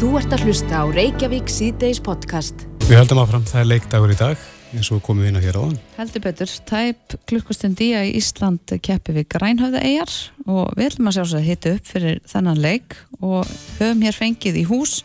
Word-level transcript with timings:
Þú 0.00 0.14
ert 0.16 0.32
að 0.32 0.46
hlusta 0.48 0.78
á 0.80 0.84
Reykjavík 0.88 1.50
síðdeis 1.52 1.98
podcast. 2.00 2.62
Við 2.86 2.96
höldum 3.02 3.18
áfram, 3.20 3.42
það 3.44 3.60
er 3.60 3.66
leikdagur 3.68 4.12
í 4.14 4.14
dag 4.16 4.44
eins 4.72 4.88
og 4.94 5.02
komum 5.04 5.26
við 5.26 5.28
inn 5.28 5.36
á 5.36 5.44
hér 5.44 5.58
á 5.60 5.62
þann. 5.66 5.74
Heldur 5.98 6.22
betur, 6.24 6.54
tæp 6.70 7.16
klukkustund 7.28 7.82
í 7.84 7.90
að 7.98 8.08
Ísland 8.16 8.72
keppi 8.80 9.12
við 9.18 9.26
Grænhöfða 9.34 9.82
eigjar 9.84 10.14
og 10.46 10.72
við 10.78 10.86
ætlum 10.86 11.10
að 11.10 11.18
sjá 11.18 11.22
svo 11.26 11.42
að 11.42 11.50
hitta 11.50 11.74
upp 11.76 11.92
fyrir 11.92 12.24
þennan 12.32 12.62
leik 12.64 12.96
og 13.20 13.52
höfum 13.76 14.06
hér 14.08 14.18
fengið 14.22 14.62
í 14.62 14.64
hús 14.72 14.96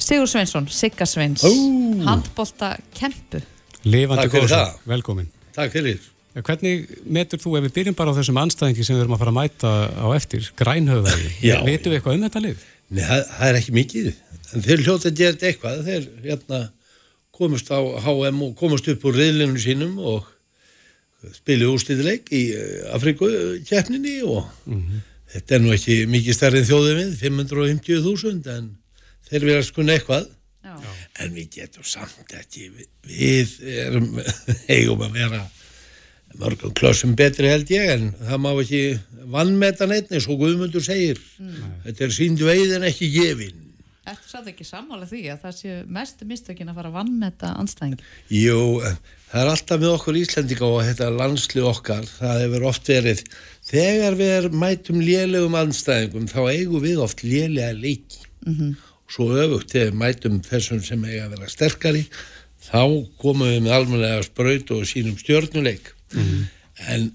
Sigur 0.00 0.32
Sveinsson, 0.32 0.72
Sigga 0.72 1.04
Sveins, 1.04 1.44
Ó. 1.44 1.52
handbólta 2.08 2.72
kempu. 2.96 3.44
Góðsson, 3.84 4.48
það. 4.48 4.74
velkomin. 4.88 5.28
Takk 5.52 5.76
fyrir. 5.76 6.00
Hvernig 6.40 6.88
metur 7.04 7.44
þú 7.44 7.58
ef 7.58 7.68
við 7.68 7.76
byrjum 7.76 8.00
bara 8.00 8.16
á 8.16 8.18
þessum 8.22 8.40
anstæðingi 8.40 8.86
sem 8.86 8.96
við 8.96 9.04
erum 9.04 9.20
að 9.20 9.26
fara 9.26 9.36
að 9.36 9.40
mæta 9.42 9.78
á 9.92 10.06
eftir, 10.16 10.52
grænhöfðagi? 10.56 11.32
Já. 11.44 11.58
Vitum 11.68 11.92
við 11.92 12.00
eitthvað 12.00 12.16
um 12.16 12.30
þetta 12.30 12.48
lið? 12.48 12.68
Nei, 12.90 13.04
það, 13.06 13.24
það 13.30 13.46
er 13.48 13.58
ekki 13.60 13.74
mikið. 13.76 14.10
En 14.50 14.64
þeir 14.66 14.84
hljóta 14.84 15.10
að 15.10 15.20
gera 15.20 15.36
þetta 15.36 15.50
eitthvað. 15.50 15.82
Þeir 15.86 16.08
hérna, 16.24 16.60
komust 17.40 17.70
á 17.70 17.78
HM 17.78 18.42
og 18.44 18.56
komust 18.58 18.90
upp 18.92 19.06
úr 19.08 19.16
riðlinu 19.16 19.60
sínum 19.62 19.96
og 20.02 20.26
spilu 21.36 21.70
úrslitileik 21.74 22.30
í 22.32 22.42
Afriku 22.94 23.28
keppninni 23.68 24.20
og 24.24 24.48
þetta 25.30 25.56
er 25.56 25.64
nú 25.64 25.72
ekki 25.74 26.02
mikið 26.10 26.36
stærri 26.36 26.62
en 26.62 26.68
þjóðið 26.68 27.00
við, 27.00 27.14
550.000 27.20 28.52
en 28.56 28.70
þeir 29.28 29.48
verða 29.48 29.66
skunni 29.68 29.96
eitthvað. 29.96 30.28
Já. 30.64 30.76
En 31.20 31.32
við 31.36 31.48
getum 31.56 31.86
samt 31.88 32.34
ekki, 32.36 32.68
við, 32.74 32.88
við 33.08 33.54
erum, 33.84 34.10
eigum 34.74 35.04
að 35.06 35.16
vera 35.20 35.42
mörgum 36.38 36.74
klössum 36.76 37.16
betri 37.18 37.50
held 37.50 37.70
ég 37.72 37.90
en 37.96 38.12
það 38.20 38.42
má 38.44 38.50
ekki 38.52 38.84
vannmeta 39.30 39.88
neitt 39.90 40.12
eins 40.12 40.28
og 40.30 40.40
Guðmundur 40.42 40.84
segir. 40.84 41.18
Þetta 41.86 42.06
er 42.06 42.14
sínd 42.14 42.44
veið 42.44 42.76
en 42.78 42.86
ekki 42.90 43.10
gefin. 43.14 43.66
Ertu 44.10 44.30
satt 44.30 44.46
ekki 44.48 44.64
sammála 44.64 45.06
því 45.06 45.20
að 45.30 45.42
það 45.44 45.56
séu 45.58 45.74
mestu 45.92 46.26
mistökin 46.26 46.70
að 46.72 46.78
fara 46.80 46.88
að 46.88 46.96
vannmeta 46.96 47.50
anstæðing? 47.60 48.00
Jú, 48.32 48.80
það 49.30 49.42
er 49.42 49.50
alltaf 49.52 49.82
með 49.82 49.92
okkur 49.92 50.18
Íslandika 50.18 50.66
og 50.66 50.80
þetta 50.88 51.10
landsli 51.14 51.64
okkar, 51.68 52.08
það 52.16 52.40
hefur 52.46 52.66
oft 52.70 52.90
verið, 52.90 53.22
þegar 53.68 54.16
við 54.18 54.32
er, 54.38 54.48
mætum 54.64 55.02
lélegum 55.04 55.58
anstæðingum 55.60 56.30
þá 56.32 56.40
eigum 56.48 56.82
við 56.86 57.04
oft 57.04 57.22
lélega 57.26 57.76
leiki. 57.76 58.24
-hmm. 58.46 58.74
Svo 59.10 59.28
öfugt 59.36 59.76
þegar 59.76 59.92
við 59.92 60.00
mætum 60.02 60.42
þessum 60.48 60.82
sem 60.82 61.04
eiga 61.04 61.28
að 61.28 61.36
vera 61.36 61.54
sterkari, 61.54 62.04
þá 62.70 62.82
komum 63.20 63.52
við 63.52 63.62
með 63.68 63.76
almenlega 63.78 64.26
spraut 64.26 64.70
og 64.70 64.88
sínum 64.88 65.18
stjórnuleik. 65.20 65.94
En 66.14 67.10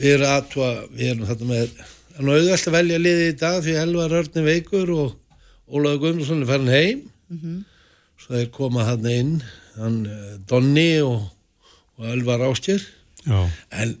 við 0.00 0.12
erum 0.14 0.34
aðtúa, 0.34 0.68
við 0.94 1.08
erum 1.14 1.26
þetta 1.28 1.48
með, 1.48 1.72
það 2.10 2.20
er 2.20 2.26
nú 2.26 2.36
auðvelt 2.36 2.68
að 2.70 2.76
velja 2.78 3.00
liðið 3.00 3.30
í 3.30 3.38
dag 3.40 3.58
því 3.64 3.74
Elvar 3.84 4.18
Örni 4.20 4.44
veikur 4.46 4.92
og 4.96 5.16
Ólaður 5.70 6.00
Guðmundsson 6.04 6.42
er 6.42 6.50
farin 6.50 6.72
heim. 6.74 7.02
Svo 8.20 8.36
þeir 8.36 8.50
koma 8.54 8.84
hann 8.88 9.06
inn 9.10 9.34
hann 9.78 10.06
eh, 10.06 10.38
Donni 10.48 11.00
og, 11.02 11.28
og 11.98 12.06
Ölvar 12.10 12.42
Ástjör 12.48 12.82
Já. 13.26 13.48
en 13.70 13.96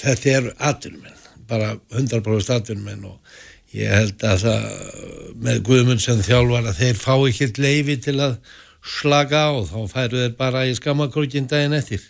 þetta 0.00 0.30
eru 0.38 0.52
atvinnumenn 0.58 1.20
bara 1.48 1.74
100% 1.94 2.54
atvinnumenn 2.54 3.06
og 3.08 3.18
ég 3.74 3.90
held 3.90 4.22
að 4.26 4.44
það 4.44 4.68
með 5.46 5.62
Guðmund 5.68 6.02
sem 6.02 6.20
þjálfar 6.22 6.68
að 6.70 6.80
þeir 6.82 7.00
fá 7.00 7.14
ekki 7.16 7.50
leifi 7.62 7.96
til 8.04 8.18
að 8.22 8.36
slaka 8.84 9.46
á 9.50 9.52
þá 9.66 9.78
færu 9.90 10.20
þeir 10.22 10.36
bara 10.38 10.66
í 10.68 10.74
skammakrókin 10.76 11.48
daginn 11.50 11.76
eftir 11.78 12.04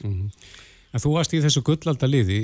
En 0.94 1.02
þú 1.02 1.10
varst 1.16 1.32
í 1.34 1.40
þessu 1.42 1.60
gullalda 1.66 2.06
liði, 2.06 2.38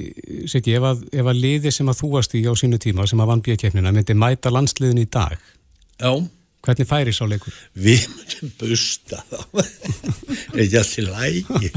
Siggi, 0.50 0.72
ef 0.74 0.82
að, 0.88 1.04
ef 1.14 1.28
að 1.30 1.38
liði 1.44 1.70
sem 1.74 1.86
að 1.92 2.00
þú 2.00 2.08
varst 2.16 2.32
í 2.34 2.42
á 2.50 2.52
sínu 2.58 2.80
tíma 2.82 3.06
sem 3.06 3.20
að 3.22 3.28
vann 3.30 3.42
bíakefnina 3.46 3.92
myndi 3.94 4.16
mæta 4.18 4.50
landsliðin 4.50 4.98
í 5.04 5.06
dag, 5.06 5.36
Já, 6.02 6.10
hvernig 6.66 6.88
færi 6.90 7.14
sá 7.14 7.22
leikur? 7.30 7.54
við 7.78 8.08
myndum 8.10 8.50
busta 8.58 9.20
þá. 9.30 9.38
Ekki 10.60 10.80
allt 10.80 10.98
í 10.98 11.04
lægi 11.06 11.70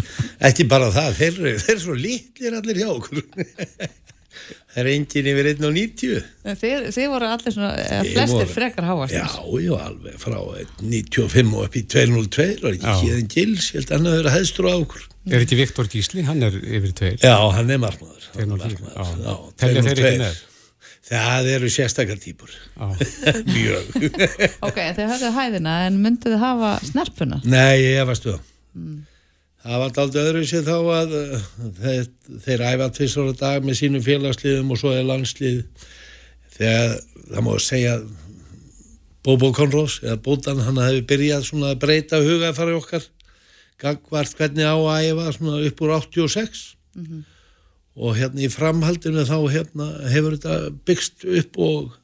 ekki 0.49 0.65
bara 0.71 0.89
það, 0.95 1.13
þeir, 1.21 1.38
eru- 1.38 1.61
þeir 1.61 1.75
eru 1.75 1.83
svo 1.85 1.97
litlir 1.99 2.58
allir 2.58 2.81
hjá 2.81 2.89
okkur 2.89 3.21
það 4.73 4.80
er 4.83 4.89
enginn 4.94 5.30
yfir 5.33 5.49
1.90 5.54 6.21
Þið, 6.64 6.88
þið 6.95 7.08
voru 7.14 7.27
allir 7.33 7.55
svona, 7.55 7.71
eða 7.83 8.04
flestir 8.10 8.39
voru- 8.39 8.54
frekar 8.54 8.88
háast. 8.89 9.14
Já, 9.16 9.27
já, 9.64 9.73
alveg 9.88 10.16
frá 10.21 10.38
95 10.83 11.54
og 11.58 11.67
upp 11.67 11.76
í 11.80 11.83
202 11.94 12.48
og 12.64 12.70
ekki 12.73 12.88
Já. 12.89 12.95
síðan 13.04 13.27
gils, 13.36 13.67
ég 13.73 13.80
held 13.82 13.92
að 13.92 13.98
hann 13.98 14.10
að 14.14 14.17
vera 14.22 14.33
hæðstur 14.38 14.70
á 14.70 14.73
okkur. 14.77 15.05
Er 15.32 15.45
ekki 15.45 15.55
Viktor 15.61 15.88
Gísli, 15.93 16.26
hann 16.27 16.42
er 16.43 16.58
yfir 16.60 16.92
tveir. 16.98 17.20
Já, 17.23 17.38
hann 17.55 17.70
er 17.72 17.80
markmaður. 17.80 18.26
hann 18.33 18.49
204, 18.58 18.82
markmaður, 18.82 18.98
já. 18.98 19.30
já, 19.30 19.54
Telja 19.64 19.86
þeir 19.86 20.02
202. 20.02 20.10
ekki 20.10 20.26
með? 20.26 20.42
Það 21.04 21.48
eru 21.54 21.70
sérstakar 21.70 22.20
típur. 22.23 22.52
Já. 22.80 22.86
Mjög. 23.54 23.89
Ok, 24.64 24.77
þið 24.98 25.10
höfðu 25.14 25.32
hæðina 25.36 25.73
en 25.88 25.98
mynduðu 26.04 26.38
hafa 26.42 26.73
snerpuna? 26.88 27.42
Nei, 27.43 27.82
ég 27.83 28.02
efast 28.04 28.27
þú. 28.27 28.38
Það 29.63 29.79
var 29.79 29.99
aldrei 30.03 30.21
öðru 30.23 30.43
sér 30.47 30.65
þá 30.67 30.75
að 30.97 31.13
uh, 31.15 31.47
þeir, 31.79 32.07
þeir 32.43 32.63
æfa 32.67 32.89
tvisar 32.97 33.31
á 33.31 33.33
dag 33.39 33.63
með 33.63 33.79
sínum 33.79 34.03
félagsliðum 34.03 34.73
og 34.75 34.81
svo 34.81 34.91
er 34.91 35.07
landslið. 35.07 35.87
Þegar 36.57 36.97
það 37.29 37.45
má 37.45 37.51
segja 37.63 37.97
Bobo 39.23 39.53
Conrós 39.55 40.01
eða 40.03 40.19
Bótan 40.19 40.61
hann 40.65 40.81
hefði 40.83 41.05
byrjað 41.07 41.45
svona 41.47 41.71
að 41.71 41.83
breyta 41.85 42.19
hugafari 42.19 42.75
okkar 42.75 43.05
gagvart 43.79 44.35
hvernig 44.37 44.67
á 44.67 44.75
að 44.75 45.09
æfa 45.09 45.31
svona 45.37 45.61
upp 45.67 45.83
úr 45.83 45.93
86 45.95 46.63
og 47.93 48.17
hérna 48.17 48.43
í 48.43 48.49
framhaldinu 48.51 49.23
þá 49.27 49.37
hérna 49.53 49.89
hefur 50.11 50.35
þetta 50.35 50.57
byggst 50.87 51.25
upp 51.39 51.59
og 51.61 51.95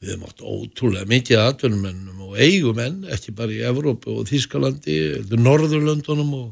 við 0.00 0.14
hefum 0.14 0.28
átt 0.28 0.44
ótrúlega 0.44 1.10
mikið 1.10 1.42
atvinnumennum 1.42 2.22
og 2.28 2.38
eigumenn, 2.40 3.02
ekki 3.12 3.34
bara 3.36 3.52
í 3.52 3.60
Evrópu 3.68 4.14
og 4.20 4.30
Þískalandi, 4.30 4.96
Norðurlöndunum 5.34 6.32
og 6.38 6.48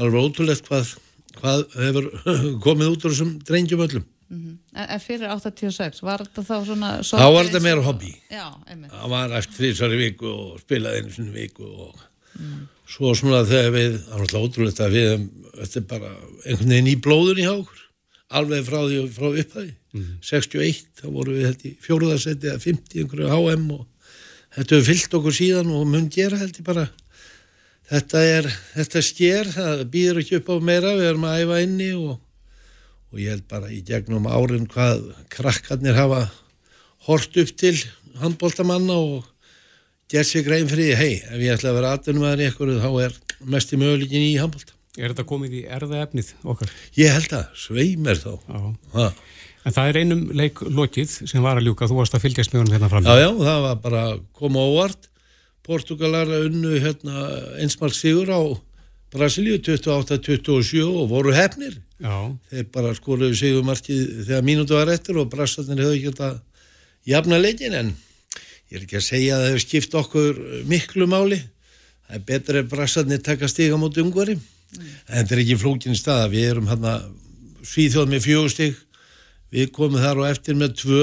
alveg 0.00 0.28
ótrúlegt 0.28 0.68
hvað, 0.68 0.92
hvað 1.40 1.64
hefur 1.80 2.10
komið 2.66 2.92
út 2.92 3.06
úr 3.06 3.14
þessum 3.14 3.32
drengjum 3.46 3.86
öllum. 3.86 4.06
En, 4.26 4.58
en 4.82 5.00
fyrir 5.00 5.30
86, 5.30 6.02
var 6.02 6.24
þetta 6.24 6.42
þá 6.42 6.54
svona... 6.66 6.92
Þá 7.06 7.28
var 7.30 7.46
þetta 7.46 7.62
meira 7.62 7.84
hobby. 7.86 8.10
Já, 8.32 8.48
einmitt. 8.66 8.90
Það 8.90 9.12
var 9.12 9.34
eftir 9.38 9.60
þrísar 9.60 9.94
í 9.94 10.00
viku 10.00 10.30
og 10.32 10.60
spilaði 10.64 11.02
einu 11.02 11.14
sinni 11.14 11.30
í 11.30 11.36
viku 11.44 11.68
og 11.70 12.04
svo 12.90 13.14
svona 13.18 13.44
þegar 13.46 13.72
við, 13.74 13.98
það 14.02 14.12
var 14.12 14.24
alltaf 14.26 14.46
ótrúlegt 14.46 14.82
að 14.82 14.96
við, 14.96 15.26
þetta 15.56 15.80
er 15.80 15.86
bara 15.92 16.12
einhvern 16.44 16.74
veginn 16.74 16.90
í 16.90 16.96
blóðun 17.06 17.42
í 17.42 17.46
hákur, 17.46 17.82
alveg 18.40 18.66
frá 18.66 18.78
því 18.82 19.02
frá 19.14 19.28
upphæði. 19.30 19.74
61, 20.26 20.82
þá 21.00 21.06
voru 21.08 21.36
við 21.36 21.46
held 21.48 21.62
í 21.64 21.72
fjóruðarsetti 21.80 22.50
eða 22.50 22.62
50 22.66 23.02
einhverju 23.02 23.30
HM 23.32 23.66
og 23.72 23.86
þetta 24.56 24.76
hefur 24.76 24.88
fyllt 24.90 25.16
okkur 25.20 25.36
síðan 25.38 25.72
og 25.72 25.86
mun 25.88 26.10
gera 26.12 26.40
held 26.40 26.58
ég 26.60 26.66
bara 26.66 26.84
þetta 27.90 28.22
er, 28.36 28.48
þetta 28.74 29.02
sker, 29.04 29.52
það 29.54 29.84
býður 29.92 30.22
ekki 30.22 30.40
upp 30.40 30.50
á 30.50 30.56
meira, 30.70 30.94
við 30.98 31.10
erum 31.10 31.28
að 31.28 31.42
æfa 31.44 31.60
inni 31.64 31.90
og, 31.96 32.16
og 33.12 33.22
ég 33.22 33.36
held 33.36 33.46
bara 33.50 33.70
í 33.72 33.80
gegnum 33.86 34.28
árin 34.30 34.68
hvað 34.70 35.06
krakkarnir 35.32 35.98
hafa 35.98 36.26
hort 37.06 37.38
upp 37.42 37.52
til 37.58 37.76
handbóltamanna 38.20 38.96
og 38.98 39.26
gert 40.10 40.30
sér 40.30 40.46
grein 40.46 40.70
fyrir 40.70 40.96
hei, 40.98 41.14
ef 41.20 41.42
ég 41.42 41.54
ætla 41.56 41.72
að 41.72 41.78
vera 41.80 41.92
atvinnumæður 41.96 42.42
í 42.42 42.48
eitthvað 42.50 42.82
þá 42.82 42.90
er 43.06 43.20
mest 43.56 43.74
í 43.74 43.80
möguleikin 43.80 44.26
í 44.26 44.36
handbólta. 44.40 44.74
Er 44.96 45.12
þetta 45.12 45.26
komið 45.28 45.58
í 45.58 45.62
erðaefnið 45.76 46.30
okkar? 46.48 46.70
Ég 46.96 47.12
held 47.12 47.34
að, 47.36 47.50
sveimir 47.60 48.16
þá. 48.22 48.30
Já. 48.48 48.60
Ha. 48.94 49.08
En 49.66 49.74
það 49.74 49.90
er 49.90 49.98
einum 50.00 50.22
leik 50.38 50.62
lokið 50.62 51.10
sem 51.28 51.42
var 51.44 51.58
að 51.58 51.66
ljúka, 51.66 51.88
þú 51.90 51.98
varst 51.98 52.14
að 52.16 52.22
fylgjast 52.22 52.54
með 52.54 52.62
honum 52.62 52.76
hérna 52.76 52.90
fram. 52.92 53.08
Já, 53.08 53.18
já, 53.18 53.28
það 53.42 53.64
var 53.66 53.80
bara 53.82 54.04
koma 54.38 54.62
óvart. 54.62 55.08
Portugalar 55.66 56.30
unnu 56.44 56.78
hérna, 56.78 57.26
einsmark 57.58 57.94
sigur 57.96 58.30
á 58.30 58.40
Brasilíu 59.10 59.58
28-27 59.58 60.84
og 60.86 61.08
voru 61.10 61.32
hefnir. 61.34 61.78
Já, 62.02 62.36
Þeir 62.50 62.66
bara 62.74 62.94
skoruðu 62.94 63.36
sigumarkið 63.38 64.02
þegar 64.26 64.44
mínútu 64.46 64.76
var 64.76 64.90
eftir 64.92 65.18
og 65.18 65.30
Brassarnir 65.32 65.80
hefðu 65.80 65.96
ekki 65.96 66.10
þetta 66.12 66.30
jafna 67.08 67.38
leikin 67.40 67.76
en 67.78 67.92
ég 68.68 68.78
er 68.78 68.84
ekki 68.84 68.98
að 69.00 69.06
segja 69.06 69.36
að 69.36 69.44
það 69.44 69.52
hefur 69.52 69.64
skipt 69.64 69.96
okkur 70.02 70.42
miklu 70.70 71.08
máli. 71.10 71.40
Það 72.06 72.18
er 72.18 72.26
betur 72.30 72.60
ef 72.60 72.68
Brassarnir 72.70 73.22
taka 73.24 73.48
stiga 73.50 73.78
múti 73.80 74.04
ungvari. 74.04 74.36
En 74.76 75.22
þetta 75.22 75.36
er 75.36 75.42
ekki 75.44 75.58
flókin 75.62 75.98
staða. 75.98 76.28
Við 76.34 76.50
erum 76.50 76.68
hérna 76.70 76.98
svíþjóð 77.66 78.12
með 78.12 78.24
fjögustig. 78.26 78.78
Við 79.54 79.72
komum 79.74 80.02
þar 80.02 80.22
og 80.22 80.30
eftir 80.30 80.58
með 80.58 80.76
tvö 80.82 81.02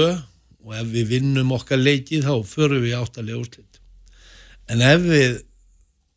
og 0.64 0.74
ef 0.78 0.90
við 0.92 1.10
vinnum 1.16 1.52
okkar 1.56 1.80
leikið 1.80 2.28
þá 2.28 2.34
förum 2.48 2.84
við 2.84 2.98
áttalega 3.00 3.40
úrslit. 3.40 3.63
En 4.72 4.80
ef 4.84 5.04
við 5.04 5.38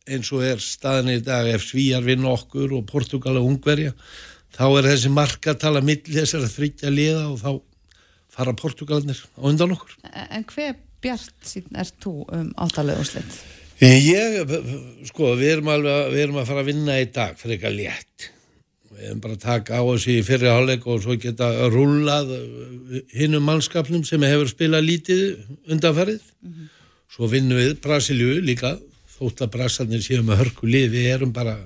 eins 0.08 0.30
og 0.32 0.44
er 0.46 0.62
staðin 0.62 1.18
í 1.18 1.22
dag 1.24 1.48
ef 1.52 1.66
Svíjar 1.68 2.04
vinna 2.06 2.32
okkur 2.32 2.72
og 2.78 2.86
Portugal 2.88 3.36
og 3.40 3.48
Ungverja 3.50 3.92
þá 4.56 4.64
er 4.70 4.88
þessi 4.92 5.12
markatala 5.12 5.82
milli 5.84 6.16
þessar 6.16 6.46
að 6.46 6.54
þryggja 6.54 6.92
liða 6.92 7.24
og 7.28 7.40
þá 7.42 7.50
fara 8.38 8.54
Portugalarnir 8.56 9.20
á 9.20 9.40
undan 9.50 9.74
okkur. 9.74 9.98
En 10.08 10.46
hver 10.48 10.78
bjart 11.02 11.46
sín 11.46 11.68
er 11.78 11.90
þú 12.00 12.14
um 12.24 12.48
áttalega 12.56 13.02
úrslit? 13.02 13.38
Ég, 13.78 14.40
sko, 15.06 15.34
við 15.38 15.58
erum 15.58 15.70
alveg 15.70 16.08
við 16.14 16.24
erum 16.24 16.40
að 16.40 16.48
fara 16.50 16.64
að 16.64 16.70
vinna 16.72 16.98
í 16.98 17.06
dag 17.14 17.36
fyrir 17.38 17.58
eitthvað 17.58 17.76
létt. 17.78 18.30
Við 18.88 19.04
erum 19.10 19.20
bara 19.22 19.36
að 19.36 19.44
taka 19.44 19.78
á 19.78 19.82
þessu 19.86 20.16
í 20.16 20.24
fyrri 20.26 20.50
hálfleik 20.50 20.88
og 20.90 21.04
svo 21.04 21.14
geta 21.20 21.52
rúlað 21.70 22.32
hinnum 23.14 23.46
mannskapnum 23.46 24.02
sem 24.08 24.24
hefur 24.26 24.50
spilað 24.50 24.88
lítið 24.88 25.22
undanfarið. 25.70 26.24
Svo 27.12 27.28
vinnum 27.30 27.58
við 27.58 27.78
Brasilíu 27.84 28.38
líka 28.44 28.76
þótt 29.16 29.42
að 29.46 29.52
Brasilíu 29.56 30.02
séum 30.04 30.28
með 30.28 30.44
hörku 30.44 30.68
lið 30.68 30.92
við 30.94 31.10
erum 31.14 31.32
bara 31.34 31.56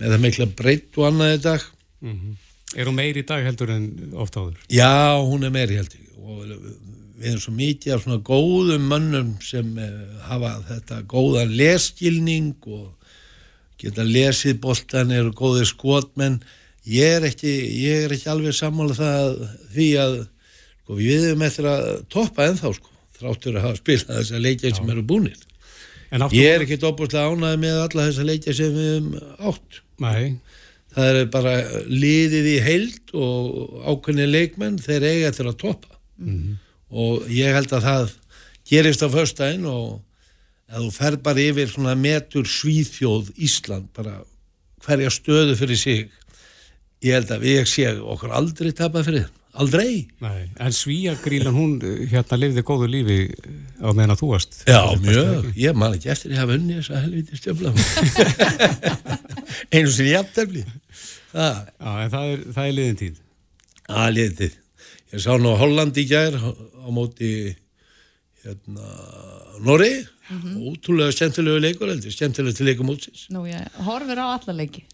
með 0.00 0.14
það 0.14 0.22
mikla 0.24 0.46
breytt 0.56 0.98
og 1.00 1.08
annað 1.10 1.34
í 1.34 1.42
dag. 1.48 1.66
Er 2.78 2.86
hún 2.86 2.96
meir 2.96 3.18
í 3.18 3.26
dag 3.26 3.42
heldur 3.44 3.72
en 3.74 3.88
oft 4.14 4.36
áður? 4.38 4.60
Já, 4.70 5.18
hún 5.18 5.42
er 5.44 5.52
meiri 5.54 5.80
held 5.80 5.96
ég. 5.96 6.06
Og 6.20 6.44
við 7.20 7.32
erum 7.32 7.42
svo 7.42 7.52
mikið 7.56 7.94
af 7.96 8.04
svona 8.04 8.22
góðum 8.24 8.86
mönnum 8.88 9.32
sem 9.44 9.72
uh, 9.76 9.90
hafa 10.28 10.54
þetta 10.68 11.00
góðan 11.10 11.52
leskilning 11.58 12.54
og 12.70 12.94
geta 13.80 14.04
lesið 14.06 14.60
boltan 14.62 15.12
eru 15.16 15.34
góðir 15.36 15.68
skotmenn. 15.68 16.38
Ég 16.88 17.18
er 17.18 17.26
ekki, 17.28 17.50
ég 17.82 18.06
er 18.06 18.14
ekki 18.14 18.30
alveg 18.32 18.56
sammála 18.56 18.96
það 18.96 19.42
því 19.74 19.88
að 20.00 20.14
sko, 20.22 20.96
við 21.00 21.26
erum 21.32 21.44
eftir 21.44 21.68
að 21.68 21.90
toppa 22.12 22.46
ennþá 22.48 22.72
sko, 22.78 22.89
þráttur 23.20 23.58
að 23.58 23.66
hafa 23.66 23.80
spilað 23.80 24.20
þessar 24.20 24.44
leikja 24.46 24.74
sem 24.76 24.92
eru 24.94 25.04
áttu... 26.10 26.36
ég 26.36 26.54
er 26.56 26.64
ekki 26.64 26.80
opuslega 26.88 27.30
ánæði 27.30 27.60
með 27.62 27.76
alla 27.84 28.06
þessar 28.08 28.28
leikja 28.30 28.56
sem 28.56 28.74
við 28.74 28.90
erum 28.96 29.12
átt. 29.50 29.80
Nei, 30.00 30.24
það 30.96 31.20
er 31.20 31.30
bara 31.30 31.54
liðið 31.86 32.48
í 32.50 32.56
heild 32.66 33.14
og 33.14 33.76
ákveðni 33.92 34.26
leikmenn 34.30 34.80
þeir 34.82 35.06
eiga 35.06 35.30
eftir 35.30 35.50
að 35.50 35.60
toppa. 35.62 35.98
Og 36.90 37.28
ég 37.30 37.54
held 37.54 37.74
að 37.76 37.86
það 37.86 38.14
gerist 38.70 39.04
á 39.06 39.08
föstudaginn 39.12 39.68
og 39.70 40.00
að 40.70 40.86
þú 40.86 40.90
fer 40.94 41.18
bara 41.22 41.42
yfir 41.42 41.70
svona 41.70 41.96
metur 41.98 42.46
Svíþjóð 42.46 43.32
Ísland 43.38 43.90
bara 43.96 44.20
hverja 44.84 45.10
stöðu 45.12 45.56
fyrir 45.58 45.78
sig 45.78 46.08
ég 47.04 47.16
held 47.16 47.30
að 47.34 47.46
við 47.46 47.62
sé 47.68 47.90
okkur 47.98 48.34
aldrei 48.36 48.72
tapa 48.76 49.02
fyrir 49.06 49.26
þeim. 49.26 49.39
Aldrei. 49.52 50.08
Nei. 50.22 50.50
En 50.62 50.74
Svíagrílan, 50.74 51.54
hún 51.56 51.78
hérna 52.10 52.38
lifði 52.38 52.64
góðu 52.66 52.88
lífi 52.90 53.18
á 53.82 53.88
meðan 53.90 54.14
að 54.14 54.20
þú 54.22 54.30
varst. 54.34 54.60
Já, 54.68 54.80
mjög, 55.02 55.50
ég 55.58 55.76
man 55.78 55.96
ekki 55.96 56.12
eftir 56.14 56.34
ég 56.34 56.42
hafa 56.42 56.56
unni 56.58 56.78
þess 56.78 56.94
að 56.94 57.04
helviti 57.06 57.40
stjöfla 57.40 57.72
einu 59.74 59.90
sem 59.94 60.10
ég 60.10 60.20
aftefli 60.20 60.64
það. 61.32 61.58
Já, 61.80 61.90
en 62.04 62.14
það 62.14 62.30
er, 62.34 62.46
það 62.54 62.64
er 62.68 62.76
liðin 62.78 63.00
tíð. 63.00 63.18
aðliðið 64.04 64.56
ég 65.10 65.24
sá 65.24 65.32
nú 65.42 65.56
Holland 65.58 65.98
í 65.98 66.06
gær 66.10 66.38
á 66.38 66.88
móti 66.94 67.32
hérna 68.44 68.94
Norri 69.66 69.92
ótrúlega 70.30 71.10
skemmtilegu 71.12 71.58
leikur 71.62 71.90
heldur, 71.90 72.12
skemmtilegu 72.14 72.54
til 72.54 72.68
leikum 72.68 72.86
mótsins. 72.86 73.26
Nú, 73.34 73.42
ég 73.50 73.82
horfir 73.82 74.20
á 74.22 74.26
alla 74.30 74.54
leiki. 74.54 74.84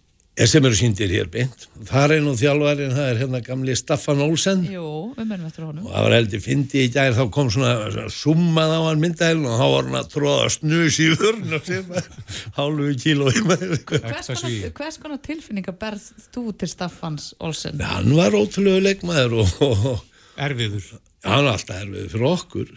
Sem 0.45 0.67
eru 0.69 0.77
síndir 0.77 1.09
hér 1.09 1.29
beint. 1.33 1.63
Þar 1.89 2.13
er 2.19 2.21
nú 2.21 2.35
þjálfarinn, 2.37 2.91
það 2.93 3.07
er 3.09 3.21
hérna 3.23 3.39
gamli 3.45 3.77
Staffan 3.79 4.19
Olsen. 4.21 4.67
Jú, 4.69 4.83
og 5.17 5.17
það 5.17 5.95
var 5.95 6.13
heldur 6.13 6.43
fyndi 6.45 6.83
í 6.85 6.91
gær 6.93 7.17
þá 7.17 7.23
kom 7.33 7.49
svona, 7.55 7.71
svona 7.95 8.13
summað 8.13 8.75
á 8.77 8.81
hann 8.85 9.01
myndælun 9.01 9.49
og 9.49 9.57
þá 9.57 9.65
var 9.73 9.89
hann 9.89 9.99
að 10.03 10.11
tróða 10.13 10.51
snus 10.53 10.99
í 11.01 11.09
vörn 11.17 11.57
og 11.57 11.65
sem 11.71 11.89
hálfu 12.59 12.91
kíló 13.01 13.31
í 13.33 13.45
maður. 13.49 13.81
Hvers 13.89 14.29
konar, 14.35 14.61
hvers 14.83 15.01
konar 15.07 15.23
tilfinningar 15.25 15.79
berð 15.81 16.05
þú 16.37 16.45
til 16.61 16.71
Staffans 16.75 17.31
Olsen? 17.41 17.81
hann 17.81 18.13
var 18.21 18.37
ótrúlegu 18.37 18.85
leikmaður 18.85 19.39
og, 19.41 19.59
og, 19.65 19.93
Erfiður. 20.37 20.85
hann 21.25 21.47
var 21.49 21.55
alltaf 21.57 21.81
erfið 21.81 22.11
fyrir 22.13 22.31
okkur. 22.35 22.75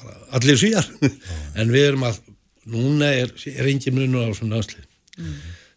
Bara 0.00 0.16
allir 0.40 0.56
svíjar 0.64 0.88
en 1.60 1.68
við 1.76 1.90
erum 1.92 2.08
að 2.08 2.22
núna 2.72 3.12
er, 3.20 3.36
er 3.52 3.68
engin 3.68 4.00
munur 4.00 4.32
á 4.32 4.38
svona 4.38 4.62
náslið 4.62 4.88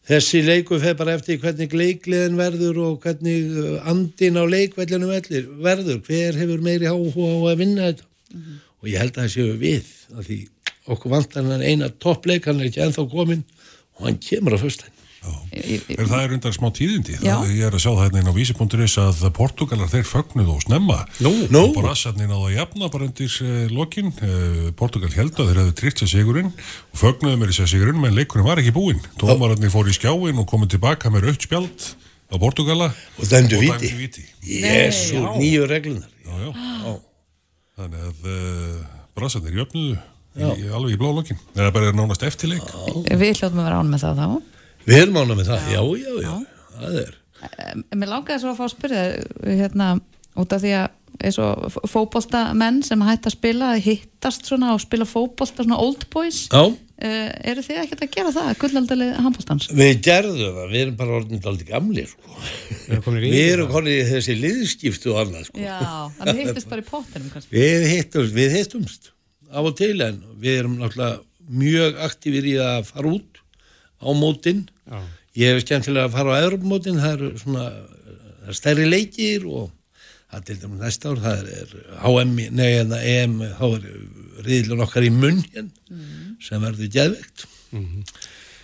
þessi 0.09 0.41
leiku 0.45 0.79
fer 0.81 0.97
bara 0.99 1.15
eftir 1.17 1.39
hvernig 1.41 1.73
leikliðin 1.75 2.39
verður 2.39 2.81
og 2.87 3.05
hvernig 3.05 3.53
uh, 3.57 3.89
andin 3.89 4.39
á 4.39 4.43
leikvellinu 4.45 5.09
verður, 5.09 6.01
hver 6.05 6.39
hefur 6.41 6.65
meiri 6.65 6.89
áhuga 6.89 7.31
á 7.31 7.39
að 7.51 7.61
vinna 7.63 7.89
þetta? 7.89 8.09
Og 8.81 8.91
ég 8.91 9.01
held 9.01 9.15
að 9.15 9.23
það 9.23 9.33
séu 9.35 9.55
við 9.61 9.93
af 10.15 10.27
því 10.27 10.39
okkur 10.95 11.15
vantar 11.15 11.47
hann 11.49 11.65
eina 11.65 11.89
toppleik 11.89 12.49
hann 12.49 12.61
er 12.61 12.69
ekki 12.69 12.83
ennþá 12.85 13.07
kominn 13.11 13.45
og 13.97 14.07
hann 14.07 14.21
kemur 14.21 14.57
á 14.57 14.59
föstæn 14.61 14.94
Er 15.55 16.07
það 16.09 16.21
er 16.21 16.33
undar 16.35 16.53
smá 16.55 16.67
tíðindi? 16.75 17.15
Það, 17.21 17.51
ég 17.55 17.67
er 17.67 17.75
að 17.77 17.83
sjá 17.83 17.89
það 17.91 18.01
hérna 18.03 18.21
inn 18.21 18.31
á 18.31 18.35
vísi.is 18.35 18.95
að 19.01 19.21
Portugalar 19.37 19.91
þeir 19.91 20.07
fögnuðu 20.09 20.55
og 20.55 20.63
snemma 20.65 20.97
Nú, 21.23 21.31
Nú, 21.53 21.61
og 21.69 21.77
brassarnir 21.79 22.27
náðu 22.29 22.49
að 22.49 22.57
jafna 22.57 22.89
bara 22.93 23.07
undir 23.07 23.37
uh, 23.45 23.53
lokin. 23.71 24.11
Uh, 24.19 24.71
Portugal 24.79 25.11
held 25.15 25.39
að 25.39 25.51
þeir 25.51 25.61
hefðu 25.61 25.75
tryggt 25.81 26.03
sér 26.03 26.11
sigurinn 26.11 26.51
og 26.51 26.99
fögnuðu 27.01 27.39
með 27.41 27.53
sér 27.59 27.71
sigurinn 27.71 28.01
menn 28.03 28.17
leikurinn 28.17 28.47
var 28.47 28.61
ekki 28.61 28.73
búinn. 28.75 29.03
Tómararnir 29.21 29.71
fór 29.73 29.91
í 29.91 29.95
skjáin 29.95 30.41
og 30.41 30.49
komið 30.51 30.75
tilbaka 30.75 31.13
með 31.13 31.29
rautt 31.29 31.47
spjald 31.47 31.87
á 32.29 32.35
Portugala 32.41 32.89
og 32.91 33.29
dæmdu 33.29 33.61
viti 33.61 33.93
víti. 33.95 34.25
Jésu, 34.43 35.21
nýju 35.39 35.69
reglunar 35.69 36.11
Já, 36.25 36.35
já. 36.41 36.95
Þannig 37.75 38.03
að 38.09 38.27
uh, 38.31 38.83
brassarnir 39.17 39.57
jöfnuðu 39.59 39.95
í, 40.35 40.67
alveg 40.73 40.95
í 40.95 40.99
blá 40.99 41.11
lokin. 41.13 41.39
Það 41.53 41.67
er 41.67 41.73
bara 41.75 41.95
nánast 41.95 42.25
eftirleik. 42.27 42.65
Við 43.05 43.39
hljóðum 43.39 43.61
að 43.61 43.67
vera 43.67 43.79
án 43.81 43.91
með 43.91 44.05
það 44.05 44.21
þá. 44.21 44.54
Við 44.85 45.01
erum 45.01 45.21
ánað 45.21 45.39
með 45.39 45.51
það, 45.51 45.71
já, 45.73 45.81
já, 46.01 46.11
já, 46.25 46.35
það 46.75 46.99
er 47.03 47.15
mér 47.93 48.11
langaði 48.11 48.41
svo 48.41 48.53
að 48.53 48.59
fá 48.59 48.65
að 48.65 48.75
spyrja 48.75 49.01
hérna, 49.45 49.89
út 50.39 50.55
af 50.55 50.63
því 50.63 50.77
að 50.81 50.93
eins 51.23 51.37
og 51.39 51.75
fótbolta 51.87 52.47
menn 52.57 52.81
sem 52.83 53.03
hætta 53.05 53.29
að 53.29 53.37
spila 53.37 53.69
hittast 53.79 54.49
svona 54.49 54.73
og 54.75 54.81
spila 54.83 55.07
fótbolta 55.07 55.63
svona 55.63 55.77
old 55.79 56.03
boys 56.11 56.45
já, 56.49 56.63
uh, 56.65 57.29
eru 57.51 57.63
þið 57.63 57.81
ekkert 57.83 58.03
að 58.03 58.11
gera 58.17 58.33
það, 58.35 58.49
gullaldalið 58.63 59.13
handboltans? 59.23 59.69
við 59.71 59.93
gerðum 60.05 60.57
það, 60.57 60.73
við 60.73 60.81
erum 60.81 60.97
bara 60.99 61.17
orðin 61.19 61.47
aldrei 61.51 61.69
gamlir 61.69 62.11
sko. 62.11 62.35
við 62.35 62.91
erum 62.91 63.05
komin 63.07 63.27
í 63.27 63.31
Við 63.35 63.53
erum 63.53 63.71
konið 63.71 63.97
í 63.97 64.05
þessi 64.11 64.37
liðskiptu 64.41 65.13
og 65.13 65.21
annað 65.23 65.47
sko. 65.49 65.63
Já, 65.63 65.79
þannig 66.19 66.41
hittist 66.41 66.71
bara 66.73 66.83
í 66.83 66.87
pottinum 66.89 67.31
kannski. 67.33 67.55
Við 67.55 67.87
hittumst, 67.93 68.35
við 68.35 68.59
hittumst 68.59 69.11
af 69.55 69.71
og 69.71 69.75
til 69.79 69.95
en 70.03 70.21
við 70.41 70.61
erum 70.61 70.79
náttúrulega 70.81 71.21
mjög 71.63 71.99
aktífir 72.09 72.47
í 72.49 72.55
að 72.59 72.89
fara 72.89 73.11
út 73.15 73.43
á 74.03 74.09
mótin. 74.17 74.65
Já. 74.85 74.99
Ég 75.35 75.51
hef 75.51 75.65
skemmtilega 75.65 76.09
að 76.09 76.15
fara 76.15 76.37
á 76.37 76.43
Evropamótin, 76.45 77.01
það 77.01 77.17
eru 77.17 77.31
svona 77.41 77.65
það 77.65 78.51
er 78.51 78.59
stærri 78.59 78.85
leikir 78.87 79.47
og 79.49 79.71
það 80.29 80.37
er 80.39 80.45
til 80.49 80.57
dæmis 80.61 80.83
næsta 80.83 81.11
ár, 81.11 81.23
það 81.25 81.51
er 81.57 81.75
HM, 82.05 82.37
nei, 82.55 82.69
en 82.83 82.95
EM, 82.99 83.35
þá 83.57 83.65
er 83.71 83.89
riðlun 84.45 84.85
okkar 84.85 85.07
í 85.07 85.11
munn 85.13 85.43
sem 86.43 86.63
verður 86.63 86.91
geðvegt. 86.93 87.45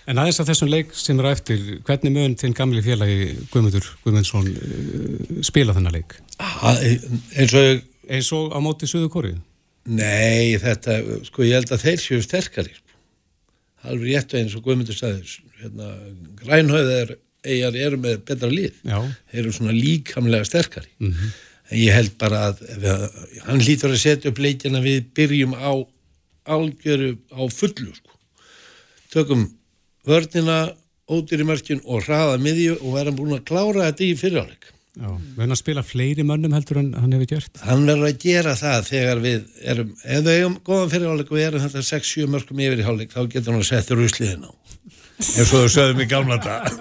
En 0.09 0.17
aðeins 0.17 0.41
að 0.41 0.51
þessum 0.51 0.71
leik 0.71 0.93
sem 0.97 1.19
eru 1.19 1.29
eftir, 1.29 1.61
hvernig 1.87 2.13
mun 2.15 2.35
þinn 2.39 2.55
gamli 2.57 2.81
félagi 2.85 3.35
Guðmundur 3.51 3.85
Guðmundsson 4.03 4.47
uh, 4.49 5.41
spila 5.45 5.75
þennan 5.77 5.97
leik? 5.99 6.17
Ha, 6.41 6.73
eins 7.37 7.53
og 7.57 7.83
Eins 8.11 8.31
og 8.35 8.51
á 8.51 8.59
móti 8.63 8.89
Suðu 8.89 9.07
Kórið? 9.11 9.37
Nei, 9.91 10.57
þetta, 10.61 10.97
sko, 11.25 11.45
ég 11.47 11.57
held 11.57 11.71
að 11.73 11.85
þeir 11.85 12.01
séu 12.01 12.23
sterkari. 12.25 12.73
Alveg 13.83 14.11
rétt 14.11 14.33
eins 14.37 14.55
og 14.55 14.63
Guðmundur 14.65 14.97
sagði, 14.97 15.39
hérna, 15.61 15.87
grænhauðar 16.43 17.15
eigar 17.41 17.75
eru 17.75 17.97
með 17.97 18.19
betra. 18.27 18.49
Þeir 19.31 19.39
eru 19.41 19.53
svona 19.55 19.73
líkamlega 19.73 20.45
sterkari. 20.45 20.91
En 21.71 21.79
ég 21.79 21.95
held 21.95 22.17
bara 22.19 22.43
að 22.51 22.61
við, 22.83 23.07
hann 23.47 23.61
hlýtur 23.63 23.93
að 23.95 24.01
setja 24.03 24.29
upp 24.29 24.41
leikina 24.43 24.81
við 24.83 25.05
byrjum 25.15 25.55
á 25.55 25.71
algjöru 26.51 27.15
á 27.31 27.41
fullu, 27.49 27.93
sko. 27.95 28.11
Tökum 29.13 29.47
vörnina, 30.05 30.75
ódýri 31.11 31.45
mörkin 31.47 31.81
og 31.85 32.05
hraða 32.05 32.37
miðju 32.41 32.77
og 32.81 32.93
verðum 32.95 33.17
búin 33.17 33.37
að 33.37 33.45
klára 33.49 33.87
þetta 33.89 34.03
í 34.05 34.13
fyriráleik. 34.19 34.69
Já. 34.91 35.07
Við 35.07 35.37
hann 35.39 35.55
að 35.55 35.59
spila 35.61 35.81
fleiri 35.87 36.23
mönnum 36.27 36.51
heldur 36.51 36.81
en 36.81 36.89
hann 36.99 37.13
hefur 37.15 37.29
gert? 37.31 37.59
hann 37.63 37.85
verður 37.87 38.09
að 38.09 38.17
gera 38.25 38.55
það 38.59 38.89
þegar 38.89 39.21
við 39.23 39.45
erum, 39.73 39.93
ef 40.03 40.25
við 40.25 40.33
eigum 40.35 40.57
góðan 40.67 40.91
fyrirháleik 40.91 41.31
og 41.31 41.37
við 41.37 41.45
erum 41.45 41.63
þetta 41.63 41.83
6-7 41.87 42.25
mörgum 42.33 42.59
yfir 42.65 42.81
í 42.81 42.87
háleik 42.89 43.15
þá 43.15 43.21
getur 43.31 43.53
hann 43.53 43.61
að 43.61 43.69
setja 43.69 43.95
rúsliðin 43.95 44.43
á 44.43 44.51
eins 44.51 45.53
og 45.53 45.63
þau 45.63 45.71
sögðum 45.77 46.03
í 46.03 46.09
gamla 46.11 46.37
dag 46.43 46.67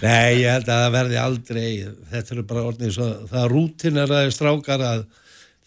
Nei, 0.00 0.42
ég 0.42 0.50
held 0.52 0.68
að 0.68 0.80
það 0.82 0.90
verði 0.96 1.20
aldrei 1.20 1.68
þetta 2.12 2.34
eru 2.34 2.48
bara 2.48 2.64
orðnið 2.70 2.96
svo 2.96 3.12
það 3.30 3.46
rútin 3.52 4.00
er 4.00 4.12
að 4.12 4.32
strákar 4.36 4.84
að 4.84 5.06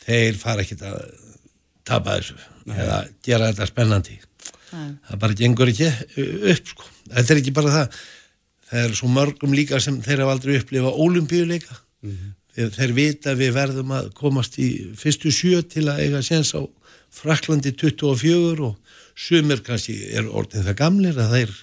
þeir 0.05 0.37
fara 0.41 0.65
ekki 0.65 0.77
að 0.89 0.99
tapa 1.89 2.17
þessu 2.17 2.37
eða 2.69 2.99
gera 3.25 3.49
þetta 3.51 3.69
spennandi 3.71 4.17
Nei. 4.69 4.91
það 5.09 5.21
bara 5.23 5.37
gengur 5.37 5.71
ekki 5.71 5.89
upp 5.89 6.73
sko. 6.73 6.89
þetta 7.09 7.33
er 7.33 7.41
ekki 7.41 7.53
bara 7.57 7.75
það 7.77 8.01
það 8.69 8.83
er 8.85 8.97
svo 8.97 9.09
mörgum 9.13 9.53
líka 9.57 9.79
sem 9.81 10.01
þeir 10.05 10.23
hafa 10.23 10.35
aldrei 10.37 10.57
upplifa 10.59 10.91
ólimpíuleika 10.93 11.79
þeir, 12.55 12.69
þeir 12.75 12.93
vita 12.97 13.33
við 13.39 13.55
verðum 13.55 13.95
að 13.97 14.11
komast 14.17 14.59
í 14.61 14.69
fyrstu 14.99 15.31
sjö 15.33 15.61
til 15.65 15.87
að 15.89 16.03
eiga 16.05 16.21
séns 16.25 16.53
á 16.53 16.61
Fraklandi 17.09 17.71
24 17.73 18.61
og 18.67 18.77
sumir 19.17 19.63
kannski 19.65 19.95
er 20.13 20.27
orðin 20.29 20.67
það 20.67 20.77
gamlir 20.83 21.17
að 21.19 21.33
þeir 21.33 21.55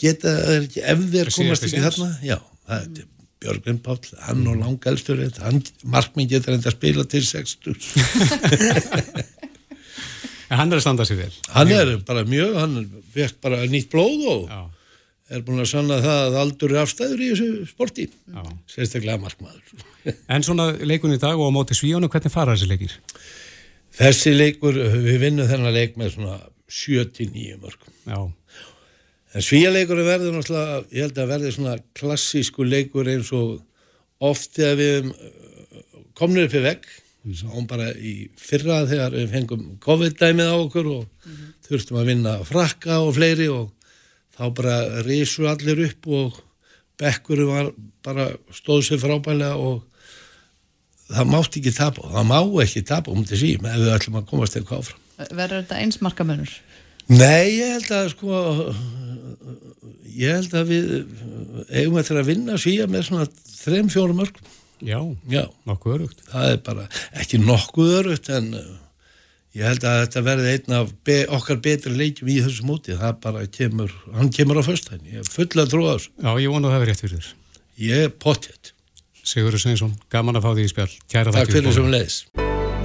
geta 0.00 0.34
þeir 0.48 0.66
ekki 0.66 0.84
ef 0.92 1.06
þeir 1.14 1.32
komast 1.36 1.66
ekki 1.68 1.84
þarna 1.86 2.10
já, 2.26 2.38
það 2.66 2.84
er 3.00 3.08
Björgvin 3.40 3.78
Páll, 3.80 4.02
hann 4.26 4.42
og 4.50 4.58
langelstur 4.60 5.22
hann, 5.40 5.62
markminn 5.88 6.28
getur 6.28 6.52
enda 6.58 6.68
að 6.68 6.76
spila 6.76 7.06
til 7.08 7.22
60 7.24 7.72
En 10.50 10.58
hann 10.58 10.72
er 10.74 10.80
að 10.80 10.82
standa 10.82 11.04
sig 11.06 11.14
vel. 11.20 11.30
hann 11.54 11.70
er 11.70 11.92
bara 12.04 12.24
mjög, 12.26 12.56
hann 12.58 13.02
vekk 13.14 13.36
bara 13.40 13.62
nýtt 13.70 13.88
blóð 13.92 14.24
og 14.32 14.42
Já. 14.50 14.60
Er 15.30 15.44
búin 15.46 15.62
að 15.62 15.70
sanna 15.70 16.00
það 16.02 16.20
að 16.26 16.38
aldur 16.42 16.74
er 16.74 16.82
afstæður 16.82 17.22
í 17.22 17.30
þessu 17.32 17.68
sporti. 17.70 18.06
Þessi 24.00 24.34
leikur, 24.34 24.76
við 25.06 25.22
vinnum 25.22 25.48
þennan 25.50 25.74
leik 25.74 25.96
með 26.00 26.16
svona 26.16 26.36
79 26.70 27.58
mörgum. 27.60 27.94
Já, 28.06 28.20
En 29.30 29.44
svíjarleikur 29.46 30.00
verður 30.02 30.32
náttúrulega, 30.34 30.78
ég 30.90 31.04
held 31.06 31.18
að 31.22 31.28
verður 31.30 31.52
svona 31.54 31.74
klassísku 31.94 32.64
leikur 32.66 33.06
eins 33.12 33.28
og 33.36 33.60
oft 34.26 34.56
þegar 34.56 34.78
við 34.80 35.10
uh, 35.12 35.84
komnum 36.18 36.48
upp 36.48 36.56
í 36.58 36.62
vegg, 36.64 36.88
sáum 37.38 37.68
bara 37.70 37.92
í 37.94 38.14
fyrra 38.40 38.80
þegar 38.90 39.14
við 39.14 39.28
fengum 39.36 39.62
COVID-dæmið 39.84 40.50
á 40.50 40.56
okkur 40.56 40.90
og 40.96 41.28
þurftum 41.68 42.00
að 42.00 42.10
vinna 42.10 42.32
frakka 42.48 42.98
og 43.04 43.12
fleiri 43.20 43.46
og 43.54 43.68
þá 44.40 44.44
bara 44.56 44.76
risu 45.04 45.44
allir 45.50 45.84
upp 45.90 46.08
og 46.16 46.40
bekkurum 47.00 47.52
var 47.52 47.70
bara 48.04 48.26
stóð 48.56 48.82
sér 48.88 49.00
frábælega 49.04 49.54
og 49.60 49.82
það 51.10 51.30
mátti 51.34 51.60
ekki 51.60 51.72
tapa 51.76 52.04
og 52.06 52.12
það 52.16 52.28
má 52.30 52.38
ekki 52.64 52.82
tapa 52.88 53.12
um 53.12 53.24
til 53.28 53.38
síðan 53.40 53.68
ef 53.74 53.80
við 53.84 53.94
ætlum 53.98 54.18
að 54.20 54.28
komast 54.32 54.56
eitthvað 54.56 54.82
áfram. 54.84 55.00
Verður 55.36 55.60
þetta 55.62 55.80
einsmarkamönur? 55.84 56.52
Nei, 57.10 57.58
ég 57.58 57.72
held 57.74 57.90
að 57.96 58.10
sko 58.14 58.40
ég 60.20 60.36
held 60.38 60.54
að 60.56 60.70
við 60.70 60.92
eigum 61.80 61.98
eftir 62.00 62.20
að 62.20 62.28
vinna 62.30 62.58
svíja 62.60 62.86
með 62.90 63.06
svona 63.08 63.26
þrem 63.60 63.90
fjórum 63.92 64.20
mörgum. 64.22 64.46
já, 64.80 65.00
Já, 65.28 65.44
nokkuð 65.68 65.94
örugt. 65.96 66.22
það 66.30 66.52
er 66.54 66.60
bara 66.64 66.86
ekki 67.20 67.40
nokkuð 67.42 67.90
örugt 68.00 68.30
en 68.32 68.52
ég 69.56 69.66
held 69.66 69.86
að 69.86 70.00
þetta 70.04 70.22
verði 70.26 70.52
einn 70.54 70.76
af 70.78 70.92
be 71.06 71.16
okkar 71.36 71.60
betri 71.64 71.94
leikjum 71.96 72.30
í 72.30 72.36
þessu 72.44 72.66
móti. 72.68 72.96
Það 72.98 73.16
bara 73.24 73.46
kemur, 73.50 73.94
hann 74.14 74.30
kemur 74.34 74.60
á 74.60 74.62
föstæðin. 74.66 75.08
Ég 75.10 75.24
er 75.24 75.32
full 75.32 75.50
að 75.62 75.72
trúa 75.72 75.96
þessu. 75.96 76.12
Já, 76.20 76.30
ég 76.44 76.54
vona 76.54 76.70
að 76.70 76.76
það 76.76 76.84
verði 76.84 76.92
rétt 76.92 77.04
fyrir 77.04 77.18
þér. 77.18 77.32
Ég 77.80 78.06
er 78.06 78.14
pottet. 78.26 78.72
Sigurður 79.20 79.62
Sveinsson, 79.62 79.96
gaman 80.12 80.38
að 80.38 80.46
fá 80.46 80.52
því 80.54 80.64
í 80.64 80.70
spjall. 80.72 80.92
Kæra 81.10 81.34
Takk 81.34 81.52
fyrir 81.52 81.76
sem 81.76 81.90
leiðis. 81.92 82.22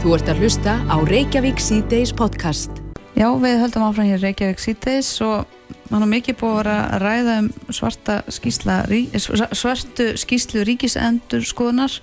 Þú 0.02 0.18
ert 0.18 0.28
að 0.30 0.42
hlusta 0.44 0.74
á 0.86 0.98
Reykjavík 1.10 1.62
síðdeis 1.64 2.12
podcast. 2.14 2.82
Já, 3.16 3.30
við 3.40 3.62
höldum 3.64 3.86
áfram 3.88 4.10
hér 4.10 4.20
Reykjavík 4.22 4.60
síðdeis 4.60 5.10
og 5.24 5.48
mann 5.90 6.04
er 6.04 6.12
mikið 6.12 6.38
búið 6.42 6.70
að 6.74 6.96
ræða 7.06 7.36
um 7.42 7.50
svarta 7.74 8.18
skísla, 8.34 8.82
svartu 9.56 10.12
skíslu 10.20 10.66
ríkisendur 10.68 11.46
skoðunar 11.48 11.96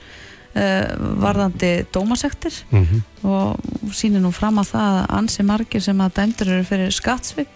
varðandi 0.55 1.87
dómasektir 1.93 2.53
Mhm. 2.71 3.03
og 3.25 3.61
sýnir 3.93 4.21
nú 4.21 4.33
fram 4.33 4.59
að 4.59 4.73
það 4.75 4.99
að 5.03 5.07
ansi 5.19 5.43
margir 5.43 5.81
sem 5.83 5.99
að 5.99 6.13
dæmdur 6.19 6.49
eru 6.49 6.65
fyrir 6.65 6.93
skattsvik 6.93 7.49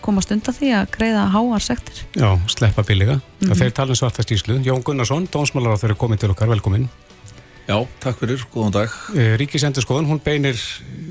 komast 0.00 0.30
undan 0.32 0.54
því 0.54 0.70
að 0.72 0.86
greiða 0.96 1.26
háar 1.30 1.60
sektir. 1.60 2.04
Já, 2.16 2.38
sleppa 2.48 2.82
billiga. 2.82 3.20
Mm 3.40 3.48
Mhm. 3.50 3.54
Þeir 3.58 3.72
tala 3.72 3.90
um 3.90 3.94
svarta 3.96 4.22
stíslu. 4.22 4.62
Jón 4.64 4.82
Gunnarsson, 4.82 5.26
dónsmálar 5.28 5.76
á 5.76 5.80
þeirra 5.80 5.96
komið 5.96 6.18
til 6.20 6.30
okkar, 6.30 6.48
velkomin. 6.48 6.88
Já, 7.68 7.86
takk 8.00 8.18
fyrir, 8.18 8.38
góðan 8.52 8.72
dag. 8.72 8.88
Ríkisendur 9.38 9.82
skoðun, 9.84 10.06
hún 10.08 10.20
beinir 10.24 10.56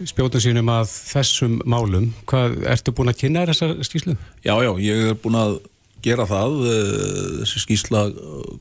spjótum 0.06 0.42
sínum 0.42 0.68
að 0.68 0.90
þessum 1.14 1.62
málum. 1.66 2.14
Hvað, 2.28 2.64
ertu 2.68 2.92
búin 2.92 3.08
að 3.14 3.18
kynna 3.22 3.46
þér 3.46 3.54
þessa 3.54 3.84
stíslu? 3.84 4.18
Já, 4.44 4.56
já, 4.64 4.74
ég 4.80 5.10
er 5.12 5.14
búin 5.16 5.36
að 5.36 5.60
gera 6.04 6.26
það. 6.30 6.58
eh, 6.72 7.30
Þessi 7.42 7.64
skýrsla 7.66 8.04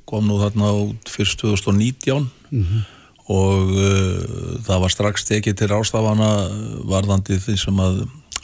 kom 0.08 0.26
nú 0.28 0.38
þarna 0.40 0.72
út 0.86 1.10
fyrst 1.12 1.40
2019 1.42 2.30
og 3.28 3.72
uh, 3.76 4.56
það 4.64 4.80
var 4.80 4.92
strax 4.94 5.26
tekið 5.28 5.54
til 5.60 5.68
ástafana 5.76 6.48
varðandi 6.88 7.36
því 7.44 7.56
sem 7.60 7.80
að 7.84 7.98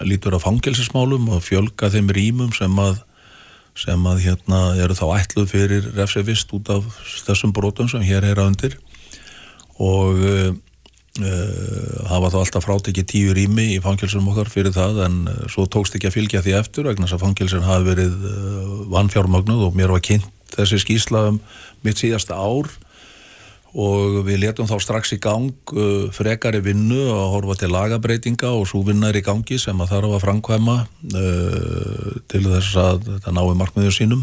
lítur 0.04 0.34
að 0.36 0.44
fangelsismálum 0.44 1.30
og 1.32 1.40
fjölga 1.46 1.88
þeim 1.88 2.10
rýmum 2.12 2.52
sem 2.52 2.74
að 2.82 2.98
sem 3.74 4.04
að 4.06 4.20
hérna 4.22 4.58
eru 4.78 4.94
þá 4.94 5.06
ætluð 5.16 5.48
fyrir 5.50 5.88
refsevist 5.96 6.52
út 6.54 6.68
af 6.70 6.84
þessum 7.26 7.54
brotum 7.56 7.88
sem 7.88 8.04
hér 8.06 8.22
er 8.28 8.38
að 8.38 8.52
undir 8.52 8.76
og 9.80 10.20
uh, 10.20 10.52
hafa 11.14 12.30
þá 12.32 12.38
alltaf 12.40 12.64
frátekið 12.66 13.04
tíu 13.06 13.34
rými 13.36 13.68
í 13.76 13.82
fangilsum 13.82 14.26
okkar 14.32 14.48
fyrir 14.50 14.74
það 14.74 14.96
en 15.04 15.18
uh, 15.30 15.42
svo 15.46 15.68
tókst 15.70 15.94
ekki 15.94 16.08
að 16.10 16.16
fylgja 16.16 16.40
því 16.42 16.54
eftir 16.58 16.88
vegna 16.88 17.06
þess 17.06 17.14
að 17.14 17.22
fangilsin 17.22 17.66
hafi 17.66 17.86
verið 17.86 18.24
uh, 18.26 18.72
vannfjármögnuð 18.90 19.62
og 19.68 19.76
mér 19.78 19.92
var 19.94 20.02
kynnt 20.02 20.56
þessi 20.56 20.80
skýsla 20.82 21.28
um 21.30 21.38
mitt 21.86 22.02
síðasta 22.02 22.34
ár. 22.34 22.66
Og 23.74 24.20
við 24.26 24.44
letum 24.44 24.66
þá 24.70 24.76
strax 24.82 25.16
í 25.16 25.18
gang 25.18 25.70
frekari 26.14 26.60
vinnu 26.62 27.08
að 27.10 27.24
horfa 27.32 27.56
til 27.58 27.72
lagabreitinga 27.74 28.52
og 28.54 28.68
svo 28.70 28.84
vinna 28.86 29.08
er 29.10 29.18
í 29.18 29.24
gangi 29.26 29.58
sem 29.58 29.80
að 29.82 29.96
þarf 29.96 30.14
að 30.14 30.22
framkvæma 30.22 30.76
til 32.30 32.42
þess 32.44 32.76
að 32.78 33.08
þetta 33.08 33.34
nái 33.34 33.56
markmiður 33.58 33.96
sínum 33.96 34.22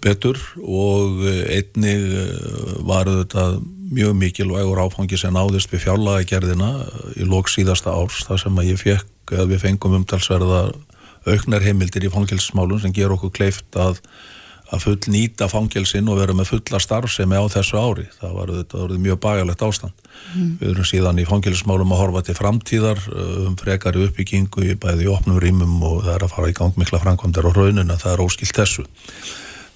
betur. 0.00 0.40
Og 0.64 1.20
einnig 1.28 2.08
uh, 2.08 2.72
var 2.88 3.12
þetta 3.18 3.50
mjög 3.94 4.16
mikilvægur 4.20 4.80
áfangi 4.84 5.18
sem 5.20 5.34
náðist 5.34 5.72
við 5.72 5.86
fjárlagagerðina 5.86 6.72
uh, 6.84 7.12
í 7.16 7.28
lók 7.28 7.50
síðasta 7.52 7.94
árs 7.94 8.24
þar 8.28 8.42
sem 8.44 8.60
að 8.60 8.72
ég 8.72 8.82
fekk, 8.82 9.12
eða 9.34 9.46
við 9.52 9.64
fengum 9.66 9.98
umtalsverða 10.00 10.64
auknar 11.28 11.64
heimildir 11.64 12.06
í 12.08 12.12
fangilsmálum 12.12 12.80
sem 12.82 12.94
ger 12.96 13.12
okkur 13.12 13.34
kleift 13.34 13.76
að 13.76 14.00
að 14.68 14.84
full 14.84 15.12
nýta 15.12 15.48
fangelsin 15.48 16.08
og 16.12 16.18
vera 16.20 16.34
með 16.36 16.50
fulla 16.52 16.80
starfsemi 16.82 17.38
á 17.40 17.44
þessu 17.48 17.78
ári. 17.80 18.04
Það 18.18 18.34
var 18.36 18.52
þetta 18.52 18.80
orðið 18.84 19.02
mjög 19.06 19.20
bagalegt 19.24 19.64
ástand. 19.64 20.06
Við 20.60 20.72
erum 20.74 20.88
síðan 20.88 21.20
í 21.22 21.26
fangelsmálum 21.28 21.94
að 21.94 22.02
horfa 22.02 22.24
til 22.26 22.36
framtíðar 22.36 23.00
um 23.16 23.56
frekari 23.60 24.04
uppbyggingu 24.04 24.66
í 24.68 24.76
bæði 24.80 25.08
í 25.08 25.12
opnum 25.12 25.40
rýmum 25.40 25.78
og 25.80 26.02
það 26.04 26.14
er 26.14 26.26
að 26.26 26.34
fara 26.34 26.52
í 26.52 26.56
gang 26.58 26.80
mikla 26.80 27.00
framkvæmdar 27.04 27.48
á 27.48 27.52
raunina, 27.56 27.96
það 27.96 28.12
er 28.12 28.24
óskilt 28.26 28.60
þessu. 28.60 28.84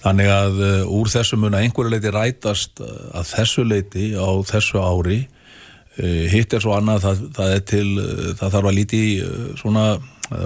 Þannig 0.03 0.31
að 0.31 0.57
uh, 0.59 0.79
úr 0.91 1.11
þessu 1.11 1.39
mun 1.39 1.55
að 1.55 1.67
einhverju 1.67 1.93
leiti 1.93 2.11
rætast 2.11 2.81
uh, 2.83 2.89
að 3.19 3.29
þessu 3.29 3.63
leiti 3.67 4.09
á 4.19 4.27
þessu 4.49 4.81
ári 4.83 5.19
uh, 5.23 6.25
hitt 6.33 6.55
er 6.55 6.63
svo 6.63 6.73
annað 6.75 7.05
það, 7.05 7.21
það 7.37 7.53
er 7.53 7.63
til, 7.71 7.85
það 8.41 8.57
þarf 8.57 8.71
að 8.71 8.77
líti 8.79 9.03
svona 9.59 9.85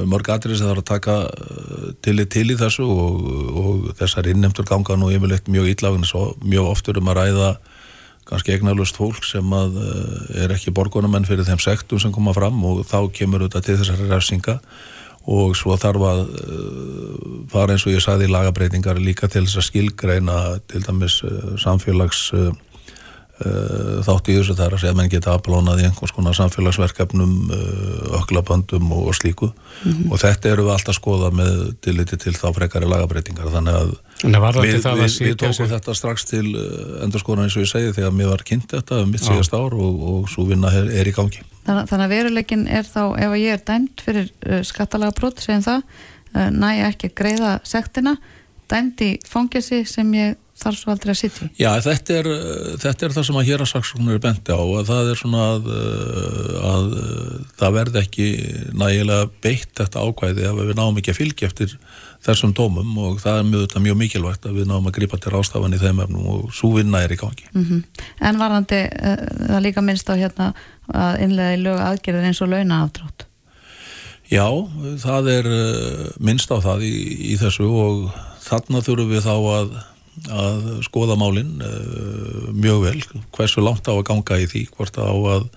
mörg 0.10 0.28
atrið 0.34 0.58
sem 0.60 0.68
þarf 0.68 0.82
að 0.82 0.88
taka 0.90 1.16
til, 2.04 2.16
til 2.34 2.46
í 2.52 2.58
þessu 2.60 2.86
og, 2.92 3.28
og 3.62 3.84
þessar 4.00 4.28
innemtur 4.34 4.66
ganga 4.68 4.98
nú 5.00 5.12
yfirleitt 5.14 5.48
mjög 5.54 5.70
ítláfinn 5.72 6.08
svo 6.10 6.32
mjög 6.42 6.72
oftur 6.74 6.98
um 7.00 7.12
að 7.14 7.22
ræða 7.22 7.52
kannski 8.28 8.58
eignalust 8.58 8.98
fólk 9.00 9.24
sem 9.24 9.54
að 9.56 9.78
er 10.44 10.52
ekki 10.52 10.74
borgunumenn 10.76 11.30
fyrir 11.30 11.48
þeim 11.48 11.62
sektum 11.64 12.02
sem 12.02 12.12
koma 12.12 12.34
fram 12.36 12.58
og 12.68 12.82
þá 12.90 12.98
kemur 13.16 13.46
þetta 13.46 13.64
til 13.64 13.78
þessari 13.80 14.10
refsinga 14.12 14.58
og 15.28 15.58
svo 15.60 15.76
þarf 15.80 16.06
að 16.08 16.22
uh, 16.24 17.26
fara 17.52 17.76
eins 17.76 17.84
og 17.88 17.96
ég 17.96 18.04
sagði 18.04 18.30
lagabreitingar 18.32 19.02
líka 19.02 19.28
til 19.32 19.44
þess 19.44 19.60
að 19.60 19.68
skilgreina 19.72 20.38
til 20.72 20.86
dæmis 20.86 21.20
uh, 21.28 21.52
samfélags 21.60 22.30
uh, 22.38 22.54
þátt 23.38 24.32
í 24.32 24.36
þessu. 24.40 24.56
Þar 24.58 24.74
að 24.74 24.80
segja 24.82 24.94
að 24.96 24.98
menn 24.98 25.12
geta 25.12 25.36
aflónað 25.38 25.84
í 25.84 25.86
einhvers 25.86 26.10
konar 26.16 26.34
samfélagsverkefnum 26.34 27.52
öklaböndum 28.18 28.88
og, 28.96 29.12
slíku. 29.14 29.52
Og 30.10 30.18
þetta 30.18 30.50
eru 30.56 30.66
við 30.66 30.74
alltaf 30.74 30.96
að 30.96 30.98
skoða 30.98 31.30
með 31.38 31.60
tilliti 31.86 32.18
til 32.24 32.34
þá 32.34 32.48
frekari 32.56 32.90
lagabreitingar 32.90 33.52
þannig 33.54 33.78
að 33.78 33.92
við, 34.26 34.80
við, 34.82 35.20
við 35.28 35.38
tókum 35.44 35.70
þetta 35.70 35.94
strax 36.00 36.26
til 36.32 36.48
uh, 36.56 37.04
endurskoðan 37.06 37.46
eins 37.46 37.60
og 37.60 37.68
ég 37.68 37.70
segi 37.70 37.94
þegar 38.00 38.16
mér 38.18 38.32
var 38.32 38.48
kynnt 38.48 38.74
þetta 38.74 39.04
um 39.04 39.14
mitt 39.14 39.22
síðast 39.22 39.54
ár 39.54 39.78
og, 39.78 40.02
og 40.16 40.34
svo 40.34 40.48
vinna 40.50 40.74
er, 40.74 40.90
er 41.04 41.12
í 41.12 41.14
gangi 41.14 41.44
Þannig, 41.68 41.88
þannig 41.90 42.08
að 42.08 42.16
veruleikin 42.16 42.66
er 42.72 42.88
þá, 42.88 43.04
ef 43.20 43.34
að 43.34 43.42
ég 43.42 43.58
er 43.58 43.64
dæmt 43.68 44.04
fyrir 44.06 44.28
uh, 44.48 44.64
skattalega 44.68 45.16
brot, 45.18 45.44
segjum 45.44 45.66
það, 45.66 45.86
uh, 46.32 46.50
næ 46.56 46.68
ég 46.78 46.90
ekki 46.94 47.12
að 47.12 47.16
greiða 47.22 47.54
sektina, 47.68 48.18
dæmt 48.72 49.04
í 49.04 49.14
fangesi 49.28 49.84
sem 49.88 50.14
ég 50.16 50.38
þarf 50.58 50.80
svo 50.80 50.90
aldrei 50.94 51.12
að 51.14 51.20
sitja. 51.20 51.48
Já, 51.60 51.70
þetta 51.84 52.16
er, 52.22 52.30
uh, 52.32 52.72
þetta 52.80 53.08
er 53.08 53.16
það 53.18 53.28
sem 53.28 53.40
að 53.42 53.50
hér 53.50 53.64
að 53.66 53.72
saksóknur 53.74 54.16
er 54.16 54.24
benti 54.24 54.56
á 54.56 54.64
að 54.64 54.88
það 54.94 55.12
er 55.12 55.20
svona 55.20 55.44
að, 55.52 55.68
að 56.72 56.88
það 57.60 57.78
verði 57.82 58.04
ekki 58.06 58.30
nægilega 58.72 59.30
beitt 59.44 59.74
þetta 59.82 60.06
ákvæði 60.08 60.48
ef 60.48 60.62
við 60.64 60.80
náum 60.80 61.02
ekki 61.02 61.14
að 61.14 61.20
fylgja 61.20 61.52
eftir 61.52 61.76
þessum 62.26 62.56
dómum 62.58 62.96
og 63.04 63.20
það 63.22 63.42
er 63.42 63.46
mjög, 63.52 63.76
mjög 63.84 64.00
mikilvægt 64.00 64.48
að 64.48 64.58
við 64.58 64.72
náum 64.72 64.88
að 64.90 64.96
grípa 64.98 65.20
til 65.22 65.36
rástafan 65.36 65.76
í 65.76 65.82
þeim 65.84 66.02
efnum 66.08 66.32
og 66.32 66.48
svo 66.56 66.72
vinna 66.80 67.04
er 67.06 67.14
í 67.14 67.20
gangi. 67.20 67.52
Mm 67.54 67.84
En 68.18 68.40
varðandi, 68.40 68.80
það 69.52 69.62
líka 69.64 69.84
minnst 69.86 70.10
á 70.10 70.18
hérna 70.18 70.48
að 70.96 71.22
innlega 71.25 71.56
í 71.56 71.62
lög 71.63 71.82
aðgerðir 71.84 72.29
eins 72.29 72.41
og 72.44 72.51
launaafdrátt. 72.51 73.27
Já, 74.27 74.48
það 75.00 75.29
er 75.32 75.46
uh, 75.48 76.08
minnst 76.20 76.51
á 76.51 76.60
það 76.60 76.84
í, 76.88 76.96
í 77.32 77.36
þessu 77.39 77.67
og 77.67 78.10
þarna 78.44 78.82
þurfum 78.84 79.13
við 79.13 79.24
þá 79.24 79.36
að, 79.36 79.77
að 80.36 80.65
skoða 80.88 81.15
málinn 81.20 81.62
uh, 81.63 82.50
mjög 82.51 82.84
vel, 82.84 82.98
hversu 83.38 83.63
langt 83.63 83.88
á 83.88 83.96
að 83.96 84.03
ganga 84.10 84.41
í 84.44 84.50
því, 84.51 84.65
hvort 84.75 85.00
á 85.00 85.08
að 85.08 85.48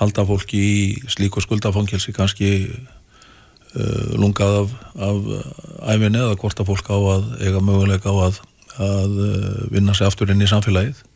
halda 0.00 0.26
fólki 0.26 0.58
í 0.58 0.82
slíku 1.14 1.44
skuldafangilsi 1.44 2.14
kannski 2.16 2.50
uh, 2.66 4.18
lungað 4.18 4.64
af, 4.64 4.74
af 4.98 5.30
æfinni 5.94 6.24
eða 6.24 6.40
hvort 6.42 6.58
að 6.58 6.72
fólk 6.72 6.90
á 6.90 6.98
að 6.98 7.30
eiga 7.38 7.62
möguleika 7.62 8.10
á 8.10 8.16
að, 8.26 8.42
að 8.82 9.16
vinna 9.70 9.94
sig 9.94 10.10
aftur 10.10 10.34
inn 10.34 10.42
í 10.42 10.50
samfélagið 10.50 11.06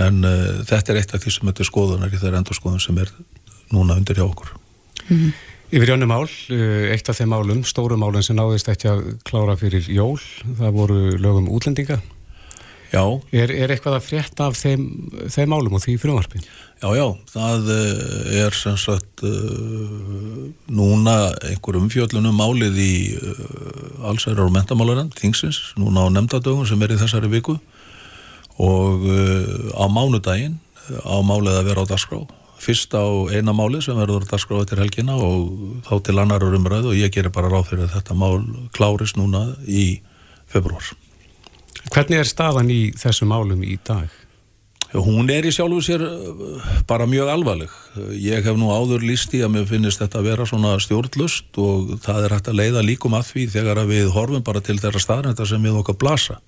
en 0.00 0.22
uh, 0.24 0.62
þetta 0.68 0.92
er 0.94 1.02
eitt 1.02 1.14
af 1.14 1.24
því 1.24 1.34
sem 1.34 1.50
þetta 1.50 1.64
er 1.64 1.70
skoðunar 1.70 2.12
í 2.12 2.20
þeirra 2.20 2.42
endurskoðun 2.42 2.82
sem 2.82 3.00
er 3.02 3.12
núna 3.72 3.98
undir 4.00 4.20
hjá 4.20 4.26
okkur. 4.26 4.54
Yfir 5.72 5.88
í 5.88 5.94
önnu 5.94 6.08
mál, 6.08 6.24
uh, 6.24 6.88
eitt 6.92 7.08
af 7.08 7.20
þeim 7.20 7.32
málum, 7.34 7.62
stóru 7.68 7.98
málum 8.00 8.24
sem 8.24 8.36
náðist 8.38 8.70
ekki 8.72 8.90
að 8.92 9.04
klára 9.28 9.56
fyrir 9.60 9.88
jól, 9.92 10.18
það 10.58 10.76
voru 10.80 11.04
lögum 11.20 11.52
útlendinga. 11.52 12.00
Já, 12.92 13.06
Er, 13.32 13.48
er 13.48 13.72
eitthvað 13.72 13.94
að 13.96 14.04
frétta 14.04 14.50
af 14.50 14.56
þeim, 14.60 14.82
þeim 15.32 15.48
málum 15.48 15.78
og 15.78 15.80
því 15.80 15.94
frumvarpi? 16.02 16.42
já, 16.82 16.88
já, 16.98 17.06
það 17.30 17.70
eh, 17.72 18.42
er 18.42 18.56
sem 18.58 18.76
sagt 18.76 19.22
uh, 19.24 20.50
núna 20.68 21.14
einhver 21.46 21.78
umfjöllunum 21.78 22.36
málið 22.36 22.80
í 22.82 22.94
uh, 23.16 24.08
allsærar 24.10 24.44
og 24.44 24.52
mentamálarend, 24.52 25.14
þingsins, 25.16 25.70
núna 25.80 26.04
á 26.04 26.12
nefndadögun 26.12 26.68
sem 26.68 26.84
er 26.84 26.92
í 26.92 26.98
þessari 27.00 27.30
viku 27.32 27.56
og 28.58 29.06
uh, 29.08 29.72
á 29.78 29.86
mánudaginn 29.88 30.58
á 30.92 31.16
málið 31.24 31.58
að 31.60 31.68
vera 31.70 31.84
á 31.86 31.90
dagskrá 31.92 32.22
fyrst 32.62 32.94
á 32.94 33.04
eina 33.34 33.54
máli 33.54 33.82
sem 33.82 33.98
verður 33.98 34.26
á 34.26 34.30
dagskrá 34.34 34.60
eftir 34.62 34.82
helgina 34.82 35.16
og 35.18 35.82
þá 35.86 35.94
til 36.06 36.18
annar 36.22 36.44
umræðu 36.46 36.92
og 36.92 36.98
ég 36.98 37.12
gerir 37.14 37.34
bara 37.34 37.50
ráð 37.50 37.72
fyrir 37.72 37.88
að 37.88 37.96
þetta 37.96 38.18
mál 38.18 38.42
klárist 38.74 39.18
núna 39.18 39.48
í 39.66 40.02
februar. 40.50 40.92
Hvernig 41.90 42.22
er 42.22 42.28
staðan 42.28 42.70
í 42.70 42.82
þessum 42.98 43.32
málum 43.32 43.64
í 43.66 43.78
dag? 43.82 44.10
Hún 44.92 45.30
er 45.32 45.46
í 45.48 45.50
sjálfu 45.54 45.80
sér 45.80 46.02
uh, 46.04 46.66
bara 46.86 47.08
mjög 47.08 47.30
alvarleg. 47.32 47.72
Ég 48.20 48.44
hef 48.44 48.58
nú 48.60 48.68
áður 48.70 49.06
líst 49.08 49.32
í 49.34 49.40
að 49.42 49.54
mér 49.54 49.66
finnist 49.70 50.02
þetta 50.02 50.20
að 50.20 50.28
vera 50.28 50.46
svona 50.48 50.74
stjórnlust 50.84 51.58
og 51.58 51.96
það 52.04 52.26
er 52.26 52.36
hægt 52.36 52.50
að 52.52 52.58
leiða 52.60 52.84
líkum 52.84 53.16
að 53.16 53.30
því 53.30 53.46
þegar 53.56 53.80
að 53.82 53.94
við 53.94 54.12
horfum 54.12 54.44
bara 54.44 54.60
til 54.60 54.76
þeirra 54.82 55.00
staðnættar 55.00 55.48
sem 55.48 55.64
við 55.64 55.80
okkar 55.80 55.98
blasa. 55.98 56.38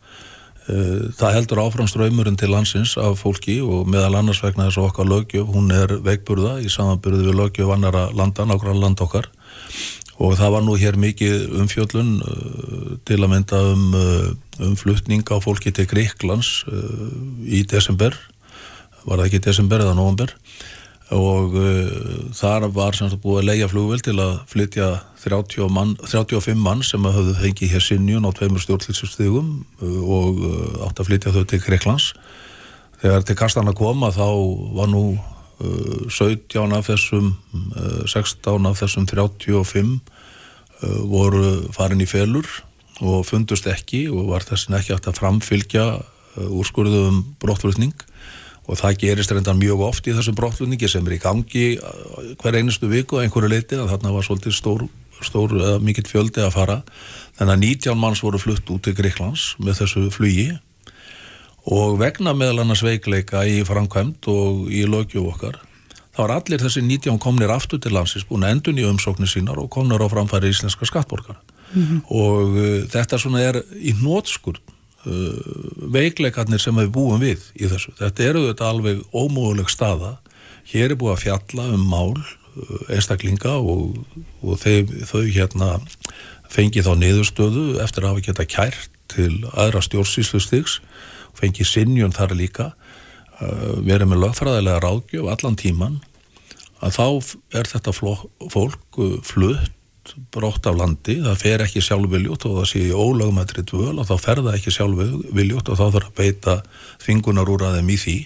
Uh, 0.65 1.11
Það 1.19 1.35
heldur 1.37 1.61
áfram 1.61 1.89
ströymurinn 1.91 2.39
til 2.41 2.49
landsins 2.53 2.95
af 3.01 3.19
fólki 3.21 3.59
og 3.61 3.89
meðal 3.91 4.17
annars 4.21 4.41
vegna 4.41 4.71
þess 4.71 4.81
að 4.81 4.87
okkar 4.89 5.11
lögjöf, 5.11 5.51
hún 5.53 5.69
er 5.75 5.99
veikburða 6.05 6.55
í 6.65 6.71
samanburði 6.73 7.27
við 7.27 7.37
lögjöf 7.41 7.73
annara 7.75 8.07
landa, 8.17 8.47
nákvæmlega 8.49 8.81
land 8.81 9.03
okkar. 9.05 9.29
Og 10.25 10.37
það 10.39 10.55
var 10.55 10.65
nú 10.65 10.77
hér 10.79 10.97
mikið 11.01 11.59
umfjöllun 11.61 12.15
uh, 12.23 12.95
til 13.05 13.21
að 13.21 13.33
mynda 13.35 13.61
um, 13.75 13.85
uh, 13.99 14.31
um 14.65 14.77
flutning 14.81 15.27
á 15.29 15.37
fólki 15.43 15.75
til 15.75 15.89
Greiklands 15.91 16.63
í 17.45 17.65
desember. 17.69 18.17
Var 19.05 19.21
það 19.21 19.27
ekki 19.27 19.45
desember 19.45 19.85
eða 19.85 19.99
november 19.99 20.33
og 21.15 21.55
uh, 21.55 22.31
þar 22.35 22.69
var 22.75 22.97
sem 22.97 23.11
sagt 23.11 23.23
búið 23.23 23.43
að 23.43 23.49
leia 23.51 23.69
flugvel 23.71 24.01
til 24.03 24.17
að 24.23 24.39
flytja 24.51 24.89
30 25.25 25.71
mann, 25.73 25.95
35 26.03 26.59
mann 26.61 26.83
sem 26.85 27.05
að 27.07 27.19
höfðu 27.19 27.35
fengið 27.39 27.75
hér 27.75 27.85
sinjun 27.85 28.27
á 28.27 28.31
tveimur 28.35 28.63
stjórnlýtsugstígum 28.65 29.53
uh, 29.81 30.01
og 30.03 30.43
uh, 30.43 30.89
átt 30.89 31.01
að 31.01 31.11
flytja 31.11 31.35
þau 31.35 31.45
til 31.49 31.63
Greiklands 31.65 32.11
þegar 33.03 33.25
til 33.29 33.39
kastana 33.39 33.75
koma 33.77 34.11
þá 34.15 34.27
var 34.77 34.91
nú 34.91 35.05
uh, 35.15 36.05
17 36.11 36.77
af 36.77 36.89
þessum 36.91 37.35
uh, 37.77 38.03
16 38.11 38.71
af 38.71 38.81
þessum 38.83 39.09
35 39.11 39.95
uh, 39.95 41.03
voru 41.11 41.45
farin 41.77 42.03
í 42.03 42.09
felur 42.11 42.49
og 43.03 43.25
fundust 43.27 43.67
ekki 43.71 44.07
og 44.11 44.31
var 44.33 44.47
þessin 44.47 44.77
ekki 44.79 44.95
hægt 44.95 45.11
að 45.11 45.21
framfylgja 45.21 45.87
uh, 45.95 46.49
úrskurðu 46.49 47.07
um 47.11 47.23
brottflutning 47.43 47.95
og 48.65 48.79
það 48.81 48.99
gerist 49.03 49.33
reyndan 49.35 49.61
mjög 49.61 49.83
oft 49.89 50.07
í 50.09 50.15
þessum 50.17 50.37
brottflutningi 50.39 50.89
sem 50.89 51.05
er 51.09 51.17
í 51.17 51.23
gangi 51.23 51.67
uh, 51.77 52.31
hver 52.41 52.59
einustu 52.61 52.89
viku 52.91 53.19
að 53.19 53.27
einhverju 53.27 53.53
leiti 53.53 53.79
að 53.79 53.91
þarna 53.93 54.15
var 54.15 54.27
svolítið 54.27 54.57
stór, 54.57 54.87
stór 55.21 55.57
uh, 55.59 55.75
mikill 55.85 56.07
fjöldi 56.09 56.45
að 56.45 56.55
fara. 56.57 56.79
Þannig 57.37 57.55
að 57.57 57.67
19 57.67 58.01
manns 58.01 58.25
voru 58.25 58.41
flutt 58.41 58.73
út 58.73 58.87
til 58.87 58.97
Greiklands 58.97 59.53
með 59.61 59.83
þessu 59.83 60.07
flugi. 60.15 60.49
Og 61.75 61.99
vegna 62.01 62.35
meðal 62.37 62.65
annars 62.65 62.85
veikleika 62.85 63.45
í 63.49 63.63
framkvæmt 63.65 64.29
og 64.33 64.67
í 64.73 64.85
lögjöf 64.89 65.31
okkar 65.33 65.63
þá 66.15 66.21
er 66.27 66.35
allir 66.37 66.63
þessi 66.63 66.83
19 66.85 67.19
komnir 67.23 67.51
aftur 67.51 67.81
til 67.83 67.95
landsins 67.95 68.27
búin 68.29 68.45
að 68.47 68.57
endun 68.57 68.79
í 68.79 68.87
umsóknir 68.87 69.31
sínar 69.31 69.59
og 69.59 69.71
komnir 69.75 70.03
á 70.03 70.07
framfæri 70.13 70.53
íslenska 70.53 70.87
skattborgar 70.87 71.41
og 72.07 72.55
uh, 72.55 72.85
þetta 72.91 73.19
svona 73.19 73.43
er 73.43 73.59
í 73.81 73.97
nótskurn 73.99 74.61
uh, 74.61 74.74
veikleikarnir 75.05 76.63
sem 76.63 76.77
við 76.79 76.93
búum 76.95 77.21
við 77.23 77.43
í 77.59 77.69
þessu. 77.69 77.93
Þetta 77.99 78.29
eru 78.29 78.47
þetta 78.49 78.71
alveg 78.71 79.03
ómöguleg 79.13 79.71
staða. 79.73 80.17
Hér 80.71 80.95
er 80.95 81.01
búið 81.01 81.15
að 81.15 81.23
fjalla 81.27 81.69
um 81.77 81.85
mál 81.91 82.15
uh, 82.17 82.85
einstaklinga 82.95 83.59
og, 83.61 83.99
og 84.41 84.61
þau, 84.63 85.05
þau 85.11 85.23
hérna 85.29 85.71
fengi 86.55 86.85
þá 86.85 86.95
niðurstöðu 87.01 87.67
eftir 87.85 88.05
að 88.05 88.15
hafa 88.15 88.27
geta 88.29 88.49
kært 88.49 88.91
til 89.13 89.45
aðra 89.53 89.83
stjórnsýslustiks 89.85 90.79
fengi 91.37 91.67
sinjun 91.67 92.15
þar 92.15 92.37
líka 92.39 92.71
uh, 92.73 93.77
verið 93.85 94.11
með 94.11 94.23
lögfræðilega 94.25 94.83
ráðgjöf 94.85 95.31
allan 95.35 95.59
tíman 95.61 96.01
að 96.85 96.97
þá 96.99 97.07
er 97.61 97.71
þetta 97.71 97.95
fólk 97.95 99.01
uh, 99.01 99.19
flutt 99.27 99.74
brótt 100.35 100.67
af 100.69 100.77
landi, 100.79 101.19
það 101.25 101.41
fer 101.41 101.65
ekki 101.65 101.83
sjálfviljút 101.85 102.47
og 102.49 102.59
það 102.59 102.69
sé 102.71 102.83
í 102.89 102.93
ólögumættri 102.93 103.65
dvöl 103.71 103.97
og 103.97 104.09
þá 104.09 104.15
fer 104.21 104.43
það 104.43 104.59
ekki 104.59 104.75
sjálfviljút 104.77 105.71
og 105.71 105.81
þá 105.81 105.85
þarf 105.87 106.11
að 106.11 106.19
beita 106.21 106.57
þingunar 107.05 107.51
úr 107.55 107.67
að 107.69 107.79
þeim 107.79 107.93
í 107.95 107.99
því 108.05 108.19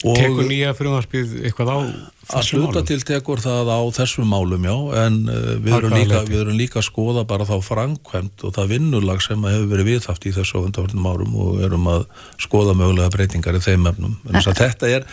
Tekur 0.00 0.46
nýja 0.48 0.72
frumvarpið 0.72 1.32
eitthvað 1.44 1.70
á 1.70 1.76
að 1.76 1.90
þessum 2.30 2.62
málum? 2.64 2.86
til 2.88 2.98
tekur 3.04 3.40
það 3.42 3.68
á 3.68 3.80
þessum 3.98 4.30
málum 4.32 4.62
já, 4.64 4.74
en 5.02 5.16
uh, 5.28 5.48
við, 5.60 5.74
erum 5.76 5.96
líka, 5.96 6.20
við 6.28 6.40
erum 6.40 6.56
líka 6.56 6.78
að 6.80 6.86
skoða 6.86 7.24
bara 7.28 7.44
þá 7.48 7.56
framkvæmt 7.66 8.44
og 8.46 8.54
það 8.56 8.70
vinnulag 8.72 9.20
sem 9.24 9.44
að 9.44 9.56
hefur 9.56 9.68
verið 9.74 9.90
viðhaft 9.90 10.24
í 10.24 10.32
þessu 10.38 10.62
undanvartum 10.62 11.08
árum 11.10 11.34
og 11.44 11.60
erum 11.66 11.90
að 11.92 12.06
skoða 12.40 12.76
mögulega 12.78 13.12
breytingar 13.12 13.58
í 13.58 13.62
þeim 13.66 13.90
efnum 13.90 14.16
en 14.24 14.38
þess 14.38 14.52
að 14.54 14.62
þetta 14.62 14.90
er, 14.94 15.06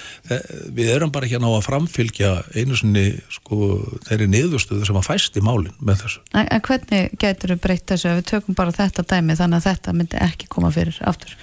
við 0.80 0.94
erum 0.96 1.12
bara 1.16 1.28
ekki 1.28 1.40
að 1.42 1.44
ná 1.44 1.50
að 1.50 1.68
framfylgja 1.68 2.32
einu 2.56 2.80
sinni 2.80 3.06
sko, 3.34 3.74
þeirri 4.08 4.30
niðurstöðu 4.32 4.88
sem 4.88 5.02
að 5.02 5.10
fæst 5.10 5.36
í 5.36 5.44
málin 5.44 5.76
með 5.82 6.06
þessu. 6.06 6.24
En, 6.32 6.48
en 6.48 6.64
hvernig 6.64 7.20
gætur 7.20 7.58
við 7.58 7.64
breytt 7.68 7.88
þessu 7.92 8.14
ef 8.14 8.22
við 8.22 8.32
tökum 8.32 8.58
bara 8.58 8.76
þetta 8.80 9.04
dæmi 9.04 9.36
þannig 9.36 9.60
að 9.60 9.70
þetta 9.74 9.98
myndi 10.00 10.24
ekki 10.30 10.52
koma 10.54 10.72
fyrir 10.72 11.04
aftur? 11.08 11.36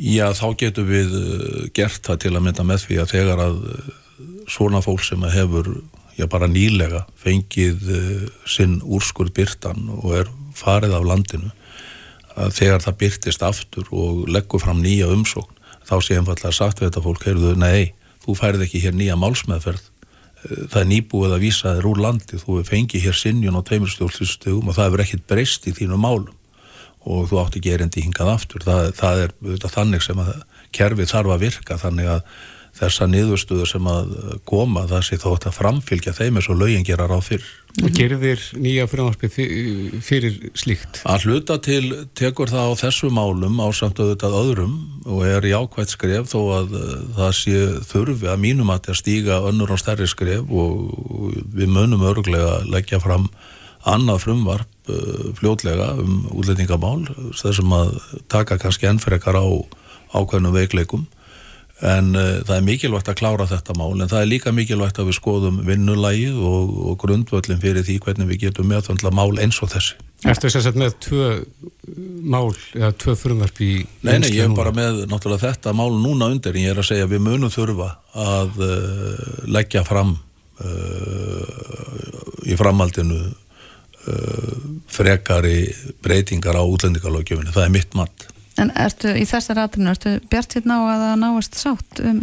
Já, 0.00 0.30
þá 0.32 0.46
getum 0.56 0.86
við 0.88 1.12
uh, 1.12 1.62
gert 1.76 2.00
það 2.06 2.20
til 2.24 2.32
að 2.32 2.44
mynda 2.46 2.64
með 2.64 2.84
því 2.86 3.00
að 3.02 3.10
þegar 3.12 3.42
að 3.44 3.56
uh, 3.68 3.88
svona 4.48 4.80
fólk 4.80 5.02
sem 5.04 5.24
hefur 5.28 5.68
já, 6.16 6.24
bara 6.30 6.48
nýlega 6.48 7.02
fengið 7.20 7.90
uh, 7.92 8.22
sinn 8.48 8.78
úrskur 8.80 9.28
byrtan 9.36 9.90
og 9.98 10.14
er 10.22 10.32
farið 10.56 10.96
af 10.96 11.04
landinu 11.04 11.52
að 12.40 12.56
þegar 12.56 12.84
það 12.86 12.98
byrtist 13.02 13.44
aftur 13.44 13.92
og 13.92 14.24
leggur 14.32 14.62
fram 14.62 14.80
nýja 14.80 15.10
umsókn 15.12 15.58
þá 15.84 15.94
sé 16.00 16.16
einfallega 16.16 16.54
sagt 16.54 16.80
við 16.80 16.88
þetta 16.88 17.04
fólk 17.04 17.26
heyrðu, 17.26 17.54
nei, 17.60 17.92
þú 18.24 18.36
færið 18.38 18.66
ekki 18.68 18.84
hér 18.84 18.94
nýja 18.96 19.16
málsmeðferð. 19.18 19.88
Það 20.40 20.76
er 20.80 20.86
nýbúið 20.88 21.32
að 21.34 21.42
vísa 21.42 21.72
þér 21.76 21.88
úr 21.90 21.98
landi 22.00 22.38
þú 22.40 22.60
fengið 22.64 23.02
hér 23.04 23.16
sinjun 23.18 23.58
á 23.58 23.66
tveimur 23.66 23.90
stjórnlýstegum 23.92 24.70
og 24.70 24.76
það 24.78 24.86
hefur 24.86 25.02
ekkit 25.04 25.24
breyst 25.28 25.66
í 25.68 25.74
þínum 25.76 26.00
málum 26.00 26.36
og 27.08 27.28
þú 27.30 27.42
átti 27.42 27.62
gerindi 27.64 28.04
hingað 28.04 28.34
aftur 28.34 28.64
það, 28.66 28.88
það 29.00 29.24
er 29.24 29.36
auðvitað 29.40 29.76
þannig 29.76 30.06
sem 30.06 30.24
að 30.24 30.32
kerfið 30.76 31.12
þarf 31.14 31.34
að 31.36 31.44
virka 31.46 31.78
þannig 31.80 32.10
að 32.16 32.24
þessa 32.80 33.06
niðurstöður 33.10 33.68
sem 33.68 33.88
að 33.90 34.12
koma 34.48 34.84
það 34.88 35.02
sé 35.08 35.18
þótt 35.20 35.48
að 35.50 35.56
framfylgja 35.58 36.14
þeim 36.16 36.38
eins 36.38 36.48
og 36.52 36.60
lögin 36.60 36.86
gera 36.86 37.08
ráð 37.10 37.24
fyrr. 37.26 37.48
Og 37.82 37.92
gerðir 37.94 38.44
nýja 38.58 38.86
frumvarpið 38.90 39.34
fyr- 39.34 39.98
fyrir 40.06 40.38
slíkt? 40.58 41.02
Að 41.06 41.26
hluta 41.28 41.58
til 41.62 41.82
tekur 42.18 42.50
það 42.50 42.72
á 42.74 42.80
þessu 42.80 43.10
málum 43.14 43.60
á 43.62 43.68
samt 43.76 44.00
auðvitað 44.00 44.38
öðrum 44.40 44.74
og 45.06 45.22
er 45.28 45.46
jákvægt 45.50 45.94
skref 45.94 46.32
þó 46.32 46.40
að 46.56 46.74
uh, 46.78 46.88
það 47.18 47.36
sé 47.42 47.60
þurfi 47.90 48.30
að 48.32 48.42
mínum 48.46 48.74
að 48.74 48.90
stíga 48.98 49.42
önnur 49.50 49.74
og 49.74 49.82
stærri 49.82 50.08
skref 50.10 50.46
og 50.50 51.38
við 51.54 51.70
munum 51.70 52.06
örglega 52.10 52.60
leggja 52.70 53.02
fram 53.02 53.28
annað 53.88 54.24
frumvarp 54.26 54.68
fljótlega 55.38 55.92
um 56.02 56.26
útlendingamál 56.32 57.06
þessum 57.38 57.72
að 57.76 57.96
taka 58.32 58.58
kannski 58.60 58.90
ennfrekar 58.90 59.38
á 59.38 59.46
ákveðnum 60.10 60.56
veikleikum 60.56 61.06
en 61.80 62.12
uh, 62.12 62.40
það 62.44 62.54
er 62.58 62.64
mikilvægt 62.66 63.08
að 63.08 63.18
klára 63.22 63.46
þetta 63.48 63.74
mál 63.78 63.94
en 63.94 64.08
það 64.10 64.20
er 64.20 64.28
líka 64.28 64.52
mikilvægt 64.52 65.00
að 65.00 65.10
við 65.10 65.16
skoðum 65.16 65.60
vinnulægið 65.64 66.40
og, 66.44 66.72
og 66.90 66.98
grundvöllin 67.00 67.60
fyrir 67.62 67.86
því 67.86 67.96
hvernig 68.04 68.28
við 68.34 68.42
getum 68.44 68.68
meðföndla 68.70 69.12
mál 69.16 69.32
eins 69.40 69.60
og 69.64 69.72
þessi. 69.72 69.96
Ertu 70.28 70.50
þess 70.52 70.68
að 70.68 70.80
með 70.82 70.96
tvö 71.06 71.28
mál 72.28 72.52
eða 72.76 72.92
tvö 73.00 73.14
frumvarp 73.16 73.62
í 73.64 73.72
Nei, 74.04 74.18
nei, 74.20 74.32
ég 74.36 74.44
er 74.44 74.56
bara 74.56 74.74
með 74.76 75.06
náttúrulega 75.08 75.46
þetta 75.46 75.72
mál 75.76 75.94
núna 75.96 76.28
undir 76.28 76.56
en 76.56 76.66
ég 76.66 76.74
er 76.74 76.82
að 76.82 76.90
segja 76.90 77.08
að 77.08 77.14
við 77.14 77.24
munum 77.30 77.54
þurfa 77.54 77.94
að 78.12 78.60
uh, 78.66 79.22
leggja 79.48 79.86
fram 79.88 80.18
uh, 80.60 81.44
í 82.44 82.58
framhaldinu 82.60 83.22
uh, 83.24 83.32
frekari 84.90 85.68
breytingar 86.02 86.56
á 86.56 86.64
útlendingalógjöfinni, 86.64 87.52
það 87.52 87.66
er 87.66 87.72
mitt 87.74 87.96
mat. 87.98 88.26
En 88.60 88.72
ertu 88.74 89.12
í 89.12 89.26
þessar 89.28 89.60
atrinu, 89.66 89.92
ertu 89.92 90.16
bjart 90.32 90.56
hérna 90.56 90.80
á 90.80 90.82
að 90.88 91.02
það 91.04 91.18
náist 91.24 91.58
sátt 91.60 92.00
um 92.04 92.22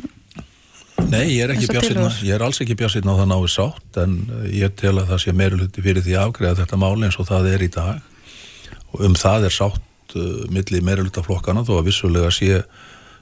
Nei, 1.06 1.38
ég 1.38 1.46
er 1.46 1.54
ekki 1.54 1.70
björnsinn 1.70 1.94
tillögur? 1.94 2.16
ég 2.26 2.36
er 2.36 2.44
alls 2.44 2.60
ekki 2.64 2.76
björnsinn 2.78 3.08
á 3.08 3.14
það 3.20 3.30
náðu 3.30 3.50
sátt 3.54 4.00
en 4.02 4.16
ég 4.50 4.74
tel 4.80 4.96
að 4.98 5.12
það 5.12 5.22
sé 5.24 5.34
meiri 5.38 5.60
hluti 5.60 5.84
fyrir 5.86 6.04
því 6.04 6.16
að 6.18 6.26
afgreða 6.26 6.60
þetta 6.64 6.80
mál 6.82 6.96
eins 7.06 7.18
og 7.22 7.28
það 7.30 7.50
er 7.54 7.64
í 7.64 7.70
dag 7.76 8.96
og 8.96 9.04
um 9.06 9.18
það 9.18 9.48
er 9.48 9.56
sátt 9.56 10.16
uh, 10.18 10.44
milli 10.54 10.82
meiri 10.84 11.06
hluta 11.06 11.24
flokkana 11.24 11.64
þó 11.68 11.78
að 11.78 11.90
vissulega 11.92 12.32
sé 12.34 12.64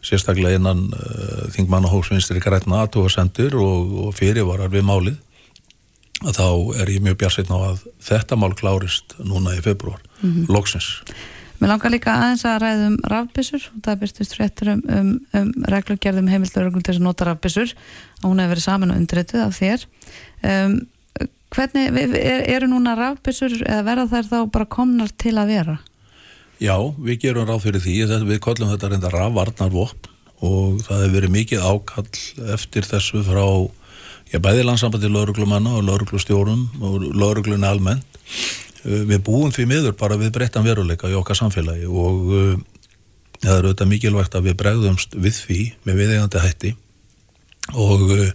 sérstaklega 0.05 0.61
innan 0.61 0.85
uh, 0.95 1.45
þingmannahóksvinstri 1.57 2.41
grætna 2.43 2.85
aðtóðasendur 2.85 3.59
og, 3.59 3.95
og 4.07 4.17
fyrirvarar 4.17 4.71
við 4.71 4.87
málið 4.87 5.19
að 5.19 5.34
þá 6.23 6.47
er 6.81 6.91
ég 6.93 7.03
mjög 7.03 7.19
björnsinn 7.21 7.51
á 7.51 7.59
að 7.71 7.85
þetta 8.07 8.37
mál 8.39 8.53
klárist 8.57 9.17
núna 9.19 9.55
í 9.57 9.63
februar, 9.65 10.03
loksins. 10.51 11.01
Mér 11.59 11.71
langar 11.71 11.93
líka 11.93 12.11
aðeins 12.11 12.43
að 12.47 12.57
ræða 12.65 12.87
um 12.89 12.95
rafbissur 13.11 13.67
og 13.69 13.83
það 13.85 13.99
byrstust 14.01 14.33
fréttur 14.35 14.73
um, 14.73 14.81
um, 14.91 15.11
um 15.39 15.51
reglugerðum 15.71 16.27
heimilduröglum 16.27 16.83
til 16.83 16.91
þess 16.91 16.99
að 16.99 17.07
nota 17.07 17.27
rafbissur 17.29 17.71
og 17.71 18.25
hún 18.27 18.41
hefur 18.43 18.51
verið 18.51 18.65
saman 18.65 18.91
og 18.91 18.99
undrituð 18.99 19.45
af 19.45 19.55
þér. 19.61 19.87
Um, 20.43 20.75
Hvernig, 21.55 21.93
er, 21.95 22.41
eru 22.51 22.67
núna 22.67 22.97
rafbissur 22.99 23.53
eða 23.61 23.83
verða 23.85 24.05
þær 24.11 24.25
þá 24.27 24.39
bara 24.51 24.67
komnar 24.67 25.11
til 25.15 25.37
að 25.39 25.53
vera? 25.53 25.75
Já, 26.59 26.75
við 26.99 27.21
gerum 27.21 27.47
ráð 27.47 27.63
fyrir 27.67 27.83
því 27.83 27.95
við 28.27 28.41
kollum 28.43 28.71
þetta 28.73 28.89
reynda 28.91 29.11
rafvarnarvopn 29.13 30.11
og 30.43 30.81
það 30.83 31.03
hefur 31.05 31.15
verið 31.15 31.33
mikið 31.35 31.63
ákall 31.63 32.51
eftir 32.57 32.87
þessu 32.89 33.23
frá 33.23 33.45
já, 34.31 34.39
bæði 34.39 34.67
landsambandi 34.67 35.09
lauruglumanna 35.11 35.77
og 35.77 35.87
lauruglustjórum 35.89 36.67
og 36.81 37.09
lauruglunni 37.15 37.67
almennt 37.67 38.21
Eh, 38.85 39.01
við 39.09 39.23
búum 39.25 39.53
því 39.53 39.67
miður 39.69 39.97
bara 39.97 40.19
við 40.19 40.35
breyttan 40.35 40.65
veruleika 40.65 41.09
í 41.09 41.17
okkar 41.17 41.37
samfélagi 41.39 41.87
og 41.89 42.29
uh, 42.29 42.53
það 43.41 43.55
er 43.55 43.65
auðvitað 43.65 43.91
mikilvægt 43.91 44.37
að 44.37 44.49
við 44.49 44.59
bregðumst 44.61 45.17
við 45.17 45.39
því 45.39 45.59
með 45.87 46.01
viðegandi 46.01 46.43
hætti 46.43 46.71
og 47.73 48.03
uh, 48.13 48.27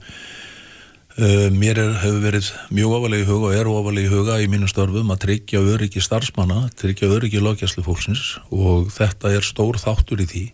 uh, 1.20 1.46
mér 1.54 1.78
er, 1.84 1.92
hefur 2.02 2.24
verið 2.24 2.50
mjög 2.74 2.96
ofalegi 2.98 3.28
huga 3.28 3.52
og 3.52 3.60
er 3.60 3.70
ofalegi 3.70 4.10
huga 4.10 4.40
í 4.42 4.48
mínu 4.50 4.70
störfum 4.70 5.14
að 5.14 5.22
tryggja 5.28 5.62
öryggi 5.62 6.02
starfsmanna, 6.02 6.64
tryggja 6.80 7.12
öryggi 7.14 7.42
logjæslu 7.44 7.86
fólksins 7.86 8.40
og 8.50 8.90
þetta 8.96 9.36
er 9.36 9.46
stór 9.46 9.78
þáttur 9.78 10.24
í 10.24 10.28
því. 10.32 10.44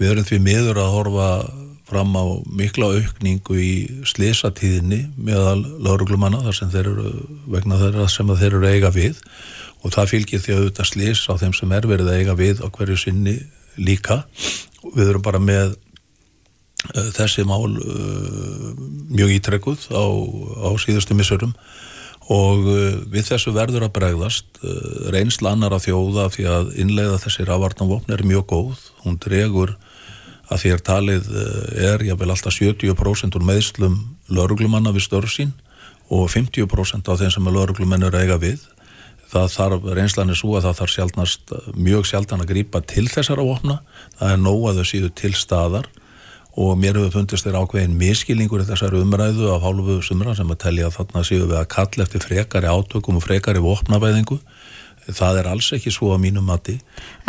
Við 0.00 0.10
erum 0.10 0.26
því 0.26 0.42
miður 0.42 0.82
að 0.82 0.94
horfa 0.96 1.30
fram 1.86 2.16
á 2.18 2.24
mikla 2.50 2.90
aukningu 2.96 3.56
í 3.62 3.72
slisatíðinni 4.08 5.04
meðal 5.14 5.60
lauruglumanna 5.82 6.42
þar 6.48 6.58
sem 6.58 6.72
þeir 6.72 6.90
eru 6.92 7.12
vegna 7.52 7.78
þeirra 7.80 8.08
sem 8.10 8.32
þeir 8.32 8.58
eru 8.58 8.70
eiga 8.72 8.90
við. 8.94 9.20
Og 9.84 9.94
það 9.94 10.12
fylgir 10.14 10.42
því 10.42 10.54
að 10.54 10.62
auðvitað 10.62 10.90
slis 10.90 11.24
á 11.30 11.32
þeim 11.38 11.54
sem 11.54 11.74
er 11.76 11.86
verið 11.86 12.10
að 12.10 12.20
eiga 12.20 12.38
við 12.38 12.62
á 12.64 12.66
hverju 12.74 12.98
sinni 12.98 13.36
líka. 13.78 14.24
Við 14.96 15.12
erum 15.12 15.22
bara 15.22 15.42
með 15.42 15.76
uh, 15.76 17.10
þessi 17.14 17.46
mál 17.46 17.70
uh, 17.70 18.70
mjög 19.14 19.36
ítrekkuð 19.38 19.86
á, 19.94 20.04
á 20.66 20.70
síðustu 20.82 21.14
missurum 21.14 21.54
og 22.26 22.66
uh, 22.66 22.98
við 23.06 23.30
þessu 23.30 23.54
verður 23.54 23.86
að 23.86 23.94
bregðast. 24.00 24.48
Reynsla 25.14 25.54
annar 25.54 25.76
að 25.76 25.86
þjóða 25.92 26.30
því 26.34 26.50
að 26.50 26.74
innleiða 26.82 27.22
þessi 27.22 27.46
rafarnavopn 27.46 28.16
er 28.16 28.26
mjög 28.26 28.48
góð, 28.50 28.88
hún 29.04 29.20
dregur 29.22 29.76
að 30.52 30.62
því 30.62 30.72
að 30.74 30.84
talið 30.86 31.30
eh, 31.32 31.90
er 31.92 32.04
jável 32.06 32.30
alltaf 32.30 32.54
70% 32.54 33.38
úr 33.38 33.46
meðslum 33.46 33.98
lauruglumanna 34.30 34.94
við 34.94 35.06
störf 35.08 35.34
sín 35.34 35.52
og 36.12 36.28
50% 36.30 37.10
af 37.10 37.20
þeim 37.20 37.34
sem 37.34 37.50
lauruglumenn 37.50 38.06
eru 38.06 38.20
eiga 38.20 38.38
við. 38.38 38.62
Það 39.26 39.46
þarf, 39.56 39.86
reynslan 39.98 40.30
er 40.30 40.38
svo 40.38 40.54
að 40.54 40.68
það 40.68 40.80
þarf 40.80 40.92
sjálfnast, 40.94 41.54
mjög 41.74 42.06
sjálfdan 42.06 42.44
að 42.44 42.50
grýpa 42.52 42.82
til 42.86 43.08
þessara 43.10 43.46
vopna. 43.46 43.80
Það 44.20 44.34
er 44.34 44.42
nóg 44.42 44.68
að 44.70 44.78
þau 44.78 44.90
síðu 44.92 45.10
til 45.18 45.32
staðar 45.34 45.88
og 46.56 46.78
mér 46.80 46.96
hefur 46.96 47.18
fundist 47.18 47.44
þér 47.44 47.58
ákveðin 47.60 47.98
miskilningur 48.00 48.62
í 48.62 48.68
þessari 48.68 49.02
umræðu 49.02 49.50
af 49.52 49.66
hálfu 49.66 49.98
sumra 50.06 50.32
sem 50.38 50.48
að 50.54 50.62
tellja 50.62 50.86
að 50.88 50.94
þarna 51.00 51.24
síðu 51.28 51.50
við 51.50 51.58
að 51.58 51.66
kalla 51.74 52.06
eftir 52.06 52.24
frekari 52.24 52.70
átökum 52.70 53.18
og 53.18 53.26
frekari 53.26 53.60
vopnabæðingu. 53.60 54.38
Það 55.06 55.42
er 55.42 55.50
alls 55.50 55.68
ekki 55.76 55.92
svo 55.94 56.14
á 56.14 56.18
mínum 56.18 56.46
mati 56.48 56.78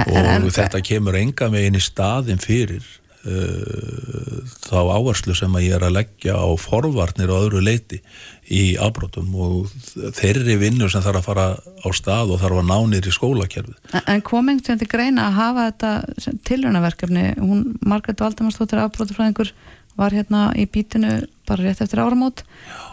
og 0.05 0.47
þetta 0.53 0.79
kemur 0.85 1.17
enga 1.19 1.49
megin 1.53 1.77
í 1.77 1.83
staðin 1.83 2.39
fyrir 2.41 2.85
þá 3.27 4.79
áherslu 4.95 5.35
sem 5.35 5.55
að 5.55 5.65
ég 5.65 5.77
er 5.77 5.85
að 5.87 5.95
leggja 5.97 6.35
á 6.39 6.47
forvarnir 6.59 7.31
og 7.33 7.47
öðru 7.47 7.61
leiti 7.63 7.99
í 8.47 8.77
afbrotum 8.79 9.33
og 9.35 9.71
þeirri 10.15 10.55
vinnu 10.61 10.87
sem 10.91 11.03
þarf 11.03 11.21
að 11.21 11.27
fara 11.27 11.47
á 11.59 11.87
stað 11.95 12.33
og 12.35 12.41
þarf 12.43 12.61
að 12.61 12.69
ná 12.69 12.77
nýri 12.91 13.13
skólakerfið. 13.13 13.75
En 14.05 14.23
koming 14.25 14.61
til 14.61 14.75
þetta 14.75 14.91
greina 14.91 15.27
að 15.27 15.39
hafa 15.41 15.65
þetta 15.71 16.35
tilrönaverkefni, 16.47 17.25
hún 17.41 17.65
Margret 17.83 18.23
Valdemarsdóttir 18.23 18.83
afbrotufræðingur 18.85 19.51
var 19.97 20.13
hérna 20.13 20.51
í 20.55 20.67
bítinu 20.69 21.23
bara 21.47 21.65
rétt 21.65 21.81
eftir 21.83 22.03
áramót 22.03 22.43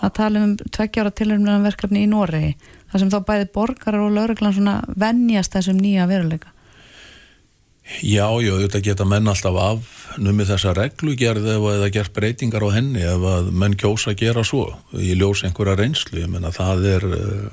að 0.03 0.15
tala 0.19 0.43
um 0.47 0.57
tveggjára 0.57 1.13
tilrönaverkefni 1.15 2.05
í 2.05 2.11
Noregi 2.11 2.55
þar 2.91 3.03
sem 3.03 3.13
þá 3.13 3.21
bæði 3.29 3.51
borgarar 3.55 4.07
og 4.07 4.15
lauruglan 4.15 4.55
svona 4.57 4.77
vennjast 4.95 5.55
þessum 5.55 5.81
nýja 5.83 6.09
veruleika. 6.11 6.55
Já, 7.85 8.27
já, 8.41 8.55
þetta 8.63 8.81
geta 8.81 9.05
menn 9.05 9.29
alltaf 9.29 9.57
af 9.61 9.91
numið 10.21 10.55
þessa 10.55 10.73
reglugerð 10.79 11.51
ef 11.53 11.67
það 11.67 11.91
gert 11.93 12.15
breytingar 12.17 12.65
á 12.65 12.71
henni 12.73 13.03
ef 13.05 13.27
að 13.29 13.51
menn 13.53 13.77
kjósa 13.77 14.15
að 14.15 14.23
gera 14.23 14.45
svo 14.47 14.65
í 14.97 15.13
ljós 15.19 15.45
einhverja 15.45 15.77
reynslu, 15.77 16.23
ég 16.23 16.31
menna 16.33 16.53
það 16.55 16.87
er 16.95 17.07
eh, 17.19 17.45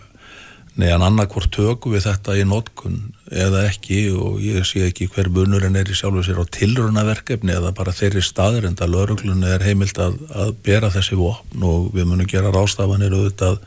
neðan 0.79 1.03
annarkvort 1.09 1.51
tökum 1.51 1.97
við 1.97 2.05
þetta 2.07 2.37
í 2.39 2.45
notkun 2.47 2.99
eða 3.27 3.65
ekki 3.67 3.99
og 4.15 4.39
ég 4.43 4.63
sé 4.67 4.85
ekki 4.87 5.09
hver 5.11 5.27
bunurinn 5.35 5.75
er 5.75 5.91
í 5.91 5.97
sjálfu 5.99 6.23
sér 6.23 6.39
á 6.39 6.45
tilrunaverkefni 6.47 7.57
eða 7.57 7.73
bara 7.75 7.95
þeirri 7.95 8.23
staður 8.23 8.69
en 8.69 8.77
það 8.79 8.93
lauruglunni 8.95 9.51
er 9.51 9.65
heimilt 9.67 9.99
að, 9.99 10.15
að 10.31 10.53
bera 10.63 10.93
þessi 10.93 11.19
vopn 11.19 11.67
og 11.67 11.91
við 11.95 12.07
munum 12.07 12.29
gera 12.31 12.53
rástafanir 12.55 13.17
auðvitað 13.17 13.59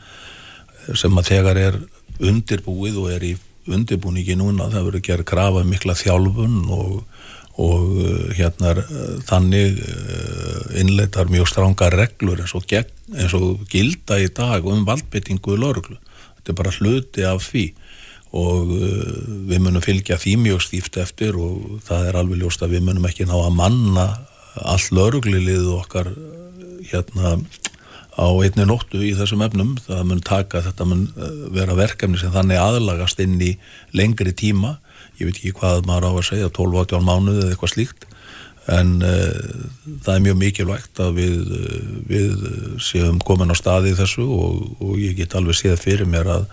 sem 0.97 1.21
að 1.21 1.29
þegar 1.29 1.61
er 1.61 1.83
undirbúið 2.25 3.03
og 3.03 3.13
er 3.13 3.27
í 3.29 3.35
undirbúningi 3.71 4.37
núna, 4.39 4.69
það 4.73 4.89
verður 4.89 5.05
gerð 5.07 5.27
grafa 5.31 5.63
um 5.63 5.71
mikla 5.71 5.95
þjálfun 5.97 6.57
og, 6.75 6.97
og 7.61 7.87
uh, 7.95 8.27
hérna 8.37 8.75
þannig 9.29 9.79
uh, 9.81 10.75
innleitar 10.81 11.31
mjög 11.31 11.49
stránga 11.51 11.89
reglur 11.93 12.43
eins 12.43 12.55
og, 12.57 12.67
gegn, 12.69 12.91
eins 13.15 13.33
og 13.37 13.65
gilda 13.71 14.19
í 14.21 14.29
dag 14.29 14.67
um 14.67 14.85
valdbyttingu 14.87 15.55
í 15.55 15.61
lauruglu. 15.61 15.97
Þetta 16.37 16.53
er 16.53 16.61
bara 16.61 16.75
hluti 16.77 17.25
af 17.25 17.49
því 17.49 17.65
og 18.35 18.71
við 19.47 19.61
munum 19.63 19.83
fylgja 19.83 20.17
því 20.19 20.33
mjög 20.43 20.65
stíft 20.65 20.97
eftir 20.99 21.37
og 21.39 21.77
það 21.87 22.09
er 22.09 22.17
alveg 22.19 22.41
ljóst 22.41 22.65
að 22.65 22.73
við 22.75 22.89
munum 22.89 23.05
ekki 23.07 23.27
ná 23.29 23.35
að 23.37 23.53
manna 23.55 24.07
all 24.59 24.81
lauruglilið 24.91 25.69
okkar 25.77 26.09
hérna 26.89 27.37
á 28.15 28.27
einni 28.31 28.65
nóttu 28.67 29.01
í 29.03 29.13
þessum 29.17 29.43
efnum. 29.45 29.75
Það 29.85 30.03
mun 30.09 30.23
taka, 30.25 30.63
þetta 30.65 30.87
mun 30.87 31.05
eh, 31.15 31.37
vera 31.55 31.77
verkefni 31.77 32.19
sem 32.21 32.33
þannig 32.33 32.61
aðlagast 32.61 33.21
inn 33.23 33.37
í 33.43 33.55
lengri 33.95 34.33
tíma, 34.35 34.77
ég 35.19 35.29
veit 35.29 35.39
ekki 35.39 35.55
hvað 35.59 35.87
maður 35.89 36.09
á 36.09 36.11
að 36.15 36.27
segja, 36.31 36.51
12-18 36.55 37.07
mánuði 37.07 37.43
eða 37.43 37.55
eitthvað 37.55 37.73
slíkt. 37.75 38.07
En 38.65 38.95
uh, 39.05 39.65
það 40.01 40.15
er 40.15 40.21
mjög 40.25 40.37
mikilvægt 40.41 40.99
að 41.03 41.19
við, 41.19 41.51
eh, 41.53 41.89
við 42.09 42.45
séum 42.81 43.19
komin 43.21 43.53
á 43.53 43.55
staði 43.55 43.91
þessu 43.93 44.25
og, 44.25 44.63
og 44.81 44.95
ég 44.97 45.13
get 45.19 45.35
alveg 45.37 45.59
séð 45.59 45.75
fyrir 45.83 46.09
mér 46.09 46.31
að, 46.33 46.47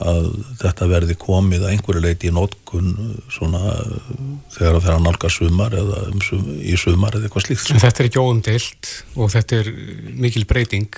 að 0.00 0.28
þetta 0.62 0.88
verði 0.90 1.16
komið 1.20 1.66
að 1.66 1.74
einhverju 1.74 2.02
leiti 2.04 2.30
í 2.30 2.34
nótkun 2.34 2.94
svona 3.32 3.60
þegar 4.54 4.78
það 4.78 4.86
fer 4.86 4.94
að 4.94 5.04
nálga 5.04 5.32
sumar 5.34 5.76
eða 5.76 6.00
um 6.08 6.24
sum, 6.24 6.46
í 6.56 6.76
sumar 6.80 7.18
eða 7.18 7.28
eitthvað 7.28 7.46
slíkt. 7.48 7.74
En 7.74 7.82
þetta 7.84 8.02
er 8.02 8.10
ekki 8.10 8.24
óumdelt 8.24 8.94
og 9.16 9.32
þetta 9.34 9.60
er 9.60 9.70
mikil 10.24 10.46
breyting. 10.48 10.88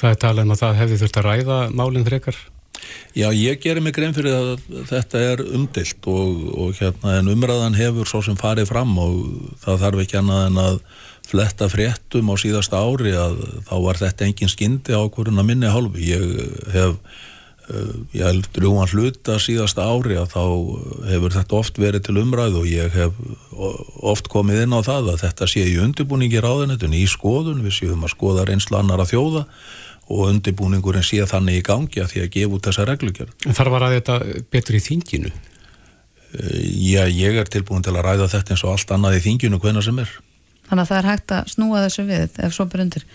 Það 0.00 0.10
er 0.10 0.24
talað 0.24 0.48
um 0.48 0.56
að 0.56 0.64
það 0.64 0.80
hefði 0.80 1.00
þurft 1.02 1.20
að 1.20 1.28
ræða 1.28 1.60
málinn 1.76 2.08
frekar? 2.08 2.40
Já, 3.14 3.28
ég 3.36 3.60
gerir 3.62 3.84
mig 3.84 3.94
grein 3.94 4.14
fyrir 4.16 4.34
að 4.34 4.52
þetta 4.88 5.20
er 5.32 5.42
umdelt 5.44 6.08
og, 6.10 6.38
og 6.56 6.78
hérna 6.80 7.18
en 7.20 7.30
umræðan 7.30 7.76
hefur 7.78 8.08
svo 8.08 8.22
sem 8.24 8.38
farið 8.38 8.70
fram 8.72 8.96
og 8.98 9.18
það 9.62 9.82
þarf 9.84 10.02
ekki 10.02 10.18
annað 10.18 10.46
en 10.48 10.62
að 10.62 10.78
fletta 11.28 11.68
fréttum 11.70 12.32
á 12.32 12.36
síðasta 12.40 12.80
ári 12.82 13.12
að 13.16 13.36
þá 13.68 13.74
var 13.84 14.00
þetta 14.00 14.26
engin 14.26 14.50
skyndi 14.50 14.96
á 14.96 15.02
hverjuna 15.04 15.44
minni 15.46 15.70
hálfu. 15.70 16.00
Ég 16.02 16.24
hef 16.74 16.96
ég 18.12 18.24
held 18.26 18.48
drúan 18.56 18.90
hluta 18.90 19.36
síðasta 19.40 19.84
ári 19.86 20.16
að 20.18 20.32
þá 20.34 20.42
hefur 21.12 21.34
þetta 21.36 21.58
oft 21.58 21.78
verið 21.78 22.04
til 22.08 22.16
umræð 22.18 22.58
og 22.58 22.66
ég 22.68 22.96
hef 22.96 23.20
oft 24.02 24.28
komið 24.32 24.64
inn 24.64 24.74
á 24.74 24.80
það 24.82 25.12
að 25.12 25.22
þetta 25.22 25.48
sé 25.50 25.62
í 25.70 25.78
undirbúningi 25.82 26.42
ráðunetun 26.42 26.96
í 26.98 27.04
skoðun, 27.10 27.62
við 27.62 27.76
séum 27.78 28.02
að 28.02 28.14
skoða 28.16 28.48
reynsla 28.48 28.82
annar 28.82 29.04
að 29.04 29.14
þjóða 29.14 29.44
og 30.10 30.24
undirbúningurinn 30.32 31.06
sé 31.06 31.22
þannig 31.28 31.60
í 31.60 31.64
gangi 31.66 32.02
að 32.02 32.10
því 32.12 32.24
að 32.24 32.32
gefa 32.34 32.56
út 32.56 32.66
þessa 32.68 32.86
reglugjörn. 32.90 33.32
En 33.46 33.56
þarf 33.56 33.76
að 33.76 33.84
ræða 33.84 34.00
þetta 34.00 34.18
betur 34.52 34.76
í 34.76 34.82
þinginu? 34.82 35.32
Eh, 36.32 36.58
já, 36.90 37.04
ég 37.06 37.38
er 37.40 37.48
tilbúin 37.48 37.84
til 37.86 37.94
að 37.94 38.04
ræða 38.08 38.28
þetta 38.34 38.56
eins 38.56 38.66
og 38.66 38.74
allt 38.74 38.92
annað 38.96 39.20
í 39.20 39.24
þinginu 39.28 39.62
hvena 39.62 39.84
sem 39.84 40.02
er. 40.02 40.10
Þannig 40.68 40.82
að 40.82 40.90
það 40.90 40.98
er 40.98 41.10
hægt 41.12 41.36
að 41.36 41.54
snúa 41.54 41.84
þessu 41.86 42.04
við 42.08 42.42
ef 42.42 42.56
svo 42.56 42.66
byrjundir? 42.72 43.06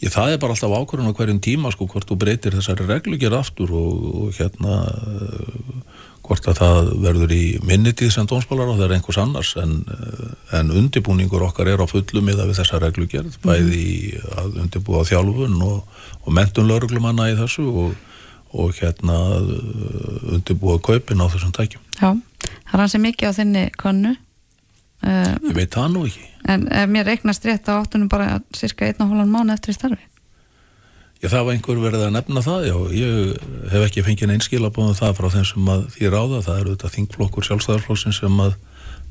Ég, 0.00 0.08
það 0.08 0.34
er 0.34 0.38
bara 0.40 0.54
alltaf 0.56 0.72
ákvörðun 0.72 1.12
á 1.12 1.16
hverjum 1.18 1.40
tíma 1.44 1.70
sko 1.74 1.84
hvort 1.90 2.08
þú 2.08 2.16
breytir 2.22 2.54
þessari 2.56 2.86
reglugjör 2.88 3.34
aftur 3.36 3.72
og, 3.76 4.04
og 4.22 4.38
hérna 4.38 4.78
uh, 4.88 5.98
hvort 6.24 6.46
að 6.48 6.60
það 6.60 6.90
verður 7.02 7.34
í 7.36 7.42
minnitíð 7.68 8.14
sem 8.14 8.28
dónsbálar 8.30 8.70
og 8.72 8.78
það 8.78 8.86
er 8.86 8.94
einhvers 8.96 9.18
annars 9.20 9.50
en, 9.60 9.74
uh, 9.92 10.30
en 10.56 10.72
undibúningur 10.72 11.44
okkar 11.44 11.68
er 11.68 11.84
á 11.84 11.86
fullu 11.90 12.24
miða 12.24 12.48
við 12.48 12.62
þessa 12.62 12.80
reglugjörð 12.80 13.36
-hmm. 13.36 13.44
bæði 13.44 14.22
að 14.40 14.56
undibúa 14.64 15.04
þjálfun 15.04 15.60
og, 15.68 15.84
og 16.24 16.32
mentun 16.32 16.70
lauruglumanna 16.70 17.28
í 17.34 17.36
þessu 17.36 17.66
og, 17.68 17.92
og 18.56 18.72
hérna 18.80 19.20
uh, 19.36 20.32
undibúa 20.32 20.80
kaupin 20.80 21.20
á 21.20 21.28
þessum 21.28 21.52
tækjum. 21.52 21.84
Já, 22.00 22.16
það 22.40 22.72
er 22.72 22.84
hansi 22.86 23.04
mikið 23.04 23.28
á 23.28 23.32
þinni 23.36 23.68
konnu. 23.76 24.16
Ég 25.00 25.54
veit 25.56 25.72
það 25.72 25.94
nú 25.94 26.04
ekki 26.08 26.30
En 26.48 26.66
ef 26.72 26.88
mér 26.88 27.06
reiknast 27.06 27.44
rétt 27.44 27.68
á 27.68 27.78
áttunum 27.80 28.08
bara 28.08 28.40
cirka 28.56 28.86
einn 28.86 29.02
og 29.04 29.12
hólan 29.12 29.30
mánu 29.30 29.52
eftir 29.54 29.76
starfi? 29.76 30.02
Já, 31.20 31.28
það 31.28 31.44
var 31.44 31.54
einhver 31.54 31.80
verið 31.82 32.06
að 32.06 32.14
nefna 32.16 32.42
það, 32.44 32.62
já, 32.70 32.76
ég 32.96 33.50
hef 33.74 33.82
ekki 33.84 34.04
fengið 34.06 34.32
einskilabóðum 34.38 34.96
það 34.96 35.18
frá 35.18 35.28
þeim 35.34 35.46
sem 35.50 35.68
að 35.74 35.82
því 35.96 36.12
ráða, 36.14 36.40
það 36.46 36.60
eru 36.62 36.72
þetta 36.72 36.92
þingflokkur 36.94 37.48
sjálfstæðarflokkin 37.48 38.16
sem 38.16 38.40
að 38.40 38.54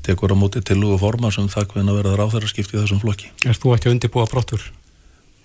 tekur 0.08 0.34
á 0.34 0.36
móti 0.40 0.62
til 0.66 0.80
og 0.88 0.98
forma 0.98 1.30
sem 1.30 1.46
það 1.52 1.70
hvernig 1.70 1.94
að 1.94 2.00
verða 2.00 2.18
ráðara 2.18 2.50
skipt 2.50 2.74
í 2.74 2.80
þessum 2.80 3.02
flokki. 3.04 3.30
Er 3.46 3.54
þú 3.54 3.76
ekki 3.76 3.90
að 3.90 3.94
undirbúa 3.94 4.26
brottur? 4.32 4.64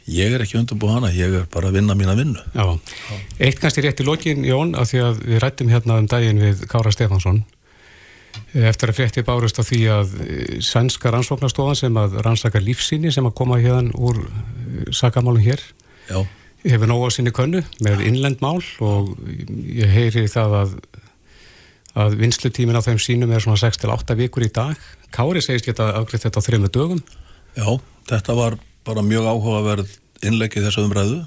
Ég 0.09 0.33
er 0.33 0.41
ekki 0.41 0.57
undirbúa 0.57 0.97
hana, 0.97 1.13
ég 1.13 1.37
er 1.37 1.45
bara 1.53 1.69
að 1.69 1.77
vinna 1.77 1.93
mína 1.97 2.17
vinnu. 2.17 2.41
Já, 2.57 2.65
eitt 3.37 3.61
kannski 3.61 3.85
rétt 3.85 4.01
í 4.01 4.07
lokin, 4.07 4.41
Jón, 4.47 4.73
af 4.73 4.89
því 4.89 5.05
að 5.05 5.21
við 5.21 5.43
rættum 5.45 5.69
hérna 5.69 5.99
um 6.01 6.09
daginn 6.09 6.41
við 6.41 6.65
Kára 6.71 6.93
Stefansson 6.93 7.43
eftir 8.71 8.91
að 8.91 8.97
frétti 8.99 9.25
bárust 9.25 9.59
á 9.59 9.63
því 9.65 9.81
að 9.93 10.15
sænska 10.63 11.11
rannsóknarstofan 11.13 11.79
sem 11.79 11.99
að 12.01 12.19
rannsaka 12.25 12.61
lífsíni 12.63 13.13
sem 13.13 13.25
að 13.27 13.37
koma 13.37 13.59
hérna 13.61 13.93
úr 13.95 14.23
sakamálum 14.93 15.43
hér 15.43 15.63
Já 16.09 16.21
hefur 16.65 16.89
nógu 16.89 17.09
á 17.09 17.11
sinni 17.13 17.33
könnu 17.33 17.61
með 17.85 18.03
innlend 18.09 18.41
mál 18.43 18.61
og 18.83 19.11
ég 19.69 19.91
heyri 19.91 20.25
það 20.31 20.55
að, 20.61 20.71
að 22.05 22.17
vinslutímin 22.21 22.79
á 22.79 22.85
þeim 22.85 23.01
sínum 23.01 23.33
er 23.33 23.43
svona 23.43 23.61
6-8 23.61 24.17
vikur 24.17 24.47
í 24.47 24.51
dag. 24.53 24.79
Kári 25.13 25.43
segist 25.45 25.67
geta 25.69 25.91
afgriðt 25.99 26.27
þetta 26.27 26.41
á 26.41 26.45
þrejum 26.47 26.71
dögum. 26.73 27.03
Já, 27.55 27.67
þetta 28.09 28.37
var 28.37 28.57
bara 28.87 29.05
mjög 29.05 29.29
áhugaverð 29.29 29.93
innleggið 30.25 30.67
þessu 30.67 30.85
umræðu 30.87 31.21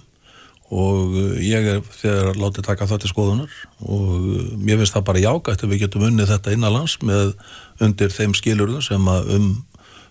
og 0.68 1.14
ég 1.40 1.64
er 1.64 1.78
þegar 1.96 2.36
látið 2.36 2.66
taka 2.66 2.88
það 2.90 3.00
til 3.04 3.12
skoðunar. 3.12 3.54
Og 3.88 4.26
mér 4.60 4.80
finnst 4.80 4.96
það 4.96 5.06
bara 5.08 5.22
jágætt 5.22 5.64
að 5.64 5.72
við 5.72 5.84
getum 5.86 6.04
unnið 6.10 6.32
þetta 6.34 6.52
innanlands 6.56 6.98
með 7.00 7.32
undir 7.84 8.12
þeim 8.12 8.34
skilurðu 8.36 8.82
sem 8.84 9.08
að 9.08 9.32
um 9.38 9.48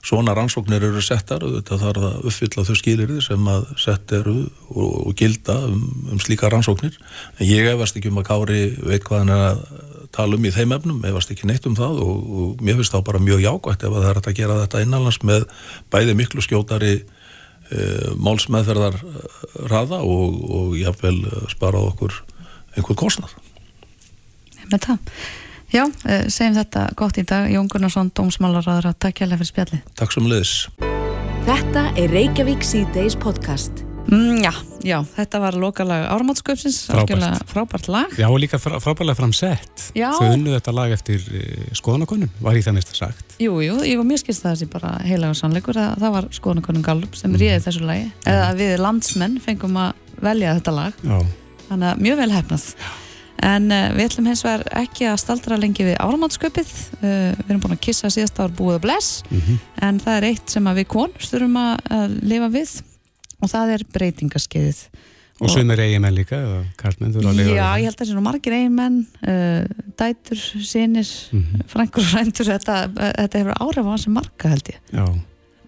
svona 0.08 0.34
rannsóknir 0.38 0.86
eru 0.88 1.02
settar. 1.04 1.46
Og 1.46 1.60
þetta 1.60 1.78
þarf 1.84 2.08
að 2.10 2.30
uppfylla 2.32 2.66
þau 2.66 2.78
skilir 2.80 3.14
sem 3.26 3.52
að 3.52 3.68
sett 3.82 4.14
eru 4.18 4.38
og, 4.74 4.96
og 5.10 5.18
gilda 5.20 5.60
um, 5.68 5.84
um 6.14 6.24
slíka 6.24 6.50
rannsóknir. 6.50 6.98
En 7.38 7.50
ég 7.50 7.70
efast 7.74 8.00
ekki 8.00 8.10
um 8.10 8.22
að 8.24 8.30
Kári 8.32 8.64
veit 8.82 9.06
hvað 9.06 9.24
hann 9.24 9.36
er 9.36 9.46
að 9.52 9.62
tala 10.16 10.40
um 10.40 10.48
í 10.48 10.54
þeim 10.56 10.74
efnum 10.74 11.06
efast 11.06 11.34
ekki 11.34 11.50
neitt 11.50 11.68
um 11.70 11.78
það. 11.78 12.02
Og, 12.02 12.26
og 12.42 12.66
mér 12.66 12.80
finnst 12.80 12.96
það 12.96 13.06
bara 13.12 13.22
mjög 13.22 13.46
jákvæmt 13.46 13.86
ef 13.86 14.00
það 14.00 14.10
er 14.10 14.22
að 14.24 14.40
gera 14.42 14.60
þetta 14.64 14.84
innanlands 14.88 15.22
með 15.22 15.48
bæði 15.94 16.18
miklu 16.18 16.46
skjótari 16.46 16.96
málsmeðferðar 18.16 18.96
raða 19.68 20.00
og, 20.06 20.38
og 20.60 20.78
jáfnvel 20.80 21.18
sparað 21.52 21.90
okkur 21.92 22.22
einhver 22.78 23.00
kostnað. 23.00 23.34
Með 24.72 24.86
það. 24.86 25.12
Já, 25.74 25.84
eh, 26.08 26.28
segjum 26.32 26.56
þetta 26.56 26.86
gott 26.96 27.18
í 27.20 27.26
dag. 27.28 27.50
Jón 27.52 27.68
Gunnarsson, 27.68 28.12
dómsmálaráður 28.16 28.94
takk 28.96 29.20
hjálpa 29.20 29.42
fyrir 29.42 29.52
spjalli 29.52 29.82
Takk 30.00 30.16
sem 30.16 30.30
leðis 30.30 30.56
Þetta 31.48 31.90
er 32.00 32.16
Reykjavík 32.16 32.64
C-Days 32.64 33.20
podcast 33.20 33.87
mm, 34.12 34.42
Já, 34.44 34.52
já, 34.84 34.98
þetta 35.16 35.42
var 35.44 35.58
lokalag 35.60 36.06
Ármáttsköpsins, 36.12 36.80
Frábært. 36.90 37.48
frábært 37.50 37.88
lag. 37.92 38.14
Já, 38.20 38.28
og 38.30 38.40
líka 38.40 38.60
frá, 38.62 38.78
frábærlega 38.84 39.18
framsett. 39.20 39.88
Já. 39.98 40.12
Þau 40.18 40.34
unnu 40.36 40.54
þetta 40.56 40.76
lag 40.76 40.94
eftir 40.96 41.24
uh, 41.32 41.72
skoðanakonun, 41.78 42.32
var 42.44 42.60
ég 42.60 42.68
það 42.68 42.78
mest 42.80 42.94
að 42.94 43.02
sagt. 43.02 43.36
Jú, 43.42 43.58
jú, 43.66 43.80
ég 43.88 44.00
var 44.00 44.08
mjög 44.08 44.24
skilst 44.24 44.46
það 44.46 44.56
þessi 44.56 44.70
bara 44.78 44.94
heilaga 45.08 45.40
sannleikur 45.40 45.82
að 45.82 45.98
það 46.04 46.16
var 46.20 46.30
skoðanakonun 46.40 46.86
Gallup 46.86 47.18
sem 47.20 47.32
mm. 47.32 47.42
réði 47.42 47.66
þessu 47.68 47.90
lagi. 47.90 48.08
Eða 48.28 48.48
að 48.52 48.64
við 48.64 48.78
landsmenn 48.86 49.42
fengum 49.44 49.82
að 49.82 50.24
velja 50.24 50.56
þetta 50.60 50.78
lag. 50.78 51.04
Já, 51.04 51.20
þannig 51.68 51.92
að 51.92 52.08
mjög 52.08 52.24
vel 52.24 52.32
hefnað 52.38 52.72
en 53.46 53.70
uh, 53.70 53.92
við 53.94 54.08
ætlum 54.08 54.28
hins 54.32 54.44
vegar 54.46 54.64
ekki 54.80 55.08
að 55.12 55.20
staldra 55.22 55.58
lengi 55.62 55.86
við 55.86 55.98
áramáttsköpið 56.02 56.72
uh, 57.02 57.34
við 57.38 57.52
erum 57.52 57.64
búin 57.64 57.76
að 57.76 57.84
kissa 57.86 58.10
síðast 58.14 58.40
ár 58.42 58.54
búið 58.58 58.80
og 58.80 58.86
bless. 58.88 59.24
Mhm. 59.30 59.60
en 59.86 60.00
það 60.02 60.18
er 60.18 60.28
eitt 60.32 60.54
sem 60.54 60.70
að 60.70 60.82
við 60.82 60.88
konur 60.96 61.28
þurfum 61.30 61.60
að, 61.62 61.74
að 61.98 62.16
lifa 62.32 62.50
við 62.54 62.72
og 63.42 63.52
það 63.52 63.76
er 63.78 63.86
breytingaskeiðið 63.94 64.82
og 65.38 65.52
sumir 65.54 65.78
eigimenn 65.84 66.16
líka 66.18 66.38
lifa 67.38 67.54
Já, 67.54 67.68
ég 67.78 67.86
held 67.86 67.94
að 67.94 68.00
það 68.02 68.10
sé 68.10 68.16
nú 68.18 68.24
margir 68.26 68.56
eiginmenn 68.58 68.96
uh, 69.22 69.66
dætur, 70.00 70.40
sinir 70.66 71.10
Mhm. 71.32 71.66
frængur 71.70 72.02
og 72.02 72.08
frændur 72.10 72.48
þetta, 72.50 72.78
þetta 72.96 73.42
hefur 73.44 73.60
áhrif 73.62 73.86
á 73.86 73.92
hans 73.94 74.08
marga 74.10 74.50
held 74.56 74.72
ég 74.74 74.80
Já. 74.98 75.06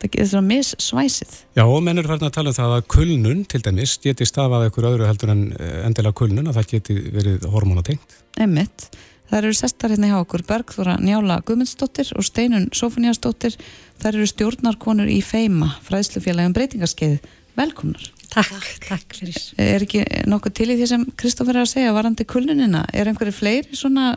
þetta 0.01 0.21
er 0.23 0.29
svona 0.31 0.47
missvæsið 0.55 1.35
Já, 1.59 1.63
og 1.67 1.83
menn 1.85 1.97
eru 2.01 2.07
farin 2.09 2.25
að 2.31 2.33
tala 2.39 2.49
um 2.49 2.57
það 2.57 2.73
að 2.79 2.87
kulnun 2.95 3.45
til 3.45 3.61
dæmis 3.61 3.93
geti 4.01 4.25
stafað 4.25 4.65
eitthvað 4.69 4.89
öðru 4.95 5.05
heldur 5.11 5.29
en 5.35 5.45
eh, 5.59 5.85
endilega 5.85 6.17
kulnun 6.17 6.49
að 6.49 6.57
það 6.61 6.67
geti 6.73 6.97
verið 7.13 7.45
hormonatengt 7.53 8.17
Einmitt. 8.39 8.89
Það 9.29 9.43
eru 9.43 9.53
sestar 9.53 9.91
hérna 9.93 10.07
hjá 10.09 10.17
okkur 10.23 10.41
Bergþóra 10.47 10.95
Njála 10.97 11.35
Guðmundsdóttir 11.45 12.07
og 12.17 12.23
Steinun 12.25 12.69
Sofuniasdóttir. 12.73 13.53
Það 14.01 14.07
eru 14.15 14.25
stjórnarkonur 14.31 15.09
í 15.11 15.19
FEIMA, 15.21 15.67
fræðslufélagum 15.85 16.55
breytingarskeið. 16.57 17.19
Velkomnar. 17.59 18.05
Takk, 18.29 18.67
takk 18.85 19.15
fyrir. 19.17 19.39
Er 19.59 19.83
ekki 19.83 20.03
nokkuð 20.29 20.53
til 20.55 20.69
í 20.71 20.77
því 20.79 20.87
sem 20.87 21.01
Kristófur 21.19 21.57
er 21.57 21.65
að 21.65 21.73
segja 21.73 21.95
varandi 21.95 22.23
kulnunina? 22.29 22.85
Er 22.95 23.09
einhverju 23.09 23.33
fleiri 23.35 23.75
svona 23.75 24.13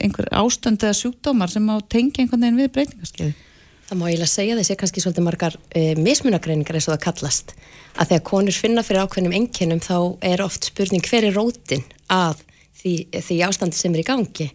einhver 0.00 0.26
ástönd 0.34 0.82
eða 0.82 0.96
sjúkdómar 0.98 1.52
sem 1.52 1.68
á 1.70 1.76
tengja 1.86 2.24
einhvern 2.24 2.42
veginn 2.42 2.58
við 2.58 2.72
breytingarskeið? 2.74 3.46
Það 3.90 4.00
má 4.00 4.04
eiginlega 4.08 4.30
segja 4.32 4.56
þessi 4.58 4.76
kannski 4.80 5.02
svolítið 5.04 5.26
margar 5.26 5.56
e, 5.74 5.82
mismunagreiningar 5.98 6.78
eins 6.78 6.88
og 6.88 6.96
það 6.96 7.04
kallast. 7.06 7.54
Að 7.98 8.12
þegar 8.12 8.26
konur 8.32 8.56
finna 8.56 8.84
fyrir 8.86 9.04
ákveðnum 9.04 9.36
enginum 9.38 9.82
þá 9.82 9.96
er 10.32 10.42
oft 10.42 10.70
spurning 10.70 11.06
hver 11.06 11.26
er 11.26 11.36
rótin 11.36 11.86
að 12.10 12.42
því, 12.82 12.94
því 13.14 13.38
ástandi 13.46 13.78
sem 13.78 13.94
er 13.94 14.02
í 14.02 14.06
gangi. 14.10 14.48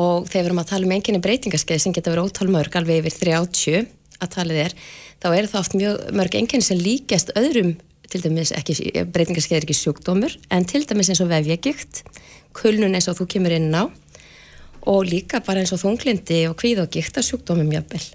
Og 0.00 0.28
þegar 0.28 0.42
við 0.44 0.50
erum 0.50 0.64
að 0.64 0.72
tala 0.72 0.88
um 0.88 0.96
enginni 0.96 1.22
breytingarskeið 1.24 1.84
sem 1.84 1.96
geta 1.96 2.12
verið 2.12 2.28
ótal 2.28 2.50
mörg 2.52 2.76
alveg 2.76 3.02
yfir 3.02 3.20
30 3.24 3.88
að 4.18 4.32
talið 4.34 4.60
er, 4.66 4.76
þá 5.22 5.28
er 5.32 5.50
það 5.50 5.60
oft 5.60 5.76
mjög 5.78 6.02
mörg 6.18 6.38
enginni 6.38 6.66
sem 6.66 6.80
líkjast 6.80 7.34
öðrum 7.38 7.76
til 8.08 8.22
dæmis 8.24 8.52
ekki, 8.56 8.76
breytingarskeið 9.12 9.58
er 9.58 9.66
ekki 9.66 9.76
sjúkdómur, 9.76 10.36
en 10.54 10.64
til 10.68 10.84
dæmis 10.88 11.10
eins 11.12 11.20
og 11.20 11.28
vefjagikt, 11.32 12.04
kulnun 12.56 12.96
eins 12.96 13.08
og 13.10 13.18
þú 13.18 13.28
kemur 13.34 13.54
inn 13.56 13.74
á 13.76 13.84
og 14.88 15.04
líka 15.04 15.42
bara 15.44 15.60
eins 15.60 15.74
og 15.76 15.82
þunglindi 15.82 16.46
og 16.48 16.56
kvíð 16.60 16.86
og 16.86 16.94
gikta 16.94 17.24
sjúkdómum 17.24 17.68
jöfnvel. 17.74 18.06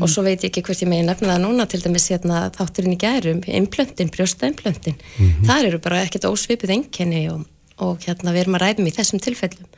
Og 0.00 0.08
svo 0.08 0.24
veit 0.24 0.40
ég 0.40 0.48
ekki 0.48 0.62
hvert 0.64 0.82
ég 0.82 0.88
megi 0.88 1.04
nefna 1.06 1.34
það 1.34 1.42
núna 1.44 1.66
til 1.68 1.82
dæmis 1.84 2.08
hérna, 2.10 2.46
þátturinn 2.56 2.96
í 2.96 2.98
gærum, 2.98 3.42
implöntin, 3.44 4.10
brjóstaimplöntin. 4.10 4.96
Það 5.46 5.68
eru 5.68 5.80
bara 5.84 6.00
ekkert 6.02 6.26
ósvipið 6.26 6.72
enginni 6.78 7.26
og, 7.30 7.44
og 7.84 8.00
hérna 8.02 8.32
við 8.34 8.46
erum 8.46 8.56
að 8.56 8.64
ræðum 8.64 8.88
í 8.88 8.94
þessum 8.96 9.22
tilfellum. 9.22 9.68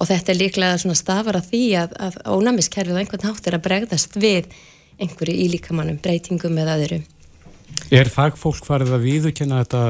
Og 0.00 0.08
þetta 0.08 0.32
er 0.32 0.38
líklega 0.38 0.78
svona 0.80 0.96
stafar 0.96 1.40
að 1.40 1.50
því 1.50 1.64
að, 1.82 1.96
að 1.98 2.20
ónæmiskerfið 2.30 2.96
á 2.96 3.00
einhvern 3.02 3.26
hátt 3.26 3.50
er 3.50 3.58
að 3.58 3.66
bregðast 3.66 4.16
við 4.22 4.54
einhverju 5.00 5.34
í 5.34 5.48
líkamannum, 5.54 6.00
breytingum 6.02 6.58
eða 6.60 6.78
öðru. 6.78 7.02
Er 7.94 8.10
fagfólk 8.12 8.66
farið 8.66 8.94
að 8.96 9.06
viðurkenna 9.06 9.62
þetta 9.62 9.82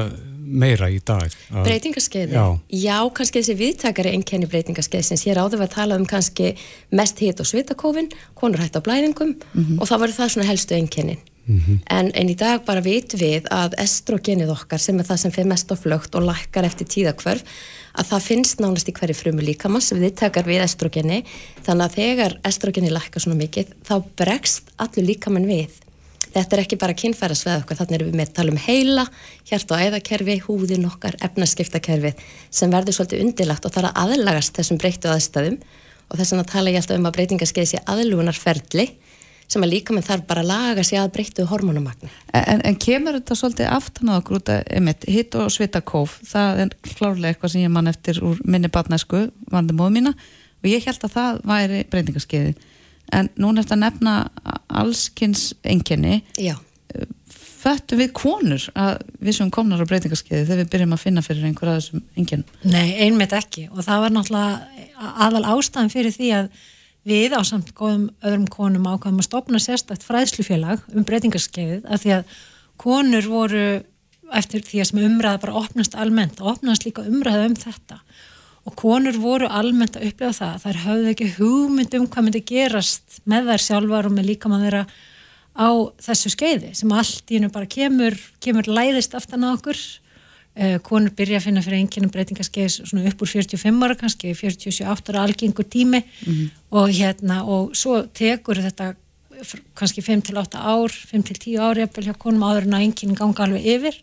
meira 0.51 0.89
í 0.91 0.99
dag? 1.05 1.31
Breytingaskeiði? 1.51 2.35
Já. 2.35 2.45
Já, 2.75 2.97
kannski 3.15 3.41
þessi 3.41 3.57
viðtakari 3.59 4.13
einkenni 4.15 4.49
breytingaskeiðsins. 4.51 5.25
Ég 5.27 5.37
ráði 5.37 5.59
að 5.61 5.73
tala 5.75 5.97
um 5.99 6.07
kannski 6.09 6.53
mest 6.95 7.21
hit 7.23 7.41
og 7.43 7.47
svitakófin, 7.49 8.11
konur 8.35 8.63
hætt 8.63 8.79
á 8.79 8.81
blæðingum 8.83 9.35
og 9.77 9.85
það 9.87 10.03
var 10.05 10.15
það 10.17 10.33
svona 10.35 10.49
helstu 10.49 10.77
einkennin. 10.77 11.21
En, 11.89 12.11
en 12.15 12.29
í 12.29 12.35
dag 12.37 12.61
bara 12.67 12.83
vitum 12.85 13.19
við 13.19 13.47
að 13.51 13.73
estrogenið 13.81 14.53
okkar 14.53 14.79
sem 14.79 14.99
er 15.01 15.07
það 15.07 15.21
sem 15.23 15.33
fyrir 15.35 15.49
mest 15.49 15.71
á 15.73 15.75
flögt 15.75 16.15
og 16.15 16.27
lækkar 16.27 16.67
eftir 16.67 16.87
tíðakvörf 16.87 17.41
að 17.97 18.09
það 18.11 18.25
finnst 18.27 18.63
nánast 18.63 18.89
í 18.89 18.95
hverju 18.95 19.17
frumu 19.17 19.45
líkamans 19.45 19.91
viðtakar 19.95 20.47
við 20.47 20.63
estrogeni 20.65 21.21
þannig 21.65 21.85
að 21.85 21.95
þegar 21.97 22.35
estrogeni 22.47 22.91
lækkar 22.93 23.25
svona 23.25 23.39
mikið 23.41 23.73
þá 23.87 23.95
bregst 24.19 24.71
allur 24.81 25.07
líkamann 25.07 25.49
við. 25.49 25.79
Þetta 26.31 26.55
er 26.55 26.61
ekki 26.63 26.77
bara 26.79 26.95
kynfærasveð 26.95 27.65
okkar, 27.65 27.77
þannig 27.81 27.97
erum 27.97 28.11
við 28.11 28.19
með 28.21 28.29
að 28.29 28.35
tala 28.37 28.53
um 28.53 28.59
heila, 28.63 29.03
hjarta 29.49 29.75
og 29.75 29.81
æðakerfi, 29.83 30.37
húðin 30.45 30.87
okkar, 30.87 31.17
efnaskiptakerfi 31.27 32.13
sem 32.47 32.71
verður 32.71 32.95
svolítið 32.95 33.25
undilagt 33.25 33.67
og 33.67 33.79
er 33.81 33.89
að 33.89 33.99
aðlagast 34.05 34.55
þessum 34.55 34.79
breyttu 34.79 35.11
aðstæðum. 35.11 35.57
Og 36.07 36.19
þess 36.19 36.31
vegna 36.31 36.47
tala 36.47 36.71
ég 36.71 36.79
alltaf 36.79 36.99
um 36.99 37.09
að 37.09 37.17
breytingarskeið 37.17 37.67
sé 37.73 37.83
aðlugunarferli 37.83 38.87
sem 39.51 39.65
að 39.65 39.73
líka 39.73 39.95
með 39.95 40.07
þarf 40.07 40.27
bara 40.29 40.43
að 40.45 40.51
laga 40.51 40.85
sig 40.87 40.99
að 40.99 41.11
breyttu 41.17 41.45
hormonumagni. 41.49 42.11
En, 42.37 42.63
en 42.67 42.77
kemur 42.79 43.17
þetta 43.17 43.37
svolítið 43.37 43.71
aftan 43.75 44.11
á 44.11 44.17
okkur 44.17 44.39
út 44.39 44.51
einmitt, 44.55 45.07
hitt 45.11 45.35
og 45.39 45.51
svitakóf, 45.53 46.17
það 46.27 46.63
er 46.65 46.75
klárlega 46.87 47.33
eitthvað 47.33 47.55
sem 47.55 47.65
ég 47.65 47.73
mann 47.73 47.91
eftir 47.91 48.21
úr 48.23 48.39
minni 48.47 48.71
barnæsku, 48.71 49.25
vandi 49.51 49.75
móðu 49.77 49.97
mína 49.97 50.15
og 50.15 50.69
ég 50.71 50.87
held 50.87 51.07
að 51.07 51.15
það 51.17 51.41
væri 51.51 51.85
breytingarskeiði. 51.91 52.53
En 53.11 53.27
núna 53.35 53.63
eftir 53.63 53.75
að 53.75 53.83
nefna 53.83 54.17
allskins 54.81 55.49
enginni, 55.67 56.21
Já, 56.39 56.55
föttum 57.61 57.99
við 58.01 58.13
konur 58.17 58.63
að 58.77 59.01
við 59.21 59.37
sem 59.37 59.51
komnar 59.53 59.81
á 59.83 59.89
breytingarskeiði 59.89 60.45
þegar 60.47 60.61
við 60.63 60.71
byrjum 60.73 60.95
að 60.95 61.03
finna 61.03 61.23
fyrir 61.25 61.47
einhver 61.47 61.71
að 61.71 61.79
þessum 61.79 62.03
enginnum. 62.17 62.59
Nei, 62.65 62.87
einmitt 63.05 63.35
ekki 63.37 63.67
og 63.69 63.83
það 63.85 64.05
var 64.05 64.15
náttúrulega 64.15 65.11
aðal 65.27 65.43
ástæðan 65.53 65.93
fyrir 65.93 66.15
því 66.15 66.31
að 66.39 66.49
við 67.07 67.33
á 67.33 67.41
samt 67.47 67.71
góðum 67.77 68.09
öðrum 68.21 68.47
konum 68.51 68.89
ákvæmum 68.89 69.21
að 69.23 69.27
stopna 69.27 69.61
sérstakt 69.61 70.05
fræðslufélag 70.05 70.83
um 70.93 71.05
breytingarskeiðið 71.07 71.87
af 71.89 72.03
því 72.03 72.13
að 72.19 72.35
konur 72.81 73.29
voru 73.29 73.63
eftir 74.31 74.63
því 74.65 74.81
að 74.81 74.89
sem 74.91 75.01
umræða 75.05 75.41
bara 75.43 75.61
opnast 75.61 75.97
almennt 75.99 76.41
og 76.41 76.53
opnast 76.55 76.85
líka 76.85 77.05
umræða 77.07 77.49
um 77.49 77.57
þetta. 77.59 77.97
Og 78.69 78.75
konur 78.77 79.17
voru 79.17 79.47
almennt 79.49 79.97
að 79.97 80.11
upplega 80.11 80.37
það 80.37 80.65
þær 80.65 80.81
höfðu 80.85 81.13
ekki 81.15 81.29
hugmynd 81.39 81.97
um 81.97 82.05
hvað 82.05 82.27
myndi 82.27 82.43
gerast 82.51 83.17
með 83.29 83.49
þær 83.49 83.65
sjálfar 83.65 84.09
og 84.09 84.15
með 84.15 84.29
líka 84.29 84.51
maður 84.51 84.67
þeirra 84.67 84.83
á 85.57 85.69
þessu 86.05 86.31
skeiði 86.31 86.71
sem 86.77 86.93
allt 86.95 87.33
í 87.33 87.39
hennu 87.39 87.49
bara 87.51 87.67
kemur, 87.67 88.15
kemur 88.39 88.69
læðist 88.69 89.17
aftan 89.17 89.43
á 89.49 89.51
okkur 89.51 89.79
konur 90.83 91.13
byrja 91.15 91.39
að 91.39 91.45
finna 91.45 91.61
fyrir 91.63 91.79
einkennum 91.79 92.11
breytingaskeið 92.11 92.73
svona 92.81 93.05
upp 93.07 93.21
úr 93.23 93.29
45 93.31 93.85
ára 93.85 93.95
kannski 93.99 94.33
47 94.35 94.83
ára 94.83 95.23
algengur 95.23 95.67
tími. 95.67 96.03
Og 96.71 96.91
hérna 96.91 97.41
og 97.43 97.75
svo 97.77 98.01
tekur 98.07 98.59
þetta 98.59 98.93
kannski 99.75 100.03
5-8 100.05 100.59
ár 100.59 100.91
5-10 100.91 101.55
ár 101.57 101.79
jafnvel 101.79 102.09
hjá 102.09 102.17
konum 102.19 102.43
áður 102.43 102.67
en 102.67 102.77
að 102.77 102.85
einkennin 102.87 103.17
ganga 103.17 103.47
alveg 103.47 103.65
yfir. 103.77 104.01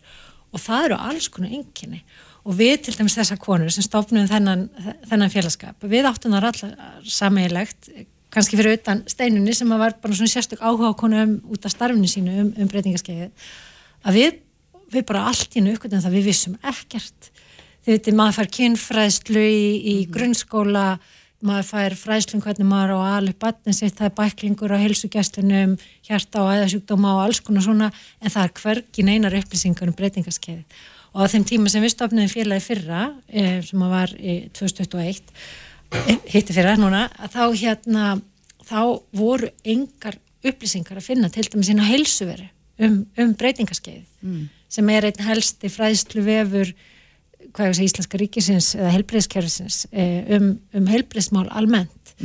Og 0.49 0.63
það 0.63 0.89
eru 0.89 0.99
alls 1.09 1.29
konar 1.29 1.53
einkenni. 1.53 2.03
Og 2.49 2.55
við 2.57 2.79
til 2.85 2.95
dæmis 2.97 3.17
þessar 3.19 3.37
konur 3.37 3.69
sem 3.69 3.85
stofnum 3.85 4.25
þennan, 4.27 4.69
þennan 5.09 5.33
félagskap 5.33 5.85
við 5.85 6.07
áttum 6.09 6.33
það 6.33 6.49
allar 6.49 7.03
sammeilegt 7.05 7.91
kannski 8.33 8.57
fyrir 8.59 8.77
utan 8.77 9.03
steinunni 9.09 9.53
sem 9.57 9.69
var 9.69 9.95
bara 10.01 10.15
svona 10.15 10.31
sérstök 10.31 10.61
áhuga 10.61 10.93
konum 10.97 11.39
út 11.49 11.65
af 11.65 11.73
starfinu 11.73 12.09
sínu 12.09 12.35
um, 12.43 12.51
um 12.57 12.69
breytingaskeiði 12.69 13.29
að 14.05 14.17
við, 14.19 14.37
við 14.93 15.05
bara 15.09 15.27
allt 15.29 15.55
í 15.55 15.61
einu 15.61 15.75
uppgötum 15.75 16.03
það. 16.03 16.17
Við 16.17 16.27
vissum 16.31 16.57
ekkert. 16.61 17.31
Þið 17.85 17.95
veitir 17.95 18.19
maður 18.19 18.37
fær 18.39 18.51
kynfræðslu 18.57 19.45
í, 19.47 19.63
í 19.79 19.95
grunnskóla 20.11 20.89
maður 21.45 21.67
fær 21.69 21.95
fræðslu 21.95 22.35
um 22.35 22.43
hvernig 22.43 22.67
maður 22.67 22.97
á 22.99 23.15
alveg 23.15 23.37
batnin 23.39 23.75
sitt, 23.75 23.95
það 23.95 24.09
er 24.09 24.15
bæklingur 24.17 24.73
á 24.75 24.81
heilsugjastlunum, 24.81 25.77
hjarta 26.03 26.41
og 26.43 26.51
æðasjúkdóma 26.51 27.13
og 27.15 27.21
alls 27.23 27.39
konar 27.45 27.63
svona, 27.63 27.87
en 28.19 28.33
það 28.33 28.47
er 28.49 28.55
hvergi 28.59 29.05
neinar 29.07 29.37
upplýsingar 29.39 29.87
um 29.87 29.95
breytingaskeiði 29.95 30.65
og 31.13 31.25
á 31.25 31.31
þeim 31.31 31.45
tíma 31.47 31.71
sem 31.71 31.83
við 31.83 31.95
stofnum 31.95 32.29
félagi 32.29 32.65
fyrra 32.67 33.05
eh, 33.27 33.59
sem 33.65 33.85
var 33.91 34.11
í 34.19 34.35
2021 34.53 35.31
eh, 35.95 36.19
hitti 36.35 36.55
fyrra 36.55 36.75
núna 36.79 37.07
þá 37.33 37.41
hérna 37.55 38.11
þá 38.67 38.81
voru 39.17 39.49
engar 39.63 40.19
upplýsingar 40.45 40.99
að 40.99 41.09
finna 41.09 41.31
til 41.33 41.47
dæmis 41.49 41.71
inn 41.71 41.81
á 41.81 41.89
heilsuveri 41.89 42.49
um, 42.85 43.03
um 43.17 43.35
breytingaskeiði 43.37 44.05
Mm. 44.19 44.49
Sem 44.69 44.89
er 44.93 45.09
einn 45.09 45.25
helsti 45.25 45.71
fræðslu 45.73 46.23
vefur 46.25 46.71
hvað 47.49 47.71
ég 47.71 47.75
segja 47.77 47.89
íslenska 47.89 48.21
ríkisins 48.21 48.69
eða 48.77 48.93
helbriðskerfisins 48.93 49.81
um, 49.89 50.49
um 50.77 50.87
helbriðsmál 50.91 51.47
almennt. 51.49 52.15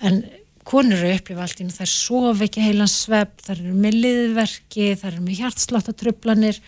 En 0.00 0.22
konur 0.66 0.98
eru 0.98 1.16
upplifa 1.16 1.44
allt 1.44 1.60
í 1.60 1.66
einu, 1.66 1.74
þær 1.74 1.90
sofa 1.92 2.46
ekki 2.46 2.62
heilan 2.64 2.90
svepp, 2.90 3.40
þær 3.44 3.58
eru 3.58 3.74
með 3.74 3.98
liðverki 4.04 4.94
þær 5.00 5.12
eru 5.14 5.24
með 5.26 5.42
hjartsláttartrublanir 5.42 6.60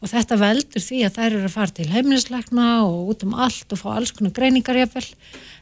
og 0.00 0.08
þetta 0.08 0.38
veldur 0.40 0.84
því 0.84 1.02
að 1.04 1.16
þær 1.18 1.26
eru 1.28 1.44
að 1.44 1.54
fara 1.54 1.76
til 1.76 1.88
heimilisleikna 1.90 2.68
og 2.86 3.12
út 3.12 3.24
um 3.26 3.34
allt 3.36 3.74
og 3.74 3.80
fá 3.82 3.88
alls 3.92 4.14
konar 4.16 4.32
greiningar 4.36 4.78
jafnvel. 4.80 5.06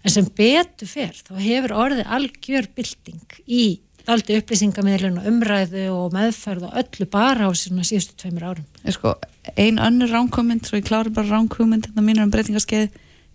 En 0.07 0.15
sem 0.15 0.29
betur 0.39 0.91
fer 0.91 1.15
þá 1.17 1.35
hefur 1.43 1.75
orðið 1.87 2.13
algjör 2.19 2.71
bylting 2.77 3.39
í 3.47 3.65
daldi 4.09 4.39
upplýsingamiðlun 4.41 5.19
og 5.21 5.29
umræðu 5.29 5.85
og 5.93 6.15
meðferð 6.17 6.69
og 6.71 6.79
öllu 6.81 7.07
bara 7.13 7.49
á 7.49 7.51
svona 7.53 7.85
síðustu 7.87 8.17
tveimur 8.23 8.47
árum. 8.49 8.65
er 8.85 8.97
sko, 8.97 9.15
ein 9.57 9.79
önnur 9.79 10.11
ránkumynd 10.15 10.65
svo 10.67 10.81
ég 10.81 10.89
klári 10.89 11.13
bara 11.15 11.29
ránkumynd 11.37 11.91
þetta 11.91 12.05
mínur 12.07 12.25
um 12.25 12.33
breytingaskeið 12.33 12.89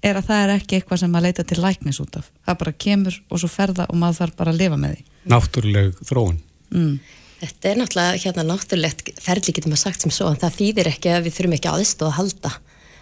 er 0.03 0.19
að 0.19 0.27
það 0.27 0.43
er 0.43 0.53
ekki 0.57 0.79
eitthvað 0.79 0.99
sem 1.03 1.13
maður 1.13 1.29
leita 1.29 1.45
til 1.47 1.62
læknis 1.63 2.01
út 2.03 2.17
af 2.19 2.31
það 2.43 2.57
bara 2.63 2.73
kemur 2.86 3.19
og 3.29 3.39
svo 3.43 3.49
ferða 3.53 3.86
og 3.89 3.99
maður 4.01 4.19
þarf 4.23 4.39
bara 4.41 4.51
að 4.55 4.62
lifa 4.63 4.79
með 4.81 4.95
því 4.97 5.05
Náttúruleg 5.33 6.01
þróun. 6.09 6.39
mm. 6.73 6.95
Þetta 7.43 7.69
er 7.69 7.79
náttúrulega 7.79 8.19
hérna 8.23 8.43
náttúrulegt 8.47 9.09
ferli 9.23 9.53
getur 9.55 9.71
maður 9.71 9.81
sagt 9.86 10.03
sem 10.03 10.12
svo 10.15 10.29
en 10.31 10.39
það 10.39 10.57
þýðir 10.59 10.89
ekki 10.93 11.09
að 11.12 11.25
við 11.25 11.38
þurfum 11.38 11.55
ekki 11.57 11.71
aðstóð 11.71 12.09
að 12.09 12.17
halda 12.19 12.51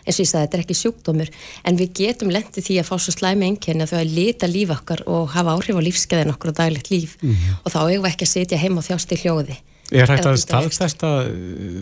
eins 0.05 0.17
og 0.17 0.23
ég 0.23 0.29
sagði, 0.31 0.45
þetta 0.45 0.57
er 0.57 0.63
ekki 0.65 0.79
sjúkdómur 0.81 1.33
en 1.67 1.79
við 1.79 1.93
getum 2.01 2.33
lendið 2.33 2.67
því 2.67 2.77
að 2.81 2.89
fá 2.91 2.95
svo 2.97 3.15
slæmi 3.15 3.49
einkenni 3.49 3.85
að 3.85 3.95
þau 3.95 3.99
að 4.01 4.13
lita 4.19 4.51
líf 4.51 4.75
okkar 4.77 5.03
og 5.07 5.33
hafa 5.35 5.57
áhrif 5.57 5.77
á 5.77 5.87
lífskeiðin 5.87 6.33
okkur 6.35 6.53
og 6.53 6.61
daglegt 6.61 6.93
líf. 6.93 7.17
Og 7.65 7.73
þá 7.73 7.81
eigum 7.83 8.05
við 8.05 8.13
ekki 8.13 8.27
að 8.27 8.33
sitja 8.35 8.61
heima 8.61 8.81
og 8.81 8.87
þjást 8.87 9.13
í 9.13 9.21
hljóði. 9.23 9.57
Er 9.91 10.07
hægt 10.07 10.23
að 10.23 10.37
er 10.37 10.39
staðfesta 10.39 11.07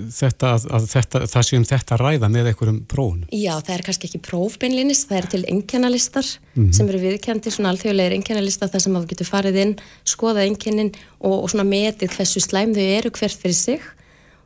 þetta, 0.10 0.54
að, 0.58 0.86
þetta, 0.90 1.20
það 1.30 1.44
sé 1.46 1.58
um 1.60 1.66
þetta 1.70 1.98
ræða 2.02 2.30
með 2.34 2.48
einhverjum 2.50 2.80
prófunum? 2.90 3.28
Já, 3.30 3.52
það 3.62 3.74
er 3.76 3.84
kannski 3.86 4.10
ekki 4.10 4.22
prófbeinlinis, 4.26 5.04
það 5.06 5.20
er 5.20 5.28
til 5.34 5.42
einkennalistar 5.54 6.30
sem 6.74 6.90
eru 6.90 7.02
viðkendir, 7.04 7.54
svona 7.54 7.76
alþjóðlegir 7.76 8.16
einkennalistar 8.18 8.72
þar 8.74 8.84
sem 8.86 8.98
að 8.98 9.06
þú 9.06 9.12
getur 9.12 9.30
farið 9.30 9.60
inn, 9.62 9.76
skoðað 10.10 10.48
einkennin 10.48 10.90
og, 11.20 11.36
og 11.36 11.46
svona 11.54 11.68
metið 11.70 12.16
hversu 12.16 12.42
slæm 12.42 12.74
þau 12.74 12.88
eru 12.88 13.14
hvert 13.20 13.44
fyrir 13.46 13.60
sig. 13.60 13.86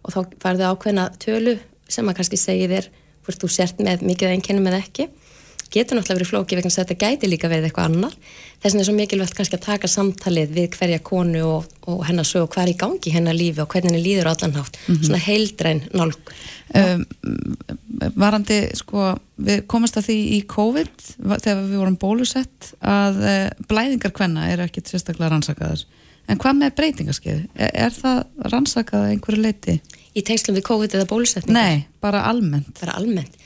Og 0.04 0.12
þá 0.12 0.20
farið 0.44 0.68
ákveðna 0.68 1.08
tölu 1.24 1.56
sem 1.88 2.12
að 2.12 2.20
kannski 2.20 2.42
segir 2.44 2.74
þér 2.76 2.92
hvort 3.26 3.44
þú 3.44 3.52
sért 3.52 3.84
með 3.84 4.06
mikið 4.08 4.38
einkennum 4.38 4.72
eða 4.72 4.82
ekki. 4.84 5.10
Getur 5.74 5.98
náttúrulega 5.98 6.20
verið 6.20 6.30
flókið 6.30 6.60
vegna 6.60 6.70
að 6.70 6.76
þetta 6.78 6.96
gæti 7.02 7.28
líka 7.32 7.50
verið 7.50 7.68
eitthvað 7.68 7.88
annar. 7.90 8.18
Þess 8.62 8.68
vegna 8.76 8.84
er 8.84 8.88
svo 8.88 8.94
mikilvægt 8.98 9.38
kannski 9.40 9.58
að 9.58 9.64
taka 9.64 9.90
samtalið 9.90 10.52
við 10.54 10.68
hverja 10.78 11.00
konu 11.02 11.42
og, 11.48 11.72
og 11.90 12.04
hennar 12.06 12.28
sög 12.30 12.46
og 12.46 12.52
hvað 12.54 12.68
er 12.68 12.74
í 12.74 12.76
gangi 12.84 13.14
hennar 13.16 13.38
lífi 13.38 13.64
og 13.64 13.72
hvernig 13.74 13.90
henni 13.90 14.04
líður 14.04 14.30
á 14.30 14.34
allan 14.36 14.54
hátt. 14.60 14.78
Svona 15.08 15.22
heildræn 15.26 15.82
nálg. 15.98 16.36
um, 16.78 17.04
varandi 18.22 18.60
sko, 18.78 19.16
við 19.50 19.66
komast 19.74 19.98
að 19.98 20.12
því 20.12 20.20
í 20.38 20.40
COVID 20.54 21.10
þegar 21.42 21.66
við 21.66 21.82
vorum 21.82 21.98
bólusett 22.06 22.72
að 22.80 23.20
uh, 23.26 23.50
blæðingar 23.70 24.14
hvenna 24.14 24.52
eru 24.54 24.68
ekkit 24.68 24.94
sérstaklega 24.94 25.34
rannsakaðar 25.34 25.88
en 26.28 26.42
hvað 26.42 26.60
með 26.60 26.76
breytingaskeið? 26.80 27.44
Er, 27.56 27.72
er 27.88 27.96
það 27.96 28.50
rannsakað 28.54 29.06
að 29.06 29.14
einhverju 29.14 29.44
leiti? 29.44 29.78
Í 30.14 30.24
tengslum 30.26 30.58
við 30.58 30.68
COVID 30.70 30.98
eða 30.98 31.10
bólusetningar? 31.10 31.58
Nei, 31.58 31.88
bara 32.04 32.26
almennt 32.30 32.80
bara 32.80 32.98
almennt. 33.00 33.40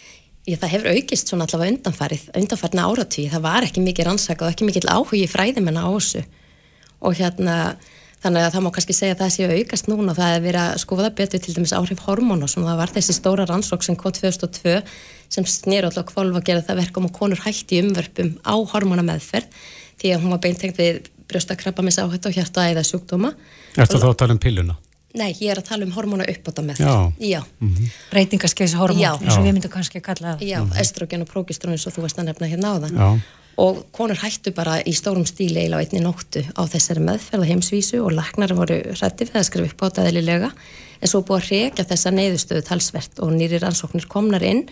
Ég, 0.48 0.56
það 0.62 0.74
hefur 0.78 0.94
aukist 0.96 1.28
svona 1.28 1.44
allavega 1.48 1.74
undanfarið, 1.76 2.28
undanfarna 2.40 2.88
áratví, 2.88 3.28
það 3.34 3.44
var 3.44 3.68
ekki 3.68 3.84
mikið 3.84 4.08
rannsaka 4.08 4.46
og 4.48 4.54
ekki 4.54 4.68
mikið 4.70 4.90
áhugi 4.94 5.26
fræðimenn 5.28 5.80
á 5.80 5.88
þessu 5.92 6.24
og 7.04 7.18
hérna 7.20 7.58
þannig 8.24 8.48
að 8.48 8.54
það 8.56 8.64
má 8.66 8.70
kannski 8.74 8.96
segja 8.98 9.16
að 9.16 9.20
það 9.22 9.34
sé 9.34 9.46
að 9.46 9.56
aukast 9.60 9.90
núna 9.92 10.16
það 10.18 10.36
er 10.36 10.46
verið 10.46 10.62
að 10.64 10.80
skoða 10.82 11.10
betur 11.20 11.42
til 11.44 11.54
dæmis 11.54 11.74
áhrif 11.78 12.02
hormón 12.08 12.46
og 12.46 12.50
svona 12.52 12.72
það 12.72 12.80
var 12.82 12.94
þessi 12.96 13.16
stóra 13.16 13.46
rannsók 13.50 13.86
sem 13.86 13.98
kom 14.00 14.16
2002 14.16 14.80
sem 15.36 15.46
snýr 15.46 15.88
alltaf 15.88 16.08
kvolv 16.10 16.40
að 16.40 16.48
gera 16.50 16.64
það 16.66 16.82
verkum 16.82 17.10
og 17.10 17.14
konur 17.14 17.44
hætti 17.44 17.82
umvörpum 17.84 18.34
á 18.42 18.56
hormónameðferð 18.74 19.62
því 20.02 20.14
að 20.16 20.24
hún 20.24 20.34
var 20.34 20.42
beintengt 20.48 20.82
við 20.82 21.12
brjóstakrabba 21.30 21.86
með 21.86 21.98
sáhætt 22.00 22.28
og 22.30 22.36
hjarta 22.38 22.68
eða 22.72 22.84
sjúkdóma. 22.88 23.34
Ertu 23.78 24.00
þá 24.02 24.10
að 24.12 24.20
tala 24.24 24.38
um 24.38 24.42
pilluna? 24.44 24.78
Nei, 25.18 25.32
ég 25.40 25.50
er 25.50 25.62
að 25.62 25.70
tala 25.72 25.86
um 25.88 25.94
hormóna 25.96 26.26
uppbóta 26.30 26.62
með 26.66 26.82
Já. 26.84 26.94
Já. 27.24 27.40
Breytingaskeiðshormón, 28.12 29.00
Já. 29.02 29.12
eins 29.18 29.38
og 29.38 29.46
við 29.46 29.56
myndum 29.56 29.74
kannski 29.74 30.02
að 30.02 30.06
kalla 30.10 30.36
það. 30.36 30.46
Já, 30.46 30.60
estrogen 30.84 31.24
og 31.26 31.30
prókistrón 31.32 31.74
eins 31.74 31.88
og 31.88 31.96
þú 31.96 32.04
varst 32.06 32.20
að 32.22 32.28
nefna 32.30 32.50
hérna 32.52 32.74
á 32.74 32.76
það 32.84 32.98
Já. 33.00 33.08
og 33.64 33.80
konur 33.96 34.20
hættu 34.22 34.54
bara 34.54 34.76
í 34.86 34.94
stórum 34.94 35.26
stíli 35.26 35.64
eiginlega 35.64 35.80
á 35.80 35.84
einni 35.88 36.04
nóttu 36.04 36.44
á 36.54 36.62
þessari 36.70 37.06
meðferða 37.08 37.50
heimsvísu 37.50 38.04
og 38.04 38.14
laknar 38.14 38.54
voru 38.54 38.78
hrætti 38.94 39.26
við 39.26 39.40
að 39.42 39.48
skrifa 39.48 39.72
upp 39.72 39.82
á 39.82 39.88
það 39.98 40.12
eðlilega 40.12 40.52
en 41.02 41.10
svo 41.10 41.24
búið 41.26 41.40
að 41.40 41.50
rekja 41.56 41.88
þessa 41.90 42.14
neyðustöðu 42.14 42.68
talsvert 42.68 43.24
og 43.24 43.34
nýri 43.34 43.62
rannsóknir 43.64 44.06
komnar 44.12 44.46
inn 44.46 44.68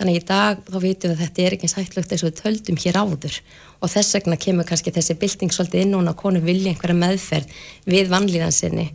þannig 0.00 0.16
í 0.16 0.24
dag 0.24 0.60
þá 0.64 0.78
vitum 0.80 1.12
við 1.12 1.16
að 1.18 1.22
þetta 1.26 1.44
er 1.44 1.56
ekki 1.56 1.70
sætlögt 1.70 2.12
eins 2.14 2.24
og 2.24 2.30
við 2.30 2.40
töldum 2.40 2.80
hér 2.80 2.98
áður. 3.00 3.38
Og 3.80 3.92
þess 3.92 4.16
vegna 4.16 4.38
kemur 4.40 4.68
kannski 4.68 4.92
þessi 4.96 5.16
bylting 5.20 5.52
svolítið 5.52 5.84
inn 5.84 5.94
núna 5.94 6.14
að 6.14 6.20
konur 6.22 6.44
vilja 6.44 6.72
einhverja 6.72 6.96
meðferð 6.96 7.56
við 7.92 8.12
vanlíðan 8.12 8.56
sinni. 8.56 8.86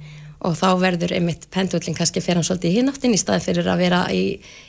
Og 0.45 0.57
þá 0.57 0.67
verður 0.81 1.15
einmitt 1.15 1.47
pendullin 1.53 1.97
kannski 1.97 2.21
fyrir 2.21 2.41
hann 2.41 2.47
svolítið 2.47 2.71
í 2.71 2.79
hináttin 2.79 3.15
í 3.15 3.21
staði 3.21 3.45
fyrir 3.47 3.69
að 3.69 3.81
vera 3.85 4.01
í 4.13 4.23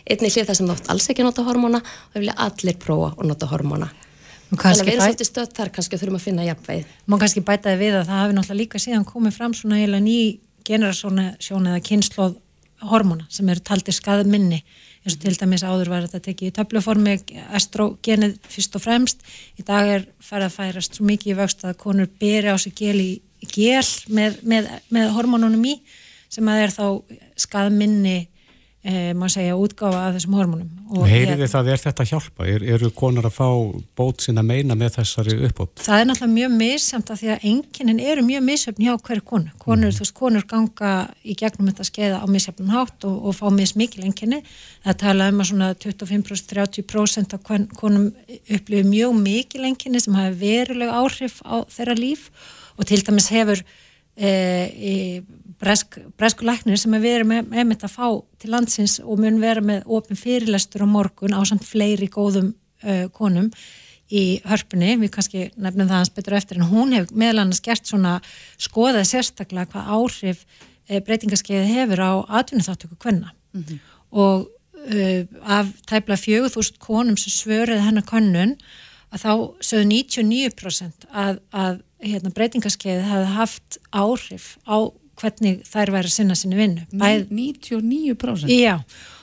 einni 0.06 0.30
hlið 0.30 0.48
þar 0.50 0.58
sem 0.60 0.70
þátt 0.70 0.90
alls 0.92 1.08
ekki 1.12 1.26
nota 1.26 1.44
hormóna 1.44 1.82
og 1.82 2.16
vilja 2.20 2.36
allir 2.46 2.78
prófa 2.80 3.12
og 3.16 3.28
nota 3.28 3.48
hormóna. 3.50 3.90
Og 4.46 4.60
Þannig 4.62 4.80
að 4.80 4.86
við 4.86 4.92
erum 4.94 5.08
svolítið 5.08 5.28
stödd 5.28 5.54
þar, 5.56 5.70
kannski 5.74 5.98
þurfum 5.98 6.16
að 6.20 6.26
finna 6.28 6.44
jafnveið. 6.46 6.90
má 7.10 7.16
kannski 7.18 7.42
bæta 7.42 7.72
þið 7.72 7.80
við 7.82 7.96
að 7.98 8.04
það 8.06 8.20
hafi 8.22 8.36
náttúrulega 8.36 8.60
líka 8.60 8.78
síðan 8.78 9.06
komið 9.08 9.34
fram 9.34 9.54
svona 9.58 9.80
eiginlega 9.80 10.04
ný 10.06 10.18
generasjón 10.66 11.66
eða 11.66 11.80
kynnslóð 11.82 12.36
hormóna 12.86 13.26
sem 13.28 13.48
eru 13.48 13.64
taldir 13.66 13.96
skaðminni 13.96 14.62
eins 15.06 15.14
og 15.14 15.22
til 15.22 15.36
dæmis 15.38 15.62
áður 15.62 15.92
var 15.92 16.06
þetta 16.06 16.22
tekið 16.24 16.48
í 16.50 16.54
töfluformi 16.56 17.12
estrogenið 17.54 18.38
fyrst 18.50 18.74
og 18.74 18.82
fremst. 18.82 19.22
Í 19.54 19.62
dag 19.66 19.86
er 19.86 20.06
farið 20.18 20.48
að 20.48 20.56
færast 20.56 20.98
svo 20.98 21.06
mikið 21.06 21.32
í 21.32 21.38
vöxt 21.38 21.62
að 21.64 21.78
konur 21.78 22.10
beri 22.20 22.50
á 22.50 22.56
sig 22.58 22.74
gel 22.74 22.98
í 22.98 23.12
gel 23.52 23.86
með, 24.10 24.40
með, 24.42 24.70
með 24.90 25.12
hormónunum 25.14 25.68
í 25.70 25.76
sem 26.32 26.48
að 26.50 26.62
er 26.64 26.74
þá 26.74 26.86
skaðminni 27.38 28.18
eh, 28.86 29.12
má 29.18 29.26
segja 29.32 29.56
útgáfa 29.58 30.06
af 30.06 30.14
þessum 30.16 30.36
hormónum 30.38 30.70
og 30.94 31.06
Heyrið 31.10 31.40
þið 31.42 31.50
það, 31.50 31.68
er 31.72 31.80
þetta 31.82 32.04
að 32.04 32.10
hjálpa? 32.12 32.44
Er, 32.46 32.64
eru 32.76 32.90
konar 32.94 33.26
að 33.26 33.34
fá 33.34 33.46
bót 33.98 34.22
sinna 34.22 34.44
meina 34.46 34.76
með 34.78 35.00
þessari 35.00 35.34
uppbót? 35.48 35.80
það 35.82 36.02
er 36.02 36.06
náttúrulega 36.06 36.36
mjög 36.36 36.52
missamt 36.60 37.10
af 37.10 37.18
því 37.20 37.30
að 37.34 37.46
enginin 37.50 38.02
eru 38.12 38.22
mjög 38.26 38.44
misjöfn 38.46 38.84
hjá 38.86 38.92
hverju 39.08 39.24
konu. 39.32 39.54
Konur, 39.62 39.94
þú 39.96 40.04
veist, 40.04 40.14
konur 40.20 40.46
ganga 40.46 40.92
í 41.26 41.34
gegnum 41.38 41.70
þetta 41.72 41.88
skeiða 41.90 42.20
á 42.22 42.26
misjöfnum 42.30 42.70
hátt 42.70 43.08
og, 43.08 43.16
og 43.26 43.34
fá 43.34 43.46
mismikil 43.54 44.04
engini. 44.06 44.42
Það 44.86 45.00
tala 45.02 45.30
um 45.32 45.42
að 45.42 45.50
svona 45.50 45.72
25-30% 45.82 47.34
af 47.34 47.42
kon- 47.46 47.66
konum 47.74 48.06
upplifir 48.46 48.86
mjög 48.86 49.18
mikil 49.18 49.66
engini 49.66 50.00
sem 50.02 50.14
hafi 50.14 50.38
veruleg 50.44 50.92
áhrif 50.94 51.40
á 51.42 51.66
þeirra 51.66 51.98
líf 51.98 52.30
og 52.76 52.86
til 52.86 53.02
dæmis 53.02 53.30
hefur 53.34 53.62
e, 54.16 54.30
e, 54.30 54.92
bresk, 55.60 55.98
bresku 56.18 56.46
læknir 56.46 56.80
sem 56.80 56.94
er 56.96 57.02
verið 57.04 57.30
með, 57.30 57.50
með 57.52 57.66
mitt 57.70 57.84
að 57.86 57.96
fá 57.96 58.06
til 58.40 58.52
landsins 58.52 58.98
og 59.04 59.20
mun 59.22 59.40
vera 59.40 59.64
með 59.64 59.84
opin 59.98 60.18
fyrirlestur 60.18 60.84
á 60.84 60.88
morgun 60.88 61.36
á 61.36 61.40
samt 61.48 61.64
fleiri 61.64 62.08
góðum 62.12 62.52
uh, 62.84 63.06
konum 63.16 63.50
í 64.12 64.40
hörpunni, 64.46 64.94
við 65.00 65.10
kannski 65.16 65.48
nefnum 65.58 65.88
það 65.88 66.02
hans 66.02 66.12
betur 66.14 66.36
eftir 66.38 66.60
en 66.60 66.68
hún 66.70 66.94
hefur 66.94 67.16
meðal 67.18 67.42
annars 67.42 67.62
gert 67.64 67.88
svona 67.88 68.20
skoðað 68.62 69.08
sérstaklega 69.10 69.72
hvað 69.72 69.88
áhrif 69.96 70.44
e, 70.86 71.00
breytingaskeiði 71.02 71.72
hefur 71.72 72.02
á 72.06 72.12
atvinnuþáttöku 72.38 73.00
kvenna. 73.02 73.32
Og 74.14 74.46
uh, 74.46 75.22
af 75.42 75.72
tæpla 75.90 76.14
4000 76.20 76.78
konum 76.78 77.18
sem 77.18 77.34
svöruði 77.34 77.82
hennar 77.82 78.06
könnun 78.06 78.54
að 79.10 79.24
þá 79.24 79.32
sögðu 79.64 79.88
99% 79.90 81.10
að, 81.10 81.42
að 81.50 81.82
hérna, 82.04 82.32
breytingaskeiði 82.36 83.04
hefði 83.06 83.34
haft 83.36 83.78
áhrif 83.94 84.56
á 84.68 84.76
hvernig 85.16 85.62
þær 85.64 85.92
væri 85.94 86.10
að 86.10 86.14
sinna 86.14 86.36
sinni 86.36 86.58
vinnu. 86.58 86.82
Bæð, 86.92 87.30
99%? 87.32 88.50
Já, 88.52 88.74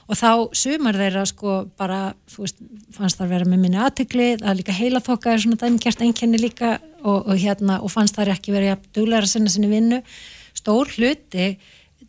og 0.10 0.18
þá 0.18 0.30
sumar 0.58 0.98
þeirra 0.98 1.26
sko 1.30 1.58
bara, 1.80 2.00
þú 2.34 2.46
veist, 2.46 2.64
fannst 2.96 3.20
þar 3.22 3.30
vera 3.36 3.50
með 3.50 3.62
minni 3.62 3.82
aðtökli, 3.82 4.30
það 4.42 4.58
líka 4.60 4.78
heila 4.78 5.04
þokka 5.06 5.34
er 5.36 5.44
svona 5.44 5.60
dæmikert 5.62 6.02
einkenni 6.02 6.42
líka 6.42 6.80
og, 7.04 7.28
og 7.28 7.38
hérna, 7.38 7.78
og 7.86 7.94
fannst 7.94 8.18
þar 8.18 8.34
ekki 8.34 8.56
verið 8.56 8.74
að 8.74 8.90
duglega 8.98 9.22
að 9.22 9.34
sinna 9.36 9.54
sinni 9.54 9.70
vinnu. 9.70 10.02
Stór 10.58 10.90
hluti 10.98 11.54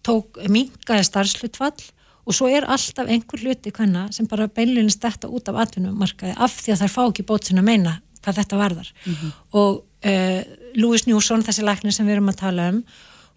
tók 0.05 0.41
mingaði 0.53 1.05
starfslutfall 1.09 1.77
og 2.25 2.37
svo 2.37 2.49
er 2.49 2.67
alltaf 2.69 3.09
einhver 3.11 3.43
hluti 3.45 3.73
hvenna 3.75 4.07
sem 4.15 4.29
bara 4.29 4.49
beinleginist 4.49 5.03
þetta 5.05 5.29
út 5.29 5.49
af 5.53 5.61
atvinnumarkaði 5.67 6.37
af 6.41 6.57
því 6.61 6.75
að 6.75 6.85
þær 6.85 6.93
fá 6.95 7.03
ekki 7.05 7.27
bót 7.29 7.49
sinna 7.49 7.65
að 7.65 7.69
meina 7.69 7.95
hvað 8.25 8.39
þetta 8.41 8.61
varðar 8.61 8.93
mm 8.95 9.15
-hmm. 9.15 9.33
og 9.61 9.83
uh, 10.05 10.40
Louis 10.76 11.07
Newson, 11.07 11.44
þessi 11.46 11.64
læknir 11.66 11.94
sem 11.96 12.07
við 12.07 12.18
erum 12.18 12.32
að 12.32 12.40
tala 12.44 12.70
um 12.74 12.84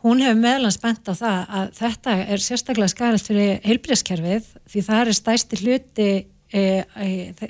hún 0.06 0.22
hefur 0.22 0.40
meðlans 0.40 0.80
bent 0.82 1.10
á 1.10 1.14
það 1.18 1.54
að 1.60 1.70
þetta 1.80 2.16
er 2.34 2.44
sérstaklega 2.44 2.94
skarilt 2.94 3.28
fyrir 3.28 3.62
heilbríðskerfið 3.66 4.50
því 4.70 4.84
það 4.86 5.02
er 5.02 5.18
stæsti 5.18 5.62
hluti 5.64 6.10
e, 6.54 6.62
e, 6.62 7.08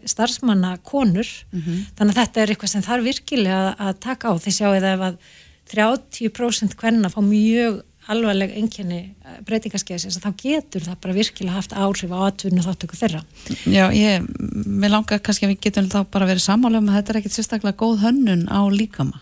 starfsmanna 0.08 0.78
konur 0.86 1.28
mm 1.52 1.60
-hmm. 1.60 1.82
þannig 1.98 2.16
að 2.16 2.22
þetta 2.22 2.42
er 2.42 2.54
eitthvað 2.54 2.74
sem 2.74 2.88
þarf 2.88 3.04
virkilega 3.10 3.76
að, 3.76 4.00
taka 4.00 4.32
á 4.32 4.34
því 4.40 4.56
sjáu 4.56 4.72
það 4.78 4.94
ef 4.94 5.06
að 5.10 5.20
30% 5.68 6.78
hvenna 6.80 7.12
fá 7.12 7.20
mjög 7.22 7.82
alvarleg 8.12 8.54
enginni 8.60 9.00
eh, 9.04 9.40
breytingaskeiðsins 9.48 10.20
þá 10.24 10.30
getur 10.40 10.86
það 10.86 11.00
bara 11.04 11.16
virkilega 11.18 11.58
haft 11.58 11.74
áhrif 11.76 12.14
á 12.14 12.20
atvinnu 12.28 12.64
þáttöku 12.66 13.00
þeirra. 13.00 13.24
Já, 13.68 13.88
ég, 13.96 14.28
mér 14.66 14.94
langar 14.94 15.22
kannski 15.24 15.48
að 15.48 15.56
við 15.56 15.66
getum 15.68 15.90
þá 15.92 16.00
bara 16.14 16.30
verið 16.30 16.46
samála 16.46 16.82
um 16.82 16.92
að 16.92 17.00
þetta 17.00 17.14
er 17.14 17.20
ekkit 17.22 17.38
sérstaklega 17.38 17.80
góð 17.82 18.00
hönnun 18.06 18.46
á 18.48 18.62
líkama. 18.72 19.20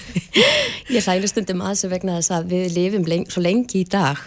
ég 0.94 1.06
hlælu 1.06 1.30
stundum 1.30 1.64
aðeins 1.64 1.86
vegna 1.92 2.18
þess 2.20 2.36
að 2.36 2.52
við 2.52 2.76
lifum 2.76 3.08
leng, 3.08 3.26
svo 3.32 3.44
lengi 3.44 3.84
í 3.84 3.88
dag 3.88 4.20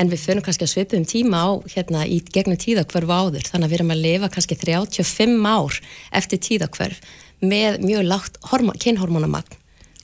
en 0.00 0.10
við 0.10 0.22
fyrir 0.24 0.44
kannski 0.44 0.66
að 0.66 0.72
svipum 0.74 1.06
tíma 1.08 1.42
á 1.44 1.48
hérna 1.74 2.04
í 2.08 2.20
gegnum 2.32 2.58
tíðakverf 2.60 3.10
áður 3.10 3.48
þannig 3.48 3.66
að 3.66 3.72
við 3.72 3.78
erum 3.78 3.94
að 3.94 4.04
lifa 4.04 4.30
kannski 4.32 4.56
35 4.60 5.48
ár 5.50 5.80
eftir 6.20 6.40
tíðakverf 6.46 7.00
með 7.40 7.80
mjög 7.84 8.06
lágt 8.08 8.40
kynhormonamagn 8.84 9.58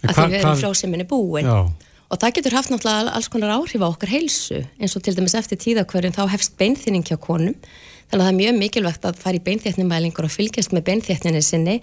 að 0.06 0.14
því 0.18 0.26
við 0.32 0.38
erum 0.40 0.60
fráseiminni 0.60 1.08
búin. 1.08 1.48
Og 2.06 2.20
það 2.22 2.34
getur 2.38 2.54
haft 2.54 2.70
náttúrulega 2.70 3.12
alls 3.18 3.28
konar 3.32 3.56
áhrif 3.56 3.82
á 3.82 3.88
okkar 3.88 4.12
heilsu. 4.12 4.60
Eins 4.78 4.94
og 4.94 5.02
til 5.02 5.16
dæmis 5.16 5.34
eftir 5.34 5.58
tíðakverjum 5.58 6.14
þá 6.14 6.26
hefst 6.30 6.54
beinþýning 6.60 7.06
hjá 7.08 7.16
konum. 7.18 7.56
Þannig 8.06 8.20
að 8.20 8.26
það 8.26 8.32
er 8.32 8.40
mjög 8.40 8.58
mikilvægt 8.60 9.08
að 9.08 9.22
fara 9.24 9.40
í 9.40 9.42
beinþéttnumælingur 9.46 10.28
og 10.28 10.34
fylgjast 10.34 10.74
með 10.76 10.84
beinþéttninni 10.90 11.42
sinni 11.42 11.80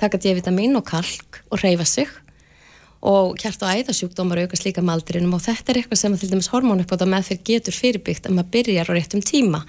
taka 0.00 0.20
D-vitamin 0.20 0.78
og 0.78 0.86
kalk 0.88 1.42
og 1.50 1.60
reyfa 1.60 1.84
sig. 1.88 2.08
Og 3.06 3.36
kjart 3.38 3.60
og 3.62 3.82
æðasjúkdómar 3.82 4.40
aukast 4.46 4.64
líka 4.64 4.80
með 4.80 4.96
aldrinum 4.96 5.36
og 5.36 5.44
þetta 5.44 5.72
er 5.72 5.82
eitthvað 5.82 6.00
sem 6.00 6.16
til 6.16 6.32
dæmis 6.32 6.50
hormónuppbáta 6.52 7.06
meðferð 7.08 7.44
getur 7.46 7.76
fyrirbyggt 7.76 8.26
að 8.26 8.38
maður 8.38 8.52
byrjar 8.56 8.90
á 8.90 8.92
réttum 8.96 9.22
tíma 9.22 9.62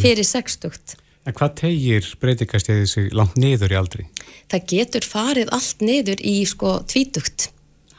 fyrir 0.00 0.24
sextugt. 0.26 0.96
En 1.28 1.36
hvað 1.36 1.56
tegir 1.60 2.08
breytikastæðið 2.24 2.88
sig 2.88 3.12
langt 3.14 3.36
niður 3.36 3.76
í 3.76 3.78
aldri? 3.78 4.08
Það 4.48 4.68
getur 4.72 5.06
farið 5.06 5.52
allt 5.52 5.84
niður 5.84 6.24
í 6.24 6.38
sko 6.48 6.78
tvítugt 6.88 7.50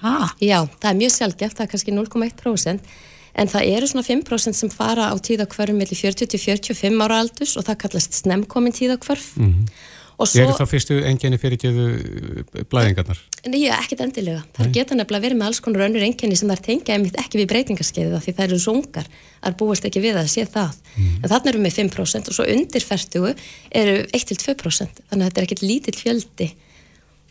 Ha? 0.01 0.17
Já, 0.41 0.59
það 0.81 0.91
er 0.91 0.99
mjög 0.99 1.15
sjálfgeft, 1.15 1.57
það 1.57 1.65
er 1.65 1.71
kannski 1.75 1.95
0,1% 1.95 2.93
en 3.31 3.51
það 3.51 3.71
eru 3.77 3.87
svona 3.89 4.05
5% 4.07 4.57
sem 4.57 4.73
fara 4.73 5.09
á 5.11 5.15
tíðakvörfum 5.15 5.79
mellir 5.79 5.97
40-45 5.99 7.01
ára 7.05 7.21
aldurs 7.23 7.55
og 7.59 7.67
það 7.67 7.81
kallast 7.85 8.19
snemkomin 8.19 8.75
tíðakvörf 8.75 9.35
mm 9.37 9.51
-hmm. 9.51 9.67
svo... 10.25 10.41
Er 10.41 10.53
það 10.57 10.71
fyrstu 10.73 10.97
enginni 11.07 11.37
fyrir 11.41 11.57
geðu 11.61 11.85
uh, 11.95 12.63
blæðingarnar? 12.69 13.21
Nei, 13.47 13.69
ekkit 13.73 14.01
endilega. 14.05 14.43
Það 14.53 14.65
Nei. 14.65 14.73
geta 14.73 14.95
nefnilega 14.95 15.25
verið 15.25 15.37
með 15.37 15.47
alls 15.47 15.59
konar 15.59 15.85
önnur 15.87 16.03
enginni 16.05 16.35
sem 16.35 16.49
það 16.49 16.65
tengja 16.67 16.97
ekki 17.23 17.39
við 17.39 17.47
breytingarskeiða 17.53 18.19
því 18.21 18.33
það 18.33 18.45
eru 18.45 18.59
sungar 18.59 19.07
að 19.41 19.57
búast 19.57 19.85
ekki 19.85 20.03
við 20.03 20.19
að 20.19 20.27
sé 20.27 20.45
það. 20.45 20.75
Mm. 20.97 21.15
En 21.23 21.29
þannig 21.29 21.49
eru 21.53 21.63
við 21.63 21.77
5% 21.79 22.27
og 22.27 22.33
svo 22.35 22.45
undir 22.45 22.83
færtugu 22.85 23.33
eru 23.71 23.95
1-2% 24.13 25.01
þannig 25.09 25.23
að 25.23 25.27
þetta 25.29 25.41
er 25.41 25.47
ekkit 25.47 25.65
lítill 25.65 25.97
fjöldi 25.97 26.51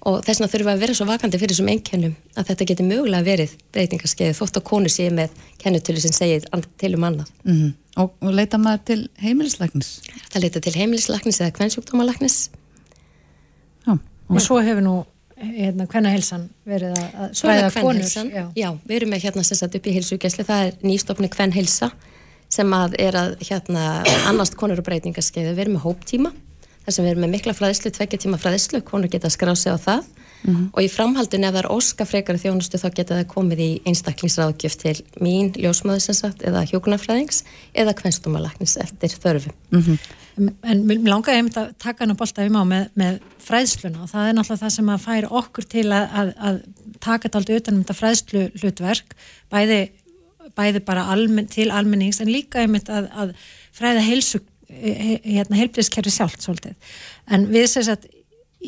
og 0.08 0.22
þess 0.24 0.40
vegna 0.40 0.48
þurfum 0.52 0.68
við 0.68 0.72
að 0.72 0.82
vera 0.84 0.96
svo 0.96 1.06
vakandi 1.08 1.40
fyrir 1.40 1.52
þessum 1.54 1.70
einkennum 1.74 2.14
að 2.38 2.48
þetta 2.50 2.66
getur 2.70 2.88
mögulega 2.88 3.26
verið 3.26 3.54
breytingarskeið 3.74 4.38
þótt 4.38 4.60
að 4.60 4.66
konu 4.70 4.92
sé 4.92 5.08
með 5.12 5.34
kennutölu 5.60 6.00
sem 6.00 6.14
segir 6.16 6.46
til 6.80 6.94
um 6.96 7.04
annað 7.04 7.28
mm 7.44 7.52
-hmm. 7.52 7.72
og, 8.02 8.14
og 8.20 8.34
leita 8.34 8.58
maður 8.58 8.84
til 8.90 9.00
heimilislæknis? 9.20 9.90
Það 10.32 10.42
leita 10.42 10.60
til 10.60 10.74
heimilislæknis 10.74 11.40
eða 11.40 11.56
kvennsjúkdómalæknis 11.58 12.50
Já, 13.86 13.92
og 14.28 14.36
já. 14.36 14.40
svo 14.40 14.60
hefur 14.60 14.80
nú 14.80 15.04
hérna 15.40 15.86
kvennahelsan 15.88 16.48
verið 16.68 16.96
að 16.96 17.32
svæða 17.32 17.70
konur 17.80 18.04
já. 18.04 18.44
já, 18.56 18.70
við 18.84 18.96
erum 18.96 19.10
með 19.10 19.22
hérna 19.24 19.42
sessat 19.42 19.74
upp 19.74 19.86
í 19.86 19.92
heilsugjæsli, 19.96 20.44
það 20.44 20.66
er 20.66 20.74
nýstofni 20.84 21.28
kvennahelsa 21.28 21.90
sem 22.48 22.72
að 22.72 22.96
er 22.98 23.16
að 23.16 23.36
hérna 23.48 24.04
annast 24.28 24.56
konur 24.56 24.78
og 24.78 24.84
breytingarskeið, 24.84 25.52
við 25.54 25.58
erum 25.64 25.78
með 25.78 25.86
hóptíma 25.86 26.32
þar 26.84 26.96
sem 26.96 27.04
við 27.04 27.10
erum 27.10 27.26
með 27.26 27.34
mikla 27.36 27.54
fræðslu, 27.56 27.92
tveggja 27.96 28.22
tíma 28.24 28.40
fræðslu, 28.40 28.80
konur 28.86 29.12
geta 29.12 29.30
skráð 29.32 29.58
sig 29.62 29.72
á 29.74 29.78
það 29.80 30.04
mm 30.42 30.54
-hmm. 30.54 30.68
og 30.72 30.82
í 30.82 30.88
framhaldun 30.88 31.44
ef 31.44 31.52
það 31.54 31.62
er 31.62 31.72
óska 31.76 32.04
frekar 32.04 32.38
þjónustu 32.38 32.78
þá 32.78 32.88
geta 32.94 33.18
það 33.18 33.32
komið 33.34 33.60
í 33.60 33.70
einstaklingsráðgjöf 33.84 34.76
til 34.76 34.96
mín, 35.20 35.52
ljósmaðursinsagt 35.56 36.42
eða 36.42 36.64
hjókunarfræðings 36.70 37.44
eða 37.74 37.94
kvenstumalagnis 37.94 38.76
eftir 38.76 39.08
þörfum. 39.08 39.52
Mm 39.70 39.80
-hmm. 39.80 39.98
En 40.62 40.86
mér 40.86 41.04
langar 41.04 41.34
ég 41.34 41.56
að 41.56 41.74
taka 41.78 42.04
hann 42.04 42.14
á 42.16 42.20
boltafim 42.20 42.56
á 42.56 42.64
með, 42.64 42.84
með 42.94 43.20
fræðsluna 43.38 44.02
og 44.02 44.08
það 44.08 44.28
er 44.28 44.34
náttúrulega 44.34 44.62
það 44.62 44.76
sem 44.76 44.88
að 44.88 45.04
færa 45.04 45.28
okkur 45.30 45.64
til 45.64 45.86
að, 45.92 46.06
að, 46.14 46.28
að 46.38 46.60
taka 47.00 47.28
þetta 47.28 47.38
aldrei 47.38 47.56
utanum 47.56 47.82
þetta 47.82 47.98
fræðslu 47.98 48.50
hlutverk, 48.60 49.16
bæði, 49.50 49.80
bæði 50.56 50.80
bara 50.80 51.04
almen, 51.12 51.46
til 51.46 51.70
almennings 51.70 52.20
en 52.20 52.32
líka 52.32 52.62
einmitt 52.62 52.88
að, 52.88 53.10
að 53.12 53.34
fræða 53.76 54.06
heilsu 54.06 54.40
hérna, 54.70 55.58
heilbríðskerfi 55.58 56.14
sjálft 56.14 56.44
svolítið. 56.44 56.74
En 57.30 57.46
við 57.50 57.68
séum 57.72 57.92
að 57.94 58.08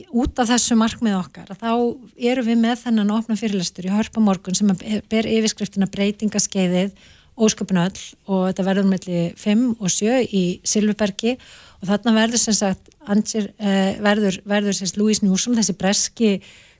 út 0.09 0.39
af 0.41 0.49
þessu 0.49 0.77
markmið 0.81 1.19
okkar 1.19 1.51
þá 1.61 1.73
eru 2.17 2.45
við 2.47 2.61
með 2.63 2.79
þennan 2.87 3.13
opna 3.13 3.37
fyrirlestur 3.37 3.89
í 3.89 3.93
Hörpamorgun 3.93 4.57
sem 4.57 4.71
ber 5.13 5.29
yfirskriftina 5.29 5.89
breytingaskeiðið 5.93 6.95
ósköpun 7.43 7.81
öll 7.83 8.01
og 8.29 8.47
þetta 8.49 8.67
verður 8.67 8.89
melli 8.89 9.21
5 9.41 9.67
og 9.81 9.93
7 9.93 10.23
í 10.33 10.45
Silverbergi 10.69 11.37
og 11.81 11.89
þarna 11.91 12.17
verður 12.17 12.41
sem 12.41 12.57
sagt 12.57 12.93
ansir, 13.09 13.51
eh, 13.59 13.99
verður, 14.01 14.41
verður 14.49 14.77
sem 14.77 14.89
sagt 14.89 15.01
Louise 15.01 15.25
Newsom 15.25 15.57
þessi 15.59 15.77
breski 15.77 16.33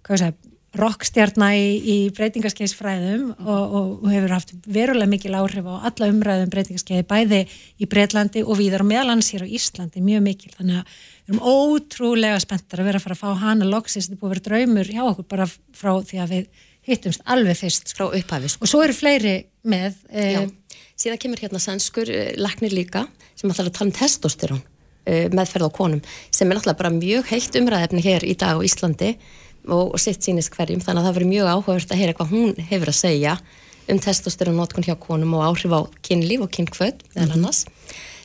segja 0.09 0.33
rockstjarnar 0.79 1.53
í, 1.53 1.67
í 1.85 1.97
breytingarskeiðsfræðum 2.17 3.27
og, 3.45 3.75
og 3.77 4.07
hefur 4.09 4.33
haft 4.33 4.55
verulega 4.65 5.11
mikil 5.11 5.35
áhrif 5.37 5.69
á 5.69 5.85
alla 5.91 6.09
umræðum 6.09 6.47
um 6.49 6.53
breytingarskeiði 6.55 7.07
bæði 7.11 7.41
í 7.77 7.89
Breitlandi 7.93 8.45
og 8.47 8.57
viðar 8.61 8.85
og 8.85 8.89
meðalans 8.89 9.29
hér 9.35 9.45
á 9.45 9.53
Íslandi 9.53 10.01
mjög 10.05 10.25
mikil. 10.25 10.53
Þannig 10.57 10.81
að 10.81 10.97
við 10.97 11.35
erum 11.35 11.45
ótrúlega 11.53 12.41
spenntar 12.41 12.81
að 12.81 12.89
vera 12.89 13.03
að 13.03 13.07
fara 13.07 13.19
að 13.19 13.23
fá 13.23 13.45
hana 13.45 13.69
loksist, 13.69 14.09
þetta 14.09 14.17
er 14.17 14.23
búið 14.23 14.31
að 14.31 14.35
vera 14.35 14.47
draumur 14.49 14.93
hjá 14.95 15.03
okkur 15.11 15.29
bara 15.35 15.49
frá 15.53 15.93
því 16.09 16.25
að 16.25 16.35
við 16.37 16.67
hittumst 16.89 17.25
alveg 17.37 17.61
fyrst. 17.61 17.93
Frá 17.93 18.09
upphæfis 18.09 18.57
og 18.57 18.73
svo 18.73 18.83
eru 18.87 18.97
fleiri 18.97 19.37
með 19.69 20.01
eh, 20.09 20.49
síðan 20.97 21.21
kemur 21.21 21.45
hérna 21.45 21.61
sannskur 21.63 22.09
eh, 22.09 22.33
laknir 22.41 22.73
líka 22.73 23.07
sem 23.37 23.51
ætlar 23.53 23.69
að 23.69 23.77
tala 23.77 23.91
um 23.91 23.97
testosterón 24.01 24.65
eh, 25.05 25.29
meðferð 25.35 25.69
á 25.69 25.71
konum 25.77 26.03
sem 26.31 26.49
er 26.49 26.57
náttúrulega 26.57 26.81
bara 26.81 26.97
mjög 26.97 27.31
heitt 27.31 27.61
umræðefni 27.61 28.03
hér 28.09 28.27
í 28.27 28.35
dag 28.41 28.59
á 28.59 28.65
Íslandi 28.65 29.15
og, 29.69 29.99
sitt 30.01 30.25
sínist 30.25 30.53
hverjum 30.55 30.81
þannig 30.83 31.03
að 31.03 31.09
það 31.09 31.19
verður 31.19 31.33
mjög 31.33 31.51
áhugavert 31.53 31.93
að 31.93 32.01
heyra 32.03 32.17
hvað 32.19 32.33
hún 32.33 32.55
hefur 32.71 32.93
að 32.93 32.99
segja 32.99 33.37
um 33.91 33.99
testosteronótkun 33.99 34.87
hjá 34.87 34.95
konum 34.99 35.35
og 35.39 35.45
áhrif 35.51 35.75
á 35.75 35.81
kynlíf 36.07 36.43
og 36.43 36.51
kynkvöld. 36.51 37.03
Mm 37.15 37.31
-hmm. 37.31 37.69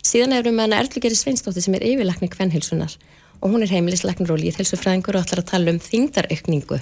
Síðan 0.03 0.33
erum 0.33 0.55
við 0.55 0.57
með 0.57 0.77
Erlugeri 0.77 1.15
Sveinsdóttir 1.15 1.63
sem 1.63 1.73
er 1.73 1.83
yfirlekni 1.83 2.29
kvennhilsunar 2.29 2.97
og 3.41 3.51
hún 3.51 3.63
er 3.63 3.69
heimilisleiknur 3.69 4.31
og 4.31 4.39
líðhelsufræðingur 4.39 5.17
og 5.17 5.25
ætlar 5.25 5.43
að 5.43 5.49
tala 5.51 5.71
um 5.71 5.79
þingdaraukningu 5.79 6.79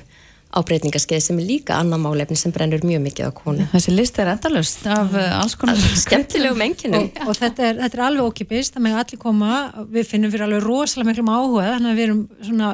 á 0.55 0.59
breytingarskeið 0.63 1.23
sem 1.23 1.39
er 1.41 1.47
líka 1.49 1.75
annar 1.75 1.99
málefni 1.99 2.37
sem 2.39 2.53
brennur 2.55 2.83
mjög 2.87 3.01
mikið 3.03 3.27
á 3.27 3.31
konu. 3.35 3.65
Þessi 3.73 3.95
list 3.95 4.19
er 4.21 4.31
endalust 4.31 4.85
af 4.87 5.11
uh, 5.11 5.39
alls 5.41 5.55
konar 5.59 5.79
skemmtilegu 6.03 6.55
menginum. 6.55 7.09
Og, 7.09 7.27
og 7.27 7.39
þetta, 7.39 7.71
er, 7.71 7.81
þetta 7.81 7.97
er 7.97 8.03
alveg 8.05 8.29
okkipist, 8.29 8.75
það 8.75 8.85
með 8.85 8.99
allir 9.01 9.21
koma, 9.25 9.57
við 9.97 10.07
finnum 10.11 10.31
fyrir 10.31 10.45
alveg 10.47 10.63
rosalega 10.63 11.09
miklum 11.09 11.33
áhuga, 11.33 11.73
þannig 11.73 11.91
að 11.91 11.99
við 11.99 12.07
erum 12.07 12.21
svona 12.39 12.69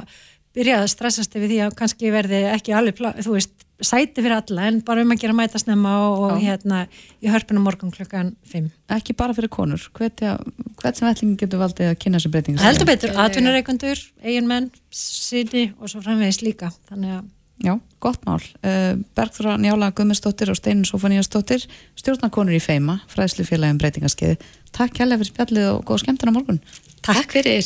byrjaði 0.56 0.86
að 0.86 0.94
stressast 0.94 1.36
yfir 1.38 1.52
því 1.52 1.60
að 1.66 1.76
kannski 1.80 2.14
verði 2.14 2.46
ekki 2.52 2.76
alveg, 2.76 3.02
þú 3.24 3.36
veist, 3.36 3.66
sæti 3.82 4.22
fyrir 4.22 4.36
alla 4.38 4.68
en 4.70 4.80
bara 4.86 5.02
um 5.02 5.14
að 5.14 5.24
gera 5.24 5.36
mæta 5.36 5.60
snemma 5.62 5.94
og, 6.06 6.26
og 6.28 6.42
hérna 6.44 6.84
í 7.24 7.32
hörpunum 7.32 7.66
morgun 7.66 7.94
klukkan 7.94 8.36
5. 8.52 8.70
Ekki 8.98 9.16
bara 9.18 9.36
fyrir 9.38 9.52
konur, 9.54 9.88
hvert 9.98 10.22
sem 10.22 11.10
ætlingin 11.10 11.38
getur 11.42 11.64
valdið 11.64 11.94
að 11.94 12.00
kynna 12.04 12.22
þessu 12.22 12.34
breytingu? 12.36 12.62
Heldur 12.62 12.90
betur, 12.90 13.16
atvinnareikundur, 13.26 14.04
eiginmenn, 14.22 14.70
síni 14.94 15.72
og 15.80 15.90
svo 15.92 16.04
framvegis 16.06 16.44
líka, 16.46 16.70
þannig 16.92 17.18
að 17.18 17.30
Já, 17.62 17.76
gott 18.02 18.24
mál. 18.26 18.42
Uh, 18.66 18.98
Bergþóra 19.14 19.58
Njála 19.62 19.92
Gummistóttir 19.94 20.50
og 20.50 20.58
Steinin 20.58 20.88
Sofaníastóttir, 20.90 21.68
stjórnakonur 22.00 22.58
í 22.58 22.62
Feima, 22.64 23.00
fræðslufélagin 23.14 23.80
breytingarskeiði. 23.82 24.42
Takk 24.74 24.98
kærlega 24.98 25.22
fyrir 25.22 25.34
spjallið 25.36 25.72
og 25.76 25.86
góð 25.86 26.04
skemmtuna 26.06 26.36
morgun. 26.36 26.62
Takk 27.06 27.38
fyrir. 27.38 27.66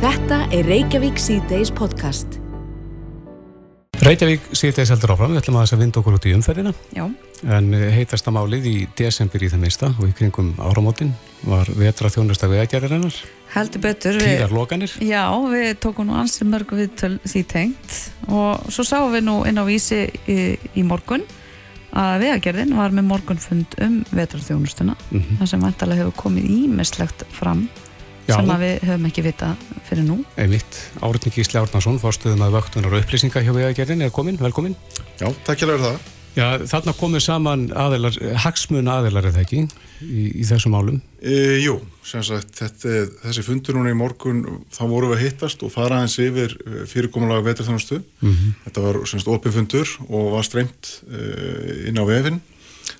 Þetta 0.00 0.44
er 0.54 0.68
Reykjavík 0.72 1.20
C-Days 1.20 1.74
podcast. 1.74 2.40
Reykjavík 3.98 4.44
síðdeis 4.54 4.92
heldur 4.92 5.10
áfram, 5.16 5.32
við 5.34 5.40
ætlum 5.40 5.56
að 5.58 5.64
þess 5.66 5.74
að 5.74 5.80
vinda 5.82 5.98
okkur 6.00 6.16
út 6.18 6.26
í 6.30 6.34
umferðina. 6.36 6.72
Já, 6.94 7.04
en 7.56 7.66
eh, 7.74 7.86
heitasta 7.96 8.30
málið 8.34 8.68
í 8.70 8.74
desember 8.98 9.42
í 9.42 9.48
það 9.50 9.62
minnsta 9.64 9.88
og 9.98 10.04
í 10.06 10.12
kringum 10.14 10.52
áramótin 10.62 11.10
var 11.48 11.66
vetra 11.78 12.10
þjónusta 12.14 12.46
veðagjæririnnar, 12.50 13.16
heldur 13.56 13.82
betur. 13.82 14.18
við- 14.22 14.38
Já, 15.02 15.24
við 15.50 15.72
tókum 15.82 16.06
nú 16.10 16.14
ansið 16.20 16.50
mörg 16.52 16.76
viðtöl 16.78 17.18
því 17.26 17.42
tengt 17.50 17.98
og 18.28 18.70
svo 18.70 18.86
sáum 18.86 19.10
við 19.16 19.26
nú 19.26 19.36
inn 19.50 19.58
á 19.58 19.64
vísi 19.66 20.00
í, 20.30 20.38
í 20.78 20.86
morgun 20.86 21.26
að 21.98 22.20
vegagerðin 22.22 22.76
var 22.78 22.94
með 22.94 23.08
morgunfund 23.10 23.74
um 23.82 23.98
vetrarþjónustuna. 24.14 24.94
Mhm. 25.10 25.38
þar 25.42 25.48
sem 25.48 25.60
vantarlega 25.66 26.04
hefur 26.04 26.16
komið 26.22 26.46
ímislegt 26.54 27.26
fram 27.34 27.66
Já. 28.28 28.36
sem 28.36 28.52
að 28.52 28.64
við 28.66 28.86
höfum 28.90 29.08
ekki 29.08 29.24
vita 29.24 29.50
fyrir 29.88 30.04
nú. 30.04 30.18
einmitt, 30.36 30.78
Árni 31.00 31.32
Gísli 31.32 31.60
Árnason 31.60 31.98
fórstuðum 32.02 32.44
að 32.44 32.58
vöktunar 32.58 32.92
og 32.92 33.02
upplýsinga 33.02 33.42
hjá 33.42 33.52
veðagjærin 33.56 34.04
er 34.04 34.14
komin, 34.14 34.38
velkomin 34.40 34.76
Já, 35.18 35.32
takk 35.46 35.64
hjá 35.64 35.72
það. 35.72 35.98
Já, 36.36 36.46
þarna 36.70 36.92
komið 36.94 37.24
saman 37.24 37.68
aðilar, 37.74 38.18
hagsmuna 38.44 39.00
aðilar 39.00 39.26
er 39.26 39.34
það 39.34 39.46
ekki 39.46 39.62
í, 40.04 40.26
í 40.38 40.44
þessum 40.46 40.76
málum 40.76 41.00
E, 41.18 41.58
jú, 41.64 41.80
sem 42.06 42.22
sagt, 42.22 42.52
þetta, 42.60 43.00
þessi 43.24 43.42
fundur 43.42 43.74
núna 43.74 43.90
í 43.90 43.96
morgun, 43.98 44.44
þá 44.70 44.84
vorum 44.86 45.10
við 45.10 45.16
að 45.16 45.24
hittast 45.24 45.64
og 45.66 45.72
fara 45.74 45.98
aðeins 45.98 46.14
yfir 46.22 46.54
eh, 46.62 46.84
fyrirkomulega 46.86 47.42
veturþjónustu. 47.48 47.98
Mhm. 48.22 48.52
Þetta 48.68 48.84
var 48.84 49.00
sem 49.02 49.18
sagt 49.18 49.32
opin 49.34 49.56
fundur 49.56 49.96
og 50.06 50.30
var 50.36 50.46
streymt 50.46 50.92
uh, 51.10 51.88
inn 51.90 51.98
á 51.98 52.04
vefin. 52.06 52.38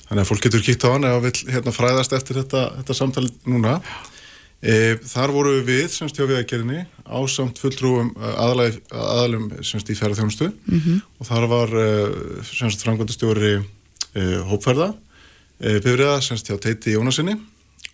Þannig 0.09 0.25
að 0.25 0.31
fólk 0.33 0.45
getur 0.49 0.65
kíkt 0.67 0.83
á 0.83 0.89
hann 0.91 1.07
ef 1.07 1.15
það 1.15 1.27
vil 1.29 1.55
hérna, 1.55 1.75
fræðast 1.77 2.17
eftir 2.19 2.41
þetta, 2.43 2.65
þetta 2.81 2.97
samtal 2.99 3.29
núna. 3.47 3.79
E, 3.79 4.18
þar 4.59 5.31
voru 5.31 5.53
við 5.63 5.85
semst 5.95 6.17
hjá 6.19 6.25
viðagerðinni 6.27 6.81
á 7.07 7.19
samt 7.31 7.61
fulltrúum 7.63 8.09
aðalæg, 8.19 8.81
aðalum 8.91 9.45
semst 9.63 9.87
í 9.93 9.95
ferðarþjónustu 9.95 10.49
Mhm. 10.67 10.97
og 11.21 11.27
þar 11.29 11.47
var 11.47 11.69
uh, 11.79 12.43
semst 12.43 12.83
frangvöndastjóri 12.83 13.53
uh, 13.63 14.41
hópferða 14.51 14.89
uh, 14.95 15.79
bifriða 15.79 16.19
semst 16.21 16.51
hjá 16.51 16.59
Teiti 16.59 16.97
Jónasinni 16.97 17.37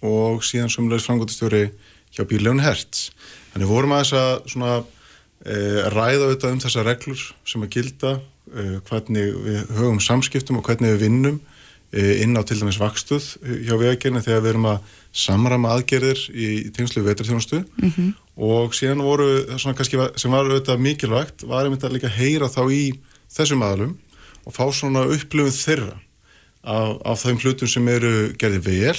og 0.01 0.41
síðan 0.41 0.73
sumleis 0.73 1.05
frangvöndastjóri 1.05 1.71
hjá 2.17 2.25
Bíljón 2.25 2.63
Hertz. 2.65 3.11
Þannig 3.53 3.69
vorum 3.69 3.93
að 3.93 4.03
þess 4.05 4.17
að 4.23 4.51
svona 4.55 4.73
uh, 4.81 5.81
ræða 5.93 6.29
auðvitað 6.31 6.53
um 6.57 6.61
þessar 6.65 6.89
reglur 6.89 7.27
sem 7.45 7.63
að 7.63 7.75
gilda 7.77 8.21
hvernig 8.89 9.33
við 9.41 9.71
höfum 9.73 10.01
samskiptum 10.05 10.59
og 10.61 10.67
hvernig 10.69 10.93
við 10.95 11.01
vinnum 11.09 11.39
inn 11.97 12.37
á 12.37 12.43
til 12.45 12.59
dæmis 12.61 12.77
vakstuð 12.79 13.25
hjá 13.41 13.73
vegagerðinni 13.81 14.21
þegar 14.23 14.43
við 14.45 14.51
erum 14.53 14.67
að 14.69 14.93
samrama 15.15 15.77
aðgerðir 15.77 16.21
í, 16.35 16.47
tengslu 16.75 17.05
veturþjónustu 17.07 17.61
Mhm. 17.83 18.09
og 18.37 18.73
síðan 18.75 19.03
voru 19.07 19.29
kannski 19.79 20.01
sem 20.19 20.31
var 20.35 20.45
auðvitað 20.49 20.81
mikilvægt 20.83 21.45
var 21.47 21.65
einmitt 21.69 21.85
að 21.87 21.95
líka 21.97 22.11
heyra 22.11 22.49
þá 22.51 22.63
í 22.75 22.83
þessum 23.31 23.63
aðalum 23.63 23.93
og 24.45 24.53
fá 24.57 24.67
svona 24.75 25.05
upplifun 25.07 25.55
þeirra 25.55 25.95
af, 26.65 26.99
af 27.05 27.23
þeim 27.23 27.39
hlutum 27.45 27.69
sem 27.71 27.89
eru 27.89 28.33
gerði 28.39 28.61
vel 28.67 28.99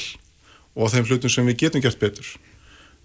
og 0.76 0.92
þeim 0.94 1.06
hlutum 1.10 1.30
sem 1.30 1.46
við 1.52 1.58
getum 1.66 1.82
gert 1.84 2.00
betur 2.00 2.26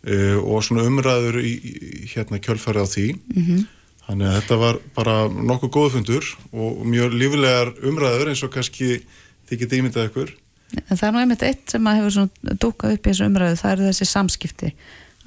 uh, 0.06 0.38
og 0.46 0.62
svona 0.64 0.86
umræður 0.86 1.40
í, 1.42 1.52
í 1.58 2.06
hérna 2.14 2.38
kjölfæri 2.38 2.78
á 2.78 2.86
því 2.86 3.06
Mhm. 3.34 3.66
þannig 4.06 4.26
að 4.30 4.38
þetta 4.40 4.56
var 4.58 4.78
bara 4.94 5.16
nokkuð 5.28 5.70
góðu 5.74 5.90
fundur 5.98 6.24
og 6.52 6.86
mjög 6.86 7.12
lífilegar 7.14 7.74
umræður 7.86 8.28
eins 8.32 8.42
og 8.46 8.50
kannski 8.54 9.02
þið 9.50 9.58
getið 9.64 9.78
ímyndað 9.82 10.08
ykkur 10.10 10.30
En 10.78 10.96
það 10.96 11.06
er 11.06 11.14
nú 11.14 11.22
einmitt 11.22 11.44
eitt 11.46 11.72
sem 11.72 11.86
að 11.90 12.00
hefur 12.00 12.56
dúkað 12.62 12.96
upp 12.96 13.06
í 13.06 13.10
þessu 13.10 13.26
umræðu, 13.26 13.58
það 13.60 13.72
eru 13.74 13.88
þessi 13.88 14.08
samskipti 14.10 14.72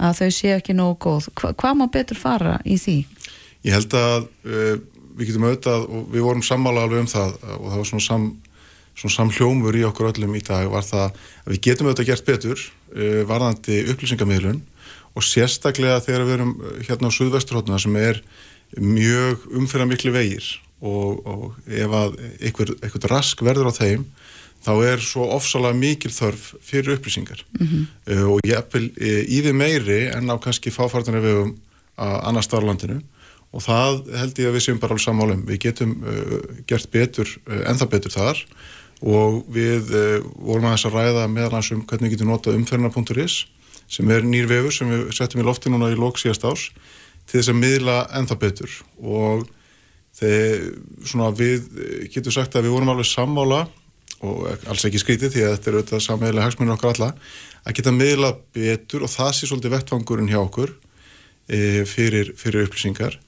að 0.04 0.18
þau 0.20 0.30
séu 0.38 0.56
ekki 0.58 0.76
nógu 0.78 0.98
góð. 1.06 1.30
Hva, 1.40 1.52
hvað 1.60 1.78
má 1.80 1.86
betur 1.94 2.20
fara 2.20 2.58
í 2.66 2.78
því? 2.82 2.98
Ég 3.64 3.76
held 3.78 3.96
að 3.98 4.26
uh, 4.48 4.74
við 5.18 5.30
getum 5.30 5.48
auðvitað 5.48 5.86
og 5.88 6.08
við 6.14 6.26
vorum 6.26 6.46
sammála 6.46 6.88
alveg 6.88 7.04
um 7.04 7.12
það 7.12 7.36
og 7.60 7.68
það 7.68 7.78
var 7.78 7.90
svona, 7.92 8.06
sam, 8.08 8.28
svona 8.98 9.18
samhljómur 9.18 9.78
í 9.80 9.86
okkur 9.88 10.10
öllum 10.12 10.38
í 10.40 10.44
dag 10.46 10.72
var 10.74 10.88
það 10.88 11.06
að 11.06 11.54
við 11.54 11.62
getum 11.70 11.90
auðvitað 11.90 12.10
gert 12.12 12.30
betur 12.30 12.64
uh, 12.64 13.22
varðandi 13.30 13.80
upplýsingamiðlun 13.94 14.62
og 15.14 15.26
sérstaklega 15.28 16.02
þegar 16.02 16.26
við 16.26 16.36
erum 16.40 16.54
hérna 16.88 17.14
á 17.14 17.16
Suðvesturhóttuna 17.16 17.80
sem 17.82 17.96
er 18.02 18.24
mjög 18.82 19.46
umfyrra 19.54 19.86
miklu 19.86 20.14
vegir 20.16 20.48
og, 20.84 21.22
og 21.24 21.44
ef 21.70 21.94
að 21.94 22.16
einhver, 22.42 22.74
einhver 22.82 23.12
rask 23.12 23.44
verður 23.46 23.70
á 23.70 23.74
þeim 23.78 24.08
þá 24.64 24.74
er 24.88 25.04
svo 25.04 25.28
ofsalega 25.36 25.78
mikil 25.78 26.12
þörf 26.14 26.54
fyrir 26.64 26.98
upplýsingar. 26.98 27.44
Mhm. 27.60 27.88
uh, 28.10 28.26
og 28.34 28.44
ég 28.48 28.58
eppil 28.58 28.90
uh, 28.90 29.24
í 29.24 29.42
því 29.44 29.56
meiri 29.58 30.02
en 30.14 30.32
á 30.32 30.36
kannski 30.40 30.74
fáfartana 30.74 31.24
vegum 31.24 31.58
að 31.98 32.16
annars 32.30 32.50
staðar 32.50 32.68
á 32.68 32.70
landinu. 32.72 33.02
Og 33.54 33.62
það 33.62 34.00
held 34.18 34.40
ég 34.42 34.50
að 34.50 34.56
við 34.56 34.64
séum 34.66 34.80
bara 34.82 34.96
alveg 34.96 35.06
sammálum 35.06 35.44
við 35.46 35.60
getum 35.68 35.98
uh, 36.02 36.38
gert 36.70 36.90
betur 36.92 37.30
uh, 37.48 37.66
ennþá 37.70 37.90
betur 37.92 38.16
þar. 38.16 38.46
Og 39.04 39.44
við 39.52 39.90
vorum 40.40 40.70
aðeins 40.70 40.86
að 40.88 40.94
ræða 40.96 41.24
meðal 41.28 41.60
um 41.76 41.82
hvernig 41.84 42.08
við 42.08 42.14
getum 42.14 42.30
notað 42.32 42.56
umferðina.is 42.56 43.42
sem 43.92 44.12
er 44.14 44.24
nýr 44.24 44.48
vefur 44.50 44.74
sem 44.74 44.90
við 44.90 45.10
settum 45.18 45.42
í 45.44 45.46
lofti 45.48 45.72
núna 45.72 45.92
í 45.92 45.98
lók 46.00 46.22
síðast 46.22 46.46
ás 46.48 46.70
til 47.28 47.40
þess 47.40 47.52
að 47.52 47.60
miðla 47.60 47.98
ennþá 48.20 48.38
betur. 48.40 48.78
Og 49.00 49.46
þeir, 50.18 50.68
svona, 51.08 51.32
við 51.36 51.68
eh, 51.78 52.06
getum 52.14 52.36
sagt 52.36 52.58
að 52.58 52.68
við 52.68 52.76
vorum 52.78 52.94
alveg 52.94 53.10
sammála 53.10 53.64
og 54.24 54.46
alls 54.72 54.86
ekki 54.88 55.02
skrítið 55.02 55.34
því 55.34 55.44
að 55.44 55.54
þetta 55.56 55.70
er 55.70 55.78
auðvitað 55.78 56.06
sammeðilega 56.06 56.48
hagsmunir 56.48 56.76
okkar 56.78 56.94
alla 56.94 57.10
að 57.64 57.76
geta 57.78 57.94
miðla 57.96 58.32
betur 58.56 59.06
og 59.06 59.12
það 59.12 59.32
sé 59.38 59.50
svolítið 59.50 59.76
vettvangurinn 59.76 60.32
hjá 60.32 60.40
okkur 60.42 60.72
e, 61.48 61.84
fyrir, 61.90 62.32
fyrir 62.40 62.68
upplýsingar. 62.68 63.20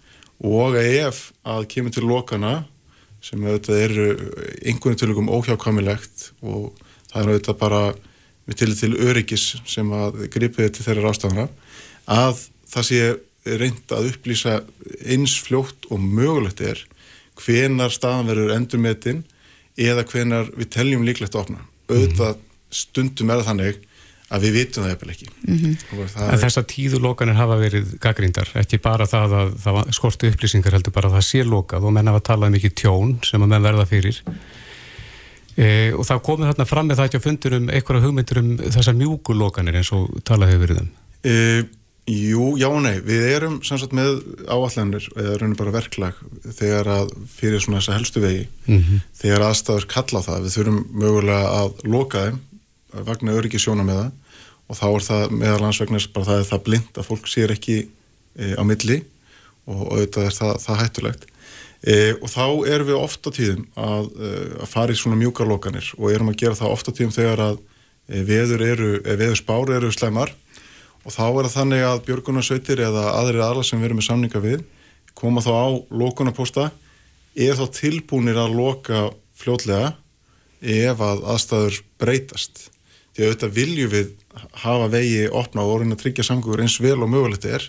Og 0.46 0.76
ef 0.80 1.30
að 1.48 1.68
kemur 1.72 1.96
til 1.96 2.08
lokana 2.08 2.56
sem 3.24 3.43
auðvitað 3.43 3.84
eru 3.86 4.08
einhvern 4.64 5.00
tilugum 5.00 5.32
óhjákamilegt 5.34 6.30
og 6.46 6.76
það 7.12 7.22
er 7.22 7.32
auðvitað 7.32 7.62
bara 7.62 7.84
við 8.46 8.60
til 8.62 8.74
til 8.78 8.91
öryggis 9.02 9.46
sem 9.66 9.93
að 9.96 10.26
gripið 10.34 10.76
til 10.76 10.86
þeirra 10.86 11.08
rástafana 11.08 11.48
að 12.12 12.43
það 12.70 12.89
sé 12.89 13.00
reynd 13.46 13.93
að 13.93 14.12
upplýsa 14.12 14.60
eins 15.06 15.38
fljótt 15.41 15.88
og 15.93 16.02
mögulegt 16.02 16.62
er 16.66 16.82
hvenar 17.39 17.93
staðan 17.93 18.30
verður 18.30 18.54
endurmetin 18.56 19.24
eða 19.78 20.04
hvenar 20.08 20.50
við 20.56 20.70
teljum 20.76 21.04
líklegt 21.08 21.36
að 21.36 21.42
opna. 21.46 21.60
Auðvitað 21.90 22.38
stundum 22.72 23.30
er 23.30 23.42
það 23.42 23.50
þannig 23.52 23.82
að 24.36 24.42
við 24.42 24.56
vitum 24.58 24.84
það 24.84 24.92
eppil 24.96 25.10
ekki. 25.14 25.28
Mhm. 25.46 25.74
Og 25.94 26.08
það 26.10 26.24
En 26.26 26.34
er- 26.34 26.42
þessar 26.44 26.66
tíðu 26.72 27.00
lokanir 27.04 27.36
hafa 27.38 27.58
verið 27.62 27.92
gaggrindar, 28.02 28.50
ekki 28.56 28.80
bara 28.82 29.06
það 29.06 29.36
að 29.40 29.52
það 29.62 29.92
skorti 29.94 30.32
upplýsingar 30.32 30.74
heldur 30.74 30.92
bara 30.96 31.10
að 31.10 31.18
það 31.20 31.26
sé 31.30 31.44
lokað 31.46 31.84
og 31.86 31.94
menn 31.94 32.08
hafa 32.10 32.24
talað 32.32 32.56
mikið 32.56 32.74
tjón 32.82 33.14
sem 33.24 33.42
að 33.42 33.48
menn 33.54 33.62
verða 33.68 33.86
fyrir. 33.88 34.22
E, 35.58 35.94
og 35.96 36.04
það 36.04 36.24
komið 36.26 36.50
þarna 36.52 36.66
fram 36.68 36.90
með 36.90 36.98
það 37.00 37.06
ekki 37.08 37.20
að 37.22 37.26
fundur 37.30 37.54
um 37.56 37.68
einhverja 37.72 38.04
hugmyndur 38.04 38.40
um 38.42 38.50
þessar 38.76 38.98
mjúku 39.00 39.36
lokanir 39.38 39.78
eins 39.80 39.92
og 39.96 40.10
talað 40.28 40.52
hefur 40.52 40.66
verið 40.68 40.82
um. 40.82 40.90
E, 41.24 41.36
jú, 42.06 42.51
já 42.62 42.68
og 42.70 42.82
nei. 42.86 42.99
Við 43.01 43.24
erum 43.34 43.56
sem 43.66 43.80
sagt 43.82 43.93
með 43.97 44.20
áallanir 44.51 45.08
eða 45.18 45.38
raunir 45.41 45.58
bara 45.58 45.74
verklag 45.74 46.20
þegar 46.53 46.89
að 46.99 47.14
fyrir 47.34 47.64
svona 47.64 47.80
þessa 47.82 47.95
helstu 47.97 48.22
vegi 48.22 48.43
Mhm. 48.68 48.99
þegar 49.22 49.45
aðstæður 49.47 49.88
kalla 49.89 50.20
á 50.22 50.26
það. 50.28 50.43
Við 50.45 50.56
þurfum 50.58 50.80
mögulega 50.93 51.47
að 51.62 51.84
loka 51.89 52.26
þeim 52.28 52.39
að 52.95 53.06
vagna 53.10 53.36
öryggi 53.39 53.60
sjóna 53.62 53.84
með 53.88 54.01
það 54.03 54.12
og 54.70 54.78
þá 54.80 54.86
er 54.95 55.03
það 55.10 55.32
meðal 55.41 55.62
hans 55.66 55.80
vegna 55.82 55.97
þess 55.99 56.14
bara 56.14 56.26
það 56.26 56.39
er 56.39 56.49
það 56.51 56.64
blind 56.66 56.93
að 56.97 57.06
fólk 57.10 57.28
sér 57.30 57.51
ekki 57.53 57.78
e, 58.38 58.53
á 58.58 58.64
milli 58.66 59.03
og 59.68 59.82
auðvitað 59.93 60.26
er 60.30 60.36
það, 60.38 60.53
það 60.62 60.80
hættulegt. 60.84 61.26
E, 61.86 62.14
og 62.22 62.30
þá 62.30 62.45
erum 62.70 62.88
við 62.88 62.97
ofta 63.01 63.30
tíðum 63.34 63.66
að, 63.78 64.08
e, 64.18 64.30
að 64.62 64.68
fara 64.72 64.93
í 64.93 64.97
svona 64.97 65.18
mjúkar 65.20 65.45
lokanir 65.49 65.91
og 65.97 66.10
erum 66.14 66.30
að 66.30 66.38
gera 66.41 66.58
það 66.58 66.74
ofta 66.74 66.91
tíðum 66.97 67.14
þegar 67.14 67.41
að 67.49 67.60
e, 68.10 68.24
veður 68.26 68.62
eru, 68.66 68.89
veður 69.06 69.38
spár 69.41 69.70
eru 69.74 69.91
slemar 69.93 70.34
og 71.06 71.14
þá 71.14 71.26
er 71.26 71.45
það 71.45 71.56
þannig 71.56 71.84
að 71.86 72.01
björgunarsveitir 72.08 72.82
eða 72.88 73.03
aðrir 73.20 73.43
aðlar 73.45 73.68
sem 73.68 73.80
við 73.80 73.89
erum 73.89 74.01
með 74.01 74.08
samninga 74.10 74.41
við 74.41 74.64
koma 75.16 75.43
þá 75.43 75.51
á 75.53 75.68
lokunarposta 75.93 76.70
er 77.36 77.58
þá 77.60 77.66
tilbúinir 77.76 78.39
að 78.39 78.56
loka 78.58 79.03
fljótlega 79.38 79.93
ef 80.66 81.01
að 81.03 81.24
aðstæður 81.34 81.80
breytast. 82.01 82.70
Því 83.16 83.24
að 83.24 83.30
auðvitað 83.30 83.56
viljum 83.56 83.91
við 83.93 84.12
hafa 84.66 84.89
vegi 84.91 85.22
opna 85.30 85.64
og 85.64 85.78
orðin 85.78 85.95
að 85.95 86.01
tryggja 86.03 86.26
samgöngur 86.28 86.64
eins 86.66 86.80
vel 86.84 86.97
og 86.97 87.12
mögulegt 87.12 87.47
er 87.47 87.64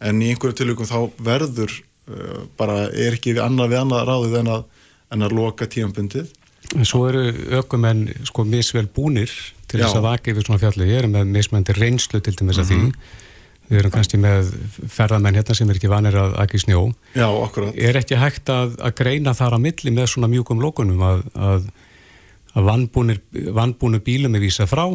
en 0.00 0.22
í 0.22 0.30
einhverju 0.32 0.56
tilvíkum 0.58 0.88
þá 0.88 1.10
verður 1.20 1.74
uh, 2.10 2.42
bara 2.58 2.88
er 2.88 3.18
ekki 3.18 3.36
við 3.36 3.44
annað 3.44 3.74
við 3.74 3.82
annað 3.84 4.06
ráðið 4.08 4.38
en 4.40 4.52
að, 4.56 4.64
en 5.14 5.26
að 5.26 5.36
loka 5.36 5.68
tímanbundið 5.70 6.32
En 6.78 6.86
svo 6.86 7.06
eru 7.08 7.24
ökumenn 7.58 8.04
sko 8.28 8.44
misvel 8.46 8.86
búnir 8.94 9.32
til 9.70 9.80
þess 9.80 9.98
að 9.98 10.06
vaka 10.06 10.30
yfir 10.30 10.46
svona 10.46 10.60
fjalli. 10.62 10.86
Ég 10.90 11.02
er 11.02 11.10
með 11.10 11.32
mismöndi 11.34 11.74
reynslu 11.74 12.20
til 12.22 12.36
dæmis 12.38 12.60
að 12.62 12.70
því. 12.70 12.80
við 13.70 13.78
erum 13.78 13.92
kannski 13.94 14.18
með 14.18 14.48
ferðamenn 14.90 15.36
hérna 15.38 15.54
sem 15.54 15.68
er 15.70 15.78
ekki 15.78 15.90
vanir 15.90 16.16
að 16.18 16.32
ekki 16.42 16.58
snjó. 16.64 16.80
Já, 17.14 17.28
akkurat. 17.30 17.76
Er 17.78 17.98
ekki 18.00 18.18
hægt 18.18 18.50
að, 18.50 18.74
að 18.82 18.96
greina 18.98 19.34
þar 19.38 19.54
á 19.54 19.58
milli 19.62 19.92
með 19.94 20.10
svona 20.10 20.30
mjúkum 20.30 20.62
lókunum 20.62 21.04
að, 21.06 21.22
að, 21.38 21.68
að 22.58 22.70
vannbúnir 23.54 24.02
bílum 24.06 24.34
er 24.34 24.42
vísa 24.42 24.66
frá 24.70 24.88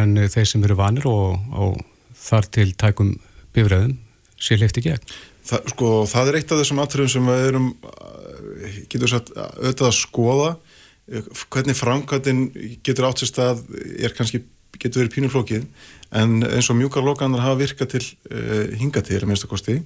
en 0.00 0.16
þeir 0.32 0.48
sem 0.48 0.64
eru 0.64 0.78
vanir 0.78 1.04
og, 1.10 1.36
og 1.52 1.76
þar 2.26 2.48
til 2.56 2.70
tækum 2.80 3.12
bifræðum 3.56 3.98
sé 4.40 4.56
hlifti 4.56 4.84
gegn? 4.84 5.12
Þa, 5.46 5.60
sko, 5.70 5.90
það 6.10 6.30
er 6.30 6.40
eitt 6.40 6.52
af 6.52 6.62
þessum 6.62 6.80
atriðum 6.82 7.12
sem 7.12 7.28
við 7.30 7.44
erum 7.50 7.68
getur 8.90 9.12
sagt, 9.12 9.30
auðvitað 9.36 9.90
að 9.90 9.98
skoða 10.00 10.48
hvernig 11.06 11.76
framkvæmdinn 11.78 12.46
getur 12.84 13.06
átt 13.06 13.22
sér 13.22 13.30
stað 13.30 13.62
er 13.94 14.14
kannski, 14.16 14.42
getur 14.76 15.04
verið 15.04 15.14
pínuflókið 15.14 15.66
en 16.18 16.40
eins 16.46 16.70
og 16.70 16.78
mjúkar 16.80 17.04
lokanar 17.06 17.44
hafa 17.44 17.60
virkað 17.62 17.92
til 17.94 18.02
uh, 18.30 18.74
hinga 18.78 19.02
til 19.06 19.20
að 19.20 19.28
minnst 19.30 19.46
að 19.46 19.52
kosti 19.54 19.76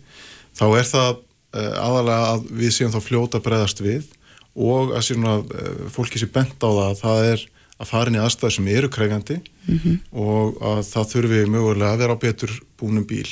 þá 0.57 0.64
er 0.79 0.89
það 0.89 1.11
uh, 1.21 1.75
aðalega 1.85 2.33
að 2.35 2.47
við 2.62 2.75
séum 2.77 2.95
þá 2.95 3.01
fljóta 3.05 3.43
bregðast 3.45 3.83
við 3.85 4.09
og 4.57 4.95
að 4.97 5.07
síðan 5.07 5.33
að 5.35 5.53
uh, 5.55 5.83
fólki 5.93 6.21
sé 6.21 6.31
bent 6.33 6.57
á 6.64 6.68
það 6.68 6.85
að 6.87 7.03
það 7.03 7.29
er 7.33 7.45
að 7.81 7.89
fara 7.89 8.11
inn 8.11 8.18
í 8.18 8.23
aðstæði 8.25 8.57
sem 8.57 8.73
eru 8.73 8.91
krefjandi 8.93 9.37
mm 9.41 9.77
-hmm. 9.77 10.01
og 10.25 10.59
að 10.73 10.81
það 10.89 11.12
þurfi 11.12 11.45
mögulega 11.49 11.93
að 11.93 12.03
vera 12.03 12.16
á 12.16 12.23
betur 12.25 12.57
búnum 12.81 13.07
bíl 13.09 13.29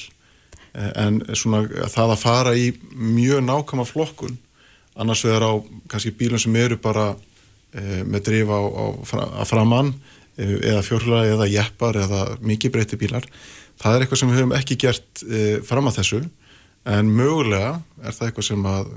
en 0.79 1.19
svona 1.35 1.65
það 1.91 2.13
að 2.13 2.21
fara 2.23 2.53
í 2.57 2.71
mjög 2.95 3.41
nákama 3.45 3.85
flokkun 3.89 4.37
annars 4.99 5.25
vegar 5.25 5.47
á 5.47 5.53
kannski 5.91 6.13
bílum 6.15 6.39
sem 6.39 6.57
eru 6.57 6.77
bara 6.77 7.15
með 7.75 8.25
drif 8.31 8.49
á, 8.49 8.61
á, 8.61 8.85
á 9.41 9.45
framann 9.49 9.93
e, 10.37 10.47
eða 10.73 10.83
fjórlega 10.87 11.37
eða 11.37 11.49
jeppar 11.53 12.01
eða 12.01 12.25
mikið 12.41 12.75
breyti 12.75 13.01
bílar 13.01 13.27
það 13.79 13.95
er 13.95 14.05
eitthvað 14.05 14.23
sem 14.23 14.33
við 14.33 14.41
höfum 14.41 14.59
ekki 14.59 14.79
gert 14.81 15.25
e, 15.29 15.61
fram 15.67 15.91
að 15.91 16.01
þessu 16.01 16.23
en 16.89 17.11
mögulega 17.13 17.79
er 18.03 18.15
það 18.17 18.31
eitthvað 18.31 18.49
sem 18.49 18.69
að 18.73 18.93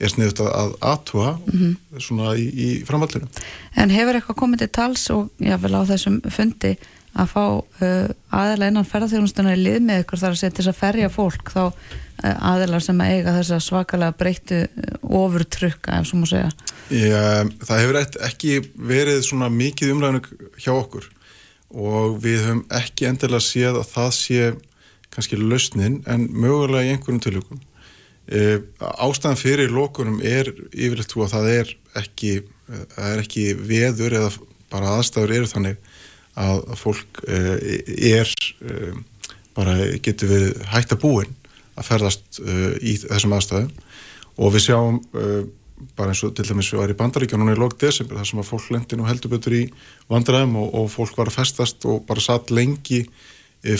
er 0.00 0.08
sniðut 0.08 0.40
að 0.44 0.74
aðtúa 0.80 1.34
mm 1.36 1.58
-hmm. 1.58 2.00
svona 2.00 2.32
í, 2.40 2.46
í 2.48 2.68
framhaldinu. 2.88 3.28
En 3.76 3.92
hefur 3.92 4.16
eitthvað 4.16 4.38
komið 4.42 4.62
til 4.62 4.70
tals 4.78 5.02
og 5.12 5.28
jáfnvel 5.36 5.76
á 5.76 5.82
þessum 5.90 6.20
fundi 6.32 6.76
að 7.18 7.30
fá 7.32 7.44
uh, 7.58 8.10
aðeila 8.30 8.70
innan 8.70 8.86
ferðarþjónustunar 8.86 9.58
í 9.58 9.64
lið 9.64 9.78
með 9.86 10.04
ykkur 10.04 10.20
þar 10.20 10.34
að 10.34 10.40
setja 10.40 10.56
þess 10.60 10.72
að 10.72 10.80
ferja 10.80 11.10
fólk 11.12 11.50
þá 11.50 11.62
uh, 11.66 12.36
aðeilar 12.52 12.84
sem 12.84 13.02
að 13.02 13.14
eiga 13.14 13.36
þess 13.38 13.54
að 13.56 13.64
svakalega 13.66 14.16
breyttu 14.20 14.60
uh, 14.66 14.98
ofurtrykka 15.20 15.98
ef 15.98 16.10
svo 16.10 16.20
má 16.20 16.28
segja. 16.30 16.50
Já, 16.90 17.48
Það 17.66 17.82
hefur 17.82 18.00
ekki 18.28 18.60
verið 18.74 19.24
svona 19.26 19.50
mikið 19.54 19.94
umræðinu 19.94 20.50
hjá 20.58 20.72
okkur 20.74 21.08
og 21.70 22.18
við 22.22 22.44
höfum 22.46 22.62
ekki 22.80 23.06
endilega 23.10 23.46
séð 23.46 23.80
að 23.82 23.90
það 23.92 24.12
sé 24.16 24.46
kannski 25.10 25.38
lausnin 25.38 26.00
en 26.10 26.26
mögulega 26.30 26.86
í 26.86 26.94
einhverjum 26.94 27.22
tilökum 27.22 27.60
e, 28.26 28.58
ástæðan 28.78 29.38
fyrir 29.38 29.70
lókunum 29.74 30.18
er 30.22 30.50
yfirleitt 30.70 31.10
þú 31.10 31.24
að 31.26 31.34
það 31.34 31.50
er 31.54 31.72
ekki 32.00 32.32
það 32.94 33.12
er 33.12 33.22
ekki 33.22 33.46
veður 33.58 34.18
eða 34.18 34.32
bara 34.70 34.96
aðstæður 34.98 35.36
eru 35.38 35.50
þannig 35.50 35.90
að 36.38 36.74
fólk 36.78 37.22
uh, 37.26 37.54
er 37.96 38.30
uh, 38.64 38.98
bara 39.56 39.76
getur 40.02 40.30
við 40.30 40.50
hægt 40.70 40.94
að 40.94 41.02
búin 41.04 41.32
að 41.78 41.88
ferðast 41.88 42.42
uh, 42.42 42.74
í 42.78 42.96
þessum 43.02 43.34
aðstæðum. 43.36 43.72
Og 44.40 44.54
við 44.54 44.70
sjáum 44.70 45.00
bara 45.98 46.12
eins 46.12 46.22
og 46.24 46.32
til 46.36 46.46
dæmis 46.46 46.70
við 46.70 46.80
varum 46.80 46.94
í 46.94 46.96
bandaríkja 46.96 47.38
núna 47.40 47.52
í 47.52 47.58
lók 47.60 47.74
desember 47.80 48.16
þar 48.16 48.28
sem 48.30 48.40
að 48.40 48.48
fólk 48.48 48.68
lendi 48.72 48.96
nú 48.96 49.04
heldur 49.08 49.32
betur 49.34 49.56
í 49.58 49.62
vandræðum 50.08 50.54
og, 50.60 50.68
og 50.80 50.86
fólk 50.92 51.18
var 51.18 51.28
að 51.28 51.36
festast 51.40 51.84
og 51.88 52.06
bara 52.08 52.22
satt 52.24 52.52
lengi 52.54 53.02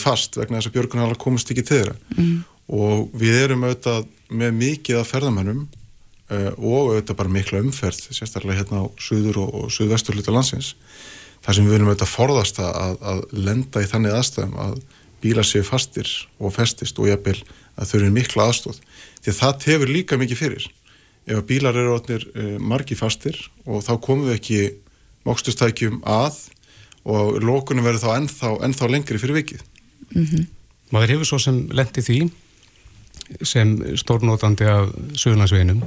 fast 0.01 0.37
vegna 0.37 0.59
þess 0.59 0.69
að 0.69 0.75
björgunar 0.75 1.17
komist 1.21 1.53
ekki 1.53 1.65
til 1.65 1.79
þeirra. 1.79 1.95
Mm. 2.19 2.35
og 2.77 3.15
við 3.23 3.39
erum 3.47 3.65
auðvitað 3.65 4.11
með 4.43 4.59
mikið 4.59 5.01
af 5.01 5.13
ferðamennum 5.15 5.63
og 6.59 6.91
auðvitað 6.91 7.21
bara 7.23 7.35
mikla 7.39 7.63
umferð 7.65 8.03
sérstaklega 8.11 8.61
hérna 8.61 8.85
á 8.85 8.87
suður 9.01 9.41
og, 9.47 9.55
og 9.63 9.73
suðvestur 9.73 10.19
hluta 10.19 10.35
landsins 10.35 10.75
þar 11.45 11.57
sem 11.57 11.67
við 11.67 11.75
viljum 11.75 11.91
auðvitað 11.91 12.13
forðast 12.15 12.61
að, 12.63 12.99
að 13.01 13.23
lenda 13.33 13.83
í 13.83 13.89
þannig 13.91 14.17
aðstæðum 14.17 14.59
að 14.67 14.77
bíla 15.21 15.45
séu 15.45 15.65
fastir 15.67 16.11
og 16.41 16.55
festist 16.57 17.01
og 17.01 17.09
jafnvel 17.11 17.39
að 17.77 17.91
þau 17.91 17.97
eru 18.01 18.13
mikla 18.15 18.47
aðstóð 18.49 18.79
því 19.21 19.33
að 19.33 19.41
það 19.41 19.59
tefur 19.65 19.93
líka 19.93 20.21
mikið 20.21 20.41
fyrir. 20.41 20.69
Ef 21.29 21.41
að 21.41 21.49
bílar 21.51 21.77
eru 21.77 21.97
orðnir 21.97 22.25
uh, 22.31 22.55
margi 22.73 22.97
fastir 22.97 23.37
og 23.67 23.85
þá 23.85 23.93
komum 24.03 24.29
við 24.29 24.39
ekki 24.39 24.61
mókstustækjum 25.29 26.01
að 26.09 26.39
og 27.11 27.41
lókunum 27.41 27.87
verður 27.87 28.05
þá 28.05 28.11
ennþá, 28.19 28.49
ennþá 28.67 28.89
lengri 28.93 29.21
fyrir 29.21 29.41
vikið. 29.41 29.63
Mm 30.11 30.25
-hmm. 30.25 30.47
Maður 30.91 31.13
hefur 31.15 31.29
svo 31.31 31.39
sem 31.39 31.61
lendi 31.73 32.03
því 32.05 32.19
sem 33.47 33.77
stórnótandi 33.97 34.67
af 34.67 34.91
sögurnarsveginum 35.15 35.85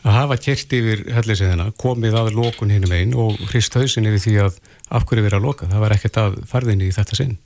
að 0.00 0.16
hafa 0.16 0.36
kert 0.40 0.72
yfir 0.72 1.04
hellisíðina, 1.12 1.70
komið 1.80 2.16
að 2.16 2.32
lókun 2.38 2.72
hinnum 2.72 2.94
einn 2.96 3.14
og 3.18 3.38
hrist 3.50 3.76
hausin 3.76 4.08
yfir 4.08 4.24
því 4.24 4.34
að 4.46 4.58
af 4.90 5.06
hverju 5.06 5.26
verið 5.26 5.38
að 5.38 5.46
loka, 5.46 5.68
það 5.70 5.84
var 5.84 5.94
ekkert 5.96 6.20
að 6.22 6.38
farðinni 6.50 6.88
í 6.88 6.96
þetta 6.96 7.18
sinn. 7.18 7.36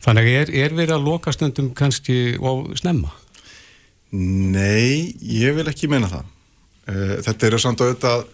Þannig 0.00 0.30
er, 0.32 0.52
er 0.64 0.74
verið 0.76 0.96
að 0.96 1.08
loka 1.10 1.32
stundum 1.36 1.74
kannski 1.76 2.38
og 2.40 2.72
snemma? 2.80 3.12
Nei, 4.16 5.12
ég 5.20 5.54
vil 5.58 5.68
ekki 5.70 5.90
meina 5.92 6.08
það. 6.10 6.30
Eh, 6.88 7.16
þetta 7.26 7.50
eru 7.50 7.60
samt 7.60 7.84
auðvitað 7.84 8.24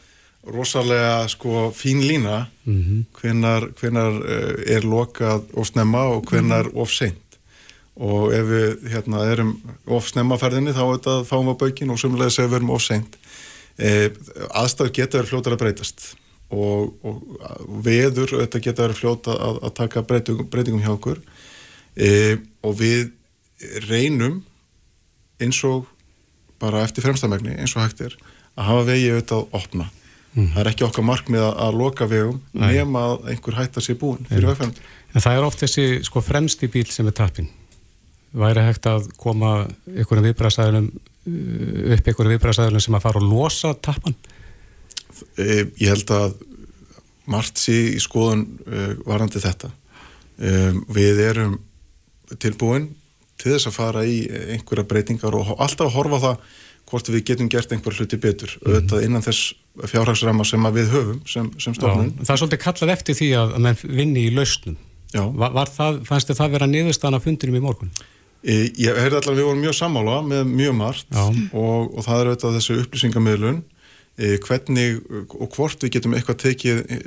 rosalega 0.46 1.26
sko 1.28 1.70
fín 1.74 2.04
lína 2.06 2.46
mm 2.64 2.82
-hmm. 2.82 3.04
hvenar, 3.18 3.68
hvenar 3.80 4.12
eh, 4.22 4.76
er 4.76 4.86
lokað 4.86 5.42
of 5.54 5.66
snemma 5.66 6.04
og 6.14 6.24
hvenar 6.30 6.70
-hmm. 6.70 6.80
of 6.80 6.92
seint 6.92 7.25
og 7.96 8.34
ef 8.36 8.46
við 8.50 8.86
hérna, 8.92 9.24
erum 9.32 9.54
of 9.88 10.08
snemmaferðinni 10.10 10.74
þá 10.76 10.82
þetta, 10.84 11.16
fáum 11.28 11.48
við 11.48 11.56
á 11.56 11.60
baukin 11.62 11.92
og 11.94 12.00
sumlega 12.00 12.32
ef 12.32 12.50
við 12.50 12.58
erum 12.58 12.72
of 12.76 12.84
seint. 12.84 13.18
E, 13.76 14.12
aðstæður 14.52 14.94
geta 14.98 15.20
verið 15.20 15.32
fljótar 15.32 15.56
að 15.56 15.62
breytast. 15.64 16.06
Og, 16.52 16.92
og 17.02 17.22
veður 17.82 18.36
þetta 18.36 18.62
geta 18.62 18.84
verið 18.84 19.00
fljóta 19.00 19.34
að, 19.34 19.60
að 19.66 19.76
taka 19.80 20.04
breytingum, 20.06 20.50
breytingum 20.52 20.84
hjá 20.84 20.92
okkur. 20.94 21.22
E, 21.96 22.10
og 22.62 22.76
við 22.78 23.08
reynum 23.88 24.42
eins 25.40 25.58
og 25.66 25.88
bara 26.60 26.84
eftir 26.84 27.04
fremstamegni 27.04 27.56
eins 27.56 27.74
og 27.76 27.84
hægt 27.84 28.04
er 28.04 28.16
að 28.56 28.68
hafa 28.70 28.88
vegið 28.92 29.16
auðvitað 29.16 29.40
að 29.40 29.56
opna. 29.60 29.88
Mm. 30.36 30.50
það 30.52 30.60
er 30.60 30.68
ekki 30.68 30.84
okkar 30.84 31.04
markmið 31.08 31.42
að, 31.46 31.52
að 31.64 31.76
loka 31.80 32.06
vegum 32.10 32.40
nema 32.60 33.04
að 33.08 33.28
einhver 33.32 33.56
hættar 33.56 33.84
sér 33.84 33.96
búin 33.96 34.26
fyrir 34.28 34.50
vegfænd 34.50 34.80
En 35.16 35.22
það 35.24 35.38
er 35.38 35.46
oft 35.46 35.62
þessi 35.62 35.84
sko 36.04 36.20
fremsti 36.20 36.68
bíl 36.68 36.84
sem 36.92 37.08
er 37.08 37.14
tappin 37.16 37.48
væri 38.36 38.64
hægt 38.66 38.88
að 38.90 39.08
koma 39.20 39.52
einhverjum 39.90 40.28
viðbræðsæðunum 40.30 40.90
uh, 40.90 41.94
upp 41.94 42.10
einhverjum 42.10 42.34
viðbræðsæðunum 42.34 42.84
sem 42.86 42.98
að 42.98 43.06
fara 43.06 43.22
og 43.22 43.30
losa 43.30 43.72
tappan? 43.74 44.16
E, 45.40 45.64
ég 45.80 45.88
held 45.88 46.12
að 46.12 46.36
margt 47.30 47.58
sé 47.60 47.76
í 47.94 48.00
skoðun 48.02 48.46
uh, 48.66 48.92
varandi 49.06 49.42
þetta. 49.42 49.72
Við 50.36 51.20
erum 51.24 51.54
tilbúin 52.42 52.90
til 53.40 53.54
þess 53.54 53.70
að 53.70 53.76
fara 53.78 54.02
í 54.04 54.18
einhverja 54.52 54.84
breytingar 54.84 55.32
og 55.38 55.54
alltaf 55.56 55.86
að 55.86 55.94
horfa 55.94 56.18
það 56.20 56.42
hvort 56.86 57.08
við 57.10 57.24
getum 57.30 57.48
gert 57.50 57.72
einhver 57.74 57.96
hluti 57.96 58.18
betur 58.20 58.52
mm. 58.58 58.66
auðvitað 58.66 59.06
innan 59.06 59.24
þess 59.24 59.54
fjárhagsrama 59.90 60.44
sem 60.46 60.68
við 60.76 60.92
höfum 60.92 61.22
sem, 61.28 61.48
sem 61.60 61.74
stofnun. 61.76 62.12
Já, 62.12 62.26
það 62.26 62.34
er 62.34 62.42
svolítið 62.42 62.62
kallað 62.62 62.92
eftir 62.94 63.18
því 63.18 63.30
að 63.40 63.56
menn 63.64 63.80
vinni 63.82 64.26
í 64.28 64.34
lausnum. 64.34 64.76
Var, 65.16 65.54
var 65.54 65.72
það, 65.72 66.02
fannst 66.06 66.30
þið 66.30 66.38
það 66.40 66.54
vera 66.56 66.68
niðurstaðan 66.70 67.18
af 67.18 67.26
fundinum 67.26 67.58
í 67.58 67.64
morgun? 67.64 67.92
Ég 68.46 68.94
heyrði 68.94 69.18
allavega, 69.18 69.40
við 69.40 69.46
vorum 69.48 69.62
mjög 69.64 69.74
sammála 69.74 70.16
með 70.22 70.50
mjög 70.52 70.74
margt 70.78 71.16
og, 71.16 71.88
og 71.98 72.04
það 72.06 72.20
er 72.20 72.28
auðvitað 72.30 72.56
þessu 72.56 72.76
upplýsingamöðlun 72.84 73.56
e, 73.58 74.28
hvernig 74.44 75.00
og 75.34 75.56
hvort 75.56 75.82
við 75.82 75.96
getum 75.96 76.14
eitthvað 76.14 76.38
tekið 76.44 76.82
e, 76.84 76.98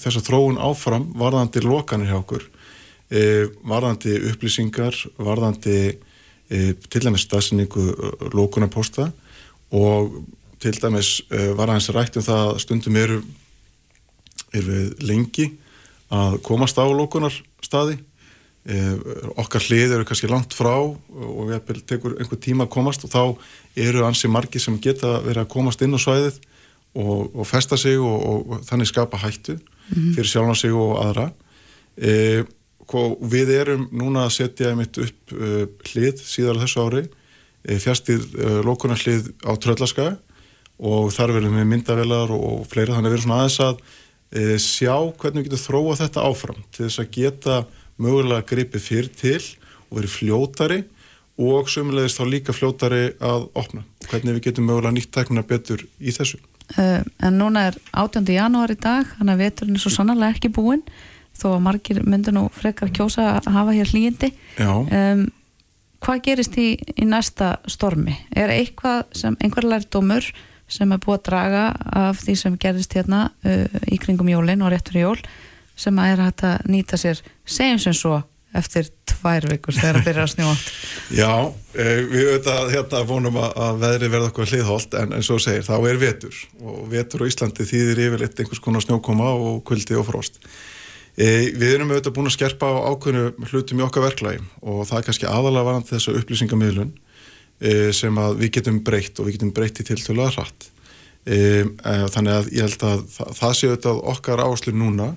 þessa 0.00 0.22
þróun 0.24 0.60
áfram 0.64 1.10
varðandi 1.20 1.60
lokanir 1.66 2.08
hjá 2.08 2.16
okkur 2.22 2.46
e, 3.12 3.24
varðandi 3.60 4.16
upplýsingar 4.30 4.96
varðandi 5.20 5.76
til 6.48 7.00
dæmis 7.00 7.24
stafsningu 7.24 7.84
lókunarposta 8.36 9.10
og 9.74 10.18
til 10.60 10.74
dæmis 10.76 11.18
var 11.28 11.72
aðeins 11.72 11.88
rætt 11.92 12.18
um 12.20 12.24
það 12.24 12.50
stundum 12.60 12.98
eru 13.00 13.20
er 14.54 14.66
við 14.68 15.06
lengi 15.08 15.46
að 16.12 16.36
komast 16.44 16.76
á 16.76 16.84
lókunarstaði 16.84 17.96
Eh, 17.96 18.13
okkar 18.64 19.60
hlið 19.60 19.92
eru 19.92 20.06
kannski 20.08 20.28
langt 20.30 20.54
frá 20.56 20.72
og 20.72 21.42
við 21.50 21.82
tekur 21.84 22.14
einhver 22.16 22.38
tíma 22.40 22.64
að 22.64 22.70
komast 22.72 23.02
og 23.04 23.10
þá 23.12 23.22
eru 23.76 24.06
ansi 24.06 24.30
margi 24.32 24.62
sem 24.62 24.78
geta 24.80 25.18
verið 25.20 25.42
að 25.42 25.50
komast 25.52 25.82
inn 25.84 25.92
á 25.92 26.00
svæðið 26.00 26.38
og, 26.94 27.34
og 27.34 27.46
festa 27.48 27.76
sig 27.76 27.98
og, 28.00 28.14
og, 28.14 28.46
og 28.48 28.62
þannig 28.64 28.88
skapa 28.88 29.20
hættu 29.20 29.58
mhm. 29.58 30.14
fyrir 30.16 30.30
sjálfna 30.30 30.54
sig 30.56 30.72
og 30.72 30.96
aðra. 31.02 31.30
E, 31.96 32.44
við 33.24 33.52
erum 33.54 33.86
núna 33.92 34.26
að 34.26 34.34
setja 34.38 34.70
einmitt 34.70 34.98
upp 35.00 35.32
uh, 35.32 35.64
hlið 35.88 36.20
síðar 36.20 36.58
á 36.60 36.62
þessu 36.64 36.84
ári. 36.84 37.04
E, 37.64 37.78
fjastir 37.80 38.24
lókunar 38.64 39.00
hlið 39.00 39.30
á 39.44 39.56
Tröllaskaga 39.56 40.18
og 40.84 41.12
þar 41.14 41.36
verðum 41.36 41.60
við 41.60 41.70
myndavelar 41.70 42.32
og 42.34 42.66
fleira. 42.68 42.96
Þannig 42.96 43.08
að 43.08 43.14
við 43.14 43.18
erum 43.18 43.26
svona 43.28 43.40
aðeins 43.40 43.60
að 43.64 43.78
e, 44.34 44.58
sjá 44.60 44.96
hvernig 45.20 45.44
við 45.44 45.48
getum 45.48 45.64
þróa 45.64 45.96
þetta 46.02 46.26
áfram 46.28 46.60
til 46.74 46.86
þess 46.86 47.02
að 47.04 47.10
geta 47.14 47.58
mögulega 48.00 48.46
gripið 48.48 48.84
fyrr 48.88 49.10
til 49.14 49.40
og 49.90 49.98
verið 49.98 50.14
fljótari 50.14 50.80
og 51.40 51.70
sömulegist 51.70 52.20
þá 52.20 52.24
líka 52.30 52.54
fljótari 52.54 53.04
að 53.22 53.48
opna. 53.58 53.84
Hvernig 54.08 54.36
við 54.36 54.44
getum 54.48 54.68
mögulega 54.70 54.94
nýtt 54.94 55.12
tæknina 55.14 55.46
betur 55.46 55.82
í 55.98 56.14
þessu. 56.14 56.38
Uh, 56.78 57.02
en 57.20 57.36
núna 57.38 57.68
er 57.68 57.78
18. 57.92 58.24
janúar 58.32 58.72
í 58.72 58.78
dag 58.80 59.08
þannig 59.18 59.34
að 59.34 59.42
veturinn 59.42 59.76
er 59.76 59.82
svo 59.82 59.92
sannarlega 59.92 60.38
ekki 60.38 60.50
búinn 60.54 60.80
þó 61.36 61.48
að 61.56 61.64
margir 61.66 62.00
myndir 62.06 62.32
nú 62.32 62.46
frekar 62.54 62.92
kjósa 62.94 63.34
að 63.34 63.50
hafa 63.52 63.74
hér 63.76 63.90
hlýjindi 63.90 64.30
um, 64.62 65.26
hvað 66.04 66.22
gerist 66.24 66.56
í, 66.56 66.68
í 66.78 67.04
næsta 67.08 67.56
stormi? 67.68 68.14
Er 68.32 68.52
eitthvað 68.54 69.02
sem 69.18 69.36
einhver 69.42 69.66
lærdómur 69.68 70.30
sem 70.70 70.94
er 70.94 71.02
búið 71.02 71.18
að 71.18 71.26
draga 71.28 71.64
af 72.04 72.22
því 72.24 72.36
sem 72.40 72.56
gerist 72.60 72.96
hérna 72.96 73.26
uh, 73.44 73.80
í 73.84 74.00
kringum 74.00 74.30
jólin 74.32 74.64
og 74.64 74.72
réttur 74.72 75.00
jól 75.02 75.18
sem 75.76 75.98
að 75.98 76.12
er 76.12 76.24
að 76.28 76.70
nýta 76.70 76.98
sér. 77.00 77.20
Segjum 77.44 77.82
sem 77.82 77.96
svo 77.96 78.20
eftir 78.54 78.88
tvær 79.08 79.46
vikur 79.50 79.74
þegar 79.74 79.98
það 79.98 80.06
byrjar 80.08 80.24
að 80.24 80.32
snjóa. 80.34 80.52
Já, 81.20 81.30
eh, 81.74 82.02
við 82.10 82.28
auðvitað 82.28 82.70
hérna 82.74 83.00
vonum 83.08 83.38
að, 83.42 83.80
veðri 83.82 84.10
verða 84.12 84.28
okkur 84.30 84.50
hliðholt 84.52 84.94
en 85.00 85.16
eins 85.16 85.30
og 85.34 85.42
segir, 85.42 85.64
þá 85.66 85.74
er 85.90 85.98
vetur. 86.02 86.38
Og 86.62 86.84
vetur 86.92 87.24
á 87.26 87.28
Íslandi 87.30 87.66
þýðir 87.66 88.02
yfirleitt 88.06 88.42
einhvers 88.44 88.62
konar 88.62 88.84
snjókoma 88.84 89.32
og 89.34 89.64
kvöldi 89.66 89.98
og 89.98 90.06
frost. 90.10 90.38
Eh, 91.18 91.50
Við 91.54 91.76
erum 91.76 91.90
auðvitað 91.94 92.14
búin 92.14 92.30
að 92.30 92.36
skerpa 92.36 92.70
á 92.70 92.86
ákveðinu 92.94 93.48
hlutum 93.50 93.82
í 93.82 93.86
okkar 93.86 94.06
verklagi 94.08 94.44
og 94.62 94.84
það 94.86 95.00
er 95.00 95.08
kannski 95.08 95.28
aðalega 95.30 95.68
varandi 95.70 95.92
þessu 95.94 96.14
upplýsingamíðlun 96.20 96.94
eh, 97.62 97.90
sem 97.94 98.22
að 98.22 98.38
við 98.42 98.54
getum 98.60 98.80
breytt 98.86 99.18
og 99.18 99.28
við 99.28 99.38
getum 99.38 99.52
breytt 99.54 99.82
í 99.82 99.86
tiltölu 99.90 100.24
að 100.26 100.38
hratt. 100.38 100.70
Eh, 101.24 101.62
Þannig 102.14 102.34
að 102.38 102.48
ég 102.54 102.66
held 102.66 102.82
að 102.86 103.04
það, 103.14 103.36
það 103.38 103.54
sé 103.58 103.70
auðvitað 103.70 104.02
okkar 104.14 104.42
áslur 104.44 104.78
núna 104.78 105.12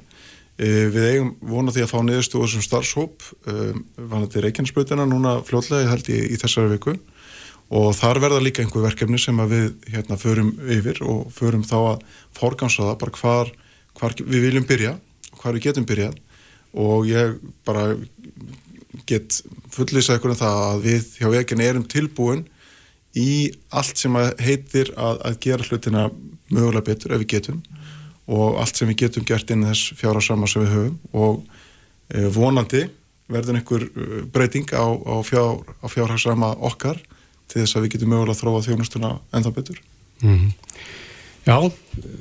við 0.58 1.04
eigum 1.12 1.34
vona 1.46 1.74
því 1.74 1.84
að 1.86 1.92
fá 1.92 2.00
niðurstu 2.02 2.42
þessum 2.42 2.64
starfshóp 2.66 3.26
eh, 3.50 3.76
vanandi 3.98 4.42
Reykjanesbröðina 4.42 5.06
núna 5.06 5.36
fljóðlega 5.46 5.84
ég 5.84 5.92
held 5.94 6.10
í, 6.10 6.20
í 6.34 6.40
þessari 6.42 6.74
viku. 6.74 6.96
Og 7.78 7.92
þar 7.98 8.22
verða 8.24 8.42
líka 8.42 8.64
einhver 8.64 8.86
verkefni 8.88 9.20
sem 9.20 9.38
við 9.52 9.74
hérna 9.92 10.18
förum 10.18 10.54
yfir 10.72 11.02
og 11.04 11.28
förum 11.36 11.66
þá 11.68 11.78
að 11.82 12.06
forgansa 12.38 12.86
það 12.88 13.00
bara 13.04 13.18
hvar, 13.20 13.52
hvar 14.00 14.16
við 14.22 14.48
viljum 14.48 14.68
byrja 14.70 14.96
og 15.34 15.42
hvar 15.42 15.58
við 15.58 15.68
getum 15.68 15.88
byrjað. 15.90 16.16
Og 16.78 17.10
ég 17.10 17.38
bara 17.68 17.90
get 19.08 19.42
fullisa 19.74 20.18
ykkur 20.18 20.34
um 20.34 20.40
það 20.40 20.62
að 20.64 20.86
við 20.88 21.10
hjá 21.20 21.28
veginn 21.34 21.66
erum 21.68 21.86
tilbúin 21.92 22.48
í 23.18 23.52
allt 23.70 24.00
sem 24.00 24.16
heitir 24.42 24.90
að, 24.96 25.22
að 25.28 25.40
gera 25.44 25.68
hlutina 25.68 26.08
mögulega 26.50 26.88
betur 26.88 27.14
ef 27.14 27.24
við 27.24 27.34
getum 27.36 27.62
og 28.28 28.60
allt 28.62 28.78
sem 28.78 28.90
við 28.92 29.04
getum 29.06 29.26
gert 29.28 29.52
inn 29.54 29.66
þess 29.68 29.94
fjára 29.98 30.22
sama 30.24 30.50
sem 30.52 30.66
við 30.66 30.74
höfum 30.76 30.98
og 31.16 31.44
e, 32.12 32.28
vonandi 32.36 32.84
verður 33.32 33.60
einhver 33.60 33.88
e, 33.88 34.22
breyting 34.32 34.68
á, 34.76 34.84
á, 34.84 35.16
fjár, 35.24 35.64
á 35.80 35.88
fjárhagsama 35.92 36.54
okkar 36.70 37.00
til 37.48 37.64
þess 37.64 37.80
að 37.80 37.88
við 37.88 37.96
getum 37.96 38.14
mögulega 38.14 38.36
að 38.36 38.42
þróa 38.44 38.64
þjónustuna 38.68 39.12
ennþá 39.32 39.56
betur. 39.56 39.82
Mm 40.22 40.38
-hmm. 40.38 40.52
Já, 41.48 41.72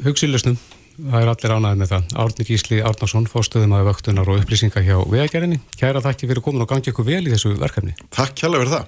hugsilusnum, 0.06 0.58
það 0.96 1.22
er 1.22 1.30
allir 1.32 1.54
ánæðið 1.56 1.80
með 1.80 1.92
það. 1.92 2.02
Árni 2.22 2.44
Gísli 2.46 2.78
Árnarsson, 2.78 3.26
fórstöðum 3.26 3.74
að 3.74 3.88
vöktunar 3.90 4.28
og 4.30 4.42
upplýsinga 4.42 4.82
hjá 4.86 4.96
vegagerðinni. 5.02 5.58
Kæra 5.80 6.02
þakki 6.04 6.30
fyrir 6.30 6.44
komin 6.46 6.62
og 6.62 6.70
gangi 6.70 6.92
ykkur 6.92 7.08
vel 7.08 7.26
í 7.26 7.32
þessu 7.34 7.56
verkefni. 7.58 7.96
Takk 8.14 8.38
kjærlega 8.38 8.62
fyrir 8.62 8.76
það. 8.76 8.86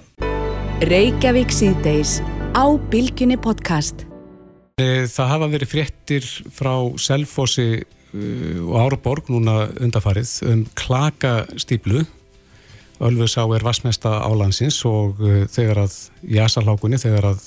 Það 5.09 5.31
hafa 5.33 5.49
verið 5.51 5.71
fréttir 5.73 6.29
frá 6.55 6.73
Selfossi 7.01 7.69
eh, 7.79 8.59
og 8.63 8.77
Áraborg 8.79 9.29
núna 9.33 9.67
undafarið 9.79 10.31
um 10.49 10.65
klakastýplu 10.79 12.05
Ölfus 12.99 13.37
á 13.39 13.47
er 13.55 13.63
vassmesta 13.63 14.11
álandsins 14.27 14.77
og 14.87 15.21
uh, 15.23 15.43
þegar 15.47 15.85
að 15.85 15.93
í 16.27 16.39
asalhákunni 16.43 16.99
þegar 16.99 17.29
að 17.31 17.45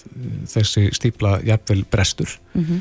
þessi 0.48 0.86
stýpla 0.96 1.40
jafnvel 1.44 1.82
brestur. 1.92 2.38
Mm 2.54 2.64
-hmm. 2.64 2.78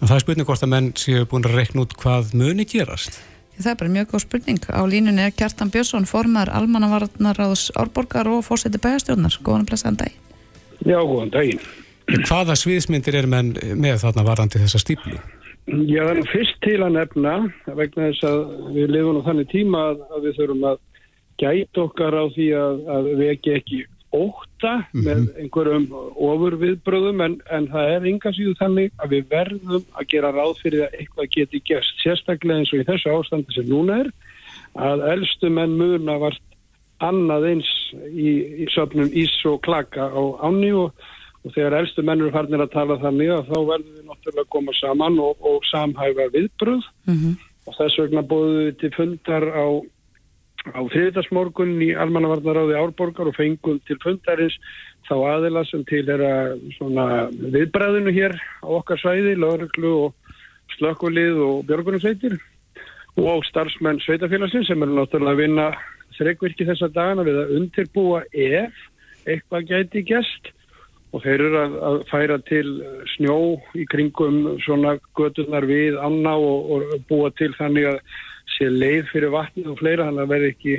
Það 0.00 0.14
er 0.14 0.22
spurning 0.24 0.46
hvort 0.48 0.62
að 0.62 0.72
menn 0.72 0.92
séu 0.96 1.26
búin 1.28 1.44
að 1.44 1.58
rekna 1.58 1.82
út 1.84 1.92
hvað 2.00 2.32
muni 2.32 2.64
gerast. 2.64 3.20
Það 3.58 3.70
er 3.70 3.76
bara 3.76 3.90
mjög 3.90 4.06
góð 4.10 4.20
spurning. 4.22 4.60
Á 4.70 4.82
línunni 4.86 5.22
er 5.22 5.34
Kjartan 5.34 5.70
Björnsson, 5.70 6.06
formar 6.06 6.48
almannavarnar 6.48 7.36
áðs 7.36 7.70
Árborgar 7.74 8.28
og 8.28 8.44
fórseti 8.46 8.78
bæjastjórnar. 8.78 9.38
Góðan 9.42 9.66
að 9.66 9.66
blessa 9.66 9.88
en 9.88 9.96
dag. 9.96 10.12
Já, 10.86 11.02
góðan 11.02 11.30
daginn. 11.30 11.60
Hvaða 12.08 12.56
sviðsmyndir 12.56 13.18
er 13.18 13.28
menn 13.28 13.52
með 13.76 14.00
þarna 14.04 14.24
varandi 14.24 14.62
þessa 14.62 14.80
stíplu? 14.80 15.18
Já, 15.68 16.00
það 16.06 16.14
er 16.14 16.30
fyrst 16.32 16.60
til 16.64 16.78
að 16.80 16.94
nefna 16.96 17.34
vegna 17.76 18.06
þess 18.06 18.24
að 18.24 18.38
við 18.72 18.92
lifum 18.94 19.18
á 19.20 19.26
þannig 19.26 19.50
tíma 19.52 19.82
að, 19.90 19.98
að 20.16 20.24
við 20.24 20.38
þurfum 20.38 20.66
að 20.70 20.78
gæta 21.38 21.82
okkar 21.84 22.16
á 22.16 22.24
því 22.32 22.46
að, 22.56 22.78
að 22.94 23.08
við 23.20 23.32
ekki 23.34 23.54
ekki 23.58 23.80
óta 24.08 24.72
mm 24.72 24.84
-hmm. 24.92 25.04
með 25.04 25.42
einhverjum 25.42 25.86
ofurviðbröðum 26.16 27.20
en, 27.20 27.34
en 27.52 27.68
það 27.68 27.90
er 27.92 28.08
ynga 28.08 28.32
síðu 28.32 28.54
þannig 28.62 28.92
að 28.96 29.12
við 29.12 29.28
verðum 29.34 29.84
að 29.92 30.08
gera 30.08 30.32
ráð 30.32 30.54
fyrir 30.62 30.86
að 30.86 30.96
eitthvað 31.02 31.30
geti 31.36 31.62
gerst 31.68 32.00
sérstaklega 32.02 32.62
eins 32.62 32.72
og 32.72 32.80
í 32.80 32.88
þessu 32.88 33.12
ástandi 33.12 33.52
sem 33.52 33.68
núna 33.68 34.00
er 34.06 34.10
að 34.80 35.04
eldstu 35.12 35.52
menn 35.52 35.76
muna 35.76 36.16
vart 36.24 36.42
annað 37.04 37.50
eins 37.52 37.68
í, 38.08 38.64
í 38.64 38.66
söpnum 38.72 39.12
ís 39.12 39.36
og 39.44 39.60
klaka 39.62 40.08
á 40.08 40.22
áni 40.40 40.72
og 40.72 40.96
og 41.48 41.54
þegar 41.56 41.78
elstu 41.80 42.04
mennur 42.04 42.32
farnir 42.34 42.60
að 42.60 42.74
tala 42.74 42.98
þannig 43.00 43.30
að 43.32 43.46
þá 43.48 43.58
verður 43.70 43.92
við 43.94 44.08
náttúrulega 44.08 44.42
að 44.44 44.50
koma 44.52 44.74
saman 44.76 45.20
og, 45.24 45.46
og 45.48 45.62
samhæfa 45.70 46.26
viðbröð 46.34 46.82
mm 47.08 47.14
-hmm. 47.14 47.38
og 47.64 47.78
þess 47.78 48.00
vegna 48.02 48.24
bóðum 48.32 48.58
við 48.58 48.74
til 48.82 48.90
fundar 48.96 49.46
á, 49.48 49.66
á 50.76 50.80
þriðdagsmorgun 50.92 51.72
í 51.86 51.90
almannavarnaráði 51.96 52.76
Árborgar 52.76 53.30
og 53.32 53.38
fengum 53.38 53.80
til 53.88 53.96
fundarins 54.02 54.58
þá 55.08 55.14
aðila 55.16 55.64
sem 55.64 55.84
til 55.88 56.04
er 56.12 56.20
að 56.20 56.60
viðbræðinu 57.56 58.12
hér 58.12 58.36
á 58.36 58.68
okkar 58.68 59.00
svæði, 59.00 59.34
lauruglu 59.40 59.94
og 60.04 60.36
slökkulið 60.76 61.40
og 61.40 61.64
björgunumsveitir 61.64 62.36
og 63.16 63.40
starfsmenn 63.48 64.04
sveitafélagsins 64.04 64.68
sem 64.68 64.82
er 64.84 64.92
náttúrulega 64.92 65.32
að 65.32 65.40
vinna 65.40 65.66
þreikvirki 66.18 66.68
þessa 66.68 66.92
dagana 66.92 67.24
við 67.24 67.40
að 67.40 67.56
undirbúa 67.56 68.22
ef 68.36 68.76
eitthvað 69.24 69.68
gæti 69.72 70.04
gæst 70.12 70.52
og 71.18 71.24
þeir 71.26 71.42
eru 71.48 71.58
að, 71.58 71.76
að 71.88 71.96
færa 72.12 72.38
til 72.46 72.66
snjó 73.16 73.38
í 73.74 73.86
kringum 73.90 74.38
svona 74.62 74.94
göturnar 75.18 75.66
við 75.66 75.98
anna 75.98 76.36
og, 76.38 76.70
og 76.76 77.06
búa 77.10 77.32
til 77.38 77.50
þannig 77.58 77.90
að 77.90 77.98
sé 78.54 78.70
leið 78.70 79.10
fyrir 79.10 79.34
vatnið 79.34 79.72
og 79.72 79.80
fleira 79.80 80.06
þannig 80.06 80.24
að 80.24 80.32
verði 80.34 80.52
ekki 80.54 80.76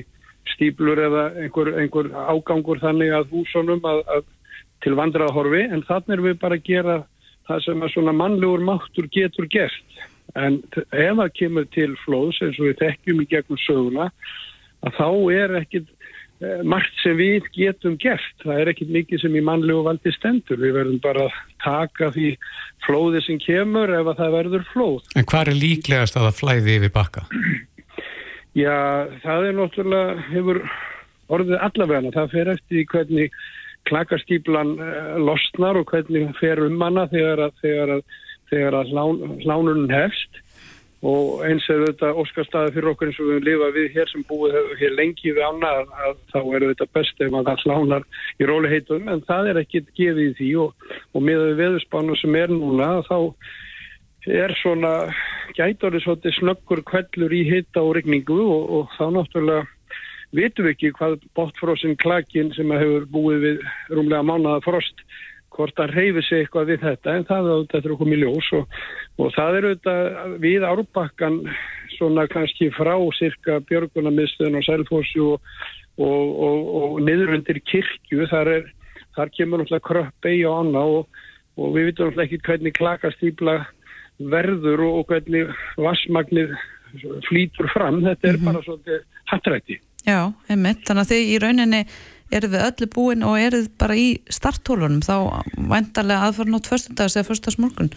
stíplur 0.54 1.02
eða 1.04 1.26
einhver, 1.44 1.74
einhver 1.82 2.12
ágangur 2.16 2.80
þannig 2.82 3.12
að 3.16 3.34
húsunum 3.36 3.84
að, 3.86 4.02
að 4.16 4.28
til 4.86 4.96
vandraðhorfi 4.96 5.66
en 5.68 5.84
þannig 5.90 6.16
er 6.16 6.26
við 6.30 6.40
bara 6.42 6.60
að 6.60 6.70
gera 6.70 6.98
það 7.50 7.64
sem 7.66 7.84
að 7.84 7.94
svona 7.96 8.16
mannlegur 8.16 8.64
máttur 8.64 9.10
getur 9.12 9.48
gert. 9.52 10.04
En 10.38 10.62
ef 10.78 11.18
það 11.20 11.36
kemur 11.36 11.68
til 11.74 11.90
flóðs 12.06 12.40
eins 12.46 12.60
og 12.62 12.70
við 12.70 12.80
tekjum 12.84 13.24
í 13.24 13.28
gegnum 13.32 13.60
söguna 13.66 14.10
að 14.86 14.96
þá 14.96 15.10
er 15.36 15.56
ekkit 15.60 15.90
margt 16.64 17.02
sem 17.04 17.18
við 17.20 17.48
getum 17.56 17.98
gert. 18.00 18.36
Það 18.44 18.62
er 18.62 18.72
ekkit 18.72 18.92
mikið 18.96 19.24
sem 19.24 19.36
í 19.36 19.44
mannlegu 19.44 19.84
valdi 19.84 20.14
stendur. 20.16 20.60
Við 20.62 20.78
verðum 20.78 21.02
bara 21.04 21.26
að 21.28 21.40
taka 21.64 22.12
því 22.16 22.30
flóði 22.86 23.24
sem 23.26 23.42
kemur 23.44 23.92
ef 23.92 24.08
að 24.08 24.22
það 24.22 24.36
verður 24.38 24.68
flóð. 24.72 25.10
En 25.20 25.28
hvað 25.28 25.52
er 25.52 25.60
líklegast 25.64 26.20
að 26.20 26.30
það 26.30 26.40
flæði 26.40 26.78
yfir 26.80 26.94
bakka? 26.96 27.26
Já, 28.58 28.78
það 29.24 29.48
er 29.50 29.58
náttúrulega, 29.60 30.16
hefur 30.32 30.62
orðið 31.30 31.66
allavegna. 31.68 32.16
Það 32.16 32.32
fer 32.34 32.54
eftir 32.56 32.88
hvernig 32.94 33.40
klakastýplan 33.90 34.76
eh, 34.84 35.14
losnar 35.22 35.80
og 35.80 35.92
hvernig 35.92 36.32
fer 36.40 36.62
um 36.64 36.76
manna 36.80 37.08
þegar 37.12 37.48
að, 37.48 37.56
þegar 37.64 37.96
að, 37.98 38.04
þegar 38.52 38.80
að 38.80 38.94
hlán, 38.94 39.22
hlánunum 39.44 39.92
hefst 39.94 40.42
og 41.06 41.46
eins 41.48 41.64
er 41.72 41.86
þetta 41.86 42.12
óskarstaði 42.20 42.74
fyrir 42.76 42.92
okkur 42.92 43.08
eins 43.08 43.20
og 43.24 43.30
við 43.32 43.46
lifa 43.48 43.70
við 43.76 43.88
hér 43.96 44.12
sem 44.12 44.26
búið 44.28 44.58
hér 44.82 44.98
lengi 44.98 45.32
við 45.32 45.46
ána 45.48 45.72
að 45.80 46.20
þá 46.34 46.40
er 46.42 46.66
þetta 46.68 46.88
best 46.98 47.24
ef 47.24 47.32
maður 47.32 47.64
slánar 47.64 48.08
í 48.36 48.50
róliheitum 48.50 49.08
en 49.08 49.24
það 49.30 49.52
er 49.54 49.62
ekki 49.64 49.86
gefið 49.96 50.22
í 50.26 50.36
því 50.42 50.52
og, 50.66 50.86
og 51.16 51.24
með 51.24 51.46
veðurspánu 51.62 52.20
sem 52.20 52.36
er 52.36 52.52
núna 52.52 52.92
þá 53.08 53.18
er 54.28 54.54
svona 54.60 54.94
gætorið 55.56 56.04
svolítið 56.04 56.36
snöggur 56.42 56.84
kvellur 56.90 57.34
í 57.34 57.46
hitta 57.48 57.82
og 57.86 57.96
regningu 57.96 58.42
og, 58.44 58.64
og 58.76 58.96
þá 58.98 59.06
náttúrulega 59.16 59.68
vitum 60.36 60.68
við 60.68 60.76
ekki 60.76 60.92
hvað 61.00 61.16
bóttfrossin 61.38 61.96
klakin 61.98 62.52
sem 62.58 62.70
hefur 62.76 63.08
búið 63.10 63.46
við 63.46 63.64
rúmlega 63.96 64.28
mánaða 64.28 64.66
frost 64.68 65.08
hvort 65.56 65.76
það 65.78 65.94
reyfi 65.96 66.24
sig 66.26 66.44
eitthvað 66.44 66.72
við 66.72 66.86
þetta 66.86 67.16
en 67.16 67.28
það 67.30 67.50
er 67.54 67.66
þetta 67.74 67.94
okkur 67.96 68.10
miljós 68.10 68.50
og, 68.58 68.80
og 69.20 69.34
það 69.36 69.58
er 69.58 69.68
auðvitað 69.70 70.36
við 70.46 70.68
árbakkan 70.70 71.40
svona 71.98 72.28
kannski 72.32 72.70
frá 72.76 72.94
cirka 73.18 73.60
björgunarmiðstöðun 73.70 74.60
og 74.60 74.68
sælfósi 74.68 75.24
og, 75.26 75.56
og, 75.98 76.62
og 76.82 77.00
niður 77.06 77.36
undir 77.40 77.60
kirkju 77.72 78.30
þar, 78.32 78.54
er, 78.60 78.70
þar 79.18 79.34
kemur 79.36 79.64
náttúrulega 79.64 79.88
kröpp 79.90 80.30
eigi 80.30 80.46
og 80.48 80.62
anna 80.64 80.86
og 80.90 81.76
við 81.76 81.92
vitum 81.92 82.10
náttúrulega 82.10 82.28
ekki 82.30 82.44
hvernig 82.48 82.78
klakastýpla 82.80 83.60
verður 84.20 84.86
og 84.88 85.12
hvernig 85.12 85.52
vassmagnir 85.80 86.56
flýtur 87.28 87.70
fram, 87.74 88.02
þetta 88.02 88.28
er 88.28 88.38
mm 88.38 88.40
-hmm. 88.40 88.46
bara 88.54 88.64
svolítið 88.64 89.00
hattrætti 89.26 89.80
Já, 90.08 90.32
einmitt, 90.50 90.86
þannig 90.88 91.04
að 91.04 91.12
þið 91.12 91.30
í 91.30 91.40
rauninni 91.44 91.82
eruð 92.32 92.56
við 92.56 92.66
öllu 92.70 92.90
búin 92.96 93.28
og 93.28 93.38
eruð 93.42 93.70
bara 93.82 93.98
í 94.00 94.08
starttólunum 94.30 95.04
þá 95.06 95.16
væntalega 95.58 96.30
aðfara 96.30 96.54
nótt 96.54 96.70
förstundags 96.72 97.18
eða 97.18 97.30
förstundagsmorgun 97.30 97.94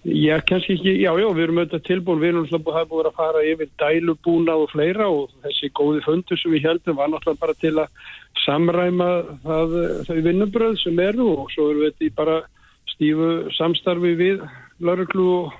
Já, 0.00 0.38
kannski 0.48 0.78
ekki, 0.78 0.92
já, 1.02 1.10
já, 1.12 1.26
við 1.36 1.42
erum 1.44 1.58
auðvitað 1.60 1.82
tilbúin, 1.84 2.20
við 2.22 2.30
erum 2.30 2.44
alltaf 2.46 2.62
búin 2.64 2.86
búin 2.88 3.08
að 3.10 3.18
fara 3.18 3.42
yfir 3.44 3.68
dælubúna 3.82 4.54
og 4.56 4.70
fleira 4.72 5.08
og 5.12 5.34
þessi 5.44 5.68
góði 5.76 6.00
fundur 6.06 6.40
sem 6.40 6.54
við 6.54 6.70
heldum 6.70 6.96
var 6.96 7.10
náttúrulega 7.12 7.42
bara 7.42 7.56
til 7.60 7.74
að 7.82 8.06
samræma 8.46 9.08
það, 9.44 9.74
þau 10.08 10.20
vinnubröð 10.24 10.78
sem 10.80 11.02
eru 11.04 11.26
og 11.34 11.52
svo 11.52 11.68
erum 11.68 11.84
við 11.84 12.06
í 12.08 12.10
bara 12.16 12.38
stífu 12.94 13.28
samstarfi 13.58 14.14
við 14.16 14.40
lauruglu 14.80 15.26
og 15.34 15.58